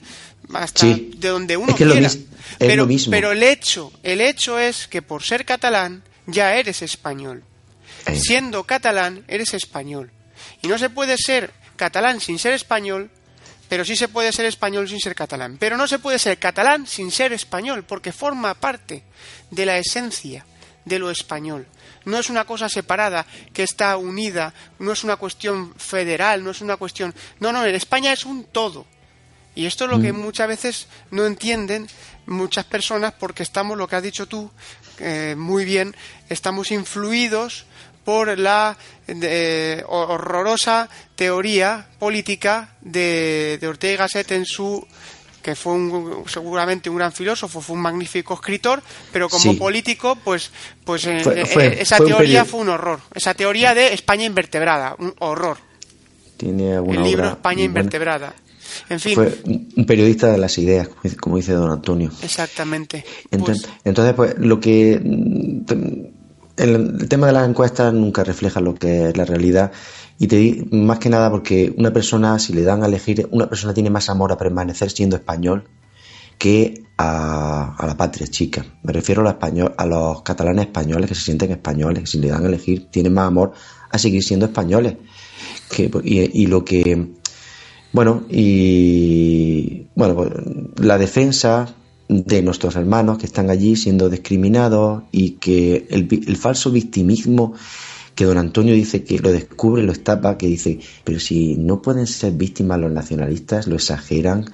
hasta 0.54 0.80
Sí. 0.80 1.10
de 1.16 1.28
donde 1.28 1.56
uno 1.56 1.70
Es 1.72 1.76
que 1.76 1.84
quiera. 1.84 2.06
es 2.06 2.18
pero, 2.58 2.86
mismo. 2.86 3.10
pero 3.10 3.32
el 3.32 3.42
hecho, 3.42 3.92
el 4.02 4.20
hecho 4.20 4.58
es 4.58 4.86
que 4.88 5.02
por 5.02 5.22
ser 5.22 5.44
catalán 5.44 6.02
ya 6.26 6.54
eres 6.54 6.82
español. 6.82 7.42
Eh. 8.06 8.14
Siendo 8.18 8.64
catalán, 8.64 9.24
eres 9.28 9.52
español. 9.54 10.10
Y 10.62 10.68
no 10.68 10.78
se 10.78 10.90
puede 10.90 11.16
ser 11.18 11.52
catalán 11.76 12.20
sin 12.20 12.38
ser 12.38 12.52
español, 12.52 13.10
pero 13.68 13.84
sí 13.84 13.96
se 13.96 14.08
puede 14.08 14.32
ser 14.32 14.46
español 14.46 14.88
sin 14.88 15.00
ser 15.00 15.14
catalán. 15.14 15.56
Pero 15.58 15.76
no 15.76 15.86
se 15.88 15.98
puede 15.98 16.18
ser 16.18 16.38
catalán 16.38 16.86
sin 16.86 17.10
ser 17.10 17.32
español, 17.32 17.84
porque 17.84 18.12
forma 18.12 18.54
parte 18.54 19.02
de 19.50 19.66
la 19.66 19.78
esencia 19.78 20.44
de 20.84 20.98
lo 20.98 21.10
español. 21.10 21.66
No 22.04 22.18
es 22.18 22.30
una 22.30 22.44
cosa 22.44 22.68
separada 22.68 23.26
que 23.52 23.62
está 23.62 23.96
unida, 23.96 24.54
no 24.78 24.92
es 24.92 25.04
una 25.04 25.16
cuestión 25.16 25.74
federal, 25.76 26.42
no 26.42 26.50
es 26.50 26.60
una 26.60 26.76
cuestión... 26.76 27.14
No, 27.40 27.52
no, 27.52 27.64
en 27.64 27.74
España 27.74 28.12
es 28.12 28.24
un 28.24 28.44
todo. 28.44 28.86
Y 29.54 29.66
esto 29.66 29.84
es 29.84 29.90
lo 29.90 30.00
que 30.00 30.12
muchas 30.12 30.46
veces 30.46 30.86
no 31.10 31.26
entienden 31.26 31.88
muchas 32.26 32.64
personas 32.64 33.12
porque 33.18 33.42
estamos, 33.42 33.76
lo 33.76 33.88
que 33.88 33.96
has 33.96 34.02
dicho 34.02 34.26
tú, 34.26 34.50
eh, 35.00 35.34
muy 35.36 35.64
bien, 35.64 35.96
estamos 36.28 36.70
influidos 36.70 37.66
por 38.04 38.38
la 38.38 38.76
eh, 39.06 39.82
horrorosa 39.86 40.88
teoría 41.14 41.88
política 41.98 42.76
de, 42.80 43.58
de 43.60 43.68
Ortega 43.68 43.94
y 43.94 43.96
Gasset 43.96 44.32
en 44.32 44.46
su 44.46 44.86
que 45.48 45.54
fue 45.54 45.72
un- 45.72 46.24
seguramente 46.26 46.90
un 46.90 46.96
gran 46.96 47.10
filósofo, 47.10 47.62
fue 47.62 47.74
un 47.74 47.80
magnífico 47.80 48.34
escritor, 48.34 48.82
pero 49.10 49.30
como 49.30 49.52
Sí. 49.52 49.58
político, 49.58 50.18
pues, 50.22 50.50
pues 50.84 51.06
eh, 51.06 51.20
Fue- 51.24 51.40
eh, 51.40 51.46
fue- 51.46 51.80
esa 51.80 51.96
fue 51.96 52.06
teoría 52.08 52.44
fue 52.44 52.60
un 52.60 52.68
horror. 52.68 53.00
Esa 53.14 53.32
teoría 53.32 53.72
de 53.72 53.94
España 53.94 54.24
invertebrada, 54.26 54.94
un 54.98 55.14
horror. 55.20 55.56
Tiene 56.36 56.74
alguna 56.74 56.98
El 56.98 57.04
libro 57.04 57.22
obra 57.22 57.32
España 57.32 57.54
buena. 57.56 57.64
invertebrada. 57.64 58.34
En 58.90 59.00
fin, 59.00 59.14
Fue 59.14 59.38
un 59.46 59.86
periodista 59.86 60.30
de 60.30 60.36
las 60.36 60.58
ideas, 60.58 60.90
como 61.18 61.38
dice- 61.38 61.52
don 61.54 61.70
Antonio. 61.70 62.10
exactamente. 62.22 63.06
Entonces, 63.30 63.64
Pues, 63.66 63.80
entonces 63.86 64.14
pues 64.14 64.34
lo 64.38 64.60
que 64.60 65.00
mm, 65.02 66.02
el 66.58 67.08
tema 67.08 67.28
de 67.28 67.32
las 67.32 67.48
encuestas 67.48 67.94
nunca 67.94 68.22
refleja 68.22 68.60
lo 68.60 68.74
que 68.74 69.08
es 69.08 69.16
la 69.16 69.24
realidad 69.24 69.72
y 70.18 70.26
te 70.26 70.66
más 70.72 70.98
que 70.98 71.08
nada 71.08 71.30
porque 71.30 71.72
una 71.76 71.92
persona 71.92 72.38
si 72.38 72.52
le 72.52 72.62
dan 72.62 72.82
a 72.82 72.86
elegir 72.86 73.28
una 73.30 73.48
persona 73.48 73.72
tiene 73.72 73.90
más 73.90 74.08
amor 74.08 74.32
a 74.32 74.38
permanecer 74.38 74.90
siendo 74.90 75.16
español 75.16 75.68
que 76.38 76.84
a, 76.96 77.74
a 77.76 77.86
la 77.86 77.96
patria 77.96 78.26
chica. 78.26 78.64
Me 78.82 78.92
refiero 78.92 79.20
a 79.22 79.24
los, 79.24 79.32
español, 79.32 79.74
a 79.76 79.86
los 79.86 80.22
catalanes 80.22 80.66
españoles 80.66 81.08
que 81.08 81.14
se 81.14 81.22
sienten 81.22 81.50
españoles, 81.50 82.00
que 82.00 82.06
si 82.06 82.18
le 82.18 82.28
dan 82.28 82.44
a 82.44 82.48
elegir 82.48 82.88
tienen 82.90 83.14
más 83.14 83.26
amor 83.26 83.52
a 83.90 83.98
seguir 83.98 84.22
siendo 84.22 84.46
españoles. 84.46 84.96
Que, 85.70 85.90
y, 86.04 86.42
y 86.42 86.46
lo 86.46 86.64
que 86.64 87.08
bueno, 87.92 88.24
y 88.28 89.86
bueno, 89.94 90.14
pues, 90.14 90.30
la 90.76 90.98
defensa 90.98 91.74
de 92.08 92.42
nuestros 92.42 92.76
hermanos 92.76 93.18
que 93.18 93.26
están 93.26 93.50
allí 93.50 93.76
siendo 93.76 94.08
discriminados 94.08 95.04
y 95.10 95.32
que 95.32 95.86
el, 95.90 96.08
el 96.26 96.36
falso 96.36 96.70
victimismo 96.70 97.54
que 98.18 98.24
don 98.24 98.36
Antonio 98.36 98.74
dice 98.74 99.04
que 99.04 99.20
lo 99.20 99.30
descubre, 99.30 99.84
lo 99.84 99.92
estapa, 99.92 100.36
que 100.36 100.48
dice, 100.48 100.80
pero 101.04 101.20
si 101.20 101.54
no 101.54 101.80
pueden 101.80 102.08
ser 102.08 102.32
víctimas 102.32 102.80
los 102.80 102.90
nacionalistas, 102.90 103.68
lo 103.68 103.76
exageran, 103.76 104.44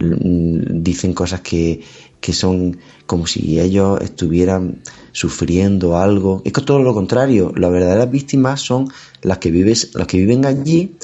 mm, 0.00 0.82
dicen 0.82 1.12
cosas 1.14 1.40
que, 1.40 1.82
que 2.20 2.32
son 2.32 2.78
como 3.06 3.28
si 3.28 3.60
ellos 3.60 4.00
estuvieran 4.00 4.80
sufriendo 5.12 5.96
algo. 5.98 6.42
Es 6.44 6.52
que 6.52 6.62
todo 6.62 6.80
lo 6.80 6.94
contrario, 6.94 7.52
las 7.56 7.70
verdaderas 7.70 8.10
víctimas 8.10 8.60
son 8.60 8.88
las 9.22 9.38
que 9.38 9.52
vives, 9.52 9.90
las 9.94 10.08
que 10.08 10.16
viven 10.18 10.44
allí 10.44 10.96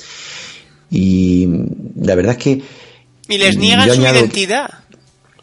y 0.91 1.47
la 1.95 2.17
verdad 2.17 2.33
es 2.33 2.43
que 2.43 2.63
Y 3.29 3.39
les 3.39 3.57
niegan 3.59 3.87
su 3.87 3.93
añado- 4.01 4.19
identidad. 4.19 4.71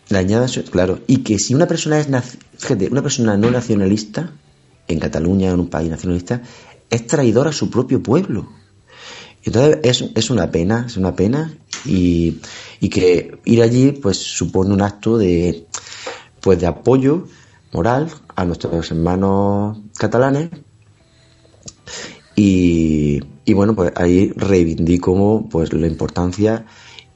le 0.09 0.17
añadan 0.17 0.49
su- 0.49 0.65
claro, 0.65 0.99
y 1.07 1.17
que 1.19 1.39
si 1.39 1.55
una 1.55 1.67
persona 1.67 2.01
es, 2.01 2.07
fíjate, 2.57 2.89
una 2.89 3.01
persona 3.01 3.37
no 3.37 3.49
nacionalista, 3.49 4.31
en 4.87 4.99
Cataluña, 4.99 5.49
en 5.49 5.59
un 5.59 5.67
país 5.67 5.89
nacionalista, 5.89 6.43
es 6.89 7.07
traidor 7.07 7.47
a 7.47 7.51
su 7.51 7.69
propio 7.69 8.01
pueblo. 8.01 8.47
Entonces 9.43 9.79
es, 9.83 10.11
es 10.15 10.29
una 10.29 10.49
pena, 10.49 10.85
es 10.87 10.97
una 10.97 11.15
pena, 11.15 11.53
y, 11.85 12.39
y 12.79 12.89
que 12.89 13.39
ir 13.45 13.61
allí 13.61 13.91
pues 13.91 14.17
supone 14.17 14.73
un 14.73 14.81
acto 14.81 15.17
de, 15.17 15.67
pues 16.41 16.59
de 16.59 16.67
apoyo 16.67 17.27
moral 17.71 18.09
a 18.35 18.45
nuestros 18.45 18.91
hermanos 18.91 19.77
catalanes 19.97 20.49
y, 22.35 23.21
y 23.45 23.53
bueno, 23.53 23.75
pues 23.75 23.91
ahí 23.95 24.31
reivindico 24.35 25.47
pues 25.49 25.71
la 25.73 25.87
importancia 25.87 26.65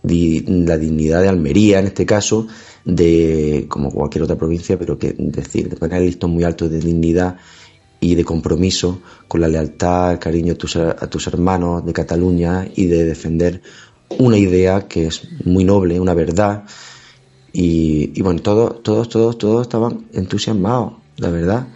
de 0.01 0.43
la 0.47 0.77
dignidad 0.77 1.21
de 1.21 1.27
Almería, 1.27 1.79
en 1.79 1.87
este 1.87 2.05
caso, 2.05 2.47
de 2.85 3.65
como 3.67 3.91
cualquier 3.91 4.23
otra 4.23 4.37
provincia, 4.37 4.79
pero 4.79 4.97
que 4.97 5.13
decir, 5.17 5.69
de 5.69 5.75
poner 5.75 5.97
el 5.97 6.05
listón 6.05 6.31
muy 6.31 6.43
alto 6.43 6.69
de 6.69 6.79
dignidad 6.79 7.37
y 7.99 8.15
de 8.15 8.23
compromiso 8.23 9.01
con 9.27 9.41
la 9.41 9.47
lealtad, 9.47 10.13
el 10.13 10.19
cariño 10.19 10.53
a 10.53 10.55
tus, 10.55 10.75
a 10.75 11.09
tus 11.09 11.27
hermanos 11.27 11.85
de 11.85 11.93
Cataluña 11.93 12.67
y 12.75 12.85
de 12.85 13.05
defender 13.05 13.61
una 14.09 14.37
idea 14.37 14.87
que 14.87 15.07
es 15.07 15.27
muy 15.45 15.63
noble, 15.63 15.99
una 15.99 16.13
verdad. 16.13 16.63
Y, 17.51 18.11
y 18.15 18.21
bueno, 18.21 18.41
todos, 18.41 18.81
todos, 18.83 19.09
todos, 19.09 19.37
todos 19.37 19.63
estaban 19.63 20.07
entusiasmados, 20.13 20.93
la 21.17 21.29
verdad. 21.29 21.67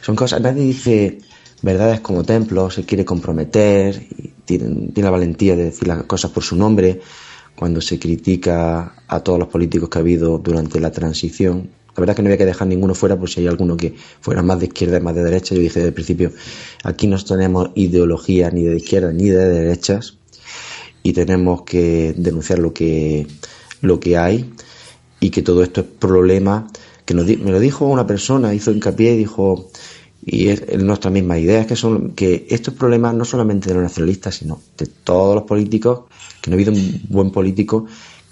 Son 0.00 0.14
cosas, 0.14 0.40
nadie 0.40 0.62
dice 0.62 1.18
verdades 1.62 2.00
como 2.00 2.24
templos, 2.24 2.74
se 2.74 2.84
quiere 2.84 3.04
comprometer, 3.04 4.06
y 4.18 4.32
tiene, 4.44 4.88
tiene 4.92 5.04
la 5.04 5.10
valentía 5.10 5.56
de 5.56 5.64
decir 5.64 5.88
las 5.88 6.02
cosas 6.04 6.30
por 6.30 6.42
su 6.42 6.56
nombre 6.56 7.00
cuando 7.54 7.80
se 7.80 7.98
critica 7.98 8.94
a 9.06 9.20
todos 9.20 9.38
los 9.38 9.48
políticos 9.48 9.88
que 9.88 9.98
ha 9.98 10.00
habido 10.00 10.38
durante 10.38 10.80
la 10.80 10.90
transición. 10.90 11.70
La 11.94 12.00
verdad 12.00 12.14
es 12.14 12.16
que 12.16 12.22
no 12.22 12.28
había 12.28 12.38
que 12.38 12.46
dejar 12.46 12.68
ninguno 12.68 12.94
fuera 12.94 13.18
por 13.18 13.28
si 13.28 13.40
hay 13.40 13.48
alguno 13.48 13.76
que 13.76 13.94
fuera 14.20 14.42
más 14.42 14.60
de 14.60 14.66
izquierda 14.66 14.96
y 14.96 15.00
más 15.00 15.14
de 15.14 15.24
derecha. 15.24 15.54
Yo 15.54 15.60
dije 15.60 15.80
desde 15.80 15.88
el 15.88 15.94
principio, 15.94 16.32
aquí 16.84 17.06
no 17.06 17.22
tenemos 17.22 17.70
ideología 17.74 18.50
ni 18.50 18.62
de 18.62 18.76
izquierda 18.76 19.12
ni 19.12 19.28
de 19.28 19.48
derechas 19.48 20.16
y 21.02 21.12
tenemos 21.12 21.62
que 21.62 22.14
denunciar 22.16 22.60
lo 22.60 22.72
que, 22.72 23.26
lo 23.82 24.00
que 24.00 24.16
hay 24.16 24.50
y 25.20 25.30
que 25.30 25.42
todo 25.42 25.62
esto 25.62 25.82
es 25.82 25.86
problema 25.86 26.68
que 27.04 27.14
nos 27.14 27.26
me 27.26 27.50
lo 27.50 27.60
dijo 27.60 27.86
una 27.86 28.06
persona, 28.06 28.54
hizo 28.54 28.70
hincapié 28.70 29.14
y 29.14 29.18
dijo, 29.18 29.70
y 30.24 30.48
es, 30.48 30.62
es 30.68 30.82
nuestra 30.82 31.10
misma 31.10 31.38
idea, 31.38 31.60
es 31.60 31.66
que 31.66 31.76
son 31.76 32.12
que 32.12 32.46
estos 32.48 32.74
problemas 32.74 33.14
no 33.14 33.24
solamente 33.24 33.68
de 33.68 33.74
los 33.74 33.82
nacionalistas, 33.82 34.36
sino 34.36 34.60
de 34.78 34.86
todos 34.86 35.34
los 35.34 35.44
políticos, 35.44 36.02
que 36.40 36.50
no 36.50 36.54
ha 36.54 36.56
habido 36.56 36.72
un 36.72 37.02
buen 37.08 37.30
político 37.30 37.86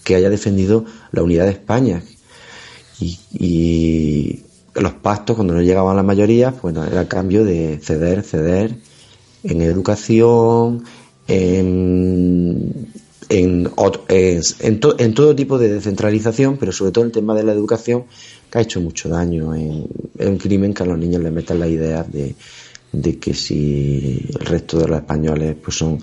que 0.05 0.15
haya 0.15 0.31
defendido 0.31 0.85
la 1.13 1.23
unidad 1.23 1.47
de 1.47 1.53
España. 1.53 2.03
Y, 3.01 3.19
y 3.33 4.41
los 4.75 4.93
pactos, 4.95 5.37
cuando 5.37 5.55
no 5.55 5.63
llegaban 5.63 5.97
las 5.97 6.05
mayorías, 6.05 6.61
bueno, 6.63 6.85
era 6.85 7.09
cambio 7.09 7.45
de 7.45 7.79
ceder, 7.83 8.23
ceder 8.23 8.77
en 9.43 9.63
educación, 9.63 10.85
en, 11.29 12.89
en, 13.29 13.71
en, 14.09 14.81
to- 14.81 14.97
en 14.99 15.15
todo 15.15 15.35
tipo 15.37 15.59
de 15.59 15.69
descentralización, 15.73 16.57
pero 16.59 16.73
sobre 16.73 16.93
todo 16.93 17.05
el 17.05 17.13
tema 17.13 17.35
de 17.35 17.43
la 17.45 17.53
educación, 17.53 18.05
que 18.51 18.59
ha 18.59 18.63
hecho 18.63 18.81
mucho 18.81 19.09
daño. 19.09 19.55
Es 19.55 20.27
un 20.27 20.39
crimen 20.39 20.75
que 20.75 20.83
a 20.83 20.87
los 20.87 20.99
niños 20.99 21.23
les 21.23 21.33
metan 21.33 21.61
la 21.61 21.69
idea 21.69 22.03
de, 22.05 22.35
de 22.93 23.19
que 23.19 23.35
si 23.35 24.27
el 24.39 24.47
resto 24.47 24.79
de 24.79 24.89
los 24.89 24.99
españoles 24.99 25.57
pues 25.63 25.77
son, 25.77 25.99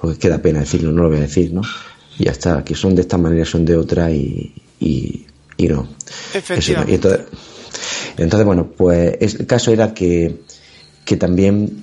pues 0.00 0.18
queda 0.18 0.38
pena 0.42 0.60
decirlo, 0.60 0.92
no 0.92 1.02
lo 1.04 1.08
voy 1.08 1.18
a 1.18 1.22
decir, 1.22 1.52
¿no? 1.52 1.62
Y 2.18 2.24
ya 2.24 2.32
está, 2.32 2.64
que 2.64 2.74
son 2.74 2.94
de 2.94 3.02
esta 3.02 3.16
manera, 3.18 3.44
son 3.44 3.64
de 3.64 3.76
otra 3.76 4.10
y, 4.10 4.52
y 5.58 5.68
no. 5.68 5.86
Efectivamente. 6.34 6.92
Y 6.92 6.94
entonces, 6.94 7.20
entonces, 8.16 8.46
bueno, 8.46 8.70
pues 8.76 9.16
es- 9.20 9.34
el 9.34 9.46
caso 9.46 9.70
era 9.72 9.92
que, 9.92 10.40
que 11.04 11.16
también 11.18 11.82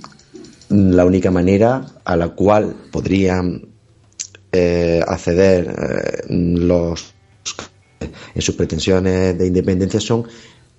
la 0.69 1.05
única 1.05 1.29
manera 1.29 1.85
a 2.03 2.15
la 2.15 2.29
cual 2.29 2.75
podrían 2.91 3.67
eh, 4.51 5.01
acceder 5.07 5.67
eh, 5.77 6.23
los 6.29 7.13
en 8.33 8.41
sus 8.41 8.55
pretensiones 8.55 9.37
de 9.37 9.47
independencia 9.47 9.99
son 9.99 10.25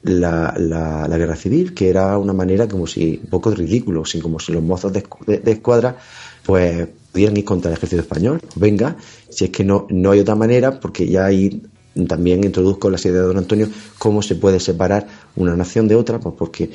la, 0.03 0.55
la, 0.59 1.07
la 1.09 1.19
guerra 1.19 1.37
civil, 1.37 1.75
que 1.75 1.89
era 1.89 2.17
una 2.19 2.33
manera 2.33 2.69
como 2.69 2.87
si, 2.87 3.21
un 3.23 3.31
poco 3.31 3.51
ridículo, 3.51 4.03
así 4.03 4.21
como 4.21 4.39
si 4.39 4.53
los 4.53 4.63
mozos 4.63 4.93
de, 4.93 5.03
escu- 5.03 5.25
de- 5.27 5.39
de 5.39 5.53
escuadra 5.53 5.97
pues 6.45 6.87
pudieran 7.13 7.37
ir 7.37 7.45
contra 7.45 7.71
el 7.71 7.77
ejército 7.77 8.03
español. 8.03 8.41
Venga, 8.55 8.97
si 9.31 9.45
es 9.47 9.51
que 9.51 9.65
no, 9.65 9.87
no 9.91 10.11
hay 10.13 10.21
otra 10.21 10.35
manera, 10.37 10.79
porque 10.79 11.07
ya 11.09 11.27
ahí 11.27 11.63
también 12.09 12.45
introduzco 12.45 12.91
la 12.91 12.99
idea 12.99 13.13
de 13.13 13.19
don 13.21 13.39
Antonio, 13.39 13.69
cómo 13.99 14.23
se 14.23 14.35
puede 14.35 14.61
separar 14.61 15.07
una 15.37 15.57
nación 15.57 15.89
de 15.89 15.95
otra, 15.95 16.19
pues 16.21 16.35
porque 16.39 16.71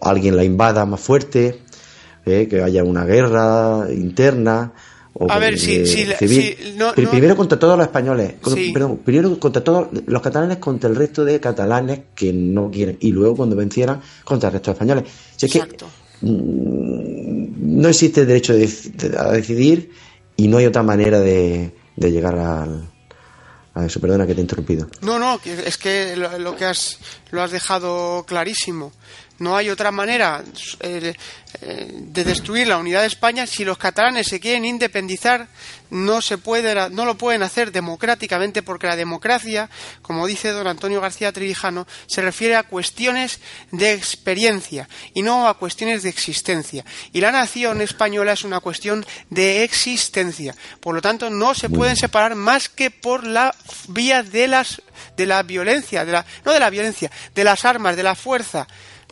alguien 0.00 0.36
la 0.36 0.44
invada 0.44 0.86
más 0.86 1.00
fuerte, 1.00 1.60
eh, 2.24 2.46
que 2.48 2.62
haya 2.62 2.82
una 2.84 3.04
guerra 3.04 3.86
interna. 3.92 4.72
O 5.18 5.30
A 5.30 5.38
ver, 5.38 5.54
eh, 5.54 5.56
si- 5.58 5.86
civil. 5.86 6.14
si 6.18 6.76
no- 6.76 6.92
Pri- 6.92 7.04
no- 7.04 7.10
Primero 7.10 7.36
contra 7.36 7.58
todos 7.58 7.78
los 7.78 7.86
españoles, 7.86 8.34
Sí. 8.52 8.70
perdón, 8.72 8.98
primero 8.98 9.38
contra 9.40 9.64
todos 9.64 9.88
los 10.06 10.20
catalanes, 10.20 10.58
contra 10.58 10.90
el 10.90 10.96
resto 10.96 11.24
de 11.24 11.40
catalanes 11.40 12.00
que 12.14 12.32
no 12.34 12.70
quieren, 12.70 12.98
y 13.00 13.12
luego 13.12 13.34
cuando 13.36 13.56
vencieran, 13.56 14.00
contra 14.24 14.48
el 14.48 14.54
resto 14.54 14.70
de 14.70 14.74
españoles. 14.74 15.04
Si 15.36 15.46
es 15.46 15.52
que 15.52 15.58
Exacto. 15.58 15.86
mm, 16.20 17.80
no 17.80 17.88
existe 17.88 18.26
derecho 18.26 18.52
de, 18.54 18.66
de- 18.66 19.16
a 19.18 19.32
decidir 19.32 19.90
y 20.36 20.48
no 20.48 20.58
hay 20.58 20.66
otra 20.66 20.82
manera 20.82 21.20
de, 21.20 21.72
de 21.96 22.12
llegar 22.12 22.38
al, 22.38 22.90
a 23.76 23.84
eso. 23.84 24.00
Perdona 24.00 24.26
que 24.26 24.34
te 24.34 24.40
he 24.40 24.42
interrumpido. 24.42 24.88
No, 25.02 25.18
no, 25.18 25.38
es 25.44 25.76
que 25.76 26.16
lo 26.16 26.56
que 26.56 26.64
has 26.64 26.98
lo 27.30 27.42
has 27.42 27.50
dejado 27.50 28.24
clarísimo. 28.26 28.92
No 29.38 29.56
hay 29.56 29.68
otra 29.68 29.90
manera 29.90 30.42
eh, 30.80 31.14
de 31.60 32.24
destruir 32.24 32.68
la 32.68 32.78
unidad 32.78 33.02
de 33.02 33.06
España 33.06 33.46
si 33.46 33.64
los 33.64 33.78
catalanes 33.78 34.26
se 34.26 34.40
quieren 34.40 34.64
independizar 34.64 35.48
no 35.90 36.20
se 36.20 36.38
puede 36.38 36.90
no 36.90 37.04
lo 37.04 37.16
pueden 37.16 37.42
hacer 37.42 37.72
democráticamente 37.72 38.62
porque 38.62 38.86
la 38.86 38.96
democracia, 38.96 39.70
como 40.02 40.26
dice 40.26 40.50
don 40.50 40.66
Antonio 40.66 41.00
García 41.00 41.32
Trevijano, 41.32 41.86
se 42.06 42.22
refiere 42.22 42.56
a 42.56 42.64
cuestiones 42.64 43.40
de 43.70 43.92
experiencia 43.92 44.88
y 45.14 45.22
no 45.22 45.48
a 45.48 45.54
cuestiones 45.54 46.02
de 46.02 46.08
existencia. 46.08 46.84
Y 47.12 47.20
la 47.20 47.32
nación 47.32 47.80
española 47.80 48.32
es 48.32 48.44
una 48.44 48.60
cuestión 48.60 49.06
de 49.30 49.64
existencia. 49.64 50.54
Por 50.80 50.94
lo 50.94 51.02
tanto, 51.02 51.30
no 51.30 51.54
se 51.54 51.70
pueden 51.70 51.96
separar 51.96 52.34
más 52.34 52.68
que 52.68 52.90
por 52.90 53.24
la 53.24 53.54
vía 53.88 54.22
de 54.22 54.48
las 54.48 54.82
de 55.16 55.26
la 55.26 55.42
violencia, 55.42 56.04
de 56.04 56.12
la 56.12 56.26
no 56.44 56.52
de 56.52 56.60
la 56.60 56.70
violencia, 56.70 57.10
de 57.34 57.44
las 57.44 57.64
armas, 57.64 57.96
de 57.96 58.02
la 58.02 58.14
fuerza. 58.14 58.66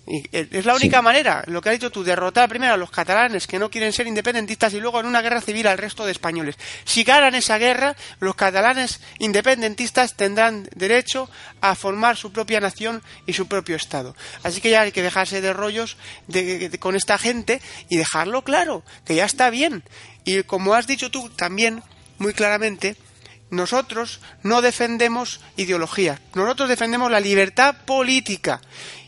Y 0.06 0.18
eh, 0.32 0.48
es 0.50 0.66
la 0.66 0.74
única 0.74 0.98
Sí. 0.98 1.02
manera, 1.04 1.42
lo 1.46 1.62
que 1.62 1.70
has 1.70 1.76
dicho 1.76 1.90
tú, 1.90 2.04
derrotar 2.04 2.46
primero 2.48 2.74
a 2.74 2.76
los 2.76 2.90
catalanes 2.90 3.46
que 3.46 3.58
no 3.58 3.70
quieren 3.70 3.90
ser 3.92 4.06
independentistas 4.06 4.74
y 4.74 4.80
luego 4.80 5.00
en 5.00 5.06
una 5.06 5.22
guerra 5.22 5.40
civil 5.40 5.66
al 5.66 5.78
resto 5.78 6.04
de 6.04 6.12
españoles. 6.12 6.56
Si 6.84 7.04
ganan 7.04 7.34
esa 7.34 7.56
guerra, 7.56 7.96
los 8.20 8.34
catalanes 8.34 9.00
independentistas 9.18 10.14
tendrán 10.14 10.68
derecho 10.74 11.30
a 11.62 11.74
formar 11.74 12.16
su 12.18 12.32
propia 12.32 12.60
nación 12.60 13.02
y 13.26 13.32
su 13.32 13.46
propio 13.48 13.76
Estado. 13.76 14.14
Así 14.42 14.60
que 14.60 14.70
ya 14.70 14.82
hay 14.82 14.92
que 14.92 15.02
dejarse 15.02 15.40
de 15.40 15.52
rollos 15.54 15.96
de- 16.28 16.68
de- 16.68 16.78
con 16.78 16.96
esta 16.96 17.16
gente 17.16 17.62
y 17.88 17.96
dejarlo 17.96 18.42
claro, 18.44 18.84
que 19.06 19.14
ya 19.14 19.24
está 19.24 19.48
bien. 19.48 19.82
Y 20.24 20.42
como 20.42 20.74
has 20.74 20.86
dicho 20.86 21.10
tú 21.10 21.30
también, 21.30 21.82
muy 22.18 22.34
claramente, 22.34 22.96
nosotros 23.50 24.20
no 24.42 24.60
defendemos 24.62 25.40
ideología, 25.56 26.20
nosotros 26.34 26.68
defendemos 26.68 27.10
la 27.10 27.20
libertad 27.20 27.74
política. 27.86 28.60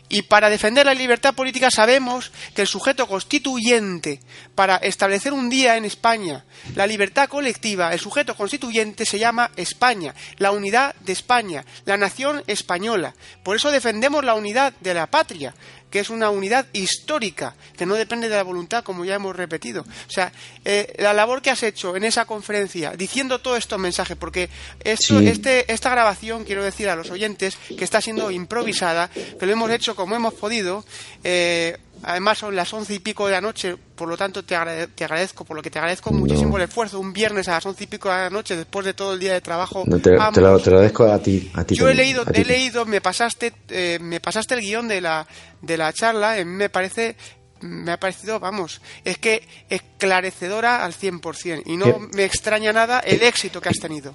Y 0.09 0.23
para 0.23 0.51
defender 0.51 0.87
la 0.87 0.95
libertad 0.95 1.35
política 1.35 1.71
sabemos 1.71 2.31
que 2.55 2.63
el 2.63 2.69
sujeto 2.69 3.09
constituyente, 3.09 4.21
para 4.55 4.77
establecer 4.77 5.33
un 5.33 5.51
día 5.51 5.77
en 5.77 5.85
España 5.85 6.45
la 6.75 6.87
libertad 6.87 7.29
colectiva, 7.29 7.93
el 7.93 7.99
sujeto 7.99 8.37
constituyente 8.37 9.05
se 9.05 9.19
llama 9.19 9.51
España, 9.57 10.15
la 10.39 10.53
unidad 10.53 10.95
de 10.97 11.13
España, 11.13 11.65
la 11.85 11.97
nación 11.97 12.43
española. 12.47 13.15
Por 13.43 13.57
eso 13.57 13.71
defendemos 13.71 14.25
la 14.25 14.35
unidad 14.35 14.73
de 14.81 14.95
la 14.95 15.07
patria, 15.07 15.55
que 15.91 16.01
es 16.01 16.11
una 16.11 16.31
unidad 16.31 16.67
histórica, 16.73 17.55
que 17.77 17.87
no 17.87 17.95
depende 17.95 18.29
de 18.29 18.37
la 18.37 18.43
voluntad, 18.43 18.83
como 18.85 19.05
ya 19.05 19.15
hemos 19.15 19.37
repetido. 19.37 19.83
O 19.83 20.11
sea, 20.11 20.33
eh, 20.65 20.95
la 20.99 21.13
labor 21.13 21.43
que 21.43 21.51
has 21.51 21.63
hecho 21.63 21.97
en 21.97 22.05
esa 22.05 22.25
conferencia, 22.25 22.93
diciendo 22.97 23.41
todos 23.41 23.59
estos 23.59 23.79
mensajes, 23.79 24.17
porque 24.17 24.51
esto, 24.83 25.21
Sí. 25.21 25.29
este, 25.29 25.73
esta 25.73 25.91
grabación, 25.91 26.45
quiero 26.45 26.63
decir 26.65 26.89
a 26.89 26.97
los 26.97 27.11
oyentes, 27.11 27.57
que 27.79 27.85
está 27.85 28.01
siendo 28.01 28.31
improvisada, 28.31 29.09
que 29.09 29.47
lo 29.47 29.53
hemos 29.53 29.71
hecho 29.71 29.95
como 29.95 30.17
hemos 30.17 30.35
podido, 30.35 30.85
eh, 31.25 31.79
Además 32.03 32.39
son 32.39 32.55
las 32.55 32.73
once 32.73 32.95
y 32.95 32.99
pico 33.01 33.27
de 33.27 33.33
la 33.33 33.41
noche, 33.41 33.77
por 33.97 34.09
lo 34.09 34.17
tanto 34.17 34.45
te, 34.45 34.55
agrade- 34.55 34.87
te 34.95 35.05
agradezco, 35.05 35.45
por 35.45 35.57
lo 35.57 35.63
que 35.63 35.71
te 35.71 35.79
agradezco 35.79 36.13
muchísimo 36.13 36.57
el 36.57 36.65
esfuerzo. 36.65 37.01
Un 37.01 37.13
viernes 37.13 37.49
a 37.49 37.53
las 37.53 37.67
once 37.67 37.85
y 37.85 37.87
pico 37.87 38.09
de 38.11 38.15
la 38.17 38.31
noche, 38.31 38.55
después 38.55 38.85
de 38.87 38.95
todo 38.95 39.15
el 39.15 39.19
día 39.19 39.33
de 39.33 39.41
trabajo. 39.41 39.83
No, 39.87 39.97
te, 39.99 40.11
te 40.11 40.17
lo, 40.17 40.31
te 40.33 40.41
lo 40.41 40.77
agradezco 40.77 41.05
a 41.11 41.19
ti. 41.21 41.51
A 41.55 41.65
ti 41.65 41.75
Yo 41.75 41.89
he 41.89 41.95
leído, 41.95 42.25
he 42.33 42.45
leído, 42.45 42.85
me 42.85 43.01
pasaste, 43.01 43.53
eh, 43.71 43.99
me 44.01 44.21
pasaste 44.21 44.55
el 44.55 44.61
guion 44.61 44.87
de 44.89 45.01
la, 45.01 45.27
de 45.63 45.77
la 45.77 45.93
charla, 45.93 46.39
eh, 46.39 46.45
me 46.45 46.69
parece, 46.69 47.17
me 47.61 47.91
ha 47.93 47.99
parecido, 47.99 48.39
vamos, 48.39 48.81
es 49.05 49.19
que 49.19 49.43
esclarecedora 49.69 50.85
al 50.85 50.93
100% 50.93 51.63
y 51.67 51.77
no 51.77 51.87
¿Qué? 51.87 52.07
me 52.17 52.25
extraña 52.25 52.73
nada 52.73 53.01
el 53.01 53.23
éxito 53.23 53.61
que 53.61 53.71
has 53.71 53.79
tenido. 53.79 54.15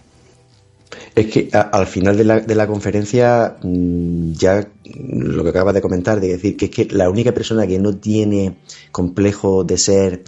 Es 1.16 1.28
que 1.28 1.50
a- 1.54 1.62
al 1.62 1.88
final 1.88 2.18
de 2.18 2.24
la, 2.24 2.40
de 2.40 2.56
la 2.56 2.68
conferencia, 2.68 3.58
mm, 3.62 4.32
ya 4.34 4.68
lo 4.94 5.44
que 5.44 5.50
acabas 5.50 5.74
de 5.74 5.82
comentar, 5.82 6.20
de 6.20 6.28
decir 6.30 6.58
que 6.58 6.66
es 6.66 6.72
que 6.72 6.86
la 6.92 7.10
única 7.10 7.34
persona 7.34 7.66
que 7.68 7.80
no 7.80 7.96
tiene 7.98 8.58
complejo 8.92 9.64
de 9.64 9.78
ser 9.78 10.24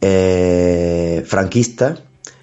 eh, 0.00 1.22
franquista 1.26 1.98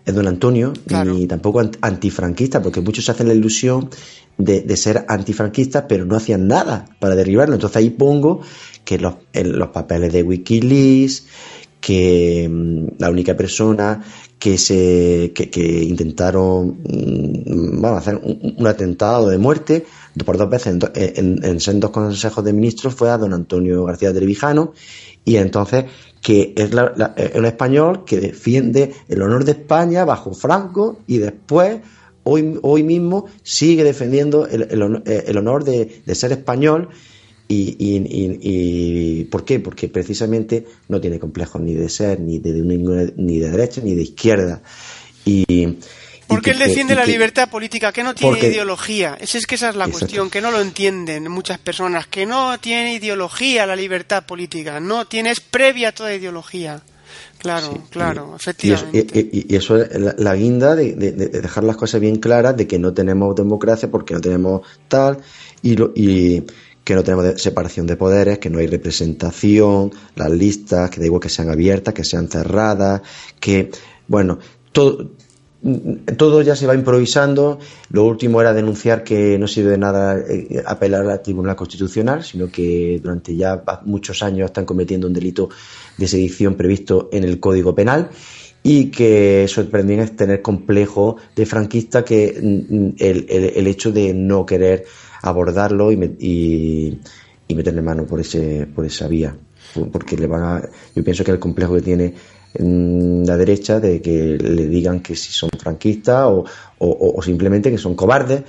es 0.06 0.14
don 0.14 0.28
Antonio, 0.28 0.74
Claro. 0.86 1.14
ni 1.14 1.26
tampoco 1.26 1.62
ant- 1.62 1.78
antifranquista, 1.82 2.62
porque 2.62 2.82
muchos 2.82 3.10
hacen 3.10 3.28
la 3.28 3.34
ilusión 3.34 3.90
de, 4.38 4.62
de 4.62 4.78
ser 4.78 5.06
antifranquistas, 5.08 5.86
pero 5.90 6.06
no 6.06 6.16
hacían 6.16 6.48
nada 6.48 6.86
para 7.00 7.16
derribarlo. 7.16 7.56
Entonces 7.56 7.78
ahí 7.78 7.90
pongo 7.90 8.42
que 8.84 9.00
los, 9.00 9.16
en 9.34 9.58
los 9.58 9.70
papeles 9.70 10.14
de 10.14 10.22
Wikileaks, 10.22 11.26
que 11.86 12.50
mm, 12.50 12.96
la 12.98 13.12
única 13.12 13.38
persona 13.38 14.02
que 14.40 14.58
se 14.58 15.32
que, 15.36 15.84
intentaron 15.84 16.80
mm, 16.84 17.80
bueno, 17.80 17.98
hacer 17.98 18.16
un, 18.16 18.66
atentado 18.66 19.30
de 19.30 19.38
muerte 19.38 19.86
por 20.26 20.36
dos 20.38 20.50
veces 20.50 20.68
en, 20.74 20.80
do- 20.80 20.92
en, 20.96 21.46
en 21.46 21.60
sendos 21.60 21.92
consejos 21.92 22.44
de 22.44 22.54
ministros 22.54 22.96
fue 22.96 23.12
a 23.12 23.20
don 23.20 23.34
Antonio 23.34 23.84
García 23.86 24.12
Trevijano. 24.14 24.74
Y 25.24 25.36
entonces 25.38 25.86
que 26.22 26.54
es 26.58 26.74
la- 26.74 26.92
la- 26.98 27.14
es 27.18 27.36
un 27.36 27.46
español 27.46 28.04
que 28.04 28.20
defiende 28.20 28.92
el 29.08 29.22
honor 29.22 29.46
de 29.46 29.52
España 29.52 30.06
bajo 30.06 30.34
Franco 30.34 30.98
y 31.06 31.20
después 31.20 31.82
hoy, 32.24 32.58
hoy 32.64 32.82
mismo 32.82 33.26
sigue 33.44 33.84
defendiendo 33.84 34.48
el, 34.48 34.64
el 34.72 35.04
eh, 35.06 35.26
el 35.28 35.38
honor 35.38 35.64
de, 35.64 36.02
de 36.04 36.16
ser 36.16 36.32
español 36.32 36.90
y, 37.48 37.76
y, 37.78 37.98
y- 37.98 38.40
y- 38.42 39.24
¿por 39.26 39.46
qué? 39.46 39.60
Porque 39.60 39.88
precisamente 39.90 40.66
no 40.90 41.00
tiene 41.00 41.20
complejos 41.20 41.62
ni 41.62 41.74
de 41.74 41.90
ser 41.90 42.20
ni 42.20 42.40
de, 42.40 42.54
ninguna- 42.54 43.12
ni 43.18 43.40
de 43.40 43.50
derecha 43.52 43.82
ni 43.84 43.94
de 43.96 44.02
izquierda. 44.02 44.62
Y, 45.26 45.78
Porque 46.28 46.46
que- 46.46 46.52
él 46.52 46.60
defiende 46.70 46.96
la 46.96 47.06
que- 47.06 47.12
libertad 47.12 47.50
política, 47.50 47.92
que 47.92 48.04
no 48.04 48.16
tiene 48.16 48.34
Porque- 48.36 48.48
ideología. 48.50 49.18
Es, 49.20 49.36
es 49.36 49.46
que 49.46 49.56
esa 49.56 49.70
es 49.70 49.76
la 49.76 49.88
cuestión, 49.88 50.30
que 50.32 50.42
no 50.42 50.50
lo 50.52 50.60
entienden 50.60 51.30
muchas 51.30 51.60
personas, 51.60 52.08
que 52.08 52.26
no 52.26 52.58
tiene 52.60 52.96
ideología 52.96 53.66
la 53.68 53.76
libertad 53.76 54.26
política, 54.26 54.80
no 54.80 55.06
tiene, 55.06 55.32
es 55.32 55.40
previa 55.40 55.92
toda 55.94 56.14
ideología. 56.16 56.82
Claro, 57.38 57.74
Sí, 57.74 57.80
claro, 57.92 58.30
y- 58.34 58.36
efectivamente. 58.38 59.30
y- 59.32 59.38
y- 59.40 59.46
y 59.54 59.56
eso 59.56 59.78
es 59.78 60.00
la, 60.00 60.16
la 60.18 60.36
guinda 60.36 60.76
de, 60.76 60.94
de- 60.96 61.12
de 61.12 61.28
dejar 61.42 61.64
las 61.64 61.78
cosas 61.78 62.02
bien 62.02 62.16
claras 62.18 62.58
de 62.58 62.66
que 62.68 62.80
no 62.80 62.94
tenemos 62.94 63.36
democracia 63.36 63.90
porque 63.92 64.16
no 64.16 64.22
tenemos 64.22 64.62
tal 64.88 65.20
y, 65.62 65.76
lo- 65.76 65.92
y 65.96 66.44
que 66.86 66.96
no 66.96 67.04
tenemos 67.04 67.42
separación 67.42 67.88
de 67.88 67.98
poderes, 67.98 68.38
que 68.40 68.50
no 68.50 68.60
hay 68.60 68.68
representación, 68.68 69.92
las 70.16 70.30
listas, 70.32 70.90
que 70.90 71.00
da 71.02 71.08
igual 71.08 71.20
que 71.22 71.30
sean 71.30 71.50
abiertas, 71.50 71.94
que 71.94 72.04
sean 72.06 72.30
cerradas, 72.30 73.02
que, 73.40 73.72
bueno, 74.08 74.38
todo, 74.72 75.10
todo 76.16 76.44
ya 76.44 76.56
se 76.56 76.68
va 76.68 76.76
improvisando. 76.76 77.58
Lo 77.90 78.06
último 78.06 78.40
era 78.40 78.54
denunciar 78.54 79.04
que 79.04 79.38
no 79.40 79.48
sirve 79.48 79.72
de 79.72 79.78
nada 79.80 80.20
eh, 80.20 80.62
apelar 80.66 81.10
al 81.10 81.22
Tribunal 81.24 81.56
Constitucional, 81.56 82.24
sino 82.24 82.50
que 82.52 83.00
durante 83.02 83.36
ya 83.36 83.64
muchos 83.86 84.22
años 84.22 84.46
están 84.46 84.66
cometiendo 84.66 85.08
un 85.08 85.14
delito 85.14 85.50
de 85.98 86.08
sedición 86.08 86.54
previsto 86.56 87.10
en 87.12 87.24
el 87.24 87.40
Código 87.40 87.74
Penal 87.74 88.10
y 88.62 88.90
que 88.90 89.48
también 89.72 90.00
es 90.02 90.16
tener 90.16 90.42
complejo 90.42 91.18
de 91.36 91.46
franquista 91.46 92.04
que 92.04 92.34
mm, 92.42 92.90
el, 93.04 93.26
el- 93.30 93.54
el 93.56 93.68
hecho 93.68 93.92
de 93.92 94.14
no 94.14 94.46
querer 94.46 94.86
abordarlo 95.30 95.92
y, 95.92 95.98
me- 95.98 96.16
y, 96.20 97.00
meterle 97.56 97.82
mano 97.82 98.06
por 98.06 98.20
ese 98.20 98.68
por 98.74 98.86
esa 98.86 99.08
vía. 99.08 99.36
Porque 99.92 100.18
le 100.18 100.28
van 100.28 100.44
a 100.44 100.62
yo 100.96 101.04
pienso 101.04 101.24
que 101.24 101.32
el 101.32 101.40
complejo 101.40 101.74
que 101.76 101.82
tiene 101.82 102.14
la 102.58 103.36
derecha 103.38 103.80
de 103.80 104.02
que 104.02 104.38
le 104.38 104.68
digan 104.68 105.02
que 105.02 105.16
si 105.16 105.32
son 105.34 105.50
franquistas 105.58 106.26
o, 106.28 106.46
o- 106.80 107.22
simplemente 107.22 107.70
que 107.72 107.78
son 107.78 107.96
cobardes 107.96 108.44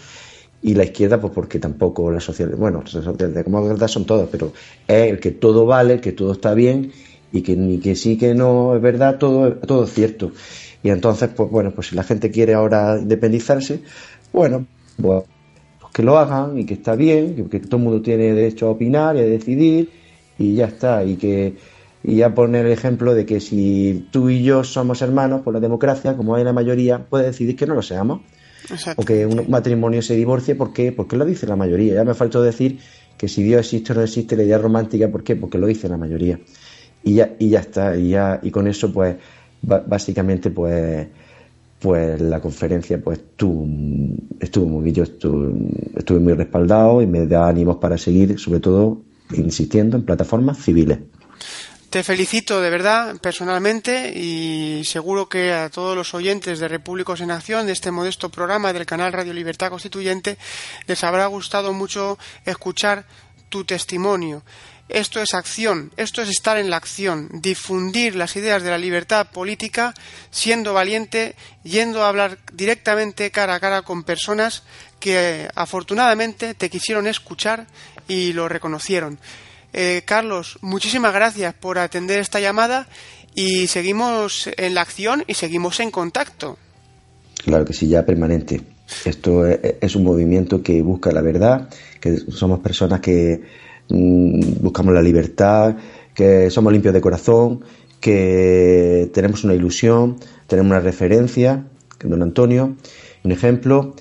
y 0.63 0.75
la 0.75 0.85
izquierda 0.85 1.21
pues 1.21 1.33
porque 1.33 1.59
tampoco 1.59 2.11
la 2.11 2.21
social 2.21 2.51
bueno 2.57 2.83
las 2.83 2.91
socialdemócratas 3.05 3.91
son 3.91 4.05
todos 4.07 4.29
pero 4.31 4.53
es 4.87 5.11
el 5.11 5.21
que 5.21 5.33
todo 5.33 5.67
vale 5.67 5.95
el 5.95 6.01
que 6.01 6.13
todo 6.13 6.33
está 6.33 6.55
bien 6.55 6.93
y 7.33 7.43
que 7.43 7.57
ni 7.57 7.79
que 7.79 7.97
sí 7.97 8.17
que 8.17 8.35
no 8.35 8.75
es 8.77 8.83
verdad 8.83 9.19
todo 9.19 9.55
todo 9.55 9.85
es 9.85 9.93
cierto. 9.93 10.33
Y 10.83 10.91
entonces 10.91 11.31
pues 11.37 11.51
bueno 11.51 11.73
pues 11.75 11.89
si 11.89 11.97
la 11.97 12.05
gente 12.05 12.31
quiere 12.31 12.55
ahora 12.55 12.99
independizarse 13.01 13.83
bueno 14.33 14.67
pues 15.01 15.25
que 15.97 16.03
lo 16.03 16.19
hagan 16.19 16.59
y 16.59 16.67
que 16.67 16.75
está 16.75 16.95
bien, 16.95 17.35
que, 17.35 17.49
que 17.49 17.59
todo 17.59 17.79
el 17.79 17.85
mundo 17.85 18.03
tiene 18.03 18.35
derecho 18.35 18.67
a 18.67 18.73
opinar 18.73 19.17
y 19.17 19.21
a 19.21 19.23
decidir 19.23 19.89
y 20.39 20.55
ya 20.55 20.67
está. 20.67 21.03
Y 21.03 21.17
que 21.17 21.55
y 22.05 22.17
ya 22.17 22.35
poner 22.35 22.67
el 22.67 22.73
ejemplo 22.73 23.15
de 23.15 23.25
que 23.25 23.41
si 23.41 24.07
tú 24.11 24.29
y 24.29 24.43
yo 24.43 24.63
somos 24.63 25.01
hermanos 25.01 25.41
por 25.41 25.55
la 25.55 25.61
democracia, 25.61 26.15
como 26.15 26.35
hay 26.35 26.45
la 26.45 26.53
mayoría, 26.53 26.99
puede 26.99 27.25
decidir 27.25 27.57
que 27.57 27.65
no 27.65 27.75
lo 27.75 27.81
seamos. 27.81 28.21
Exacto. 28.71 29.01
O 29.01 29.05
que 29.07 29.25
un 29.25 29.47
matrimonio 29.49 30.03
se 30.03 30.15
divorcie, 30.15 30.55
¿por 30.55 30.75
qué? 30.75 30.93
Porque 30.93 31.17
lo 31.17 31.25
dice 31.25 31.47
la 31.47 31.57
mayoría. 31.57 31.95
Ya 31.95 32.05
me 32.05 32.13
faltó 32.13 32.43
decir 32.43 32.79
que 33.17 33.27
si 33.27 33.43
Dios 33.43 33.61
existe 33.61 33.93
o 33.93 33.95
no 33.95 34.03
existe, 34.03 34.37
la 34.37 34.43
idea 34.43 34.59
romántica, 34.59 35.09
¿por 35.09 35.25
qué? 35.25 35.35
Porque 35.35 35.57
lo 35.57 35.67
dice 35.67 35.89
la 35.89 35.97
mayoría. 35.97 36.39
Y 37.05 37.15
ya, 37.15 37.35
y 37.39 37.49
ya 37.49 37.61
está. 37.61 37.97
Y, 37.97 38.11
ya, 38.11 38.39
y 38.43 38.51
con 38.51 38.67
eso, 38.67 38.93
pues, 38.93 39.17
básicamente, 39.63 40.51
pues 40.51 41.09
pues 41.79 42.21
la 42.21 42.41
conferencia 42.41 43.01
pues 43.03 43.19
estuvo, 43.19 43.67
estuvo 44.41 44.67
muy 44.67 44.93
yo 44.93 45.03
estuve, 45.03 45.53
estuve 45.97 46.21
muy 46.21 46.33
respaldado 46.33 47.03
y 47.03 47.07
me 47.07 47.27
da 47.27 47.49
ánimos 47.49 47.77
para 47.77 47.99
seguir, 47.99 48.39
sobre 48.39 48.61
todo 48.61 49.03
insistiendo 49.33 49.97
en 49.97 50.05
plataformas 50.05 50.59
civiles. 50.59 50.99
Te 51.91 52.03
felicito 52.03 52.61
de 52.61 52.69
verdad 52.69 53.17
personalmente 53.23 54.13
y 54.15 54.83
seguro 54.85 55.29
que 55.29 55.53
a 55.53 55.71
todos 55.71 55.97
los 55.97 56.15
oyentes 56.15 56.59
de 56.59 56.69
Repúblicos 56.69 57.21
en 57.21 57.31
Acción 57.31 57.67
de 57.67 57.73
este 57.73 57.91
modesto 57.91 58.29
programa 58.29 58.73
del 58.73 58.87
canal 58.87 59.13
Radio 59.13 59.33
Libertad 59.33 59.71
Constituyente 59.71 60.37
les 60.87 61.05
habrá 61.05 61.27
gustado 61.27 61.73
mucho 61.73 62.19
escuchar 62.45 63.07
tu 63.49 63.65
testimonio. 63.65 64.43
Esto 64.89 65.21
es 65.21 65.35
acción, 65.35 65.91
esto 65.97 66.23
es 66.23 66.29
estar 66.29 66.59
en 66.59 66.71
la 66.71 66.77
acción, 66.77 67.29
difundir 67.33 68.15
las 68.15 68.37
ideas 68.37 68.63
de 68.63 68.71
la 68.71 68.79
libertad 68.79 69.27
política 69.33 69.95
siendo 70.31 70.75
valiente, 70.75 71.35
yendo 71.65 72.05
a 72.05 72.09
hablar 72.09 72.39
directamente 72.53 73.33
cara 73.33 73.57
a 73.57 73.61
cara 73.61 73.83
con 73.83 74.05
personas 74.05 74.63
que 75.01 75.17
eh, 75.45 75.49
afortunadamente 75.55 76.55
te 76.55 76.71
quisieron 76.71 77.07
escuchar 77.07 77.67
y 78.07 78.33
lo 78.33 78.49
reconocieron. 78.49 79.19
Eh, 79.73 80.03
Carlos, 80.05 80.59
muchísimas 80.63 81.13
gracias 81.13 81.53
por 81.53 81.79
atender 81.79 82.21
esta 82.21 82.41
llamada 82.41 82.87
y 83.35 83.67
seguimos 83.67 84.49
en 84.57 84.75
la 84.75 84.83
acción 84.83 85.25
y 85.27 85.35
seguimos 85.35 85.81
en 85.81 85.91
contacto. 85.91 86.59
Claro 87.45 87.65
que 87.65 87.73
sí, 87.73 87.89
ya 87.89 88.07
permanente. 88.07 88.63
Esto 89.05 89.47
es, 89.47 89.97
un 89.97 90.05
movimiento 90.05 90.63
que 90.63 90.81
busca 90.81 91.11
la 91.11 91.21
verdad, 91.21 91.69
que 92.01 92.17
somos 92.17 92.61
personas 92.61 93.01
que 93.01 93.43
buscamos 93.89 94.95
la 94.95 95.03
libertad, 95.03 95.77
que 96.15 96.51
somos 96.51 96.73
limpios 96.73 96.95
de 96.95 97.01
corazón, 97.01 97.65
que 98.01 99.11
tenemos 99.13 99.45
una 99.45 99.55
ilusión, 99.55 100.17
tenemos 100.47 100.71
una 100.71 100.81
referencia, 100.81 101.65
don 102.03 102.23
Antonio, 102.23 102.77
un 103.25 103.33
ejemplo, 103.33 103.95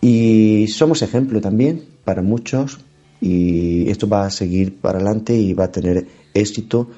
y 0.00 0.66
somos 0.68 1.02
ejemplo 1.02 1.40
también 1.40 1.84
para 2.04 2.22
muchos, 2.22 2.80
y 3.20 3.88
esto 3.88 4.08
va 4.08 4.26
a 4.26 4.30
seguir 4.30 4.80
para 4.80 4.98
adelante 4.98 5.34
y 5.34 5.54
va 5.54 5.64
a 5.64 5.72
tener 5.72 6.06
éxito 6.34 6.90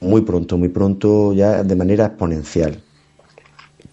muy 0.00 0.22
pronto, 0.22 0.58
muy 0.58 0.68
pronto, 0.68 1.32
ya 1.32 1.62
de 1.62 1.76
manera 1.76 2.06
exponencial. 2.06 2.80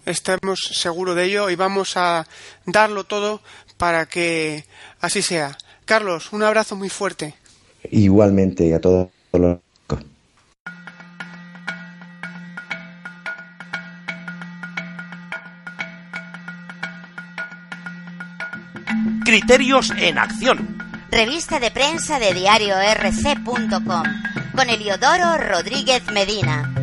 Estamos 0.06 0.60
seguros 0.72 1.16
de 1.16 1.24
ello 1.24 1.50
y 1.50 1.56
vamos 1.56 1.96
a 1.96 2.26
darlo 2.66 3.04
todo 3.04 3.40
para 3.76 4.06
que 4.06 4.64
así 5.00 5.22
sea. 5.22 5.56
Carlos, 5.90 6.32
un 6.32 6.44
abrazo 6.44 6.76
muy 6.76 6.88
fuerte. 6.88 7.34
Igualmente 7.90 8.72
a 8.72 8.80
todos 8.80 9.08
los. 9.32 9.58
Criterios 19.24 19.90
en 19.98 20.18
acción. 20.18 20.78
Revista 21.10 21.58
de 21.58 21.72
prensa 21.72 22.20
de 22.20 22.34
diario 22.34 22.76
rc.com 22.76 24.04
con 24.54 24.70
Eliodoro 24.70 25.38
Rodríguez 25.38 26.04
Medina. 26.12 26.79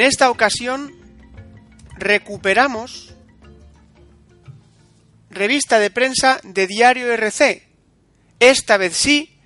En 0.00 0.06
esta 0.06 0.30
ocasión 0.30 0.94
recuperamos 1.98 3.14
revista 5.28 5.78
de 5.78 5.90
prensa 5.90 6.40
de 6.42 6.66
Diario 6.66 7.12
RC. 7.12 7.68
Esta 8.38 8.78
vez 8.78 8.96
sí, 8.96 9.38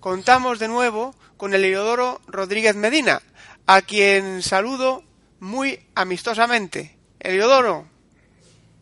contamos 0.00 0.58
de 0.58 0.68
nuevo 0.68 1.14
con 1.38 1.54
el 1.54 1.62
Leodoro 1.62 2.20
Rodríguez 2.26 2.76
Medina, 2.76 3.22
a 3.66 3.80
quien 3.80 4.42
saludo 4.42 5.02
muy 5.40 5.80
amistosamente. 5.94 6.98
Eliodoro. 7.18 7.86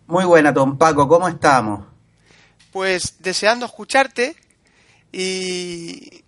Muy 0.09 0.25
buena, 0.25 0.51
don 0.51 0.79
Paco, 0.79 1.07
¿cómo 1.07 1.29
estamos? 1.29 1.87
Pues 2.73 3.23
deseando 3.23 3.67
escucharte 3.67 4.35
y 5.13 6.25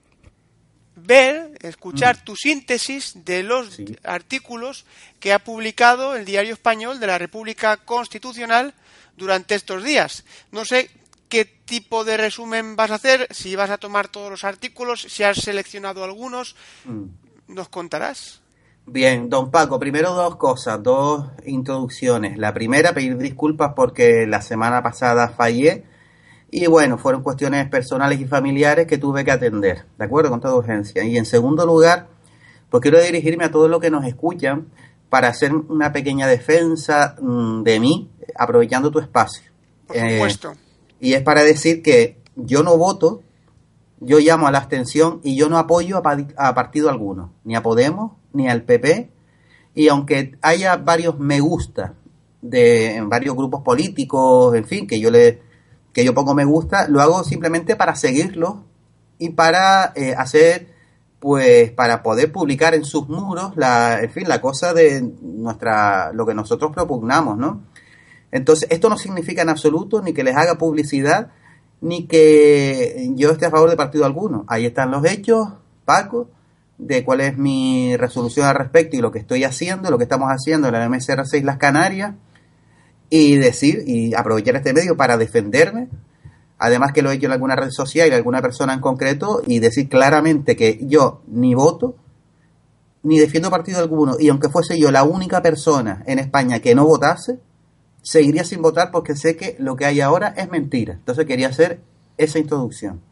ver, 1.04 1.58
escuchar 1.62 2.16
Mm. 2.18 2.24
tu 2.24 2.36
síntesis 2.36 3.24
de 3.24 3.42
los 3.42 3.78
artículos 4.04 4.84
que 5.20 5.32
ha 5.32 5.38
publicado 5.38 6.14
el 6.16 6.24
Diario 6.24 6.52
Español 6.54 7.00
de 7.00 7.06
la 7.06 7.18
República 7.18 7.76
Constitucional 7.78 8.74
durante 9.16 9.54
estos 9.54 9.82
días. 9.84 10.24
No 10.50 10.64
sé 10.64 10.90
qué 11.28 11.44
tipo 11.44 12.04
de 12.04 12.16
resumen 12.18 12.76
vas 12.76 12.90
a 12.90 12.96
hacer, 12.96 13.26
si 13.30 13.56
vas 13.56 13.70
a 13.70 13.78
tomar 13.78 14.08
todos 14.08 14.30
los 14.30 14.44
artículos, 14.44 15.02
si 15.08 15.22
has 15.22 15.38
seleccionado 15.38 16.04
algunos, 16.04 16.56
Mm. 16.84 17.04
nos 17.48 17.68
contarás. 17.68 18.40
Bien, 18.84 19.28
don 19.30 19.50
Paco, 19.50 19.78
primero 19.78 20.12
dos 20.12 20.36
cosas, 20.36 20.82
dos 20.82 21.26
introducciones. 21.46 22.36
La 22.36 22.52
primera, 22.52 22.92
pedir 22.92 23.16
disculpas 23.16 23.72
porque 23.76 24.26
la 24.26 24.42
semana 24.42 24.82
pasada 24.82 25.28
fallé 25.28 25.84
y 26.54 26.66
bueno, 26.66 26.98
fueron 26.98 27.22
cuestiones 27.22 27.66
personales 27.70 28.20
y 28.20 28.26
familiares 28.26 28.86
que 28.86 28.98
tuve 28.98 29.24
que 29.24 29.30
atender, 29.32 29.86
¿de 29.98 30.04
acuerdo? 30.04 30.28
Con 30.30 30.40
toda 30.40 30.54
urgencia. 30.54 31.02
Y 31.02 31.16
en 31.16 31.24
segundo 31.24 31.64
lugar, 31.64 32.08
pues 32.68 32.82
quiero 32.82 33.00
dirigirme 33.00 33.44
a 33.44 33.50
todos 33.50 33.70
los 33.70 33.80
que 33.80 33.90
nos 33.90 34.04
escuchan 34.04 34.66
para 35.08 35.28
hacer 35.28 35.52
una 35.54 35.92
pequeña 35.92 36.26
defensa 36.26 37.16
mm, 37.20 37.62
de 37.62 37.80
mí, 37.80 38.10
aprovechando 38.38 38.90
tu 38.90 38.98
espacio. 38.98 39.50
Por 39.86 39.96
Eh, 39.96 40.16
supuesto. 40.16 40.52
y 41.00 41.14
es 41.14 41.22
para 41.22 41.42
decir 41.42 41.82
que 41.82 42.18
yo 42.36 42.62
no 42.62 42.76
voto, 42.76 43.22
yo 44.00 44.18
llamo 44.18 44.46
a 44.46 44.50
la 44.50 44.58
abstención 44.58 45.20
y 45.24 45.36
yo 45.36 45.48
no 45.48 45.56
apoyo 45.56 46.02
a, 46.04 46.16
a 46.36 46.54
partido 46.54 46.90
alguno, 46.90 47.32
ni 47.44 47.56
a 47.56 47.62
Podemos, 47.62 48.12
ni 48.34 48.48
al 48.50 48.62
PP. 48.64 49.10
Y 49.74 49.88
aunque 49.88 50.36
haya 50.42 50.76
varios 50.76 51.18
me 51.18 51.40
gusta 51.40 51.94
de 52.42 52.96
en 52.96 53.08
varios 53.08 53.34
grupos 53.36 53.62
políticos, 53.62 54.54
en 54.54 54.66
fin, 54.66 54.86
que 54.86 55.00
yo 55.00 55.10
le 55.10 55.50
que 55.93 56.05
yo 56.05 56.14
pongo 56.14 56.35
me 56.35 56.44
gusta, 56.44 56.89
lo 56.89 57.01
hago 57.01 57.24
simplemente 57.24 57.77
para 57.77 57.94
seguirlos 57.94 58.56
y 59.19 59.31
para 59.31 59.93
eh, 59.94 60.14
hacer 60.16 60.73
pues 61.20 61.70
para 61.70 62.02
poder 62.02 62.32
publicar 62.32 62.74
en 62.74 62.85
sus 62.85 63.09
muros 63.09 63.52
la 63.55 64.01
en 64.01 64.10
fin 64.10 64.28
la 64.28 64.40
cosa 64.40 64.74
de 64.74 65.09
nuestra 65.23 66.12
lo 66.12 66.27
que 66.27 66.35
nosotros 66.35 66.73
propugnamos, 66.73 67.39
¿no? 67.39 67.62
Entonces, 68.32 68.66
esto 68.70 68.89
no 68.89 68.97
significa 68.97 69.43
en 69.43 69.51
absoluto 69.51 70.02
ni 70.02 70.14
que 70.14 70.24
les 70.24 70.35
haga 70.35 70.56
publicidad, 70.56 71.31
ni 71.82 72.06
que 72.06 73.10
yo 73.14 73.31
esté 73.31 73.47
a 73.47 73.51
favor 73.51 73.69
de 73.69 73.77
partido 73.77 74.06
alguno. 74.06 74.44
Ahí 74.48 74.64
están 74.64 74.90
los 74.90 75.05
hechos, 75.05 75.48
Paco, 75.85 76.28
de 76.78 77.05
cuál 77.05 77.20
es 77.20 77.36
mi 77.36 77.94
resolución 77.98 78.47
al 78.47 78.55
respecto 78.56 78.97
y 78.97 79.01
lo 79.01 79.12
que 79.12 79.19
estoy 79.19 79.44
haciendo, 79.44 79.90
lo 79.90 79.98
que 79.98 80.05
estamos 80.05 80.28
haciendo 80.31 80.69
en 80.69 80.74
la 80.74 80.89
MSR6 80.89 81.43
Las 81.44 81.59
Canarias, 81.59 82.14
y 83.14 83.36
decir 83.36 83.84
y 83.86 84.14
aprovechar 84.14 84.56
este 84.56 84.72
medio 84.72 84.97
para 84.97 85.18
defenderme. 85.18 85.89
Además 86.59 86.93
que 86.93 87.02
lo 87.02 87.10
he 87.10 87.16
hecho 87.16 87.26
en 87.26 87.32
alguna 87.32 87.56
red 87.56 87.70
social 87.70 88.09
y 88.09 88.12
alguna 88.12 88.40
persona 88.40 88.72
en 88.72 88.80
concreto, 88.80 89.43
y 89.47 89.59
decir 89.59 89.90
claramente 89.90 90.56
que 90.56 90.78
yo 90.82 91.20
ni 91.26 91.55
voto, 91.55 91.94
ni 93.02 93.18
defiendo 93.18 93.51
partido 93.51 93.80
alguno, 93.80 94.16
y 94.18 94.30
aunque 94.30 94.48
fuese 94.48 94.78
yo 94.78 94.90
la 94.90 95.05
única 95.05 95.43
persona 95.43 96.02
en 96.06 96.20
España 96.20 96.60
que 96.60 96.74
no 96.74 96.86
votase, 96.86 97.39
seguiría 98.01 98.44
sin 98.44 98.62
votar 98.62 98.90
porque 98.90 99.14
sé 99.14 99.36
que 99.36 99.56
lo 99.59 99.76
que 99.76 99.84
hay 99.84 100.01
ahora 100.01 100.28
es 100.34 100.51
mentira. 100.51 100.94
Entonces 100.94 101.26
quería 101.26 101.48
hacer 101.48 101.80
esa 102.16 102.39
introducción. 102.39 103.02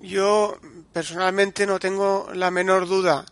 Yo 0.00 0.56
personalmente 0.92 1.66
no 1.66 1.78
tengo 1.78 2.28
la 2.32 2.50
menor 2.50 2.88
duda. 2.88 3.26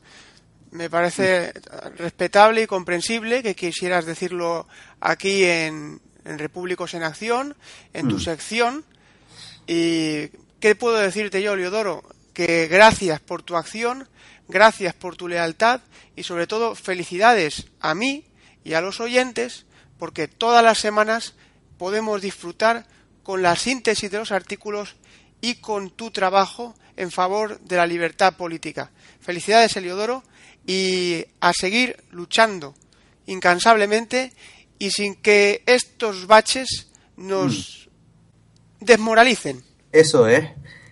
Me 0.72 0.88
parece 0.90 1.52
respetable 1.96 2.62
y 2.62 2.66
comprensible 2.66 3.42
que 3.42 3.54
quisieras 3.54 4.06
decirlo 4.06 4.66
aquí 5.00 5.44
en, 5.44 6.00
en 6.24 6.38
Repúblicos 6.38 6.94
en 6.94 7.02
Acción, 7.02 7.54
en 7.92 8.08
tu 8.08 8.16
Mm. 8.16 8.20
sección. 8.20 8.84
¿Y 9.66 10.28
qué 10.60 10.74
puedo 10.74 10.96
decirte 10.96 11.42
yo, 11.42 11.56
Leodoro? 11.56 12.02
Que 12.32 12.66
gracias 12.68 13.20
por 13.20 13.42
tu 13.42 13.56
acción, 13.56 14.08
gracias 14.48 14.94
por 14.94 15.16
tu 15.16 15.28
lealtad 15.28 15.82
y 16.16 16.22
sobre 16.22 16.46
todo 16.46 16.74
felicidades 16.74 17.66
a 17.80 17.94
mí 17.94 18.24
y 18.64 18.72
a 18.72 18.80
los 18.80 19.00
oyentes 19.00 19.66
porque 19.98 20.26
todas 20.26 20.64
las 20.64 20.78
semanas 20.78 21.34
podemos 21.78 22.22
disfrutar 22.22 22.86
con 23.22 23.42
la 23.42 23.56
síntesis 23.56 24.10
de 24.10 24.18
los 24.18 24.32
artículos 24.32 24.96
y 25.42 25.56
con 25.56 25.90
tu 25.90 26.10
trabajo 26.10 26.74
en 26.96 27.10
favor 27.10 27.60
de 27.60 27.76
la 27.76 27.86
libertad 27.86 28.36
política. 28.36 28.90
Felicidades, 29.20 29.76
Eliodoro, 29.76 30.22
y 30.66 31.24
a 31.40 31.52
seguir 31.52 31.96
luchando 32.10 32.74
incansablemente 33.26 34.32
y 34.78 34.90
sin 34.90 35.14
que 35.14 35.62
estos 35.66 36.26
baches 36.26 36.88
nos 37.16 37.88
desmoralicen. 38.80 39.62
Eso 39.92 40.26
es. 40.26 40.48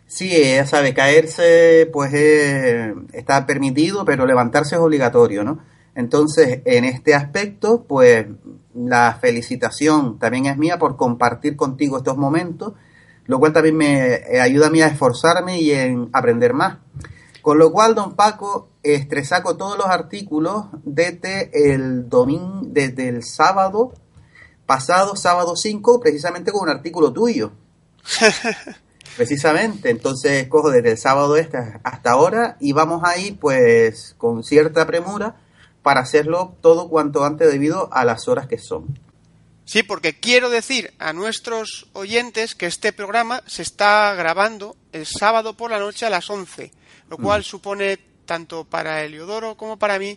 Sí, 0.07 0.29
ya 0.29 0.67
sabe, 0.67 0.93
caerse 0.93 1.89
pues 1.93 2.13
eh, 2.15 2.95
está 3.13 3.47
permitido, 3.47 4.05
pero 4.05 4.27
levantarse 4.27 4.75
es 4.75 4.81
obligatorio, 4.81 5.45
¿no? 5.45 5.61
Entonces, 5.95 6.63
en 6.65 6.85
este 6.85 7.15
aspecto, 7.15 7.85
pues 7.87 8.27
la 8.75 9.19
felicitación 9.21 10.19
también 10.19 10.47
es 10.47 10.57
mía 10.57 10.79
por 10.79 10.97
compartir 10.97 11.57
contigo 11.57 11.99
estos 11.99 12.17
momentos, 12.17 12.75
lo 13.27 13.39
cual 13.39 13.53
también 13.53 13.77
me 13.77 14.15
eh, 14.15 14.41
ayuda 14.41 14.69
a 14.69 14.71
mí 14.71 14.83
a 14.83 14.89
esforzarme 14.89 15.61
y 15.61 15.73
en 15.73 16.09
aprender 16.13 16.55
más. 16.55 16.79
Con 17.43 17.59
lo 17.59 17.71
cual, 17.71 17.95
don 17.95 18.17
Paco, 18.17 18.70
estresaco 18.83 19.57
todos 19.57 19.77
los 19.77 19.87
artículos 19.87 20.67
desde 20.85 21.73
el 21.73 22.09
domingo, 22.09 22.63
desde 22.65 23.09
el 23.09 23.23
sábado 23.25 23.93
pasado, 24.67 25.17
sábado 25.17 25.57
5, 25.57 26.01
precisamente 26.01 26.53
con 26.53 26.63
un 26.63 26.69
artículo 26.69 27.13
tuyo. 27.13 27.53
Precisamente, 29.17 29.91
entonces 29.91 30.47
cojo 30.49 30.71
desde 30.71 30.93
el 30.93 30.99
sábado 30.99 31.37
este 31.37 31.59
hasta 31.83 32.13
ahora 32.13 32.57
y 32.61 32.73
vamos 32.73 33.03
a 33.05 33.19
ir 33.19 33.39
pues 33.39 34.15
con 34.17 34.45
cierta 34.45 34.87
premura 34.87 35.37
para 35.83 36.01
hacerlo 36.01 36.57
todo 36.61 36.89
cuanto 36.89 37.25
antes 37.25 37.51
debido 37.51 37.93
a 37.93 38.05
las 38.05 38.29
horas 38.29 38.47
que 38.47 38.59
son. 38.59 38.99
Sí, 39.65 39.83
porque 39.83 40.19
quiero 40.19 40.51
decir 40.51 40.93
a 40.99 41.13
nuestros 41.13 41.89
oyentes 41.93 42.55
que 42.55 42.67
este 42.67 42.93
programa 42.93 43.43
se 43.47 43.63
está 43.63 44.15
grabando 44.15 44.77
el 44.93 45.07
sábado 45.07 45.55
por 45.55 45.71
la 45.71 45.79
noche 45.79 46.07
a 46.07 46.11
las 46.11 46.29
11, 46.29 46.73
lo 47.09 47.19
cual 47.19 47.45
supone 47.45 47.99
tanto 48.31 48.63
para 48.65 49.03
Eliodoro 49.03 49.57
como 49.57 49.77
para 49.77 49.99
mí 49.99 50.17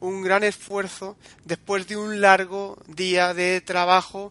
un 0.00 0.20
gran 0.22 0.44
esfuerzo 0.44 1.16
después 1.46 1.88
de 1.88 1.96
un 1.96 2.20
largo 2.20 2.76
día 2.86 3.32
de 3.32 3.62
trabajo. 3.62 4.30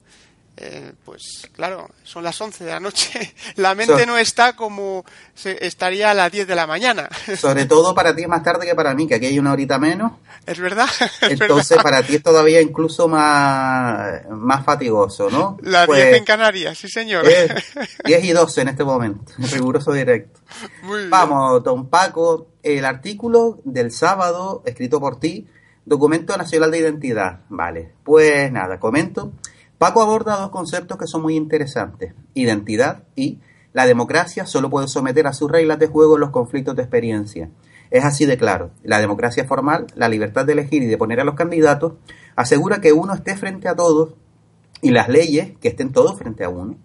Eh, 0.57 0.93
pues 1.03 1.49
claro, 1.53 1.89
son 2.03 2.23
las 2.23 2.39
11 2.39 2.63
de 2.63 2.69
la 2.71 2.79
noche. 2.79 3.33
La 3.57 3.73
mente 3.75 3.99
So- 4.01 4.05
no 4.05 4.17
está 4.17 4.55
como 4.55 5.03
se 5.33 5.65
estaría 5.65 6.11
a 6.11 6.13
las 6.13 6.31
10 6.31 6.47
de 6.47 6.55
la 6.55 6.65
mañana. 6.67 7.09
Sobre 7.37 7.65
todo 7.65 7.93
para 7.95 8.15
ti 8.15 8.21
es 8.21 8.27
más 8.29 8.41
tarde 8.43 8.65
que 8.65 8.73
para 8.75 8.93
mí, 8.93 9.05
que 9.07 9.15
aquí 9.15 9.25
hay 9.25 9.37
una 9.39 9.51
horita 9.53 9.79
menos. 9.79 10.13
¿Es 10.45 10.59
verdad? 10.59 10.87
Es 11.23 11.41
Entonces 11.41 11.69
verdad. 11.71 11.83
para 11.83 12.03
ti 12.03 12.15
es 12.15 12.23
todavía 12.23 12.61
incluso 12.61 13.07
más, 13.09 14.21
más 14.29 14.63
fatigoso, 14.63 15.29
¿no? 15.29 15.57
Las 15.61 15.87
Pues, 15.87 16.05
10 16.05 16.17
en 16.19 16.23
Canarias, 16.25 16.77
sí 16.77 16.87
señor. 16.87 17.27
es 17.27 17.51
10 18.05 18.23
y 18.23 18.31
12 18.31 18.61
en 18.61 18.67
este 18.69 18.83
momento, 18.85 19.33
en 19.37 19.49
riguroso 19.51 19.91
directo. 19.91 20.39
Muy 20.83 20.99
bien. 20.99 21.09
Vamos, 21.09 21.63
don 21.65 21.89
Paco, 21.89 22.47
el 22.65 22.83
artículo 22.83 23.59
del 23.63 23.91
sábado 23.91 24.63
escrito 24.65 24.99
por 24.99 25.19
ti, 25.19 25.47
Documento 25.85 26.35
Nacional 26.35 26.71
de 26.71 26.79
Identidad. 26.79 27.41
Vale, 27.47 27.93
pues 28.03 28.51
nada, 28.51 28.79
comento. 28.79 29.33
Paco 29.77 30.01
aborda 30.01 30.37
dos 30.37 30.49
conceptos 30.49 30.97
que 30.97 31.05
son 31.05 31.21
muy 31.21 31.35
interesantes, 31.35 32.15
identidad 32.33 33.03
y 33.15 33.39
la 33.71 33.85
democracia 33.85 34.47
solo 34.47 34.71
puede 34.71 34.87
someter 34.87 35.27
a 35.27 35.33
sus 35.33 35.51
reglas 35.51 35.77
de 35.77 35.87
juego 35.87 36.17
los 36.17 36.31
conflictos 36.31 36.75
de 36.75 36.81
experiencia. 36.81 37.51
Es 37.91 38.03
así 38.03 38.25
de 38.25 38.37
claro. 38.37 38.71
La 38.83 38.99
democracia 38.99 39.45
formal, 39.45 39.85
la 39.93 40.09
libertad 40.09 40.45
de 40.45 40.53
elegir 40.53 40.81
y 40.81 40.87
de 40.87 40.97
poner 40.97 41.19
a 41.19 41.23
los 41.23 41.35
candidatos, 41.35 41.93
asegura 42.35 42.81
que 42.81 42.93
uno 42.93 43.13
esté 43.13 43.37
frente 43.37 43.67
a 43.67 43.75
todos 43.75 44.15
y 44.81 44.89
las 44.89 45.07
leyes 45.07 45.55
que 45.59 45.67
estén 45.67 45.91
todos 45.91 46.17
frente 46.17 46.43
a 46.43 46.49
uno. 46.49 46.77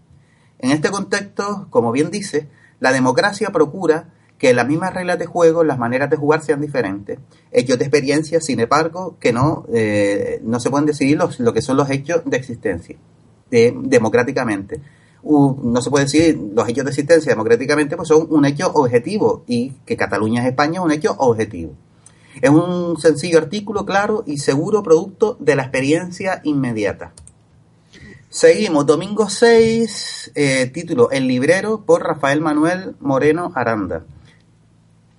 En 0.59 0.73
este 0.73 0.91
contexto, 0.91 1.69
como 1.71 1.91
bien 1.91 2.11
dice, 2.11 2.51
la 2.81 2.93
democracia 2.93 3.49
procura 3.49 4.13
que 4.41 4.55
las 4.55 4.67
mismas 4.67 4.95
reglas 4.95 5.19
de 5.19 5.27
juego, 5.27 5.63
las 5.65 5.79
maneras 5.79 6.09
de 6.09 6.17
jugar 6.17 6.41
sean 6.43 6.63
diferentes. 6.63 7.19
Hechos 7.53 7.79
de 7.79 7.85
experiencia, 7.85 8.41
sin 8.41 8.59
embargo, 8.59 9.17
que 9.21 9.35
no, 9.35 9.67
eh, 9.71 10.41
no 10.43 10.59
se 10.61 10.71
pueden 10.71 10.87
decidir 10.87 11.19
los, 11.19 11.39
lo 11.41 11.53
que 11.53 11.61
son 11.61 11.77
los 11.77 11.91
hechos 11.91 12.23
de 12.25 12.39
existencia, 12.39 12.97
de- 13.51 13.75
democráticamente. 13.83 14.81
No 15.23 15.83
se 15.83 15.91
puede 15.91 16.07
decidir 16.07 16.41
los 16.55 16.67
hechos 16.67 16.87
de 16.87 16.91
existencia 16.91 17.33
democráticamente, 17.33 17.97
pues 17.97 18.09
son 18.09 18.27
un 18.31 18.47
hecho 18.47 18.73
objetivo, 18.73 19.45
y 19.47 19.73
que 19.85 19.99
Cataluña 19.99 20.41
es 20.41 20.49
España 20.49 20.81
es 20.81 20.85
un 20.87 20.93
hecho 20.93 21.15
objetivo. 21.19 21.73
Es 22.41 22.49
un 22.49 22.99
sencillo 22.99 23.37
artículo 23.37 23.85
claro 23.85 24.25
y 24.27 24.39
seguro 24.39 24.83
producto 24.83 25.37
de 25.39 25.55
la 25.57 25.65
experiencia 25.65 26.41
inmediata. 26.45 27.13
Seguimos, 28.31 28.87
domingo 28.87 29.29
6, 29.29 30.33
eh, 30.35 30.71
título 30.73 31.11
El 31.11 31.27
librero 31.29 31.83
por 31.85 32.03
Rafael 32.03 32.41
Manuel 32.41 32.95
Moreno 33.01 33.53
Aranda. 33.55 34.05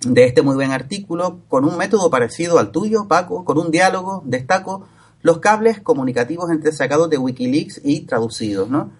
De 0.06 0.24
este 0.24 0.42
muy 0.42 0.56
buen 0.56 0.72
artículo, 0.72 1.40
con 1.48 1.64
un 1.64 1.76
método 1.76 2.10
parecido 2.10 2.58
al 2.58 2.72
tuyo, 2.72 3.06
Paco, 3.06 3.44
con 3.44 3.56
un 3.58 3.70
diálogo, 3.70 4.22
destaco 4.26 4.88
los 5.22 5.38
cables 5.38 5.80
comunicativos 5.80 6.50
entre 6.50 6.72
sacados 6.72 7.08
de 7.08 7.18
Wikileaks 7.18 7.80
y 7.84 8.00
traducidos, 8.00 8.68
¿no? 8.68 8.90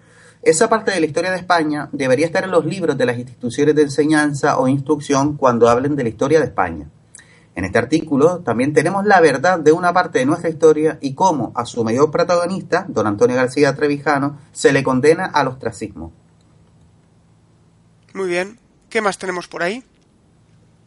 Esa 0.41 0.69
parte 0.69 0.91
de 0.91 0.99
la 1.01 1.05
historia 1.05 1.31
de 1.31 1.37
España 1.37 1.89
debería 1.91 2.25
estar 2.25 2.43
en 2.43 2.51
los 2.51 2.65
libros 2.65 2.97
de 2.97 3.05
las 3.05 3.17
instituciones 3.17 3.75
de 3.75 3.83
enseñanza 3.83 4.57
o 4.57 4.67
instrucción 4.67 5.35
cuando 5.35 5.69
hablen 5.69 5.95
de 5.95 6.03
la 6.03 6.09
historia 6.09 6.39
de 6.39 6.45
España. 6.45 6.89
En 7.55 7.65
este 7.65 7.77
artículo 7.77 8.39
también 8.39 8.73
tenemos 8.73 9.05
la 9.05 9.21
verdad 9.21 9.59
de 9.59 9.71
una 9.71 9.93
parte 9.93 10.19
de 10.19 10.25
nuestra 10.25 10.49
historia 10.49 10.97
y 11.01 11.13
cómo 11.13 11.51
a 11.55 11.65
su 11.65 11.83
mayor 11.83 12.11
protagonista, 12.11 12.85
don 12.87 13.07
Antonio 13.07 13.35
García 13.35 13.75
Trevijano, 13.75 14.39
se 14.51 14.73
le 14.73 14.83
condena 14.83 15.25
al 15.25 15.49
ostracismo. 15.49 16.11
Muy 18.13 18.29
bien. 18.29 18.59
¿Qué 18.89 19.01
más 19.01 19.17
tenemos 19.17 19.47
por 19.47 19.63
ahí? 19.63 19.83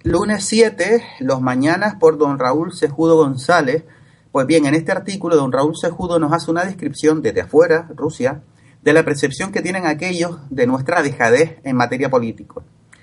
Lunes 0.07 0.45
7, 0.45 1.03
los 1.19 1.41
mañanas 1.41 1.97
por 1.97 2.17
don 2.17 2.39
Raúl 2.39 2.73
Sejudo 2.73 3.17
González. 3.17 3.83
Pues 4.31 4.47
bien, 4.47 4.65
en 4.65 4.77
este 4.77 4.93
artículo 4.93 5.35
don 5.35 5.51
Raúl 5.51 5.77
Sejudo 5.77 6.21
nos 6.21 6.33
hace 6.33 6.49
una 6.49 6.65
descripción 6.65 7.23
desde 7.23 7.41
afuera, 7.41 7.89
Rusia, 7.93 8.41
de 8.83 8.93
la 8.93 9.05
percepción 9.05 9.51
que 9.51 9.63
tienen 9.63 9.85
aquellos 9.85 10.39
de 10.49 10.69
nuestra 10.69 11.03
dejadez 11.03 11.59
en 11.65 11.75
materia 11.75 12.09
política 12.09 12.61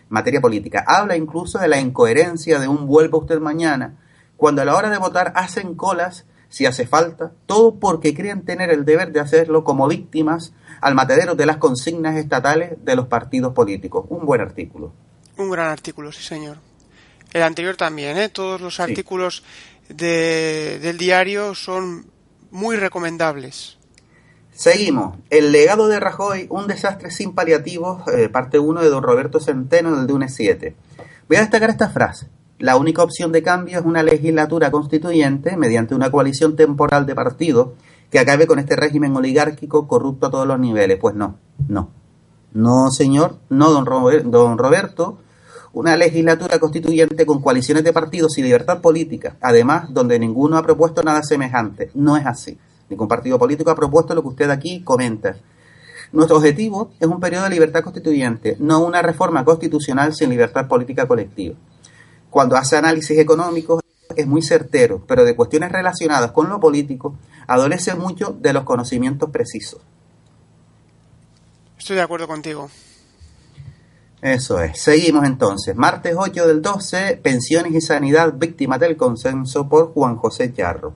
materia 0.08 0.40
política. 0.40 0.86
Habla 0.88 1.18
incluso 1.18 1.60
de 1.60 1.68
la 1.68 1.82
incoherencia 1.82 2.58
de 2.58 2.70
un 2.70 2.88
vuelva 2.88 3.18
usted 3.18 3.42
mañana, 3.42 3.98
cuando 4.38 4.62
a 4.62 4.66
la 4.66 4.78
hora 4.78 4.90
de 4.90 4.98
votar 4.98 5.34
hacen 5.36 5.76
colas 5.76 6.26
si 6.48 6.66
hace 6.66 6.88
falta, 6.88 7.34
todo 7.48 7.80
porque 7.80 8.14
creen 8.14 8.46
tener 8.46 8.70
el 8.70 8.86
deber 8.86 9.12
de 9.12 9.20
hacerlo 9.20 9.66
como 9.66 9.90
víctimas 9.90 10.54
al 10.80 10.96
matadero 10.96 11.36
de 11.36 11.48
las 11.48 11.58
consignas 11.58 12.16
estatales 12.16 12.78
de 12.86 12.96
los 12.96 13.08
partidos 13.08 13.54
políticos. 13.54 14.06
Un 14.08 14.26
buen 14.26 14.40
artículo. 14.40 14.94
Un 15.38 15.50
gran 15.50 15.68
artículo, 15.68 16.10
sí 16.14 16.24
señor. 16.24 16.58
El 17.34 17.42
anterior 17.42 17.76
también, 17.76 18.18
¿eh? 18.18 18.30
Todos 18.30 18.62
los 18.62 18.80
artículos 18.80 19.44
de, 19.90 20.80
del 20.82 20.98
diario 20.98 21.56
son 21.56 22.06
muy 22.52 22.76
recomendables. 22.76 23.78
Seguimos. 24.54 25.18
El 25.32 25.52
legado 25.52 25.88
de 25.88 26.00
Rajoy, 26.00 26.46
un 26.50 26.68
desastre 26.68 27.10
sin 27.10 27.34
paliativos, 27.34 28.08
eh, 28.08 28.30
parte 28.30 28.60
1 28.60 28.82
de 28.82 28.90
don 28.90 29.04
Roberto 29.04 29.40
Centeno 29.40 29.96
del 29.96 30.06
DUNE 30.06 30.30
7. 30.30 30.76
Voy 31.28 31.38
a 31.38 31.42
destacar 31.42 31.72
esta 31.72 31.90
frase. 31.90 32.30
La 32.60 32.78
única 32.78 33.02
opción 33.02 33.32
de 33.32 33.42
cambio 33.42 33.80
es 33.80 33.86
una 33.86 34.04
legislatura 34.04 34.70
constituyente 34.70 35.58
mediante 35.58 35.96
una 35.96 36.12
coalición 36.12 36.56
temporal 36.56 37.08
de 37.08 37.16
partidos 37.16 37.70
que 38.12 38.20
acabe 38.20 38.46
con 38.46 38.60
este 38.60 38.76
régimen 38.76 39.16
oligárquico 39.16 39.88
corrupto 39.88 40.28
a 40.28 40.32
todos 40.32 40.48
los 40.48 40.60
niveles. 40.60 41.00
Pues 41.02 41.16
no, 41.16 41.40
no. 41.68 41.90
No, 42.54 42.92
señor, 42.92 43.40
no, 43.50 43.72
don, 43.72 44.30
don 44.30 44.58
Roberto. 44.60 45.18
Una 45.74 45.98
legislatura 45.98 46.60
constituyente 46.60 47.26
con 47.26 47.42
coaliciones 47.42 47.84
de 47.84 47.92
partidos 47.92 48.38
y 48.38 48.44
libertad 48.44 48.80
política, 48.80 49.38
además 49.42 49.92
donde 49.92 50.20
ninguno 50.20 50.56
ha 50.58 50.62
propuesto 50.62 51.02
nada 51.02 51.24
semejante. 51.24 51.90
No 51.96 52.16
es 52.16 52.28
así. 52.28 52.60
Ningún 52.90 53.08
partido 53.08 53.40
político 53.40 53.72
ha 53.72 53.76
propuesto 53.76 54.14
lo 54.14 54.22
que 54.22 54.28
usted 54.28 54.50
aquí 54.52 54.84
comenta. 54.84 55.36
Nuestro 56.12 56.38
objetivo 56.38 56.92
es 57.00 57.08
un 57.08 57.20
periodo 57.20 57.46
de 57.46 57.50
libertad 57.50 57.82
constituyente, 57.82 58.56
no 58.60 58.86
una 58.86 59.02
reforma 59.02 59.44
constitucional 59.44 60.14
sin 60.14 60.30
libertad 60.30 60.68
política 60.68 61.08
colectiva. 61.08 61.56
Cuando 62.30 62.56
hace 62.56 62.78
análisis 62.78 63.18
económicos 63.18 63.82
es 64.16 64.28
muy 64.28 64.44
certero, 64.44 65.04
pero 65.08 65.26
de 65.26 65.36
cuestiones 65.36 65.72
relacionadas 65.72 66.32
con 66.32 66.50
lo 66.50 66.60
político 66.60 67.16
adolece 67.48 67.96
mucho 67.96 68.38
de 68.40 68.54
los 68.54 68.64
conocimientos 68.64 69.32
precisos. 69.32 69.82
Estoy 71.80 71.96
de 71.96 72.04
acuerdo 72.04 72.28
contigo. 72.28 72.70
Eso 74.24 74.62
es. 74.62 74.82
Seguimos 74.82 75.26
entonces. 75.26 75.76
Martes 75.76 76.16
8 76.18 76.48
del 76.48 76.62
12, 76.62 77.20
Pensiones 77.22 77.74
y 77.74 77.82
Sanidad, 77.82 78.34
víctimas 78.34 78.80
del 78.80 78.96
consenso 78.96 79.68
por 79.68 79.92
Juan 79.92 80.16
José 80.16 80.54
Charro. 80.54 80.94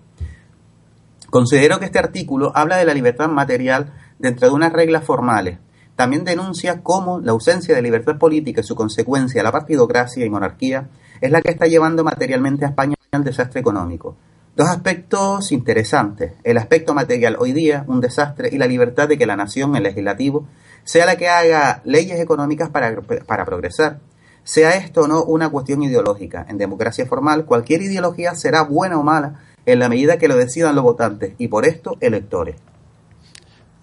Considero 1.30 1.78
que 1.78 1.88
este 1.88 2.00
artículo 2.00 2.54
habla 2.56 2.78
de 2.78 2.86
la 2.86 2.94
libertad 2.94 3.28
material 3.28 3.92
dentro 4.18 4.48
de 4.48 4.54
unas 4.54 4.72
reglas 4.72 5.04
formales. 5.04 5.60
También 5.98 6.24
denuncia 6.24 6.84
cómo 6.84 7.20
la 7.20 7.34
ausencia 7.34 7.76
de 7.76 7.82
libertad 7.82 8.18
política 8.18 8.62
y 8.62 8.64
su 8.64 8.76
consecuencia, 8.76 9.44
la 9.44 9.52
partidocracia 9.52 10.26
y 10.26 10.30
monarquía, 10.30 10.88
es 11.20 11.30
la 11.30 11.42
que 11.42 11.52
está 11.52 11.68
llevando 11.68 12.06
materialmente 12.06 12.64
a 12.64 12.70
España 12.70 12.96
al 13.12 13.26
desastre 13.26 13.60
económico. 13.60 14.16
Dos 14.56 14.70
aspectos 14.70 15.52
interesantes. 15.52 16.32
El 16.46 16.58
aspecto 16.58 16.94
material 16.94 17.36
hoy 17.40 17.52
día, 17.52 17.84
un 17.88 18.00
desastre, 18.00 18.50
y 18.54 18.58
la 18.58 18.68
libertad 18.68 19.10
de 19.10 19.18
que 19.18 19.26
la 19.26 19.36
nación, 19.36 19.76
el 19.76 19.84
legislativo, 19.84 20.48
sea 20.88 21.06
la 21.06 21.18
que 21.18 21.28
haga 21.28 21.82
leyes 21.84 22.18
económicas 22.18 22.70
para, 22.70 23.02
para 23.02 23.44
progresar. 23.44 24.00
Sea 24.46 24.78
esto 24.78 25.02
o 25.02 25.08
no 25.08 25.22
una 25.26 25.50
cuestión 25.50 25.84
ideológica. 25.84 26.46
En 26.48 26.58
democracia 26.58 27.06
formal, 27.06 27.44
cualquier 27.44 27.82
ideología 27.82 28.34
será 28.36 28.62
buena 28.62 28.98
o 28.98 29.04
mala 29.04 29.42
en 29.66 29.80
la 29.80 29.90
medida 29.90 30.18
que 30.18 30.30
lo 30.30 30.38
decidan 30.38 30.76
los 30.76 30.86
votantes 30.86 31.34
y 31.38 31.50
por 31.50 31.68
esto 31.68 31.98
electores. 32.00 32.56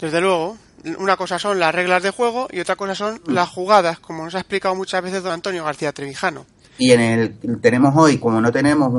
Desde 0.01 0.22
luego, 0.22 0.56
una 0.98 1.18
cosa 1.18 1.39
son 1.39 1.60
las 1.60 1.74
reglas 1.74 2.02
de 2.02 2.09
juego 2.09 2.48
y 2.51 2.60
otra 2.60 2.74
cosa 2.74 2.94
son 2.94 3.20
las 3.26 3.51
jugadas, 3.51 4.01
como 4.01 4.24
nos 4.24 4.35
ha 4.35 4.39
explicado 4.39 4.74
muchas 4.74 5.02
veces 5.02 5.22
don 5.22 5.32
Antonio 5.32 5.62
García 5.62 5.93
Trevijano. 5.93 6.47
Y 6.78 6.93
en 6.93 7.01
el 7.02 7.60
tenemos 7.60 7.94
hoy, 7.94 8.16
como 8.16 8.40
no 8.40 8.51
tenemos 8.51 8.90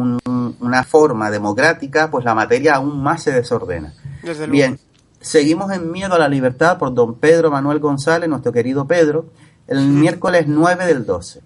una 0.59 0.83
forma 0.83 1.31
democrática, 1.31 2.11
pues 2.11 2.23
la 2.23 2.35
materia 2.35 2.75
aún 2.75 3.01
más 3.01 3.23
se 3.23 3.31
desordena. 3.31 3.95
Desde 4.21 4.45
luego. 4.45 4.51
Bien, 4.51 4.79
seguimos 5.25 5.71
en 5.71 5.91
Miedo 5.91 6.13
a 6.13 6.19
la 6.19 6.29
Libertad 6.29 6.77
por 6.77 6.93
don 6.93 7.15
Pedro 7.15 7.49
Manuel 7.49 7.79
González, 7.79 8.29
nuestro 8.29 8.51
querido 8.51 8.85
Pedro, 8.85 9.25
el 9.67 9.81
miércoles 9.81 10.45
9 10.47 10.85
del 10.85 11.03
12. 11.03 11.41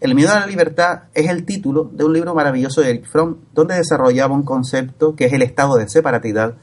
El 0.00 0.14
miedo 0.14 0.30
a 0.30 0.38
la 0.38 0.46
libertad 0.46 1.04
es 1.12 1.28
el 1.28 1.44
título 1.44 1.90
de 1.92 2.04
un 2.04 2.12
libro 2.12 2.36
maravilloso 2.36 2.82
de 2.82 2.90
Eric 2.90 3.06
Fromm, 3.06 3.38
donde 3.52 3.74
desarrollaba 3.74 4.32
un 4.32 4.44
concepto 4.44 5.16
que 5.16 5.24
es 5.24 5.32
el 5.32 5.42
estado 5.42 5.74
de 5.74 5.88
separatidad, 5.88 6.54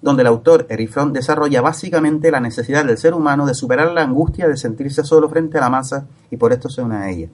donde 0.00 0.22
el 0.22 0.28
autor 0.28 0.66
Eric 0.70 0.92
Fromm 0.92 1.12
desarrolla 1.12 1.60
básicamente 1.60 2.30
la 2.30 2.38
necesidad 2.38 2.84
del 2.84 2.98
ser 2.98 3.14
humano 3.14 3.44
de 3.44 3.54
superar 3.54 3.90
la 3.90 4.02
angustia 4.02 4.46
de 4.46 4.56
sentirse 4.56 5.02
solo 5.02 5.28
frente 5.28 5.58
a 5.58 5.62
la 5.62 5.70
masa 5.70 6.06
y 6.30 6.36
por 6.36 6.52
esto 6.52 6.68
se 6.68 6.82
une 6.82 6.98
a 6.98 7.10
ella. 7.10 7.30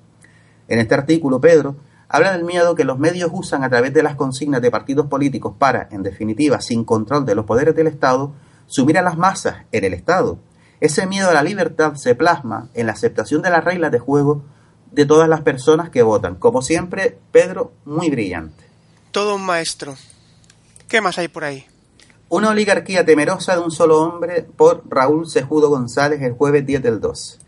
En 0.66 0.78
este 0.78 0.94
artículo, 0.94 1.42
Pedro 1.42 1.76
habla 2.08 2.32
del 2.32 2.44
miedo 2.44 2.74
que 2.74 2.84
los 2.84 2.98
medios 2.98 3.28
usan 3.34 3.64
a 3.64 3.68
través 3.68 3.92
de 3.92 4.02
las 4.02 4.14
consignas 4.14 4.62
de 4.62 4.70
partidos 4.70 5.08
políticos 5.08 5.54
para, 5.58 5.88
en 5.90 6.02
definitiva, 6.02 6.62
sin 6.62 6.84
control 6.84 7.26
de 7.26 7.34
los 7.34 7.44
poderes 7.44 7.76
del 7.76 7.88
Estado, 7.88 8.32
sumir 8.68 8.98
a 8.98 9.02
las 9.02 9.18
masas 9.18 9.64
en 9.72 9.84
el 9.84 9.94
Estado. 9.94 10.38
Ese 10.80 11.06
miedo 11.06 11.30
a 11.30 11.34
la 11.34 11.42
libertad 11.42 11.94
se 11.94 12.14
plasma 12.14 12.68
en 12.74 12.86
la 12.86 12.92
aceptación 12.92 13.42
de 13.42 13.50
las 13.50 13.64
reglas 13.64 13.90
de 13.90 13.98
juego 13.98 14.44
de 14.92 15.04
todas 15.04 15.28
las 15.28 15.40
personas 15.40 15.90
que 15.90 16.02
votan. 16.02 16.36
Como 16.36 16.62
siempre, 16.62 17.18
Pedro, 17.32 17.72
muy 17.84 18.10
brillante. 18.10 18.64
Todo 19.10 19.34
un 19.34 19.44
maestro. 19.44 19.96
¿Qué 20.86 21.00
más 21.00 21.18
hay 21.18 21.28
por 21.28 21.44
ahí? 21.44 21.66
Una 22.28 22.50
oligarquía 22.50 23.04
temerosa 23.04 23.56
de 23.56 23.62
un 23.62 23.70
solo 23.70 24.00
hombre 24.00 24.42
por 24.42 24.82
Raúl 24.88 25.28
Sejudo 25.28 25.70
González 25.70 26.22
el 26.22 26.32
jueves 26.32 26.64
10 26.64 26.82
del 26.82 27.00
2. 27.00 27.40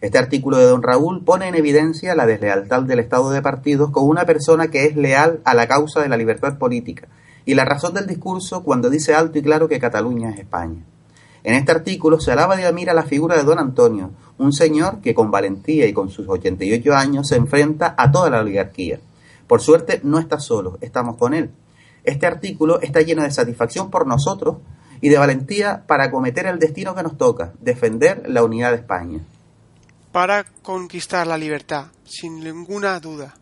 Este 0.00 0.18
artículo 0.18 0.58
de 0.58 0.66
don 0.66 0.82
Raúl 0.82 1.24
pone 1.24 1.48
en 1.48 1.54
evidencia 1.54 2.14
la 2.14 2.26
deslealtad 2.26 2.82
del 2.82 2.98
Estado 2.98 3.30
de 3.30 3.40
partidos 3.40 3.90
con 3.90 4.06
una 4.06 4.26
persona 4.26 4.68
que 4.68 4.84
es 4.84 4.96
leal 4.96 5.40
a 5.44 5.54
la 5.54 5.66
causa 5.66 6.02
de 6.02 6.08
la 6.08 6.16
libertad 6.16 6.58
política 6.58 7.08
y 7.46 7.54
la 7.54 7.64
razón 7.64 7.94
del 7.94 8.06
discurso 8.06 8.62
cuando 8.62 8.90
dice 8.90 9.14
alto 9.14 9.38
y 9.38 9.42
claro 9.42 9.68
que 9.68 9.78
Cataluña 9.78 10.30
es 10.30 10.40
España. 10.40 10.84
En 11.42 11.54
este 11.54 11.72
artículo 11.72 12.18
se 12.18 12.32
alaba 12.32 12.58
y 12.58 12.64
admira 12.64 12.94
la 12.94 13.02
figura 13.02 13.36
de 13.36 13.44
don 13.44 13.58
Antonio, 13.58 14.12
un 14.38 14.52
señor 14.52 15.00
que 15.02 15.14
con 15.14 15.30
valentía 15.30 15.86
y 15.86 15.92
con 15.92 16.08
sus 16.08 16.26
88 16.26 16.94
años 16.94 17.28
se 17.28 17.36
enfrenta 17.36 17.94
a 17.98 18.10
toda 18.10 18.30
la 18.30 18.40
oligarquía. 18.40 18.98
Por 19.46 19.60
suerte 19.60 20.00
no 20.02 20.18
está 20.18 20.40
solo, 20.40 20.78
estamos 20.80 21.16
con 21.18 21.34
él. 21.34 21.50
Este 22.02 22.26
artículo 22.26 22.80
está 22.80 23.02
lleno 23.02 23.22
de 23.22 23.30
satisfacción 23.30 23.90
por 23.90 24.06
nosotros 24.06 24.56
y 25.02 25.10
de 25.10 25.18
valentía 25.18 25.84
para 25.86 26.04
acometer 26.04 26.46
el 26.46 26.58
destino 26.58 26.94
que 26.94 27.02
nos 27.02 27.18
toca, 27.18 27.52
defender 27.60 28.22
la 28.26 28.42
unidad 28.42 28.70
de 28.70 28.76
España. 28.76 29.20
Para 30.12 30.44
conquistar 30.62 31.26
la 31.26 31.36
libertad, 31.36 31.86
sin 32.04 32.40
ninguna 32.40 33.00
duda. 33.00 33.34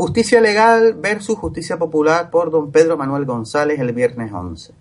Justicia 0.00 0.40
legal 0.40 0.94
versus 0.94 1.36
justicia 1.36 1.78
popular 1.78 2.30
por 2.30 2.50
don 2.50 2.72
Pedro 2.72 2.96
Manuel 2.96 3.26
González 3.26 3.78
el 3.80 3.92
viernes 3.92 4.32
11. 4.32 4.72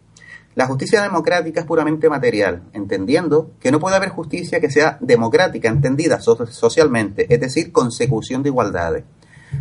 La 0.56 0.66
justicia 0.66 1.02
democrática 1.02 1.60
es 1.60 1.66
puramente 1.66 2.08
material, 2.08 2.64
entendiendo 2.72 3.52
que 3.60 3.70
no 3.70 3.82
puede 3.82 3.98
haber 3.98 4.12
justicia 4.12 4.62
que 4.62 4.72
sea 4.72 4.98
democrática, 5.02 5.68
entendida 5.68 6.22
socialmente, 6.22 7.26
es 7.34 7.38
decir, 7.38 7.74
consecución 7.74 8.44
de 8.44 8.48
igualdades. 8.48 9.04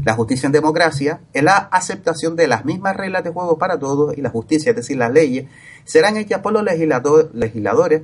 La 0.04 0.14
justicia 0.14 0.46
en 0.46 0.52
democracia 0.52 1.22
es 1.32 1.42
la 1.42 1.56
aceptación 1.56 2.36
de 2.36 2.46
las 2.46 2.64
mismas 2.64 2.96
reglas 2.96 3.24
de 3.24 3.30
juego 3.30 3.58
para 3.58 3.80
todos 3.80 4.16
y 4.16 4.20
la 4.20 4.30
justicia, 4.30 4.70
es 4.70 4.76
decir, 4.76 4.96
las 4.96 5.12
leyes, 5.12 5.50
serán 5.82 6.16
hechas 6.18 6.38
por 6.40 6.52
los 6.52 6.62
legisladores 6.62 8.02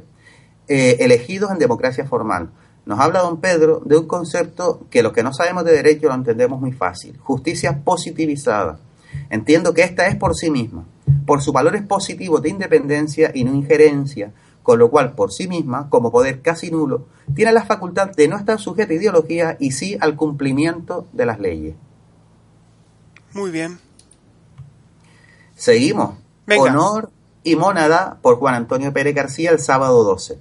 eh, 0.67 0.97
elegidos 0.99 1.53
en 1.53 1.61
democracia 1.61 2.05
formal. 2.05 2.51
Nos 2.87 3.01
habla 3.01 3.21
don 3.21 3.41
Pedro 3.41 3.81
de 3.85 3.97
un 3.97 4.07
concepto 4.07 4.87
que 4.91 5.03
los 5.03 5.13
que 5.13 5.23
no 5.23 5.33
sabemos 5.33 5.65
de 5.65 5.73
derecho 5.73 6.09
lo 6.09 6.15
entendemos 6.15 6.61
muy 6.61 6.73
fácil, 6.73 7.19
justicia 7.19 7.83
positivizada 7.83 8.79
Entiendo 9.31 9.75
que 9.75 9.83
esta 9.83 10.07
es 10.07 10.17
por 10.17 10.35
sí 10.35 10.51
misma, 10.51 10.85
por 11.27 11.43
sus 11.43 11.53
valores 11.53 11.83
positivos 11.83 12.43
de 12.43 12.51
independencia 12.51 13.31
y 13.35 13.45
no 13.45 13.55
injerencia, 13.55 14.33
con 14.63 14.79
lo 14.79 14.91
cual 14.91 15.15
por 15.15 15.33
sí 15.33 15.49
misma, 15.49 15.89
como 15.91 16.11
poder 16.11 16.41
casi 16.41 16.71
nulo, 16.71 17.07
tiene 17.35 17.53
la 17.53 17.65
facultad 17.65 18.11
de 18.11 18.29
no 18.29 18.37
estar 18.37 18.59
sujeta 18.59 18.93
a 18.93 18.97
ideología 18.97 19.57
y 19.61 19.73
sí 19.73 19.97
al 20.01 20.17
cumplimiento 20.17 21.07
de 21.13 21.27
las 21.27 21.41
leyes. 21.41 21.75
Muy 23.33 23.51
bien. 23.51 23.79
Seguimos. 25.57 26.17
Venga. 26.47 26.65
Honor 26.65 27.11
y 27.43 27.57
Mónada 27.57 28.19
por 28.23 28.37
Juan 28.37 28.55
Antonio 28.55 28.93
Pérez 28.93 29.15
García 29.15 29.51
el 29.51 29.59
sábado 29.59 30.05
12. 30.05 30.39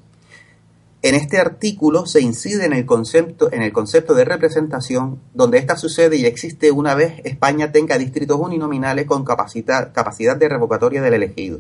En 1.04 1.16
este 1.16 1.38
artículo 1.38 2.06
se 2.06 2.22
incide 2.22 2.66
en 2.66 2.72
el 2.72 2.86
concepto, 2.86 3.52
en 3.52 3.62
el 3.62 3.74
concepto 3.74 4.14
de 4.14 4.24
representación, 4.24 5.20
donde 5.34 5.58
esta 5.58 5.76
sucede 5.76 6.16
y 6.16 6.26
existe 6.26 6.72
una 6.72 6.96
vez 6.96 7.20
España 7.26 7.74
tenga 7.74 7.98
distritos 7.98 8.40
uninominales 8.40 9.06
con 9.06 9.26
capacidad, 9.26 9.92
capacidad 9.92 10.38
de 10.38 10.48
revocatoria 10.48 11.02
del 11.02 11.16
elegido. 11.16 11.60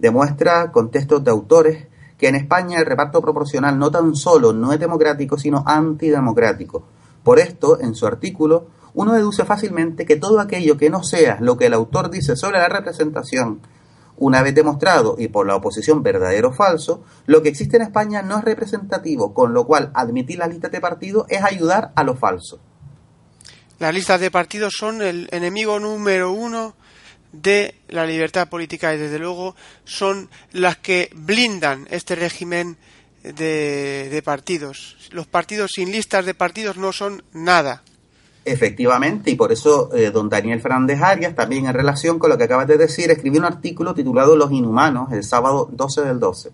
Demuestra 0.00 0.72
con 0.72 0.90
textos 0.90 1.22
de 1.22 1.30
autores 1.30 1.86
que 2.18 2.26
en 2.26 2.34
España 2.34 2.80
el 2.80 2.86
reparto 2.86 3.22
proporcional 3.22 3.78
no 3.78 3.92
tan 3.92 4.16
solo 4.16 4.52
no 4.52 4.72
es 4.72 4.80
democrático, 4.80 5.38
sino 5.38 5.62
antidemocrático. 5.64 6.84
Por 7.22 7.38
esto, 7.38 7.78
en 7.80 7.94
su 7.94 8.08
artículo, 8.08 8.66
uno 8.92 9.12
deduce 9.12 9.44
fácilmente 9.44 10.04
que 10.04 10.16
todo 10.16 10.40
aquello 10.40 10.76
que 10.76 10.90
no 10.90 11.04
sea 11.04 11.38
lo 11.40 11.56
que 11.56 11.66
el 11.66 11.74
autor 11.74 12.10
dice 12.10 12.34
sobre 12.34 12.58
la 12.58 12.68
representación, 12.68 13.60
una 14.16 14.42
vez 14.42 14.54
demostrado 14.54 15.16
y 15.18 15.28
por 15.28 15.46
la 15.46 15.56
oposición 15.56 16.02
verdadero 16.02 16.50
o 16.50 16.52
falso, 16.52 17.04
lo 17.26 17.42
que 17.42 17.48
existe 17.48 17.76
en 17.76 17.82
España 17.82 18.22
no 18.22 18.38
es 18.38 18.44
representativo, 18.44 19.34
con 19.34 19.54
lo 19.54 19.66
cual 19.66 19.90
admitir 19.94 20.38
la 20.38 20.46
lista 20.46 20.68
de 20.68 20.80
partidos 20.80 21.26
es 21.28 21.42
ayudar 21.42 21.92
a 21.94 22.04
lo 22.04 22.14
falso. 22.14 22.60
Las 23.78 23.92
listas 23.92 24.20
de 24.20 24.30
partidos 24.30 24.74
son 24.76 25.02
el 25.02 25.28
enemigo 25.32 25.80
número 25.80 26.32
uno 26.32 26.74
de 27.32 27.74
la 27.88 28.06
libertad 28.06 28.48
política 28.48 28.94
y 28.94 28.98
desde 28.98 29.18
luego 29.18 29.56
son 29.84 30.30
las 30.52 30.76
que 30.76 31.10
blindan 31.14 31.86
este 31.90 32.14
régimen 32.14 32.76
de, 33.22 34.08
de 34.10 34.22
partidos. 34.22 34.96
Los 35.10 35.26
partidos 35.26 35.72
sin 35.74 35.90
listas 35.90 36.24
de 36.24 36.34
partidos 36.34 36.76
no 36.76 36.92
son 36.92 37.24
nada. 37.32 37.83
Efectivamente, 38.46 39.30
y 39.30 39.36
por 39.36 39.52
eso 39.52 39.94
eh, 39.94 40.10
don 40.10 40.28
Daniel 40.28 40.60
Fernández 40.60 41.00
Arias, 41.00 41.34
también 41.34 41.66
en 41.66 41.72
relación 41.72 42.18
con 42.18 42.28
lo 42.28 42.36
que 42.36 42.44
acabas 42.44 42.66
de 42.66 42.76
decir, 42.76 43.10
escribió 43.10 43.40
un 43.40 43.46
artículo 43.46 43.94
titulado 43.94 44.36
Los 44.36 44.52
Inhumanos, 44.52 45.12
el 45.12 45.24
sábado 45.24 45.68
12 45.72 46.02
del 46.02 46.20
12. 46.20 46.50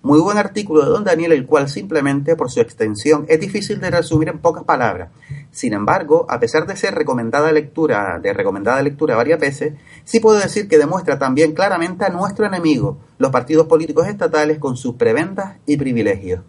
Muy 0.00 0.20
buen 0.20 0.38
artículo 0.38 0.84
de 0.84 0.90
don 0.90 1.04
Daniel, 1.04 1.32
el 1.32 1.44
cual 1.44 1.68
simplemente 1.68 2.34
por 2.36 2.50
su 2.50 2.60
extensión 2.60 3.26
es 3.28 3.40
difícil 3.40 3.80
de 3.80 3.90
resumir 3.90 4.28
en 4.28 4.38
pocas 4.38 4.64
palabras. 4.64 5.10
Sin 5.50 5.74
embargo, 5.74 6.24
a 6.30 6.38
pesar 6.38 6.66
de 6.66 6.76
ser 6.76 6.94
recomendada 6.94 7.52
lectura, 7.52 8.18
de 8.22 8.32
recomendada 8.32 8.80
lectura 8.80 9.16
varias 9.16 9.40
veces, 9.40 9.74
sí 10.04 10.20
puedo 10.20 10.38
decir 10.38 10.68
que 10.68 10.78
demuestra 10.78 11.18
también 11.18 11.52
claramente 11.52 12.04
a 12.04 12.10
nuestro 12.10 12.46
enemigo, 12.46 12.96
los 13.18 13.30
partidos 13.30 13.66
políticos 13.66 14.06
estatales 14.06 14.58
con 14.58 14.76
sus 14.76 14.94
prebendas 14.94 15.56
y 15.66 15.76
privilegios. 15.76 16.40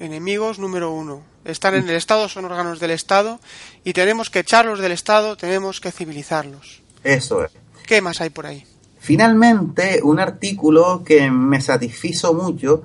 Enemigos 0.00 0.58
número 0.58 0.90
uno. 0.90 1.22
Están 1.48 1.74
en 1.74 1.88
el 1.88 1.96
Estado, 1.96 2.28
son 2.28 2.44
órganos 2.44 2.78
del 2.78 2.90
Estado 2.90 3.40
y 3.82 3.94
tenemos 3.94 4.28
que 4.28 4.40
echarlos 4.40 4.80
del 4.80 4.92
Estado, 4.92 5.36
tenemos 5.36 5.80
que 5.80 5.90
civilizarlos. 5.90 6.82
Eso 7.02 7.44
es. 7.44 7.52
¿Qué 7.86 8.02
más 8.02 8.20
hay 8.20 8.28
por 8.28 8.46
ahí? 8.46 8.66
Finalmente, 8.98 10.00
un 10.02 10.20
artículo 10.20 11.02
que 11.04 11.30
me 11.30 11.62
satisfizo 11.62 12.34
mucho 12.34 12.82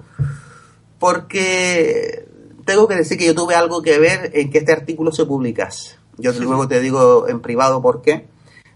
porque 0.97 2.25
tengo 2.63 2.87
que 2.87 2.95
decir 2.95 3.17
que 3.17 3.25
yo 3.25 3.35
tuve 3.35 3.55
algo 3.55 3.81
que 3.81 3.99
ver 3.99 4.31
en 4.33 4.49
que 4.49 4.59
este 4.59 4.71
artículo 4.71 5.11
se 5.11 5.25
publicase. 5.25 5.97
Yo 6.17 6.31
luego 6.31 6.67
te 6.69 6.79
digo 6.79 7.27
en 7.27 7.41
privado 7.41 7.81
por 7.81 8.01
qué, 8.01 8.27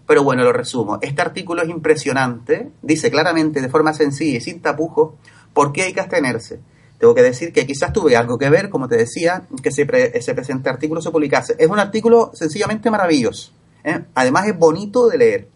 pero 0.06 0.22
bueno, 0.22 0.44
lo 0.44 0.52
resumo. 0.52 0.98
Este 1.00 1.22
artículo 1.22 1.62
es 1.62 1.70
impresionante, 1.70 2.70
dice 2.82 3.10
claramente 3.10 3.62
de 3.62 3.70
forma 3.70 3.94
sencilla 3.94 4.36
y 4.36 4.40
sin 4.42 4.60
tapujos 4.60 5.14
por 5.54 5.72
qué 5.72 5.84
hay 5.84 5.94
que 5.94 6.00
abstenerse. 6.00 6.60
Tengo 6.98 7.14
que 7.14 7.22
decir 7.22 7.52
que 7.52 7.66
quizás 7.66 7.92
tuve 7.92 8.16
algo 8.16 8.38
que 8.38 8.50
ver, 8.50 8.68
como 8.68 8.88
te 8.88 8.96
decía, 8.96 9.44
que 9.62 9.68
ese, 9.68 9.86
pre- 9.86 10.16
ese 10.18 10.34
presente 10.34 10.68
artículo 10.68 11.00
se 11.00 11.10
publicase. 11.10 11.54
Es 11.58 11.68
un 11.68 11.78
artículo 11.78 12.32
sencillamente 12.34 12.90
maravilloso. 12.90 13.52
¿eh? 13.84 14.00
Además 14.14 14.48
es 14.48 14.58
bonito 14.58 15.08
de 15.08 15.18
leer. 15.18 15.48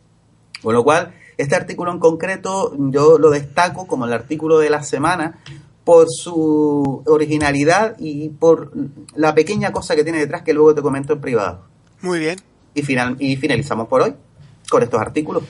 Con 0.63 0.75
lo 0.75 0.85
cual, 0.85 1.15
este 1.37 1.57
artículo 1.57 1.91
en 1.91 1.99
concreto 1.99 2.73
yo 2.79 3.19
lo 3.19 3.31
destaco 3.31 3.89
como 3.89 4.05
el 4.05 4.13
artículo 4.13 4.61
de 4.61 4.71
la 4.71 4.85
semana 4.85 5.41
por 5.83 6.07
su 6.09 7.03
originalidad 7.07 7.97
y 7.99 8.29
por 8.29 8.71
la 9.17 9.35
pequeña 9.35 9.73
cosa 9.73 9.97
que 9.97 10.05
tiene 10.05 10.21
detrás 10.21 10.43
que 10.43 10.55
luego 10.55 10.77
te 10.77 10.83
comento 10.83 11.15
en 11.15 11.21
privado. 11.21 11.65
Muy 12.03 12.21
bien. 12.21 12.39
Y, 12.75 12.83
final, 12.83 13.17
y 13.19 13.35
finalizamos 13.37 13.89
por 13.89 14.03
hoy 14.03 14.15
con 14.71 14.85
estos 14.85 15.01
artículos. 15.01 15.43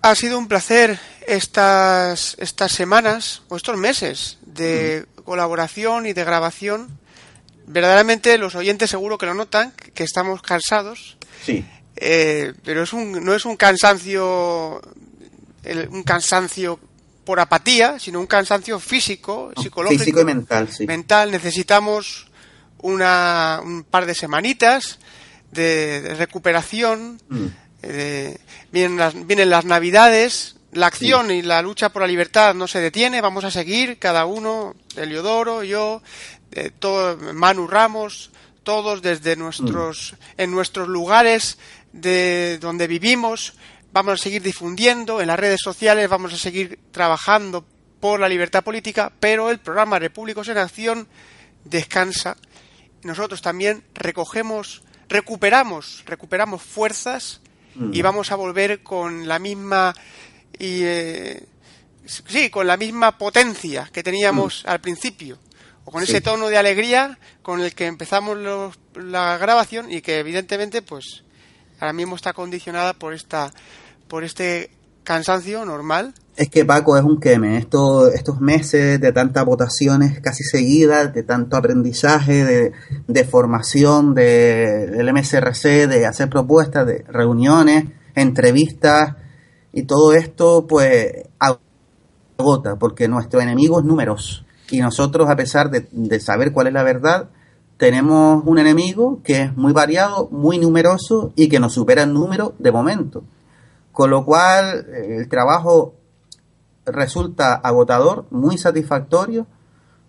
Ha 0.00 0.14
sido 0.14 0.38
un 0.38 0.48
placer 0.48 0.98
estas, 1.26 2.36
estas 2.38 2.72
semanas 2.72 3.42
o 3.48 3.56
estos 3.56 3.76
meses 3.76 4.38
de 4.56 5.06
colaboración 5.24 6.06
y 6.06 6.12
de 6.12 6.24
grabación. 6.24 6.88
Verdaderamente 7.66 8.38
los 8.38 8.54
oyentes 8.54 8.90
seguro 8.90 9.18
que 9.18 9.26
lo 9.26 9.34
notan, 9.34 9.72
que 9.94 10.04
estamos 10.04 10.40
cansados, 10.42 11.16
Sí. 11.44 11.64
eh, 11.96 12.52
pero 12.64 12.82
es 12.82 12.92
un, 12.92 13.24
no 13.24 13.34
es 13.34 13.44
un 13.44 13.56
cansancio, 13.56 14.80
el- 15.64 15.88
un 15.88 16.02
cansancio 16.04 16.78
por 17.24 17.40
apatía, 17.40 17.98
sino 17.98 18.20
un 18.20 18.26
cansancio 18.28 18.78
físico, 18.78 19.50
psicológico, 19.60 19.98
Físico 20.00 20.20
y 20.20 20.24
mental, 20.24 20.68
sí. 20.72 20.86
mental. 20.86 21.32
Necesitamos 21.32 22.28
una, 22.78 23.60
un 23.64 23.82
par 23.82 24.06
de 24.06 24.14
semanitas 24.14 25.00
de, 25.50 26.02
de 26.02 26.14
recuperación. 26.14 27.20
Mm. 27.28 27.46
eh, 27.82 28.38
vienen, 28.72 28.96
las, 28.96 29.26
vienen 29.26 29.50
las 29.50 29.64
navidades, 29.64 30.55
la 30.72 30.86
acción 30.88 31.30
y 31.30 31.42
la 31.42 31.62
lucha 31.62 31.90
por 31.90 32.02
la 32.02 32.08
libertad 32.08 32.54
no 32.54 32.66
se 32.66 32.80
detiene, 32.80 33.20
vamos 33.20 33.44
a 33.44 33.50
seguir 33.50 33.98
cada 33.98 34.26
uno, 34.26 34.74
Eliodoro, 34.96 35.62
yo, 35.62 36.02
eh, 36.52 36.70
todo, 36.78 37.16
Manu 37.34 37.66
Ramos, 37.66 38.30
todos 38.62 39.00
desde 39.00 39.36
nuestros, 39.36 40.16
en 40.36 40.50
nuestros 40.50 40.88
lugares 40.88 41.58
de 41.92 42.58
donde 42.58 42.86
vivimos, 42.86 43.54
vamos 43.92 44.14
a 44.14 44.22
seguir 44.22 44.42
difundiendo 44.42 45.20
en 45.20 45.28
las 45.28 45.38
redes 45.38 45.60
sociales, 45.62 46.08
vamos 46.08 46.34
a 46.34 46.36
seguir 46.36 46.78
trabajando 46.90 47.64
por 48.00 48.20
la 48.20 48.28
libertad 48.28 48.62
política, 48.62 49.12
pero 49.20 49.50
el 49.50 49.58
programa 49.58 49.98
Repúblicos 49.98 50.48
en 50.48 50.58
Acción 50.58 51.08
descansa. 51.64 52.36
Nosotros 53.02 53.40
también 53.40 53.84
recogemos, 53.94 54.82
recuperamos, 55.08 56.02
recuperamos 56.06 56.62
fuerzas 56.62 57.40
y 57.92 58.00
vamos 58.02 58.32
a 58.32 58.36
volver 58.36 58.82
con 58.82 59.28
la 59.28 59.38
misma 59.38 59.94
y 60.58 60.80
eh, 60.82 61.46
sí, 62.04 62.50
con 62.50 62.66
la 62.66 62.76
misma 62.76 63.18
potencia 63.18 63.88
que 63.92 64.02
teníamos 64.02 64.64
al 64.66 64.80
principio 64.80 65.38
o 65.84 65.90
con 65.90 66.04
Sí. 66.04 66.12
ese 66.12 66.20
tono 66.20 66.48
de 66.48 66.58
alegría 66.58 67.18
con 67.42 67.60
el 67.60 67.74
que 67.74 67.86
empezamos 67.86 68.36
los- 68.38 68.78
la 68.94 69.38
grabación 69.38 69.90
y 69.92 70.00
que 70.00 70.18
evidentemente 70.18 70.82
pues 70.82 71.22
ahora 71.80 71.92
mismo 71.92 72.16
está 72.16 72.32
condicionada 72.32 72.94
por 72.94 73.12
esta 73.14 73.52
por 74.08 74.24
este 74.24 74.70
cansancio 75.04 75.64
normal 75.64 76.14
Es 76.36 76.50
que 76.50 76.64
Paco 76.66 76.98
es 76.98 77.02
un 77.04 77.18
queme. 77.18 77.56
Esto, 77.56 78.12
estos 78.12 78.40
meses 78.42 79.00
de 79.00 79.10
tantas 79.12 79.44
votaciones 79.46 80.20
casi 80.20 80.44
seguidas, 80.44 81.14
de 81.14 81.22
tanto 81.22 81.56
aprendizaje, 81.56 82.44
de, 82.44 82.72
de 83.08 83.24
formación 83.24 84.14
de, 84.14 84.86
del 84.88 85.08
MSRC, 85.14 85.86
de 85.86 86.04
hacer 86.04 86.28
propuestas, 86.28 86.86
de 86.86 87.04
reuniones, 87.08 87.84
entrevistas 88.14 89.14
y 89.76 89.82
todo 89.82 90.14
esto, 90.14 90.66
pues 90.66 91.28
agota, 91.38 92.76
porque 92.76 93.08
nuestro 93.08 93.42
enemigo 93.42 93.78
es 93.78 93.84
numeroso. 93.84 94.42
Y 94.70 94.78
nosotros, 94.80 95.28
a 95.28 95.36
pesar 95.36 95.70
de, 95.70 95.86
de 95.92 96.18
saber 96.18 96.52
cuál 96.52 96.68
es 96.68 96.72
la 96.72 96.82
verdad, 96.82 97.28
tenemos 97.76 98.42
un 98.46 98.58
enemigo 98.58 99.20
que 99.22 99.42
es 99.42 99.54
muy 99.54 99.74
variado, 99.74 100.30
muy 100.30 100.58
numeroso 100.58 101.34
y 101.36 101.50
que 101.50 101.60
nos 101.60 101.74
supera 101.74 102.04
en 102.04 102.14
número 102.14 102.54
de 102.58 102.72
momento. 102.72 103.24
Con 103.92 104.08
lo 104.08 104.24
cual, 104.24 104.86
el 104.94 105.28
trabajo 105.28 105.92
resulta 106.86 107.52
agotador, 107.52 108.24
muy 108.30 108.56
satisfactorio, 108.56 109.46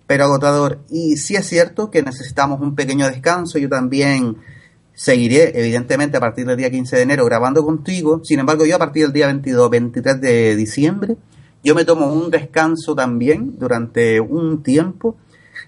pero 0.08 0.24
agotador. 0.24 0.80
Y 0.90 1.18
sí 1.18 1.36
es 1.36 1.46
cierto 1.46 1.92
que 1.92 2.04
necesitamos 2.04 2.62
un 2.62 2.74
pequeño 2.74 3.06
descanso. 3.08 3.58
Yo 3.58 3.68
también 3.68 4.38
seguiré, 4.98 5.52
evidentemente, 5.54 6.18
a 6.18 6.20
partir 6.20 6.48
del 6.48 6.58
día 6.58 6.72
15 6.72 6.96
de 6.96 7.02
enero 7.04 7.24
grabando 7.24 7.64
contigo. 7.64 8.22
Sin 8.24 8.40
embargo, 8.40 8.66
yo 8.66 8.76
a 8.76 8.80
partir 8.80 9.04
del 9.04 9.14
día 9.14 9.28
22, 9.28 9.70
23 9.70 10.20
de 10.20 10.56
diciembre, 10.56 11.18
yo 11.64 11.76
me 11.76 11.86
tomo 11.86 12.12
un 12.12 12.32
descanso 12.32 12.96
también 12.96 13.60
durante 13.60 14.20
un 14.20 14.64
tiempo 14.64 15.16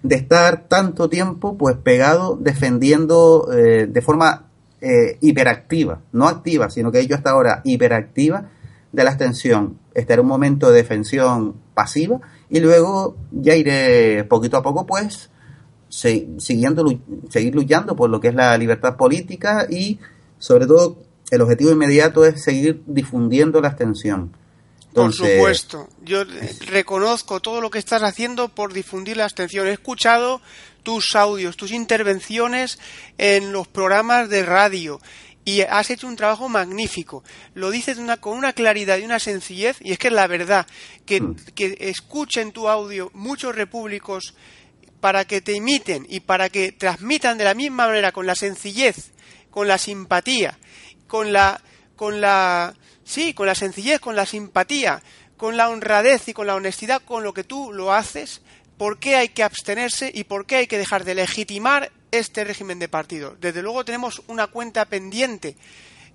de 0.01 0.15
estar 0.15 0.67
tanto 0.67 1.09
tiempo 1.09 1.57
pues 1.57 1.77
pegado 1.77 2.37
defendiendo 2.41 3.49
eh, 3.53 3.85
de 3.87 4.01
forma 4.01 4.47
eh, 4.81 5.19
hiperactiva, 5.21 6.01
no 6.11 6.27
activa, 6.27 6.71
sino 6.71 6.91
que 6.91 7.05
yo 7.05 7.15
hasta 7.15 7.29
ahora 7.29 7.61
hiperactiva 7.65 8.49
de 8.91 9.03
la 9.03 9.11
extensión. 9.11 9.77
Estaré 9.93 10.21
un 10.21 10.27
momento 10.27 10.71
de 10.71 10.77
defensión 10.77 11.53
pasiva 11.75 12.19
y 12.49 12.61
luego 12.61 13.15
ya 13.31 13.55
iré 13.55 14.23
poquito 14.23 14.57
a 14.57 14.63
poco 14.63 14.87
pues 14.87 15.29
se- 15.89 16.27
siguiendo 16.37 16.85
seguir 17.29 17.53
luchando 17.55 17.95
por 17.95 18.09
lo 18.09 18.19
que 18.21 18.29
es 18.29 18.35
la 18.35 18.57
libertad 18.57 18.95
política 18.95 19.67
y 19.69 19.99
sobre 20.37 20.65
todo 20.67 20.97
el 21.31 21.41
objetivo 21.41 21.71
inmediato 21.71 22.23
es 22.25 22.41
seguir 22.43 22.81
difundiendo 22.87 23.59
la 23.61 23.67
abstención. 23.69 24.31
Por 24.93 25.13
supuesto, 25.13 25.87
yo 26.03 26.23
reconozco 26.67 27.39
todo 27.39 27.61
lo 27.61 27.69
que 27.69 27.77
estás 27.79 28.01
haciendo 28.01 28.49
por 28.49 28.73
difundir 28.73 29.17
la 29.17 29.25
abstención. 29.25 29.67
He 29.67 29.73
escuchado 29.73 30.41
tus 30.81 31.15
audios, 31.15 31.57
tus 31.57 31.71
intervenciones 31.71 32.79
en 33.17 33.51
los 33.51 33.67
programas 33.67 34.29
de 34.29 34.43
radio 34.43 34.99
y 35.45 35.61
has 35.61 35.89
hecho 35.91 36.07
un 36.07 36.15
trabajo 36.15 36.49
magnífico. 36.49 37.23
Lo 37.53 37.69
dices 37.69 37.97
una- 37.99 38.17
con 38.17 38.37
una 38.37 38.53
claridad 38.53 38.97
y 38.97 39.03
una 39.05 39.19
sencillez 39.19 39.77
y 39.81 39.91
es 39.91 39.99
que 39.99 40.07
es 40.07 40.13
la 40.13 40.25
verdad 40.27 40.65
que, 41.05 41.21
Mm. 41.21 41.35
que 41.55 41.77
escuchen 41.81 42.51
tu 42.51 42.67
audio 42.67 43.11
muchos 43.13 43.55
repúblicos 43.55 44.33
para 44.99 45.25
que 45.25 45.41
te 45.41 45.53
imiten 45.53 46.05
y 46.09 46.21
para 46.21 46.49
que 46.49 46.71
transmitan 46.71 47.37
de 47.37 47.45
la 47.45 47.53
misma 47.53 47.87
manera 47.87 48.11
con 48.11 48.25
la 48.25 48.35
sencillez, 48.35 49.11
con 49.49 49.67
la 49.67 49.77
simpatía, 49.77 50.57
con 51.07 51.33
la 51.33 51.61
con 51.95 52.21
la 52.21 52.75
sí, 53.03 53.33
con 53.33 53.47
la 53.47 53.55
sencillez, 53.55 53.99
con 53.99 54.15
la 54.15 54.25
simpatía, 54.25 55.01
con 55.37 55.57
la 55.57 55.69
honradez 55.69 56.27
y 56.27 56.33
con 56.33 56.47
la 56.47 56.55
honestidad 56.55 57.01
con 57.01 57.23
lo 57.23 57.33
que 57.33 57.43
tú 57.43 57.71
lo 57.73 57.93
haces, 57.93 58.41
por 58.77 58.99
qué 58.99 59.15
hay 59.15 59.29
que 59.29 59.43
abstenerse 59.43 60.11
y 60.13 60.23
por 60.23 60.45
qué 60.45 60.57
hay 60.57 60.67
que 60.67 60.77
dejar 60.77 61.03
de 61.03 61.15
legitimar 61.15 61.91
este 62.11 62.43
régimen 62.43 62.79
de 62.79 62.87
partido. 62.87 63.35
Desde 63.39 63.61
luego 63.61 63.85
tenemos 63.85 64.21
una 64.27 64.47
cuenta 64.47 64.85
pendiente 64.85 65.55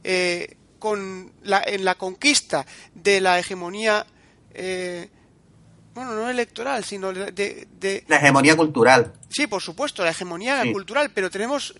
eh, 0.03 0.57
con 0.79 1.33
la, 1.43 1.63
en 1.65 1.85
la 1.85 1.95
conquista 1.95 2.67
de 2.95 3.21
la 3.21 3.39
hegemonía 3.39 4.07
eh, 4.53 5.09
bueno, 5.95 6.15
no 6.15 6.29
electoral, 6.29 6.85
sino 6.85 7.13
de, 7.13 8.05
la 8.09 8.17
hegemonía 8.17 8.57
cultural. 8.57 9.13
Sí, 9.29 9.47
por 9.47 9.63
supuesto, 9.63 10.03
la 10.05 10.11
hegemonía 10.11 10.63
Sí. 10.63 10.73
cultural, 10.73 11.11
pero 11.15 11.31
tenemos 11.31 11.75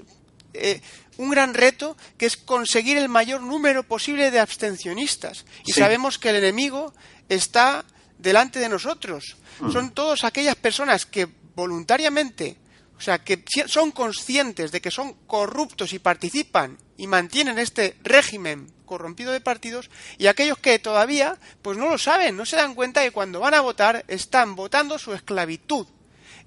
eh, 0.57 0.81
un 1.17 1.31
gran 1.31 1.53
reto 1.53 1.97
que 2.17 2.27
es 2.27 2.37
conseguir 2.37 2.97
el 2.97 3.09
mayor 3.09 3.41
número 3.43 3.83
posible 3.83 4.31
de 4.31 4.39
abstencionistas. 4.39 5.45
Y 5.67 5.73
Sí. 5.73 5.81
sabemos 5.81 6.17
que 6.19 6.31
el 6.31 6.37
enemigo 6.37 6.95
está 7.29 7.85
delante 8.19 8.61
de 8.61 8.69
nosotros. 8.69 9.37
Mm. 9.59 9.73
Son 9.73 9.91
todas 9.91 10.23
aquellas 10.23 10.55
personas 10.55 11.07
que 11.07 11.27
voluntariamente, 11.57 12.57
o 12.97 13.01
sea, 13.01 13.19
que 13.25 13.45
son 13.67 13.91
conscientes 13.91 14.71
de 14.71 14.81
que 14.81 14.93
son 14.93 15.15
corruptos 15.27 15.93
y 15.93 15.99
participan 15.99 16.79
y 16.97 17.09
mantienen 17.09 17.59
este 17.59 17.97
régimen 18.05 18.69
corrompido 18.85 19.33
de 19.33 19.41
partidos 19.41 19.91
y 20.19 20.27
aquellos 20.27 20.59
que 20.59 20.79
todavía 20.79 21.39
pues 21.63 21.79
no 21.79 21.89
lo 21.89 21.99
saben, 21.99 22.37
no 22.37 22.47
se 22.47 22.57
dan 22.57 22.75
cuenta 22.75 23.03
que 23.03 23.11
cuando 23.11 23.41
van 23.41 23.55
a 23.55 23.61
votar 23.61 24.05
están 24.09 24.57
votando 24.57 24.99
su 24.99 25.13
esclavitud 25.13 25.87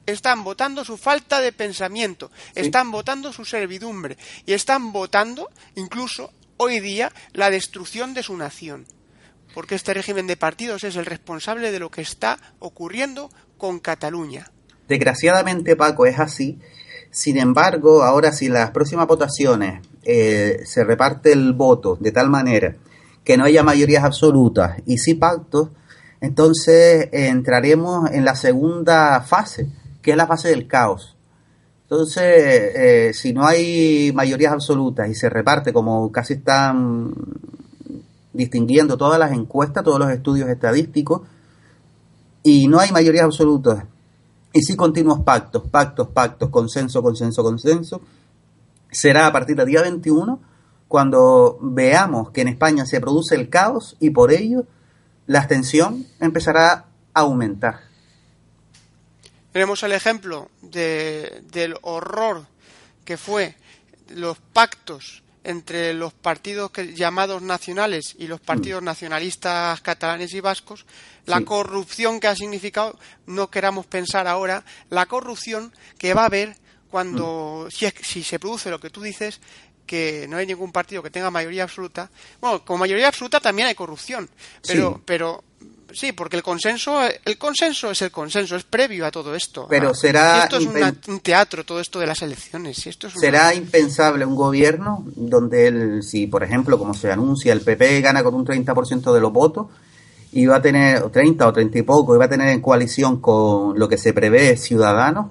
están 0.08 0.44
votando 0.44 0.86
su 0.86 0.98
falta 0.98 1.42
de 1.42 1.52
pensamiento, 1.52 2.32
están 2.56 2.92
votando 2.92 3.34
su 3.34 3.46
servidumbre 3.46 4.18
y 4.46 4.54
están 4.54 4.94
votando 4.94 5.50
incluso 5.76 6.32
hoy 6.56 6.80
día 6.80 7.12
la 7.34 7.52
destrucción 7.52 8.14
de 8.14 8.24
su 8.24 8.36
nación. 8.36 8.88
Porque 9.54 9.76
este 9.76 9.94
régimen 9.94 10.26
de 10.28 10.38
partidos 10.38 10.84
es 10.84 10.96
el 10.96 11.06
responsable 11.06 11.72
de 11.72 11.80
lo 11.80 11.92
que 11.92 12.02
está 12.02 12.40
ocurriendo 12.60 13.30
con 13.58 13.80
Cataluña. 13.80 14.52
Desgraciadamente, 14.88 15.76
Paco, 15.76 16.06
es 16.06 16.20
así. 16.20 16.60
Sin 17.12 17.38
embargo, 17.38 18.04
ahora 18.04 18.32
si 18.32 18.48
las 18.48 18.72
próximas 18.72 19.08
votaciones 19.08 19.82
eh, 20.08 20.62
se 20.66 20.84
reparte 20.84 21.34
el 21.34 21.52
voto 21.54 21.98
de 22.00 22.12
tal 22.12 22.30
manera 22.30 22.76
que 23.24 23.36
no 23.36 23.44
haya 23.44 23.62
mayorías 23.62 24.06
absolutas 24.06 24.82
y 24.86 25.00
sí 25.00 25.16
pactos, 25.16 25.70
entonces 26.22 27.10
eh, 27.12 27.28
entraremos 27.28 28.10
en 28.12 28.24
la 28.24 28.36
segunda 28.36 29.20
fase, 29.22 29.68
que 30.02 30.12
es 30.12 30.18
la 30.18 30.26
fase 30.26 30.50
del 30.50 30.66
caos. 30.66 31.18
Entonces, 31.84 32.24
eh, 32.24 33.12
si 33.14 33.34
no 33.34 33.46
hay 33.46 34.12
mayorías 34.14 34.54
absolutas 34.54 35.10
y 35.10 35.14
se 35.14 35.30
reparte 35.30 35.74
como 35.74 36.12
casi 36.12 36.36
están 36.36 37.14
distinguiendo 38.32 38.98
todas 38.98 39.20
las 39.20 39.34
encuestas, 39.34 39.84
todos 39.84 40.00
los 40.00 40.10
estudios 40.10 40.50
estadísticos, 40.50 41.22
y 42.44 42.68
no 42.70 42.80
hay 42.80 42.92
mayorías 42.92 43.26
absolutas 43.26 43.84
y 44.54 44.62
sí 44.62 44.76
continuos 44.76 45.20
pactos, 45.20 45.64
pactos, 45.70 46.08
pactos, 46.08 46.50
consenso, 46.50 47.04
consenso, 47.04 47.44
consenso, 47.44 48.02
será 48.92 49.28
a 49.28 49.32
partir 49.32 49.56
del 49.56 49.68
día 49.68 49.82
21 49.82 50.42
cuando 50.88 51.58
veamos 51.62 52.32
que 52.32 52.42
en 52.42 52.48
España 52.48 52.86
se 52.86 53.02
produce 53.02 53.36
el 53.36 53.50
caos 53.50 53.98
y 54.00 54.10
por 54.12 54.32
ello 54.32 54.66
la 55.26 55.40
abstención 55.40 56.06
empezará 56.20 56.86
a 57.14 57.20
aumentar. 57.20 57.82
Tenemos 59.52 59.82
el 59.84 59.92
ejemplo 59.94 60.50
de- 60.62 61.42
del 61.52 61.76
horror 61.82 62.46
que 63.04 63.18
fue 63.18 63.56
los 64.10 64.38
pactos 64.38 65.24
entre 65.44 65.94
los 65.94 66.14
partidos 66.14 66.72
que- 66.72 66.94
llamados 66.94 67.42
nacionales 67.42 68.16
y 68.18 68.28
los 68.28 68.40
partidos 68.42 68.84
nacionalistas 68.84 69.80
catalanes 69.82 70.34
y 70.34 70.42
vascos, 70.42 70.86
la 71.26 71.38
Sí. 71.38 71.46
corrupción 71.46 72.20
que 72.20 72.28
ha 72.28 72.36
significado, 72.36 72.98
no 73.26 73.50
queramos 73.50 73.86
pensar 73.86 74.28
ahora, 74.28 74.64
la 74.90 75.06
corrupción 75.06 75.74
que 75.98 76.14
va 76.14 76.24
a 76.24 76.28
haber 76.28 76.56
cuando, 76.90 77.68
si, 77.70 77.86
es- 77.86 77.94
si 78.04 78.24
se 78.24 78.40
produce 78.40 78.70
lo 78.70 78.80
que 78.80 78.90
tú 78.90 79.02
dices, 79.02 79.40
que 79.86 80.26
no 80.30 80.38
hay 80.38 80.46
ningún 80.46 80.72
partido 80.72 81.02
que 81.02 81.10
tenga 81.10 81.32
mayoría 81.32 81.64
absoluta. 81.64 82.10
Bueno, 82.42 82.64
con 82.66 82.80
mayoría 82.80 83.08
absoluta 83.08 83.40
también 83.40 83.68
hay 83.70 83.76
corrupción, 83.76 84.30
pero, 84.68 84.94
Sí. 84.96 85.02
pero 85.06 85.44
sí, 85.94 86.12
porque 86.12 86.36
el 86.36 86.44
consenso, 86.44 87.00
el 87.24 87.38
consenso 87.38 87.90
es 87.92 88.02
el 88.02 88.12
consenso, 88.12 88.58
es 88.58 88.66
previo 88.66 89.06
a 89.06 89.12
todo 89.12 89.34
esto. 89.34 89.66
Pero 89.70 89.92
Ah, 89.92 89.96
será 89.96 90.36
si 90.36 90.44
esto 90.44 90.58
es 90.58 90.66
una- 90.66 90.94
un 91.08 91.20
teatro, 91.22 91.64
todo 91.66 91.80
esto 91.80 92.00
de 92.02 92.08
las 92.08 92.22
elecciones. 92.22 92.76
Si 92.78 92.90
esto 92.90 93.08
es 93.08 93.14
una- 93.16 93.22
Será 93.22 93.54
impensable 93.56 94.26
un 94.26 94.36
gobierno 94.36 95.06
donde, 95.16 95.68
el, 95.68 96.04
si 96.04 96.28
por 96.28 96.44
ejemplo, 96.44 96.78
como 96.78 96.94
se 96.94 97.10
anuncia, 97.10 97.54
el 97.54 97.62
PP 97.62 98.02
gana 98.02 98.24
con 98.24 98.36
un 98.36 98.44
30% 98.44 99.14
de 99.14 99.22
los 99.22 99.32
votos 99.32 99.68
y 100.34 100.46
va 100.48 100.58
a 100.58 100.62
tener 100.62 101.02
o 101.04 101.10
30 101.10 101.48
o 101.48 101.54
30 101.54 101.78
y 101.78 101.84
poco, 101.84 102.14
y 102.14 102.18
va 102.20 102.26
a 102.26 102.30
tener 102.30 102.50
en 102.50 102.60
coalición 102.62 103.22
con 103.22 103.80
lo 103.80 103.88
que 103.88 103.98
se 103.98 104.12
prevé 104.12 104.58
Ciudadanos, 104.58 105.28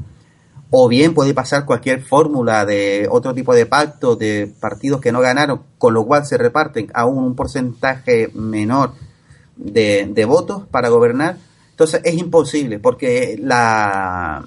o 0.79 0.89
bien 0.89 1.15
puede 1.15 1.33
pasar 1.33 1.65
cualquier 1.65 2.03
fórmula 2.03 2.67
de 2.67 3.09
otro 3.11 3.33
tipo 3.33 3.55
de 3.55 3.65
pacto 3.65 4.15
de 4.15 4.53
partidos 4.61 5.01
que 5.01 5.11
no 5.11 5.21
ganaron, 5.21 5.63
con 5.79 5.95
lo 5.95 6.05
cual 6.05 6.27
se 6.27 6.37
reparten 6.37 6.91
aún 6.93 7.17
un 7.25 7.35
porcentaje 7.35 8.29
menor 8.35 8.93
de, 9.57 10.07
de 10.13 10.25
votos 10.27 10.65
para 10.71 10.91
gobernar. 10.91 11.39
Entonces 11.71 12.03
es 12.05 12.19
imposible 12.19 12.79
porque 12.79 13.39
la 13.41 14.47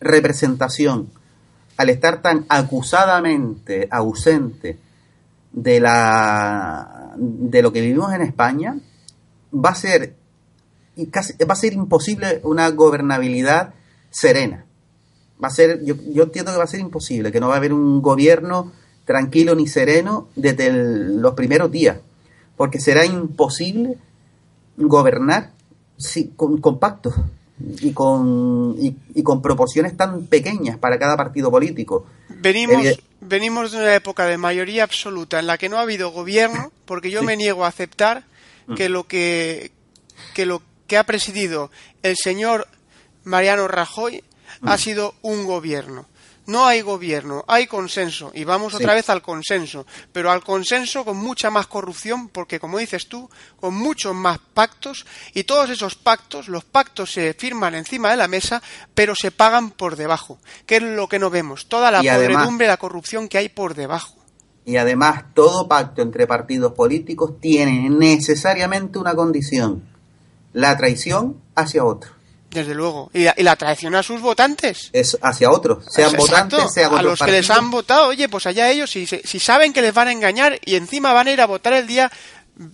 representación, 0.00 1.10
al 1.76 1.90
estar 1.90 2.22
tan 2.22 2.46
acusadamente 2.48 3.88
ausente 3.90 4.78
de 5.52 5.80
la 5.80 7.12
de 7.14 7.60
lo 7.60 7.74
que 7.74 7.82
vivimos 7.82 8.10
en 8.14 8.22
España, 8.22 8.78
va 9.54 9.68
a 9.68 9.74
ser 9.74 10.14
casi, 11.10 11.34
va 11.44 11.52
a 11.52 11.56
ser 11.56 11.74
imposible 11.74 12.40
una 12.42 12.70
gobernabilidad 12.70 13.74
serena. 14.08 14.64
Va 15.42 15.48
a 15.48 15.50
ser, 15.50 15.82
yo, 15.84 15.94
yo 16.12 16.22
entiendo 16.24 16.52
que 16.52 16.58
va 16.58 16.64
a 16.64 16.68
ser 16.68 16.80
imposible, 16.80 17.32
que 17.32 17.40
no 17.40 17.48
va 17.48 17.54
a 17.54 17.56
haber 17.58 17.72
un 17.72 18.00
gobierno 18.02 18.72
tranquilo 19.04 19.54
ni 19.54 19.66
sereno 19.66 20.28
desde 20.36 20.66
el- 20.68 21.20
los 21.20 21.34
primeros 21.34 21.70
días, 21.70 21.98
porque 22.56 22.78
será 22.80 23.04
imposible 23.04 23.96
gobernar 24.76 25.50
sí, 25.96 26.32
con, 26.36 26.60
con 26.60 26.78
pactos 26.78 27.14
y 27.80 27.92
con, 27.92 28.74
y, 28.78 28.96
y 29.14 29.22
con 29.22 29.42
proporciones 29.42 29.96
tan 29.96 30.26
pequeñas 30.26 30.78
para 30.78 30.98
cada 30.98 31.16
partido 31.16 31.50
político. 31.50 32.06
Venimos, 32.28 32.84
venimos 33.20 33.72
de 33.72 33.78
una 33.78 33.94
época 33.94 34.26
de 34.26 34.38
mayoría 34.38 34.84
absoluta 34.84 35.38
en 35.38 35.46
la 35.46 35.58
que 35.58 35.68
no 35.68 35.78
ha 35.78 35.82
habido 35.82 36.10
gobierno, 36.10 36.72
porque 36.86 37.10
yo 37.10 37.20
Sí. 37.20 37.26
me 37.26 37.36
niego 37.36 37.64
a 37.64 37.68
aceptar 37.68 38.24
que 38.76 38.88
lo 38.88 39.04
que, 39.06 39.70
que 40.34 40.46
lo 40.46 40.62
que 40.86 40.96
ha 40.96 41.04
presidido 41.04 41.70
el 42.02 42.16
señor 42.16 42.66
Mariano 43.24 43.68
Rajoy 43.68 44.22
ha 44.64 44.78
sido 44.78 45.14
un 45.22 45.44
gobierno. 45.46 46.06
No 46.44 46.66
hay 46.66 46.80
gobierno, 46.80 47.44
hay 47.46 47.68
consenso 47.68 48.32
y 48.34 48.42
vamos 48.42 48.72
Sí. 48.72 48.78
otra 48.78 48.94
vez 48.94 49.08
al 49.10 49.22
consenso, 49.22 49.86
pero 50.12 50.28
al 50.32 50.42
consenso 50.42 51.04
con 51.04 51.16
mucha 51.16 51.50
más 51.50 51.68
corrupción 51.68 52.28
porque 52.28 52.58
como 52.58 52.78
dices 52.78 53.08
tú, 53.08 53.30
con 53.60 53.74
muchos 53.74 54.12
más 54.12 54.40
pactos 54.52 55.06
y 55.34 55.44
todos 55.44 55.70
esos 55.70 55.94
pactos, 55.94 56.48
los 56.48 56.64
pactos 56.64 57.12
se 57.12 57.32
firman 57.34 57.76
encima 57.76 58.10
de 58.10 58.16
la 58.16 58.26
mesa, 58.26 58.60
pero 58.92 59.14
se 59.14 59.30
pagan 59.30 59.70
por 59.70 59.94
debajo, 59.94 60.38
que 60.66 60.76
es 60.78 60.82
lo 60.82 61.08
que 61.08 61.20
no 61.20 61.30
vemos, 61.30 61.68
toda 61.68 61.92
la 61.92 62.02
Y 62.02 62.08
además- 62.08 62.38
podredumbre, 62.38 62.66
la 62.66 62.76
corrupción 62.76 63.28
que 63.28 63.38
hay 63.38 63.48
por 63.48 63.74
debajo. 63.76 64.16
Y 64.64 64.76
además, 64.78 65.24
todo 65.34 65.68
pacto 65.68 66.02
entre 66.02 66.26
partidos 66.26 66.72
políticos 66.72 67.34
tiene 67.40 67.88
necesariamente 67.88 68.98
una 68.98 69.14
condición, 69.14 69.84
la 70.52 70.76
traición 70.76 71.36
hacia 71.54 71.84
otro. 71.84 72.10
Desde 72.52 72.74
luego. 72.74 73.10
Y 73.14 73.24
la, 73.24 73.34
y 73.36 73.42
la 73.42 73.56
traición 73.56 73.94
a 73.94 74.02
sus 74.02 74.20
votantes. 74.20 74.90
Es 74.92 75.18
hacia 75.22 75.50
otros, 75.50 75.84
sean 75.90 76.10
Exacto. 76.14 76.22
votantes, 76.56 76.74
sean 76.74 76.94
a 76.94 77.02
los 77.02 77.18
que 77.18 77.30
les 77.30 77.48
han 77.50 77.70
votado, 77.70 78.08
oye, 78.08 78.28
pues 78.28 78.46
allá 78.46 78.70
ellos, 78.70 78.90
si, 78.90 79.06
si 79.06 79.40
saben 79.40 79.72
que 79.72 79.82
les 79.82 79.94
van 79.94 80.08
a 80.08 80.12
engañar 80.12 80.58
y 80.64 80.76
encima 80.76 81.12
van 81.12 81.28
a 81.28 81.32
ir 81.32 81.40
a 81.40 81.46
votar 81.46 81.72
el 81.72 81.86
día 81.86 82.10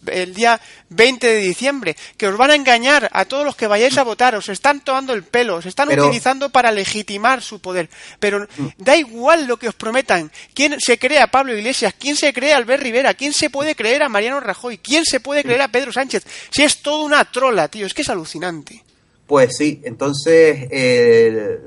el 0.06 0.34
día 0.34 0.60
20 0.88 1.24
de 1.24 1.36
diciembre, 1.36 1.96
que 2.16 2.26
os 2.26 2.36
van 2.36 2.50
a 2.50 2.56
engañar 2.56 3.08
a 3.12 3.24
todos 3.26 3.44
los 3.44 3.54
que 3.54 3.68
vayáis 3.68 3.96
a 3.96 4.02
votar, 4.02 4.34
os 4.34 4.48
están 4.48 4.80
tomando 4.80 5.12
el 5.14 5.22
pelo, 5.22 5.54
os 5.54 5.66
están 5.66 5.86
Pero- 5.88 6.06
utilizando 6.06 6.50
para 6.50 6.72
legitimar 6.72 7.40
su 7.42 7.60
poder. 7.60 7.88
Pero 8.18 8.48
da 8.76 8.96
igual 8.96 9.46
lo 9.46 9.56
que 9.56 9.68
os 9.68 9.76
prometan. 9.76 10.32
¿Quién 10.52 10.76
se 10.80 10.98
cree 10.98 11.20
a 11.20 11.28
Pablo 11.28 11.56
Iglesias? 11.56 11.94
¿Quién 11.96 12.16
se 12.16 12.32
cree 12.32 12.52
a 12.52 12.56
Albert 12.56 12.82
Rivera? 12.82 13.14
¿Quién 13.14 13.32
se 13.32 13.50
puede 13.50 13.76
creer 13.76 14.02
a 14.02 14.08
Mariano 14.08 14.40
Rajoy? 14.40 14.78
¿Quién 14.78 15.04
se 15.04 15.20
puede 15.20 15.44
creer 15.44 15.62
a 15.62 15.68
Pedro 15.68 15.92
Sánchez? 15.92 16.24
Si 16.50 16.64
es 16.64 16.82
toda 16.82 17.04
una 17.04 17.24
trola, 17.30 17.68
tío, 17.68 17.86
es 17.86 17.94
que 17.94 18.02
es 18.02 18.08
alucinante. 18.08 18.82
Pues 19.28 19.58
sí, 19.58 19.82
entonces 19.84 20.68
eh, 20.70 21.60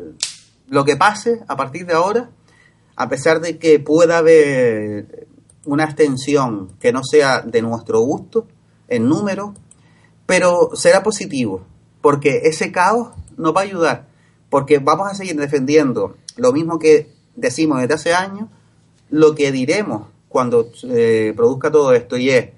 lo 0.67 0.83
que 0.83 0.97
pase 0.97 1.43
a 1.47 1.55
partir 1.55 1.85
de 1.85 1.93
ahora, 1.93 2.31
a 2.95 3.07
pesar 3.07 3.39
de 3.39 3.59
que 3.59 3.79
pueda 3.79 4.17
haber 4.17 5.27
una 5.65 5.83
extensión 5.83 6.71
que 6.79 6.91
no 6.91 7.03
sea 7.03 7.41
de 7.41 7.61
nuestro 7.61 7.99
gusto 7.99 8.47
en 8.87 9.07
número, 9.07 9.53
pero 10.25 10.71
será 10.73 11.03
positivo, 11.03 11.61
porque 12.01 12.41
ese 12.45 12.71
caos 12.71 13.09
nos 13.37 13.55
va 13.55 13.61
a 13.61 13.65
ayudar, 13.65 14.07
porque 14.49 14.79
vamos 14.79 15.11
a 15.11 15.13
seguir 15.13 15.35
defendiendo 15.35 16.17
lo 16.37 16.53
mismo 16.53 16.79
que 16.79 17.13
decimos 17.35 17.79
desde 17.79 17.93
hace 17.93 18.13
años, 18.15 18.49
lo 19.11 19.35
que 19.35 19.51
diremos 19.51 20.07
cuando 20.29 20.73
se 20.73 21.31
produzca 21.35 21.69
todo 21.71 21.93
esto 21.93 22.17
y 22.17 22.31
es, 22.31 22.49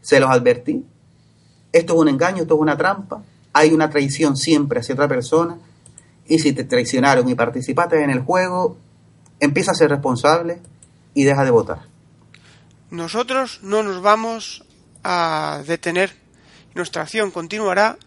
se 0.00 0.18
los 0.18 0.28
advertí, 0.28 0.84
esto 1.70 1.94
es 1.94 2.00
un 2.00 2.08
engaño, 2.08 2.42
esto 2.42 2.54
es 2.56 2.60
una 2.60 2.76
trampa, 2.76 3.22
hay 3.52 3.72
una 3.72 3.90
traición 3.90 4.36
siempre 4.36 4.80
hacia 4.80 4.94
otra 4.94 5.08
persona, 5.08 5.58
y 6.26 6.38
si 6.38 6.52
te 6.52 6.64
traicionaron 6.64 7.28
y 7.28 7.34
participaste 7.34 8.02
en 8.02 8.10
el 8.10 8.20
juego, 8.20 8.76
empieza 9.40 9.72
a 9.72 9.74
ser 9.74 9.90
responsable 9.90 10.60
y 11.14 11.24
deja 11.24 11.44
de 11.44 11.50
votar. 11.50 11.80
Nosotros 12.90 13.60
no 13.62 13.82
nos 13.82 14.00
vamos 14.02 14.64
a 15.02 15.62
detener. 15.66 16.14
Nuestra 16.74 17.02
acción 17.02 17.30
continuará 17.30 17.98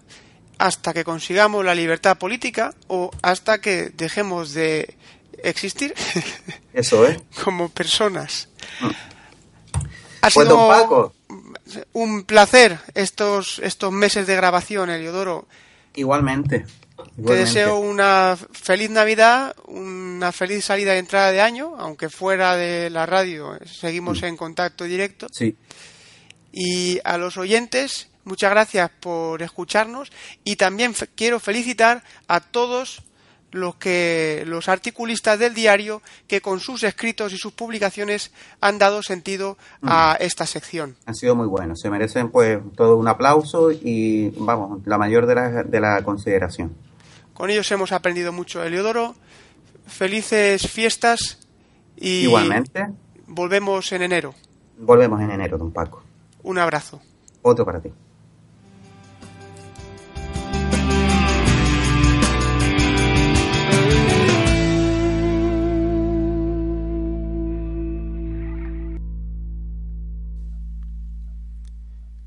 hasta 0.57 0.93
que 0.93 1.03
consigamos 1.03 1.65
la 1.65 1.75
libertad 1.75 2.17
política 2.17 2.73
o 2.87 3.11
hasta 3.21 3.59
que 3.59 3.89
dejemos 3.89 4.53
de 4.53 4.95
existir 5.43 5.93
Eso 6.73 7.05
como 7.43 7.69
personas. 7.69 8.49
Ha 10.21 10.29
Pues 10.29 10.33
sido 10.33 10.45
don 10.45 10.69
Paco, 10.69 11.13
un 11.93 12.23
placer 12.23 12.77
estos, 12.93 13.59
estos 13.59 13.91
meses 13.91 14.27
de 14.27 14.35
grabación, 14.35 14.89
Eliodoro. 14.89 15.47
igualmente. 15.95 16.65
Te 17.25 17.33
deseo 17.33 17.77
una 17.77 18.37
feliz 18.51 18.89
Navidad, 18.89 19.55
una 19.65 20.31
feliz 20.31 20.65
salida 20.65 20.95
y 20.95 20.99
entrada 20.99 21.31
de 21.31 21.41
año, 21.41 21.75
aunque 21.77 22.09
fuera 22.09 22.55
de 22.55 22.89
la 22.89 23.05
radio 23.05 23.55
eh, 23.55 23.59
seguimos 23.67 24.21
Mm. 24.21 24.25
en 24.25 24.37
contacto 24.37 24.83
directo. 24.85 25.27
Sí. 25.31 25.55
Y 26.51 26.99
a 27.03 27.17
los 27.17 27.37
oyentes, 27.37 28.09
muchas 28.25 28.51
gracias 28.51 28.89
por 28.99 29.41
escucharnos 29.41 30.11
y 30.43 30.55
también 30.55 30.93
quiero 31.15 31.39
felicitar 31.39 32.03
a 32.27 32.39
todos 32.41 33.01
los 33.53 33.75
que 33.75 34.43
los 34.45 34.67
articulistas 34.67 35.39
del 35.39 35.53
diario 35.53 36.01
que 36.27 36.41
con 36.41 36.59
sus 36.59 36.83
escritos 36.83 37.31
y 37.31 37.37
sus 37.37 37.53
publicaciones 37.53 38.31
han 38.59 38.79
dado 38.79 39.01
sentido 39.03 39.57
a 39.83 40.17
esta 40.19 40.45
sección. 40.45 40.97
Han 41.05 41.15
sido 41.15 41.35
muy 41.35 41.47
buenos. 41.47 41.79
Se 41.79 41.89
merecen 41.89 42.29
pues 42.29 42.59
todo 42.75 42.97
un 42.97 43.07
aplauso 43.07 43.71
y 43.71 44.29
vamos, 44.37 44.81
la 44.85 44.97
mayor 44.97 45.25
de 45.27 45.35
la, 45.35 45.63
de 45.63 45.79
la 45.79 46.03
consideración. 46.03 46.75
Con 47.33 47.49
ellos 47.49 47.71
hemos 47.71 47.91
aprendido 47.91 48.33
mucho. 48.33 48.63
Eliodoro, 48.63 49.15
felices 49.87 50.67
fiestas 50.69 51.39
y 51.95 52.23
Igualmente, 52.23 52.87
volvemos 53.27 53.91
en 53.91 54.01
enero. 54.01 54.33
volvemos 54.77 55.21
en 55.21 55.31
enero, 55.31 55.57
don 55.57 55.71
Paco. 55.71 56.03
Un 56.43 56.57
abrazo. 56.57 57.01
Otro 57.41 57.65
para 57.65 57.79
ti. 57.79 57.91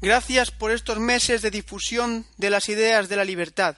Gracias 0.06 0.52
por 0.52 0.70
estos 0.70 1.00
meses 1.00 1.42
de 1.42 1.50
difusión 1.50 2.28
de 2.36 2.48
las 2.48 2.68
ideas 2.68 3.08
de 3.08 3.16
la 3.16 3.24
libertad. 3.24 3.76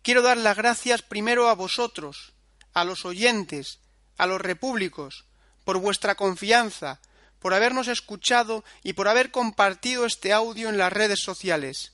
Quiero 0.00 0.22
dar 0.22 0.38
las 0.38 0.56
gracias 0.56 1.02
primero 1.02 1.50
a 1.50 1.54
vosotros, 1.54 2.32
a 2.72 2.82
los 2.82 3.04
oyentes, 3.04 3.78
a 4.16 4.24
los 4.24 4.40
repúblicos, 4.40 5.26
por 5.66 5.76
vuestra 5.76 6.14
confianza, 6.14 6.98
por 7.40 7.52
habernos 7.52 7.88
escuchado 7.88 8.64
y 8.82 8.94
por 8.94 9.06
haber 9.06 9.30
compartido 9.30 10.06
este 10.06 10.32
audio 10.32 10.70
en 10.70 10.78
las 10.78 10.94
redes 10.94 11.20
sociales. 11.20 11.92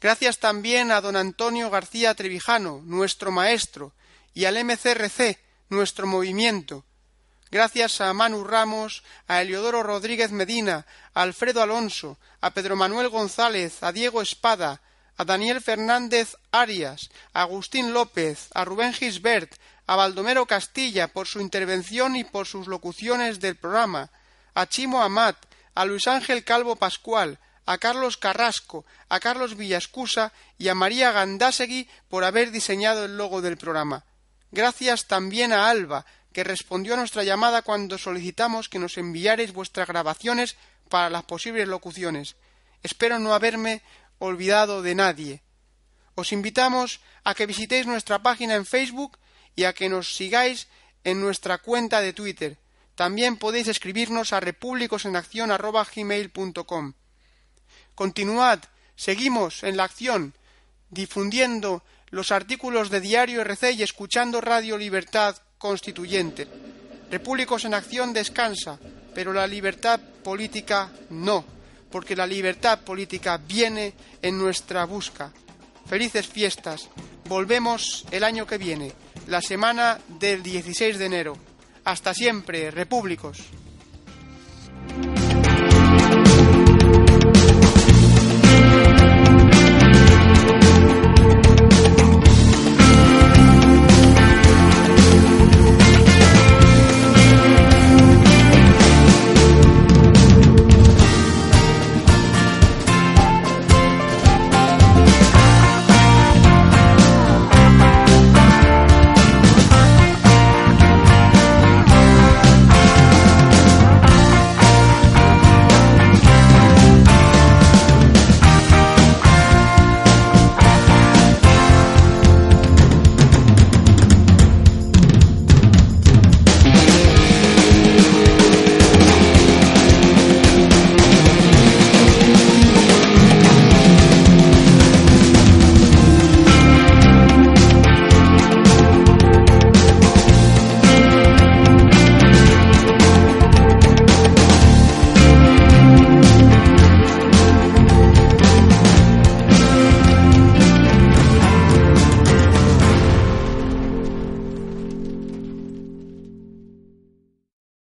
Gracias 0.00 0.40
también 0.40 0.90
a 0.90 1.00
don 1.00 1.14
Antonio 1.14 1.70
García 1.70 2.12
Trevijano, 2.16 2.82
nuestro 2.84 3.30
maestro, 3.30 3.94
y 4.34 4.46
al 4.46 4.56
MCRC, 4.64 5.38
nuestro 5.68 6.08
movimiento. 6.08 6.84
Gracias 7.54 8.00
a 8.00 8.12
Manu 8.12 8.42
Ramos, 8.42 9.04
a 9.28 9.40
Eliodoro 9.40 9.84
Rodríguez 9.84 10.32
Medina, 10.32 10.86
a 11.14 11.22
Alfredo 11.22 11.62
Alonso, 11.62 12.18
a 12.40 12.50
Pedro 12.50 12.74
Manuel 12.74 13.10
González, 13.10 13.80
a 13.84 13.92
Diego 13.92 14.22
Espada, 14.22 14.80
a 15.16 15.24
Daniel 15.24 15.60
Fernández 15.60 16.34
Arias, 16.50 17.10
a 17.32 17.42
Agustín 17.42 17.92
López, 17.92 18.48
a 18.54 18.64
Rubén 18.64 18.92
Gisbert, 18.92 19.54
a 19.86 19.94
Baldomero 19.94 20.46
Castilla 20.46 21.06
por 21.06 21.28
su 21.28 21.40
intervención 21.40 22.16
y 22.16 22.24
por 22.24 22.48
sus 22.48 22.66
locuciones 22.66 23.38
del 23.38 23.54
programa, 23.54 24.10
a 24.56 24.66
Chimo 24.66 25.00
Amat, 25.00 25.36
a 25.76 25.84
Luis 25.84 26.08
Ángel 26.08 26.42
Calvo 26.42 26.74
Pascual, 26.74 27.38
a 27.66 27.78
Carlos 27.78 28.16
Carrasco, 28.16 28.84
a 29.08 29.20
Carlos 29.20 29.56
Villascusa 29.56 30.32
y 30.58 30.70
a 30.70 30.74
María 30.74 31.12
Gandásegui 31.12 31.88
por 32.08 32.24
haber 32.24 32.50
diseñado 32.50 33.04
el 33.04 33.16
logo 33.16 33.42
del 33.42 33.58
programa. 33.58 34.02
Gracias 34.50 35.06
también 35.06 35.52
a 35.52 35.68
Alba, 35.68 36.04
que 36.34 36.44
respondió 36.44 36.92
a 36.92 36.98
nuestra 36.98 37.22
llamada 37.22 37.62
cuando 37.62 37.96
solicitamos 37.96 38.68
que 38.68 38.80
nos 38.80 38.98
enviarais 38.98 39.52
vuestras 39.52 39.86
grabaciones 39.86 40.56
para 40.90 41.08
las 41.08 41.22
posibles 41.22 41.68
locuciones. 41.68 42.34
Espero 42.82 43.20
no 43.20 43.34
haberme 43.34 43.82
olvidado 44.18 44.82
de 44.82 44.96
nadie. 44.96 45.42
Os 46.16 46.32
invitamos 46.32 47.00
a 47.22 47.34
que 47.34 47.46
visitéis 47.46 47.86
nuestra 47.86 48.20
página 48.22 48.56
en 48.56 48.66
Facebook 48.66 49.16
y 49.54 49.62
a 49.62 49.72
que 49.72 49.88
nos 49.88 50.16
sigáis 50.16 50.66
en 51.04 51.20
nuestra 51.20 51.58
cuenta 51.58 52.00
de 52.00 52.12
Twitter. 52.12 52.58
También 52.96 53.36
podéis 53.36 53.68
escribirnos 53.68 54.32
a 54.32 54.40
repúblicosenacción.com. 54.40 56.94
Continuad, 57.94 58.58
seguimos 58.96 59.62
en 59.62 59.76
la 59.76 59.84
acción, 59.84 60.34
difundiendo 60.90 61.84
los 62.10 62.32
artículos 62.32 62.90
de 62.90 63.00
Diario 63.00 63.40
RC 63.40 63.70
y 63.72 63.84
escuchando 63.84 64.40
Radio 64.40 64.76
Libertad 64.76 65.43
Constituyente. 65.58 66.46
Repúblicos 67.10 67.64
en 67.64 67.74
Acción 67.74 68.12
descansa, 68.12 68.78
pero 69.14 69.32
la 69.32 69.46
libertad 69.46 70.00
política 70.22 70.90
no, 71.10 71.44
porque 71.90 72.16
la 72.16 72.26
libertad 72.26 72.80
política 72.80 73.36
viene 73.36 73.94
en 74.20 74.38
nuestra 74.38 74.84
busca. 74.84 75.32
Felices 75.86 76.26
fiestas. 76.26 76.88
Volvemos 77.28 78.04
el 78.10 78.24
año 78.24 78.46
que 78.46 78.58
viene, 78.58 78.92
la 79.28 79.40
semana 79.40 79.98
del 80.08 80.42
16 80.42 80.98
de 80.98 81.06
enero. 81.06 81.36
Hasta 81.84 82.14
siempre, 82.14 82.70
repúblicos. 82.70 83.38